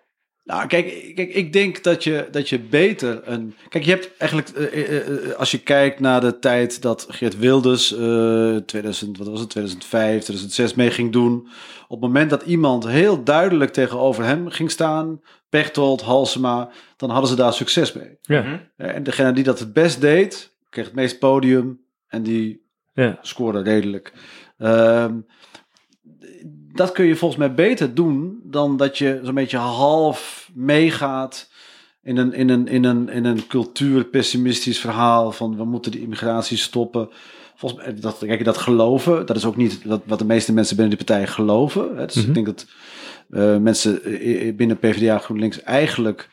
Nou, 0.48 0.68
kijk, 0.68 1.12
kijk 1.16 1.34
ik 1.34 1.54
denk 1.54 1.84
dat 1.84 2.04
je, 2.04 2.28
dat 2.32 2.50
je 2.50 2.60
beter 2.60 3.22
een. 3.28 3.54
Kijk, 3.70 3.84
je 3.84 3.90
hebt 3.92 4.18
eigenlijk. 4.18 4.50
eh, 4.50 4.74
eh, 4.98 5.28
eh, 5.30 5.34
als 5.36 5.52
je 5.52 5.60
kijkt 5.60 6.00
naar 6.00 6.22
de 6.22 6.40
tijd 6.40 6.82
dat 6.82 7.06
Geert 7.10 7.38
Wilders. 7.38 7.94
eh 7.94 8.56
2000, 8.56 9.18
wat 9.18 9.28
was 9.28 9.40
het, 9.40 9.50
2005, 9.50 10.22
2006 10.24 10.74
mee 10.74 10.92
ging 10.92 11.12
doen. 11.12 11.48
Op 11.88 12.02
het 12.02 12.10
moment 12.10 12.30
dat 12.30 12.44
iemand 12.44 12.88
heel 12.88 13.24
duidelijk 13.24 13.72
tegenover 13.74 14.24
hem 14.24 14.50
ging 14.50 14.72
staan. 14.72 15.22
Pechtold, 15.50 16.02
Halsema. 16.02 16.70
dan 16.98 17.10
hadden 17.10 17.30
ze 17.30 17.36
daar 17.36 17.54
succes 17.54 17.94
mee. 17.94 18.18
Ja. 18.22 18.42
Mhm. 18.42 18.58
En 18.78 19.04
degene 19.04 19.32
die 19.34 19.44
dat 19.44 19.60
het 19.60 19.74
best 19.74 20.02
deed. 20.02 20.56
kreeg 20.70 20.86
het 20.86 20.96
meest 20.96 21.20
podium. 21.20 21.82
En 22.08 22.24
die 22.24 22.66
Ja. 22.94 23.18
scoren 23.22 23.64
redelijk. 23.64 24.14
Ehm, 24.58 25.14
dat 26.74 26.92
kun 26.92 27.06
je 27.06 27.16
volgens 27.16 27.40
mij 27.40 27.54
beter 27.54 27.94
doen 27.94 28.40
dan 28.44 28.78
dat 28.78 28.98
je 28.98 29.20
zo'n 29.24 29.34
beetje 29.34 29.58
half 29.58 30.50
meegaat 30.54 31.50
in 32.04 32.18
een, 32.18 32.34
in 32.34 32.50
een, 32.50 32.68
in 32.68 32.84
een, 32.84 33.10
in 33.10 33.26
een 33.26 33.48
cultuurpessimistisch 33.48 34.80
verhaal 34.80 35.32
van 35.32 35.58
we 35.58 35.66
moeten 35.66 35.92
de 35.92 36.02
immigratie 36.02 36.58
stoppen. 36.58 37.10
Volgens 37.56 37.82
mij, 37.84 37.94
dat, 37.96 38.18
kijk, 38.20 38.46
dat 38.46 38.58
geloven, 38.58 39.26
dat 39.26 39.36
is 39.36 39.46
ook 39.46 39.56
niet 39.56 39.84
wat, 39.84 40.02
wat 40.06 40.20
de 40.20 40.26
meeste 40.26 40.54
mensen 40.54 40.76
binnen 40.76 40.98
die 40.98 41.06
partij 41.06 41.28
geloven. 41.28 41.98
Hè. 41.98 42.06
Dus 42.06 42.16
Mhm. 42.16 42.28
ik 42.28 42.34
denk 42.34 42.46
dat 42.46 42.66
eh, 43.30 43.58
mensen 43.58 44.04
eh, 44.04 44.56
binnen 44.56 44.78
PvdA 44.80 45.18
GroenLinks 45.18 45.62
eigenlijk 45.62 46.30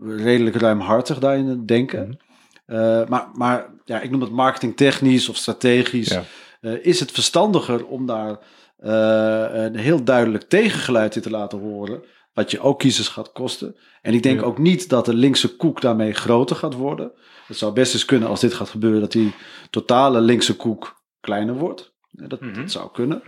redelijk 0.00 0.56
ruimhartig 0.56 1.18
daarin 1.18 1.66
denken. 1.66 2.18
Eh, 2.66 3.06
maar, 3.08 3.28
maar 3.34 3.66
ja, 3.84 4.00
ik 4.00 4.10
noem 4.10 4.20
het 4.20 4.30
marketingtechnisch 4.30 5.28
of 5.28 5.36
strategisch. 5.36 6.08
Ja. 6.08 6.24
Eh, 6.60 6.72
is 6.82 7.00
het 7.00 7.10
verstandiger 7.10 7.86
om 7.86 8.06
daar 8.06 8.30
eh, 8.30 8.36
een 8.78 9.76
heel 9.76 10.04
duidelijk 10.04 10.44
tegengeluid 10.48 11.16
in 11.16 11.22
te 11.22 11.30
laten 11.30 11.58
horen, 11.58 12.02
wat 12.32 12.50
je 12.50 12.60
ook 12.60 12.78
kiezers 12.78 13.08
gaat 13.08 13.32
kosten. 13.32 13.76
En 14.02 14.14
ik 14.14 14.22
denk 14.22 14.40
Ja. 14.40 14.46
ook 14.46 14.58
niet 14.58 14.88
dat 14.88 15.04
de 15.04 15.14
linkse 15.14 15.56
koek 15.56 15.80
daarmee 15.80 16.12
groter 16.12 16.56
gaat 16.56 16.74
worden. 16.74 17.12
Het 17.46 17.56
zou 17.56 17.72
best 17.72 17.92
eens 17.94 18.04
kunnen 18.04 18.28
als 18.28 18.40
dit 18.40 18.54
gaat 18.54 18.68
gebeuren, 18.68 19.00
dat 19.00 19.12
die 19.12 19.34
totale 19.70 20.20
linkse 20.20 20.56
koek 20.56 21.02
kleiner 21.20 21.54
wordt. 21.54 21.92
Dat, 22.10 22.40
Mhm. 22.40 22.54
dat 22.60 22.70
zou 22.70 22.90
kunnen. 22.92 23.22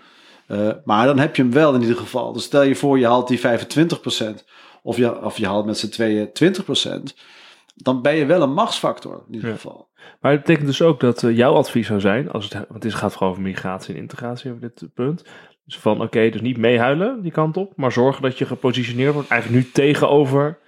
Eh, 0.47 0.71
maar 0.85 1.07
dan 1.07 1.19
heb 1.19 1.37
je 1.37 1.43
hem 1.43 1.53
wel 1.53 1.75
in 1.75 1.81
ieder 1.81 1.97
geval. 1.97 2.33
Dus 2.33 2.45
stel 2.45 2.63
je 2.63 2.75
voor, 2.75 2.99
je 2.99 3.07
haalt 3.07 3.29
die 3.29 3.39
25%, 3.41 4.45
of 4.83 4.97
je, 4.97 5.23
of 5.25 5.37
je 5.39 5.47
haalt 5.47 5.67
met 5.67 5.79
z'n 5.79 5.89
tweeën 5.89 6.33
20%, 6.33 7.15
dan 7.75 8.03
ben 8.03 8.15
je 8.17 8.27
wel 8.27 8.43
een 8.43 8.53
machtsfactor 8.53 9.25
in 9.29 9.35
ieder 9.35 9.49
Ja. 9.49 9.55
geval. 9.55 9.89
Maar 10.21 10.33
het 10.33 10.41
betekent 10.41 10.67
dus 10.67 10.83
ook 10.83 11.01
dat 11.01 11.23
eh, 11.23 11.37
jouw 11.37 11.55
advies 11.55 11.87
zou 11.87 12.01
zijn, 12.01 12.31
als 12.31 12.45
het, 12.45 12.67
want 12.69 12.83
het 12.83 12.95
gaat 12.95 13.17
gewoon 13.17 13.33
over 13.33 13.43
migratie 13.45 13.95
en 13.95 14.01
integratie 14.01 14.51
over 14.51 14.61
dit 14.63 14.89
punt. 14.95 15.25
Dus 15.65 15.79
van 15.79 16.01
oké, 16.03 16.31
dus 16.31 16.41
niet 16.41 16.57
meehuilen 16.57 17.23
die 17.23 17.33
kant 17.33 17.57
op, 17.57 17.73
maar 17.77 17.93
zorgen 17.93 18.23
dat 18.23 18.39
je 18.39 18.47
gepositioneerd 18.47 19.15
wordt 19.15 19.29
eigenlijk 19.29 19.65
nu 19.65 19.71
tegenover 19.73 20.59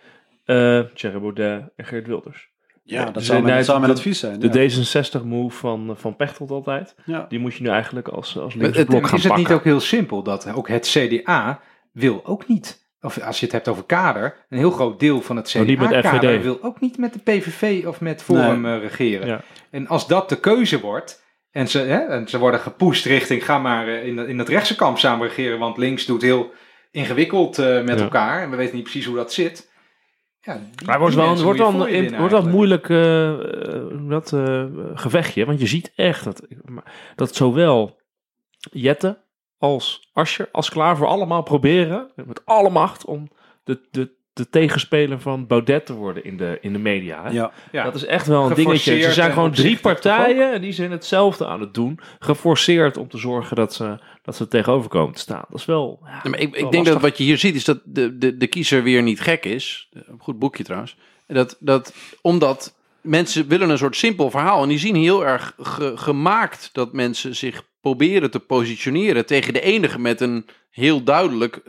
eh 0.44 0.80
Thierry 0.94 1.18
Baudet 1.20 1.62
en 1.76 1.84
Geert 1.84 2.06
Wilders. 2.06 2.50
Ja, 2.84 3.04
Dus 3.04 3.12
dat 3.12 3.24
zou 3.24 3.42
mijn, 3.42 3.56
dat 3.56 3.64
zou 3.64 3.80
mijn 3.80 3.92
de- 3.92 3.98
advies 3.98 4.18
zijn. 4.18 4.40
De 4.40 4.48
ja. 4.52 4.70
D66-move 4.70 5.56
van, 5.56 5.94
van 5.96 6.16
Pechtold 6.16 6.50
altijd, 6.50 6.94
Ja. 7.04 7.26
die 7.28 7.38
moet 7.38 7.54
je 7.54 7.62
nu 7.62 7.68
eigenlijk 7.68 8.08
als, 8.08 8.38
als 8.38 8.54
Maar 8.54 8.62
linkse 8.62 8.80
het- 8.80 8.88
blok 8.88 9.06
gaan 9.06 9.16
is 9.18 9.24
het 9.24 9.32
niet 9.36 9.40
pakken. 9.42 9.56
ook 9.60 9.64
heel 9.64 9.80
simpel 9.80 10.22
dat 10.22 10.52
ook 10.54 10.68
het 10.68 10.86
CDA 10.88 11.60
wil 11.92 12.20
ook 12.24 12.48
niet, 12.48 12.81
of 13.02 13.20
als 13.20 13.38
je 13.38 13.44
het 13.44 13.54
hebt 13.54 13.68
over 13.68 13.84
kader, 13.84 14.44
een 14.48 14.58
heel 14.58 14.70
groot 14.70 15.00
deel 15.00 15.20
van 15.20 15.36
het 15.36 15.54
Oh, 15.56 15.62
CDA-kader 15.62 16.42
wil 16.42 16.58
ook 16.62 16.80
niet 16.80 16.98
met 16.98 17.12
de 17.12 17.18
PVV 17.18 17.86
of 17.86 18.00
met 18.00 18.22
Forum 18.22 18.66
eh, 18.66 18.80
regeren. 18.80 19.26
Ja. 19.26 19.40
En 19.70 19.86
als 19.86 20.06
dat 20.06 20.28
de 20.28 20.40
keuze 20.40 20.80
wordt, 20.80 21.22
en 21.50 21.68
ze, 21.68 21.78
hè, 21.78 21.98
en 21.98 22.28
ze 22.28 22.38
worden 22.38 22.60
gepusht 22.60 23.04
richting, 23.04 23.44
ga 23.44 23.58
maar 23.58 23.88
eh, 23.88 24.06
in, 24.06 24.18
in 24.18 24.38
het 24.38 24.48
rechtse 24.48 24.76
kamp 24.76 24.98
samen 24.98 25.26
regeren, 25.28 25.58
want 25.58 25.76
links 25.76 26.06
doet 26.06 26.22
heel 26.22 26.52
ingewikkeld 26.90 27.58
eh, 27.58 27.82
met 27.82 27.98
Ja. 27.98 28.04
elkaar 28.04 28.42
en 28.42 28.50
we 28.50 28.56
weten 28.56 28.74
niet 28.74 28.82
precies 28.82 29.06
hoe 29.06 29.16
dat 29.16 29.32
zit. 29.32 29.70
Ja, 30.40 30.60
Maar 30.84 30.98
wordt 30.98 31.14
wel, 31.14 31.26
mensen 31.26 31.44
wordt 31.44 31.60
winnen 31.84 32.20
wordt 32.28 32.46
moeilijk 32.46 32.88
eh, 32.88 33.34
dat, 34.08 34.32
gevechtje. 34.94 35.44
Want 35.44 35.60
je 35.60 35.66
ziet 35.66 35.92
echt 35.94 36.24
dat, 36.24 36.46
dat 37.14 37.34
zowel 37.34 38.00
Jette 38.72 39.18
als 39.62 40.08
Ascher 40.12 40.48
als 40.52 40.70
Klaver 40.70 41.06
allemaal 41.06 41.42
proberen 41.42 42.10
met 42.26 42.42
alle 42.44 42.70
macht 42.70 43.04
om 43.04 43.28
de, 43.64 43.80
de, 43.90 44.10
de 44.32 44.48
tegenspeler 44.48 45.20
van 45.20 45.46
Baudet 45.46 45.86
te 45.86 45.92
worden 45.92 46.24
in 46.24 46.36
de, 46.36 46.58
in 46.60 46.72
de 46.72 46.78
media. 46.78 47.22
Hè? 47.22 47.30
Ja. 47.30 47.52
Ja. 47.72 47.84
Dat 47.84 47.94
is 47.94 48.04
echt 48.04 48.26
wel 48.26 48.46
een 48.46 48.54
dingetje. 48.54 49.00
Ze 49.02 49.12
zijn 49.12 49.26
en 49.28 49.32
gewoon 49.34 49.52
drie 49.52 49.78
partijen 49.78 50.52
en 50.52 50.60
die 50.60 50.72
zijn 50.72 50.90
hetzelfde 50.90 51.46
aan 51.46 51.60
het 51.60 51.74
doen. 51.74 51.98
Geforceerd 52.18 52.96
om 52.96 53.08
te 53.08 53.18
zorgen 53.18 53.56
dat 53.56 53.74
ze, 53.74 53.98
dat 54.22 54.36
ze 54.36 54.48
tegenover 54.48 54.88
komen 54.90 55.14
te 55.14 55.20
staan. 55.20 55.44
Dat 55.48 55.58
is 55.58 55.64
wel. 55.64 56.00
Ja, 56.04 56.20
Ja, 56.22 56.30
maar 56.30 56.38
ik, 56.38 56.54
wel 56.54 56.64
ik 56.64 56.70
denk 56.70 56.74
lastig. 56.74 56.92
dat 56.92 57.02
wat 57.02 57.18
je 57.18 57.24
hier 57.24 57.38
ziet 57.38 57.54
is 57.54 57.64
dat 57.64 57.80
de, 57.84 58.18
de, 58.18 58.36
de 58.36 58.46
kiezer 58.46 58.82
weer 58.82 59.02
niet 59.02 59.20
gek 59.20 59.44
is. 59.44 59.88
Een 59.92 60.18
goed 60.18 60.38
boekje 60.38 60.64
trouwens. 60.64 60.96
Dat, 61.26 61.56
dat, 61.60 61.94
omdat 62.20 62.74
mensen 63.00 63.48
willen 63.48 63.70
een 63.70 63.78
soort 63.78 63.96
simpel 63.96 64.30
verhaal. 64.30 64.62
En 64.62 64.68
die 64.68 64.78
zien 64.78 64.94
heel 64.96 65.26
erg 65.26 65.54
ge- 65.58 65.92
gemaakt 65.96 66.70
dat 66.72 66.92
mensen 66.92 67.36
zich 67.36 67.70
proberen 67.82 68.30
te 68.30 68.38
positioneren 68.40 69.26
tegen 69.26 69.52
de 69.52 69.60
enige 69.60 69.98
met 69.98 70.20
een 70.20 70.46
heel 70.70 71.02
duidelijk, 71.02 71.60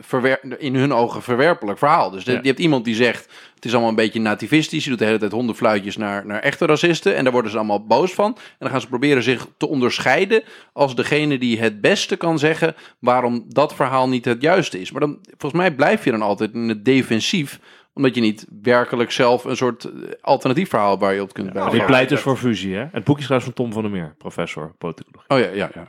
in 0.58 0.74
hun 0.74 0.92
ogen 0.92 1.22
verwerpelijk 1.22 1.78
verhaal. 1.78 2.10
Dus 2.10 2.24
de- 2.24 2.32
Ja. 2.32 2.38
je 2.42 2.46
hebt 2.48 2.58
iemand 2.58 2.84
die 2.84 2.94
zegt, 2.94 3.28
het 3.54 3.64
is 3.64 3.70
allemaal 3.72 3.88
een 3.90 3.96
beetje 3.96 4.20
nativistisch. 4.20 4.84
Je 4.84 4.90
doet 4.90 4.98
de 4.98 5.04
hele 5.04 5.18
tijd 5.18 5.32
hondenfluitjes 5.32 5.96
naar, 5.96 6.26
naar 6.26 6.40
echte 6.40 6.66
racisten. 6.66 7.16
En 7.16 7.22
daar 7.24 7.32
worden 7.32 7.50
ze 7.50 7.56
allemaal 7.56 7.86
boos 7.86 8.12
van. 8.12 8.26
En 8.36 8.42
dan 8.58 8.70
gaan 8.70 8.80
ze 8.80 8.86
proberen 8.88 9.22
zich 9.22 9.46
te 9.56 9.68
onderscheiden 9.68 10.42
als 10.72 10.94
degene 10.94 11.38
die 11.38 11.60
het 11.60 11.80
beste 11.80 12.16
kan 12.16 12.38
zeggen 12.38 12.74
waarom 12.98 13.44
dat 13.48 13.74
verhaal 13.74 14.08
niet 14.08 14.24
het 14.24 14.42
juiste 14.42 14.80
is. 14.80 14.90
Maar 14.90 15.00
dan, 15.00 15.18
volgens 15.38 15.60
mij 15.62 15.74
blijf 15.74 16.04
je 16.04 16.10
dan 16.10 16.22
altijd 16.22 16.52
in 16.54 16.68
het 16.68 16.84
defensief, 16.84 17.58
omdat 17.94 18.14
je 18.14 18.20
niet 18.20 18.46
werkelijk 18.62 19.10
zelf 19.10 19.44
een 19.44 19.56
soort 19.56 19.84
eh, 19.84 19.90
alternatief 20.20 20.68
verhaal 20.68 20.98
waar 20.98 21.14
je 21.14 21.22
op 21.22 21.32
kunt 21.32 21.52
Ja, 21.54 21.70
dit 21.70 21.86
pleit 21.86 22.08
dus 22.08 22.20
voor 22.20 22.36
fusie. 22.36 22.74
Hè? 22.74 22.86
Het 22.92 23.04
boekje 23.04 23.20
is 23.20 23.24
trouwens 23.26 23.52
van 23.54 23.64
Tom 23.64 23.72
van 23.72 23.82
der 23.82 23.90
Meer, 23.90 24.14
professor 24.18 24.74
politicologie. 24.78 25.30
Oh 25.30 25.38
ja, 25.38 25.48
ja, 25.48 25.70
ja. 25.74 25.88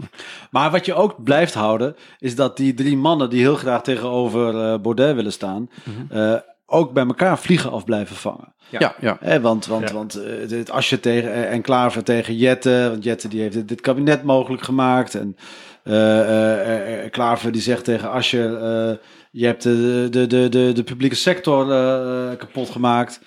Maar 0.50 0.70
wat 0.70 0.86
je 0.86 0.94
ook 0.94 1.22
blijft 1.24 1.54
houden, 1.54 1.96
is 2.18 2.34
dat 2.34 2.56
die 2.56 2.74
drie 2.74 2.96
mannen 2.96 3.30
die 3.30 3.40
heel 3.40 3.56
graag 3.56 3.82
tegenover 3.82 4.72
eh 4.72 4.78
Baudet 4.80 5.14
willen 5.14 5.32
staan, 5.32 5.70
eh, 6.10 6.34
ook 6.66 6.92
bij 6.92 7.06
elkaar 7.06 7.38
vliegen 7.38 7.70
af 7.70 7.84
blijven 7.84 8.16
vangen. 8.16 8.54
Ja. 8.68 8.94
Ja, 9.00 9.40
want 9.40 9.66
want, 9.66 9.88
Ja. 9.88 9.94
want 9.94 10.14
eh, 10.14 10.48
dit 10.48 10.70
Asje 10.70 11.00
tegen, 11.00 11.48
en 11.48 11.62
Klaver 11.62 12.04
tegen 12.04 12.36
Jette, 12.36 12.86
want 12.90 13.04
Jette 13.04 13.28
die 13.28 13.40
heeft 13.40 13.54
dit, 13.54 13.68
dit 13.68 13.80
kabinet 13.80 14.22
mogelijk 14.22 14.62
gemaakt. 14.62 15.14
En 15.14 15.36
eh, 15.82 16.20
eh, 16.20 17.04
eh, 17.04 17.10
Klaver 17.10 17.52
die 17.52 17.62
zegt 17.62 17.84
tegen 17.84 18.10
Asje, 18.10 18.56
eh, 19.00 19.06
je 19.30 19.46
hebt 19.46 19.62
de, 19.62 20.06
de, 20.10 20.26
de, 20.26 20.48
de, 20.48 20.72
de 20.72 20.82
publieke 20.82 21.14
sector 21.14 21.72
eh, 21.72 22.36
kapot 22.38 22.70
gemaakt. 22.70 23.20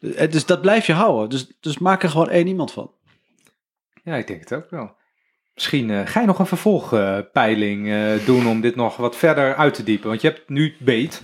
Eh, 0.00 0.30
Dus 0.30 0.46
dat 0.46 0.60
blijf 0.60 0.86
je 0.86 0.92
houden. 0.92 1.28
Dus, 1.28 1.46
dus 1.60 1.78
maak 1.78 2.02
er 2.02 2.10
gewoon 2.10 2.30
één 2.30 2.46
iemand 2.46 2.72
van. 2.72 2.90
Ja, 4.04 4.14
ik 4.16 4.26
denk 4.26 4.40
het 4.40 4.52
ook 4.54 4.70
wel. 4.70 4.94
Misschien 5.54 5.90
eh, 5.90 6.06
ga 6.06 6.20
je 6.20 6.26
nog 6.26 6.38
een 6.38 6.46
vervolgpeiling 6.46 7.88
eh, 7.90 8.26
doen 8.26 8.46
om 8.46 8.60
dit 8.60 8.76
nog 8.76 8.96
wat 8.96 9.16
verder 9.16 9.54
uit 9.54 9.74
te 9.74 9.82
diepen. 9.82 10.08
Want 10.08 10.20
je 10.20 10.28
hebt 10.28 10.48
nu 10.48 10.74
beet. 10.78 11.22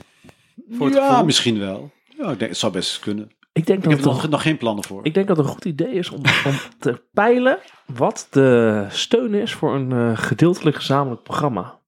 Voor 0.71 0.87
het 0.87 0.97
ja, 0.97 1.09
gevoel. 1.09 1.25
misschien 1.25 1.59
wel. 1.59 1.91
Ja, 2.19 2.31
ik 2.31 2.39
denk, 2.39 2.51
het 2.51 2.59
zou 2.59 2.73
best 2.73 2.99
kunnen. 3.01 3.31
Ik 3.53 3.67
denk 3.67 3.79
Ik 3.79 3.85
dat 3.85 3.93
heb 3.93 4.23
er 4.23 4.29
nog, 4.29 4.43
geen 4.43 4.57
plannen 4.57 4.85
voor. 4.85 5.01
ik 5.05 5.15
denk 5.15 5.27
dat 5.29 5.37
het 5.37 5.47
een 5.47 5.53
goed 5.53 5.65
idee 5.65 5.93
is 5.93 6.11
om, 6.11 6.19
om 6.47 6.55
te 6.79 7.03
peilen 7.13 7.59
wat 7.87 8.27
de 8.31 8.87
steun 8.89 9.35
is 9.35 9.53
voor 9.53 9.75
een 9.75 9.93
eh, 9.93 10.19
gedeeltelijk 10.19 10.77
gezamenlijk 10.77 11.23
programma 11.23 11.81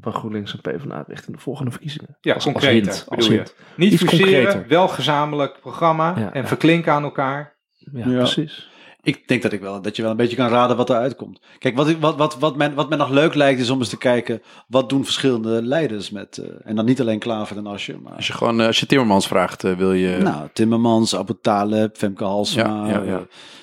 van 0.00 0.12
GroenLinks 0.12 0.52
en 0.52 0.60
PvdA 0.60 1.04
richting 1.06 1.36
de 1.36 1.42
volgende 1.42 1.70
verkiezingen. 1.70 2.16
Ja, 2.20 2.34
Als- 2.34 2.44
als 2.44 2.52
concreter 2.54 2.82
hint, 2.92 3.04
als 3.08 3.16
bedoel 3.18 3.30
je. 3.32 3.36
hint. 3.36 3.54
Niet 3.76 3.92
Iets 3.92 4.02
fuseren, 4.02 4.42
concreter. 4.44 4.68
wel 4.68 4.88
gezamenlijk 4.88 5.60
programma 5.60 6.14
Ja, 6.18 6.32
en 6.32 6.40
ja. 6.42 6.46
verklinken 6.48 6.92
aan 6.92 7.02
elkaar. 7.02 7.56
Ja, 7.92 8.08
Ja. 8.08 8.16
precies. 8.18 8.70
Ik 9.02 9.28
denk 9.28 9.42
dat, 9.42 9.52
ik 9.52 9.60
wel, 9.60 9.82
dat 9.82 9.96
je 9.96 10.02
wel 10.02 10.10
een 10.10 10.16
beetje 10.16 10.36
kan 10.36 10.48
raden 10.48 10.76
wat 10.76 10.90
eruit 10.90 11.16
komt. 11.16 11.40
Kijk, 11.58 11.76
wat, 11.76 11.88
ik, 11.88 11.96
wat, 12.00 12.16
wat, 12.16 12.38
wat, 12.38 12.56
men, 12.56 12.74
wat 12.74 12.88
men 12.88 12.98
nog 12.98 13.10
leuk 13.10 13.34
lijkt 13.34 13.60
is 13.60 13.70
om 13.70 13.78
eens 13.78 13.88
te 13.88 13.98
kijken... 13.98 14.42
wat 14.66 14.88
doen 14.88 15.04
verschillende 15.04 15.62
leiders 15.62 16.10
met... 16.10 16.38
eh, 16.38 16.48
en 16.64 16.76
dan 16.76 16.84
niet 16.84 17.00
alleen 17.00 17.18
Klaver 17.18 17.56
en 17.56 17.66
Asje, 17.66 17.92
Als 17.92 18.02
maar... 18.02 18.14
je 18.18 18.32
gewoon, 18.32 18.60
eh, 18.60 18.66
als 18.66 18.80
je 18.80 18.86
Timmermans 18.86 19.26
vraagt, 19.26 19.64
eh, 19.64 19.72
wil 19.76 19.92
je... 19.92 20.16
Nou, 20.16 20.48
Timmermans, 20.52 21.16
Abu 21.16 21.34
Taleb, 21.40 21.96
Femke 21.96 22.24
Halsema. 22.24 22.86
Ja, 22.86 22.92
ja, 22.92 23.02
ja. 23.02 23.18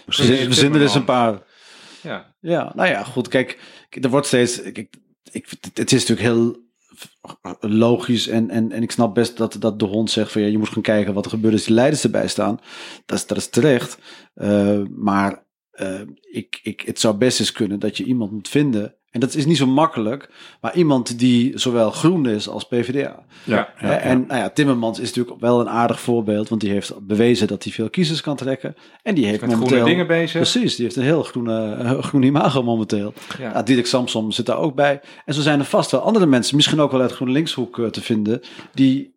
eh, 0.05 0.47
We 0.47 0.69
er 0.73 0.81
eens 0.81 0.95
een 0.95 1.03
paar... 1.05 1.41
Ja, 2.01 2.33
Ja, 2.39 2.71
nou 2.75 2.89
ja, 2.89 3.03
goed. 3.03 3.27
Kijk, 3.27 3.59
kijk, 3.89 4.03
er 4.05 4.09
wordt 4.11 4.27
steeds. 4.27 4.61
Ik, 4.61 4.89
ik, 5.31 5.49
het 5.73 5.91
is 5.91 6.05
natuurlijk 6.05 6.27
heel 6.27 6.63
logisch 7.59 8.27
en, 8.27 8.49
en, 8.49 8.71
en 8.71 8.81
ik 8.83 8.91
snap 8.91 9.15
best 9.15 9.37
dat, 9.37 9.55
dat 9.59 9.79
de 9.79 9.85
hond 9.85 10.11
zegt 10.11 10.31
van 10.31 10.41
ja, 10.41 10.47
je 10.47 10.57
moet 10.57 10.69
gaan 10.69 10.81
kijken 10.81 11.13
wat 11.13 11.25
er 11.25 11.31
gebeurt 11.31 11.53
als 11.53 11.63
die 11.63 11.73
leiders 11.73 12.03
erbij 12.03 12.27
staan. 12.27 12.59
Dat 13.05 13.17
is, 13.17 13.25
dat 13.25 13.37
is 13.37 13.49
terecht. 13.49 13.97
Eh, 14.33 14.81
maar 14.89 15.44
eh, 15.75 16.01
ik, 16.31 16.59
ik, 16.63 16.81
het 16.81 16.99
zou 16.99 17.15
best 17.17 17.39
eens 17.39 17.51
kunnen 17.51 17.79
dat 17.79 17.97
je 17.97 18.03
iemand 18.03 18.31
moet 18.31 18.49
vinden. 18.49 18.93
En 19.11 19.21
dat 19.21 19.35
is 19.35 19.45
niet 19.45 19.57
zo 19.57 19.67
makkelijk, 19.67 20.29
maar 20.61 20.75
iemand 20.75 21.19
die 21.19 21.59
zowel 21.59 21.91
groen 21.91 22.25
is 22.25 22.49
als 22.49 22.67
PvdA. 22.67 23.25
Ja, 23.43 23.73
En 23.79 24.25
nou 24.27 24.39
ja, 24.39 24.49
Timmermans 24.49 24.99
is 24.99 25.13
natuurlijk 25.13 25.41
wel 25.41 25.59
een 25.59 25.69
aardig 25.69 25.99
voorbeeld, 25.99 26.49
want 26.49 26.61
die 26.61 26.71
heeft 26.71 26.93
bewezen 27.07 27.47
dat 27.47 27.63
hij 27.63 27.73
veel 27.73 27.89
kiezers 27.89 28.21
kan 28.21 28.35
trekken. 28.35 28.75
En 29.03 29.15
die 29.15 29.25
heeft 29.25 29.41
met 29.41 29.49
momenteel. 29.49 29.75
groene 29.77 29.91
dingen 29.91 30.07
bezig. 30.07 30.41
Precies, 30.41 30.75
die 30.75 30.85
heeft 30.85 30.97
een 30.97 31.03
heel 31.03 31.23
groene, 31.23 31.97
groen 32.01 32.23
imago 32.23 32.63
momenteel. 32.63 33.13
Ja. 33.39 33.51
Ja, 33.53 33.63
Dirk 33.63 33.85
Samsom 33.85 34.31
zit 34.31 34.45
daar 34.45 34.57
ook 34.57 34.75
bij. 34.75 35.01
En 35.25 35.33
zo 35.33 35.41
zijn 35.41 35.59
er 35.59 35.65
vast 35.65 35.91
wel 35.91 36.01
andere 36.01 36.25
mensen, 36.25 36.55
misschien 36.55 36.79
ook 36.79 36.91
wel 36.91 37.01
uit 37.01 37.11
GroenLinkshoek 37.11 37.79
eh, 37.79 37.85
te 37.85 38.01
vinden, 38.01 38.41
die, 38.73 39.13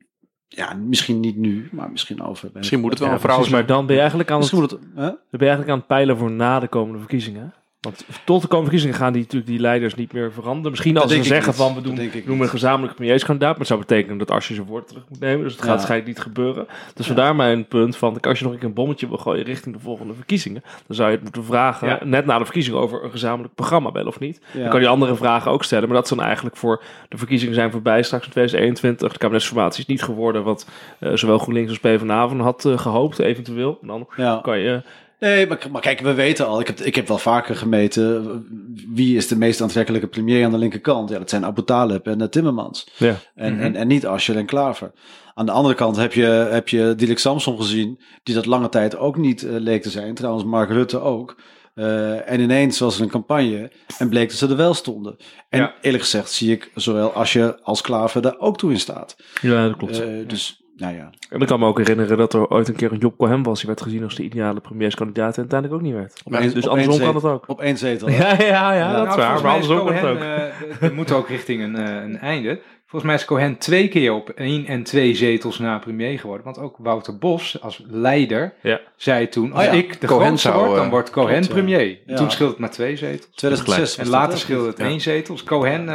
ja, 0.48 0.74
misschien 0.74 1.20
niet 1.20 1.36
nu, 1.36 1.68
maar 1.72 1.90
misschien 1.90 2.22
over. 2.22 2.50
Misschien 2.52 2.80
moet 2.80 2.90
het 2.90 2.98
wel 2.98 3.10
een 3.10 3.20
vrouw 3.20 3.40
zijn. 3.40 3.52
maar 3.52 3.66
dan 3.66 3.86
ben 3.86 3.94
je 3.94 4.00
eigenlijk 4.00 4.30
aan 4.30 4.40
het, 4.40 4.50
het, 4.50 4.80
ben 4.94 5.18
je 5.30 5.38
eigenlijk 5.38 5.70
aan 5.70 5.78
het 5.78 5.86
peilen 5.86 6.16
voor 6.16 6.30
na 6.30 6.60
de 6.60 6.68
komende 6.68 6.98
verkiezingen. 6.98 7.54
Want 7.80 8.04
tot 8.24 8.42
de 8.42 8.48
komende 8.48 8.70
verkiezingen 8.70 8.96
gaan 8.96 9.12
die 9.12 9.22
natuurlijk 9.22 9.50
die 9.50 9.60
leiders 9.60 9.94
niet 9.94 10.12
meer 10.12 10.32
veranderen. 10.32 10.70
Misschien 10.70 10.96
als 10.96 11.12
ze 11.12 11.22
zeggen 11.22 11.46
niet. 11.46 11.56
van 11.60 11.74
we 11.74 11.80
doen, 11.80 11.94
we 11.96 12.22
noemen 12.26 12.44
een 12.44 12.50
gezamenlijke 12.52 12.96
premierskandidaat. 12.96 13.50
Maar 13.50 13.58
het 13.58 13.66
zou 13.68 13.80
betekenen 13.80 14.18
dat 14.18 14.30
als 14.30 14.48
je 14.48 14.54
zijn 14.54 14.66
woord 14.66 14.88
terug 14.88 15.02
moet 15.08 15.20
nemen. 15.20 15.42
Dus 15.42 15.52
het 15.52 15.60
gaat 15.60 15.70
Ja. 15.70 15.74
waarschijnlijk 15.76 16.08
niet 16.10 16.20
gebeuren. 16.20 16.66
Dus 16.94 17.06
vandaar 17.06 17.36
mijn 17.36 17.66
punt 17.66 17.96
van 17.96 18.20
als 18.20 18.38
je 18.38 18.44
nog 18.44 18.62
een 18.62 18.72
bommetje 18.72 19.08
wil 19.08 19.16
gooien 19.16 19.44
richting 19.44 19.74
de 19.74 19.80
volgende 19.80 20.14
verkiezingen. 20.14 20.62
Dan 20.86 20.96
zou 20.96 21.08
je 21.08 21.14
het 21.14 21.22
moeten 21.24 21.44
vragen, 21.44 21.88
Ja. 21.88 21.98
net 22.04 22.26
na 22.26 22.38
de 22.38 22.44
verkiezingen, 22.44 22.80
over 22.80 23.04
een 23.04 23.10
gezamenlijk 23.10 23.54
programma 23.54 23.92
wel 23.92 24.06
of 24.06 24.18
niet. 24.18 24.40
Ja. 24.52 24.60
Dan 24.60 24.70
kan 24.70 24.80
je 24.80 24.88
andere 24.88 25.16
vragen 25.16 25.50
ook 25.50 25.64
stellen. 25.64 25.88
Maar 25.88 25.96
dat 25.96 26.08
dan 26.08 26.20
eigenlijk 26.22 26.56
voor 26.56 26.82
de 27.08 27.18
verkiezingen 27.18 27.54
zijn 27.54 27.70
voorbij. 27.70 28.02
Straks 28.02 28.24
in 28.24 28.30
2021. 28.30 29.12
De 29.12 29.18
kabinetsformatie 29.18 29.80
is 29.80 29.86
niet 29.86 30.02
geworden 30.02 30.42
wat 30.44 30.68
eh, 30.98 31.12
zowel 31.14 31.38
GroenLinks 31.38 31.68
als 31.70 31.78
PvdA 31.78 32.28
van 32.28 32.40
had 32.40 32.64
eh, 32.64 32.78
gehoopt 32.78 33.18
eventueel. 33.18 33.78
En 33.82 33.86
dan 33.86 34.06
Ja. 34.16 34.38
kan 34.42 34.58
je... 34.58 34.82
Nee, 35.20 35.46
maar, 35.46 35.66
maar 35.72 35.80
kijk, 35.80 36.00
we 36.00 36.14
weten 36.14 36.46
al. 36.46 36.60
Ik 36.60 36.66
heb, 36.66 36.80
ik 36.80 36.94
heb 36.94 37.08
wel 37.08 37.18
vaker 37.18 37.56
gemeten. 37.56 38.46
Wie 38.94 39.16
is 39.16 39.26
de 39.28 39.36
meest 39.36 39.60
aantrekkelijke 39.60 40.06
premier 40.06 40.44
aan 40.44 40.50
de 40.50 40.58
linkerkant? 40.58 41.10
Ja, 41.10 41.18
dat 41.18 41.30
zijn 41.30 41.44
Abu 41.44 41.64
Talib 41.64 42.06
en 42.06 42.20
uh, 42.22 42.26
Timmermans. 42.28 42.88
Ja. 42.96 43.14
En, 43.34 43.52
Mhm. 43.54 43.62
en, 43.62 43.76
en 43.76 43.86
niet 43.86 44.06
Asscher 44.06 44.36
en 44.36 44.46
Klaver. 44.46 44.92
Aan 45.34 45.46
de 45.46 45.52
andere 45.52 45.74
kant 45.74 45.96
heb 45.96 46.12
je, 46.12 46.24
heb 46.50 46.68
je 46.68 46.94
Dilek 46.96 47.18
Samson 47.18 47.56
gezien. 47.56 48.00
Die 48.22 48.34
dat 48.34 48.46
lange 48.46 48.68
tijd 48.68 48.96
ook 48.96 49.16
niet 49.16 49.42
eh, 49.42 49.50
leek 49.56 49.82
te 49.82 49.90
zijn. 49.90 50.14
Trouwens, 50.14 50.44
Mark 50.44 50.70
Rutte 50.70 51.00
ook. 51.00 51.36
Eh, 51.74 52.30
en 52.30 52.40
ineens 52.40 52.78
was 52.78 52.96
er 52.96 53.02
een 53.02 53.08
campagne. 53.08 53.70
En 53.98 54.08
bleek 54.08 54.28
dat 54.28 54.38
ze 54.38 54.48
er 54.48 54.56
wel 54.56 54.74
stonden. 54.74 55.16
En 55.48 55.60
Ja. 55.60 55.74
eerlijk 55.80 56.02
gezegd 56.02 56.30
zie 56.30 56.52
ik 56.52 56.70
zowel 56.74 57.12
Asscher 57.12 57.58
als 57.62 57.80
Klaver 57.80 58.22
daar 58.22 58.38
ook 58.38 58.58
toe 58.58 58.70
in 58.72 58.80
staat. 58.80 59.16
Ja, 59.40 59.68
dat 59.68 59.76
klopt. 59.76 60.00
Eh, 60.00 60.08
dus, 60.26 60.62
nou 60.78 60.94
ja. 60.96 61.10
En 61.30 61.40
ik 61.40 61.46
kan 61.46 61.58
me 61.60 61.66
ook 61.66 61.78
herinneren 61.78 62.18
dat 62.18 62.32
er 62.34 62.48
ooit 62.48 62.68
een 62.68 62.74
keer 62.76 62.92
een 62.92 62.98
Job 62.98 63.16
Cohen 63.18 63.42
was. 63.42 63.58
Die 63.58 63.66
werd 63.66 63.82
gezien 63.82 64.02
als 64.02 64.14
de 64.14 64.22
ideale 64.22 64.60
premierskandidaat 64.60 65.32
en 65.34 65.38
uiteindelijk 65.40 65.80
ook 65.80 65.86
niet 65.86 65.96
werd. 65.96 66.20
Op 66.24 66.32
één- 66.34 66.54
dus 66.54 66.64
op 66.64 66.70
andersom 66.70 66.94
één 66.94 67.02
kan 67.04 67.14
het 67.14 67.22
zetel. 67.22 67.30
ook. 67.36 67.44
Op 67.48 67.60
één 67.60 67.76
zetel. 67.78 68.08
Ja, 68.20 68.34
ja, 68.42 68.72
ja, 68.74 68.92
dat 68.92 69.06
Nou, 69.06 69.08
is 69.08 69.14
waar. 69.14 69.38
volgens 69.38 69.42
Maar 69.42 69.50
mij 69.52 69.60
is 69.60 69.68
andersom 69.68 69.86
kan 69.86 69.94
het 69.96 70.04
ook. 70.04 70.18
Cohen, 70.18 70.80
eh, 70.80 70.88
we 70.88 70.94
moeten 70.94 71.16
ook 71.16 71.28
richting 71.28 71.62
een, 71.62 71.76
eh, 71.76 71.94
een 72.02 72.18
einde. 72.18 72.60
Volgens 72.86 73.10
mij 73.10 73.20
is 73.20 73.24
Cohen 73.26 73.58
twee 73.58 73.88
keer 73.88 74.12
op 74.12 74.28
één 74.30 74.66
en 74.66 74.82
twee 74.82 75.14
zetels 75.14 75.58
na 75.58 75.78
premier 75.78 76.18
geworden. 76.18 76.44
Want 76.44 76.58
ook 76.58 76.76
Wouter 76.78 77.18
Bos 77.18 77.60
als 77.62 77.82
leider 77.88 78.54
Ja. 78.62 78.80
zei 78.96 79.28
toen... 79.28 79.52
Als 79.52 79.66
Oh 79.66 79.72
ja, 79.72 79.78
ik 79.78 80.00
de 80.00 80.06
Cohen 80.06 80.26
grootste 80.26 80.48
zou, 80.48 80.64
word, 80.64 80.76
dan 80.76 80.84
eh, 80.84 80.90
wordt 80.90 81.10
Cohen 81.10 81.34
klopt, 81.34 81.48
premier. 81.48 81.98
Ja. 82.06 82.16
Toen 82.16 82.30
scheelde 82.30 82.52
het 82.52 82.60
maar 82.60 82.70
twee 82.70 82.96
zetels. 82.96 83.28
2006 83.34 83.96
En 83.98 84.08
later 84.08 84.38
scheelde 84.38 84.66
het 84.68 84.78
Ja. 84.78 84.84
één 84.84 85.00
zetel. 85.00 85.34
Dus 85.34 85.44
Cohen, 85.44 85.86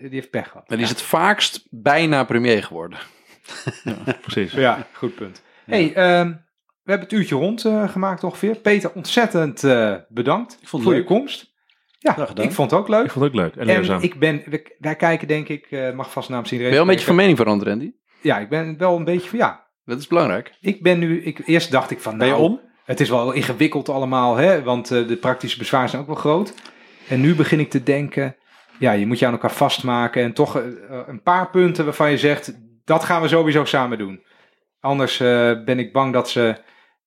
die 0.00 0.08
heeft 0.10 0.30
pech 0.30 0.48
gehad. 0.48 0.64
En 0.68 0.74
die 0.76 0.84
is 0.84 0.90
het 0.90 1.02
vaakst 1.02 1.66
bijna 1.70 2.24
premier 2.24 2.62
geworden. 2.64 2.98
Precies. 4.26 4.52
Ja, 4.52 4.86
goed 4.92 5.14
punt. 5.14 5.42
hey, 5.64 5.94
ehm, 5.94 6.28
we 6.82 6.90
hebben 6.90 7.08
het 7.08 7.12
uurtje 7.12 7.34
rond 7.34 7.64
eh, 7.64 7.88
gemaakt 7.88 8.24
ongeveer. 8.24 8.56
Peter, 8.56 8.92
ontzettend 8.94 9.64
eh, 9.64 9.94
bedankt 10.08 10.58
Ik 10.60 10.68
vond 10.68 10.82
het 10.82 10.92
voor 10.92 11.00
je 11.00 11.06
komst. 11.06 11.50
Ja, 12.02 12.12
Graag 12.12 12.28
gedaan. 12.28 12.44
ik 12.44 12.52
vond 12.52 12.70
het 12.70 12.80
ook 12.80 12.88
leuk. 12.88 13.04
Ik 13.04 13.10
vond 13.10 13.24
het 13.24 13.34
ook 13.34 13.40
leuk 13.40 13.56
en 13.56 14.02
ik 14.02 14.18
ben, 14.18 14.42
wij 14.78 14.96
kijken 14.96 15.28
denk 15.28 15.48
ik, 15.48 15.66
eh, 15.70 15.92
mag 15.92 16.10
vast 16.12 16.28
namens 16.28 16.52
iedereen. 16.52 16.72
Ben 16.72 16.80
je 16.80 16.84
wel 16.84 16.94
een 16.94 16.98
beetje 17.00 17.06
van 17.06 17.22
mening 17.22 17.36
veranderd, 17.36 17.70
Andy? 17.70 17.92
Ja, 18.20 18.38
ik 18.38 18.48
ben 18.48 18.78
wel 18.78 18.96
een 18.96 19.04
beetje 19.04 19.28
van, 19.28 19.38
ja. 19.38 19.68
Dat 19.84 19.98
is 19.98 20.06
belangrijk. 20.06 20.52
Ik 20.60 20.82
ben 20.82 20.98
nu, 20.98 21.22
ik, 21.22 21.46
eerst 21.46 21.70
dacht 21.70 21.90
ik 21.90 22.00
van, 22.00 22.18
Ben 22.18 22.26
je 22.26 22.32
nou, 22.32 22.44
om? 22.44 22.60
het 22.84 23.00
is 23.00 23.08
wel 23.08 23.32
ingewikkeld 23.32 23.88
allemaal, 23.88 24.36
hè, 24.36 24.62
want 24.62 24.90
eh, 24.90 25.06
de 25.06 25.16
praktische 25.16 25.58
bezwaren 25.58 25.88
zijn 25.88 26.02
ook 26.02 26.08
wel 26.08 26.16
groot. 26.16 26.54
En 27.08 27.20
nu 27.20 27.34
begin 27.34 27.60
ik 27.60 27.70
te 27.70 27.82
denken, 27.82 28.36
ja, 28.78 28.92
je 28.92 29.06
moet 29.06 29.18
je 29.18 29.26
aan 29.26 29.32
elkaar 29.32 29.52
vastmaken 29.52 30.22
en 30.22 30.32
toch 30.32 30.54
een 31.06 31.22
paar 31.22 31.50
punten 31.50 31.84
waarvan 31.84 32.10
je 32.10 32.18
zegt, 32.18 32.52
dat 32.84 33.04
gaan 33.04 33.22
we 33.22 33.28
sowieso 33.28 33.64
samen 33.64 33.98
doen. 33.98 34.24
Anders 34.80 35.20
eh, 35.20 35.52
ben 35.64 35.78
ik 35.78 35.92
bang 35.92 36.12
dat 36.12 36.30
ze, 36.30 36.56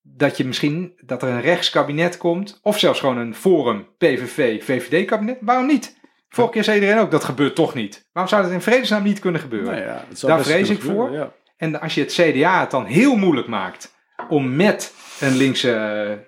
dat 0.02 0.38
je 0.38 0.46
misschien, 0.46 0.94
dat 1.06 1.22
er 1.22 1.30
een 1.30 1.42
rechtskabinet 1.42 2.18
komt, 2.18 2.60
of 2.62 2.80
zelfs 2.80 3.00
gewoon 3.00 3.18
een 3.18 3.36
Forum, 3.36 3.88
PVV, 3.98 4.64
VVD 4.64 5.06
kabinet. 5.06 5.38
Waarom 5.42 5.66
niet? 5.66 6.02
Vorige 6.30 6.54
keer 6.54 6.64
zei 6.64 6.80
iedereen 6.80 7.02
ook, 7.02 7.12
dat 7.12 7.24
gebeurt 7.24 7.56
toch 7.56 7.74
niet. 7.74 8.10
Waarom 8.12 8.32
zou 8.32 8.44
dat 8.44 8.52
in 8.52 8.62
vredesnaam 8.62 9.04
niet 9.04 9.20
kunnen 9.20 9.42
gebeuren? 9.42 9.74
Nou 9.74 9.86
ja, 9.86 10.28
Daar 10.28 10.44
vrees 10.44 10.70
ik 10.70 10.82
voor. 10.82 11.12
ja. 11.12 11.32
En 11.58 11.82
als 11.82 11.96
je 11.96 12.02
het 12.02 12.14
CDA 12.14 12.60
het 12.60 12.72
dan 12.72 12.86
heel 12.86 13.16
moeilijk 13.16 13.48
maakt 13.48 13.96
om 14.30 14.56
met 14.56 14.94
een 15.20 15.36
linkse 15.36 15.72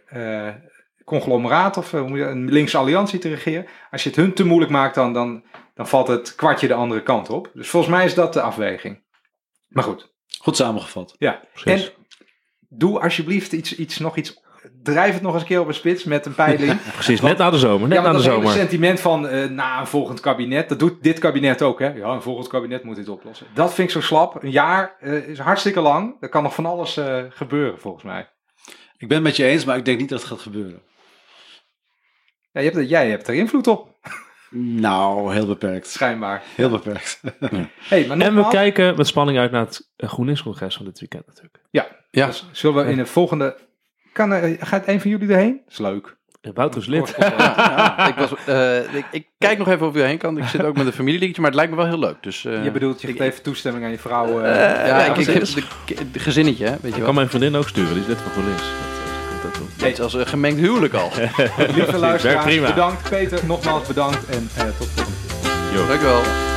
eh, 0.05 0.47
eh, 0.47 0.55
conglomeraat 1.05 1.77
of 1.77 1.93
een 1.93 2.51
linkse 2.51 2.77
alliantie 2.77 3.19
te 3.19 3.29
regeren. 3.29 3.65
Als 3.91 4.03
je 4.03 4.09
het 4.09 4.17
hun 4.17 4.33
te 4.33 4.45
moeilijk 4.45 4.71
maakt, 4.71 4.95
dan, 4.95 5.13
dan, 5.13 5.43
dan 5.73 5.87
valt 5.87 6.07
het 6.07 6.35
kwartje 6.35 6.67
de 6.67 6.73
andere 6.73 7.03
kant 7.03 7.29
op. 7.29 7.51
Dus 7.53 7.69
volgens 7.69 7.93
mij 7.93 8.05
is 8.05 8.13
dat 8.13 8.33
de 8.33 8.41
afweging. 8.41 9.03
Maar 9.75 9.83
goed, 9.83 10.13
Goed 10.39 10.55
samengevat. 10.55 11.15
ja. 11.17 11.41
Precies. 11.53 11.85
En 11.87 11.93
doe 12.69 12.99
alsjeblieft 12.99 13.51
iets, 13.51 13.75
iets, 13.75 13.97
nog 13.99 14.15
iets. 14.17 14.43
Drijf 14.83 15.13
het 15.13 15.21
nog 15.21 15.33
eens 15.33 15.41
een 15.41 15.47
keer 15.47 15.59
op 15.59 15.67
een 15.67 15.73
spits 15.73 16.03
met 16.03 16.25
een 16.25 16.35
peiling. 16.35 16.81
Precies, 16.93 17.21
net 17.21 17.37
na 17.37 17.49
de 17.49 17.57
zomer. 17.57 17.87
Net 17.87 17.97
ja, 17.97 18.03
na 18.03 18.11
de 18.11 18.19
zomer. 18.19 18.51
sentiment 18.51 18.99
van 18.99 19.27
eh, 19.27 19.49
na 19.49 19.79
een 19.79 19.87
volgend 19.87 20.19
kabinet, 20.19 20.69
dat 20.69 20.79
doet 20.79 21.03
dit 21.03 21.19
kabinet 21.19 21.61
ook, 21.61 21.79
hè? 21.79 21.87
Ja, 21.87 22.07
een 22.07 22.21
volgend 22.21 22.47
kabinet 22.47 22.83
moet 22.83 22.95
dit 22.95 23.09
oplossen. 23.09 23.47
Dat 23.53 23.73
vind 23.73 23.87
ik 23.87 23.93
zo 23.93 24.01
slap. 24.01 24.43
Een 24.43 24.51
jaar 24.51 24.95
eh, 24.99 25.27
is 25.27 25.39
hartstikke 25.39 25.79
lang. 25.79 26.15
Er 26.19 26.29
kan 26.29 26.43
nog 26.43 26.55
van 26.55 26.65
alles 26.65 26.97
eh, 26.97 27.23
gebeuren, 27.29 27.79
volgens 27.79 28.03
mij. 28.03 28.29
Ik 28.97 29.07
ben 29.07 29.17
het 29.17 29.25
met 29.25 29.35
je 29.35 29.45
eens, 29.45 29.65
maar 29.65 29.77
ik 29.77 29.85
denk 29.85 29.99
niet 29.99 30.09
dat 30.09 30.19
het 30.19 30.29
gaat 30.29 30.39
gebeuren. 30.41 30.81
Ja, 32.51 32.61
je 32.61 32.69
hebt, 32.71 32.89
jij 32.89 33.09
hebt 33.09 33.27
er 33.27 33.33
invloed 33.33 33.67
op, 33.67 33.94
Nou, 34.57 35.33
heel 35.33 35.45
beperkt. 35.45 35.87
schijnbaar. 35.87 36.43
Heel 36.55 36.69
beperkt. 36.69 37.21
Hey, 37.89 38.05
maar 38.07 38.17
En 38.19 38.35
we 38.35 38.47
kijken 38.47 38.95
met 38.97 39.07
spanning 39.07 39.37
uit 39.37 39.51
naar 39.51 39.61
het 39.65 39.89
GroenLinks-congres 39.97 40.75
van 40.75 40.85
dit 40.85 40.99
weekend 40.99 41.27
natuurlijk. 41.27 41.57
Ja, 41.71 41.87
dus 42.11 42.45
zullen 42.51 42.85
we 42.85 42.91
in 42.91 42.97
het 42.99 43.09
volgende... 43.09 43.55
Kan 44.13 44.31
er, 44.31 44.57
gaat 44.59 44.87
een 44.87 45.01
van 45.01 45.09
jullie 45.09 45.29
erheen? 45.29 45.61
Dat 45.63 45.71
is 45.71 45.77
leuk. 45.79 46.15
Wouter 46.53 46.81
is 46.81 46.87
lid. 46.87 47.15
ja, 47.17 48.07
ik, 48.09 48.15
was, 48.15 48.31
eh, 48.45 48.93
ik, 48.95 49.05
ik 49.11 49.27
kijk 49.37 49.57
nog 49.57 49.67
even 49.67 49.87
of 49.87 49.95
u 49.95 50.01
heen 50.01 50.17
kan. 50.17 50.37
Ik 50.37 50.43
zit 50.43 50.63
ook 50.63 50.77
met 50.77 50.85
een 50.85 50.93
familieliedje, 50.93 51.41
maar 51.41 51.49
het 51.49 51.55
lijkt 51.59 51.71
me 51.71 51.77
wel 51.77 51.87
heel 51.87 51.99
leuk. 51.99 52.23
Dus, 52.23 52.45
eh, 52.45 52.63
je 52.63 52.71
bedoelt, 52.71 53.01
je 53.01 53.07
ik- 53.07 53.17
geeft 53.17 53.31
even 53.31 53.43
toestemming 53.43 53.85
aan 53.85 53.91
je 53.91 53.97
vrouw. 53.99 54.41
eh, 54.41 54.55
ja, 54.55 54.85
Ja, 54.87 55.05
ik, 55.05 55.17
ik 55.17 55.25
heb 55.27 55.43
de, 55.85 56.11
de 56.11 56.19
gezinnetje, 56.19 56.65
weet 56.65 56.81
je 56.81 56.87
Ik 56.87 56.93
wel. 56.95 57.05
kan 57.05 57.15
mijn 57.15 57.29
vriendin 57.29 57.55
ook 57.55 57.67
sturen, 57.67 57.93
die 57.93 58.01
is 58.01 58.07
lid 58.07 58.17
van 58.17 58.31
GroenLinks. 58.31 58.63
Dat 59.75 59.89
is 59.89 60.01
als 60.01 60.13
een 60.13 60.27
gemengd 60.27 60.59
huwelijk 60.59 60.93
al. 60.93 61.11
lieve 61.75 61.97
luisteraars, 61.97 62.59
bedankt. 62.59 63.09
Peter, 63.09 63.39
nogmaals 63.45 63.87
bedankt. 63.87 64.25
En 64.25 64.49
eh, 64.55 64.63
tot 64.77 64.87
volgende 64.95 65.17
keer. 65.27 65.79
Jo. 65.79 65.87
Dank 65.87 66.01
u 66.01 66.03
wel. 66.03 66.54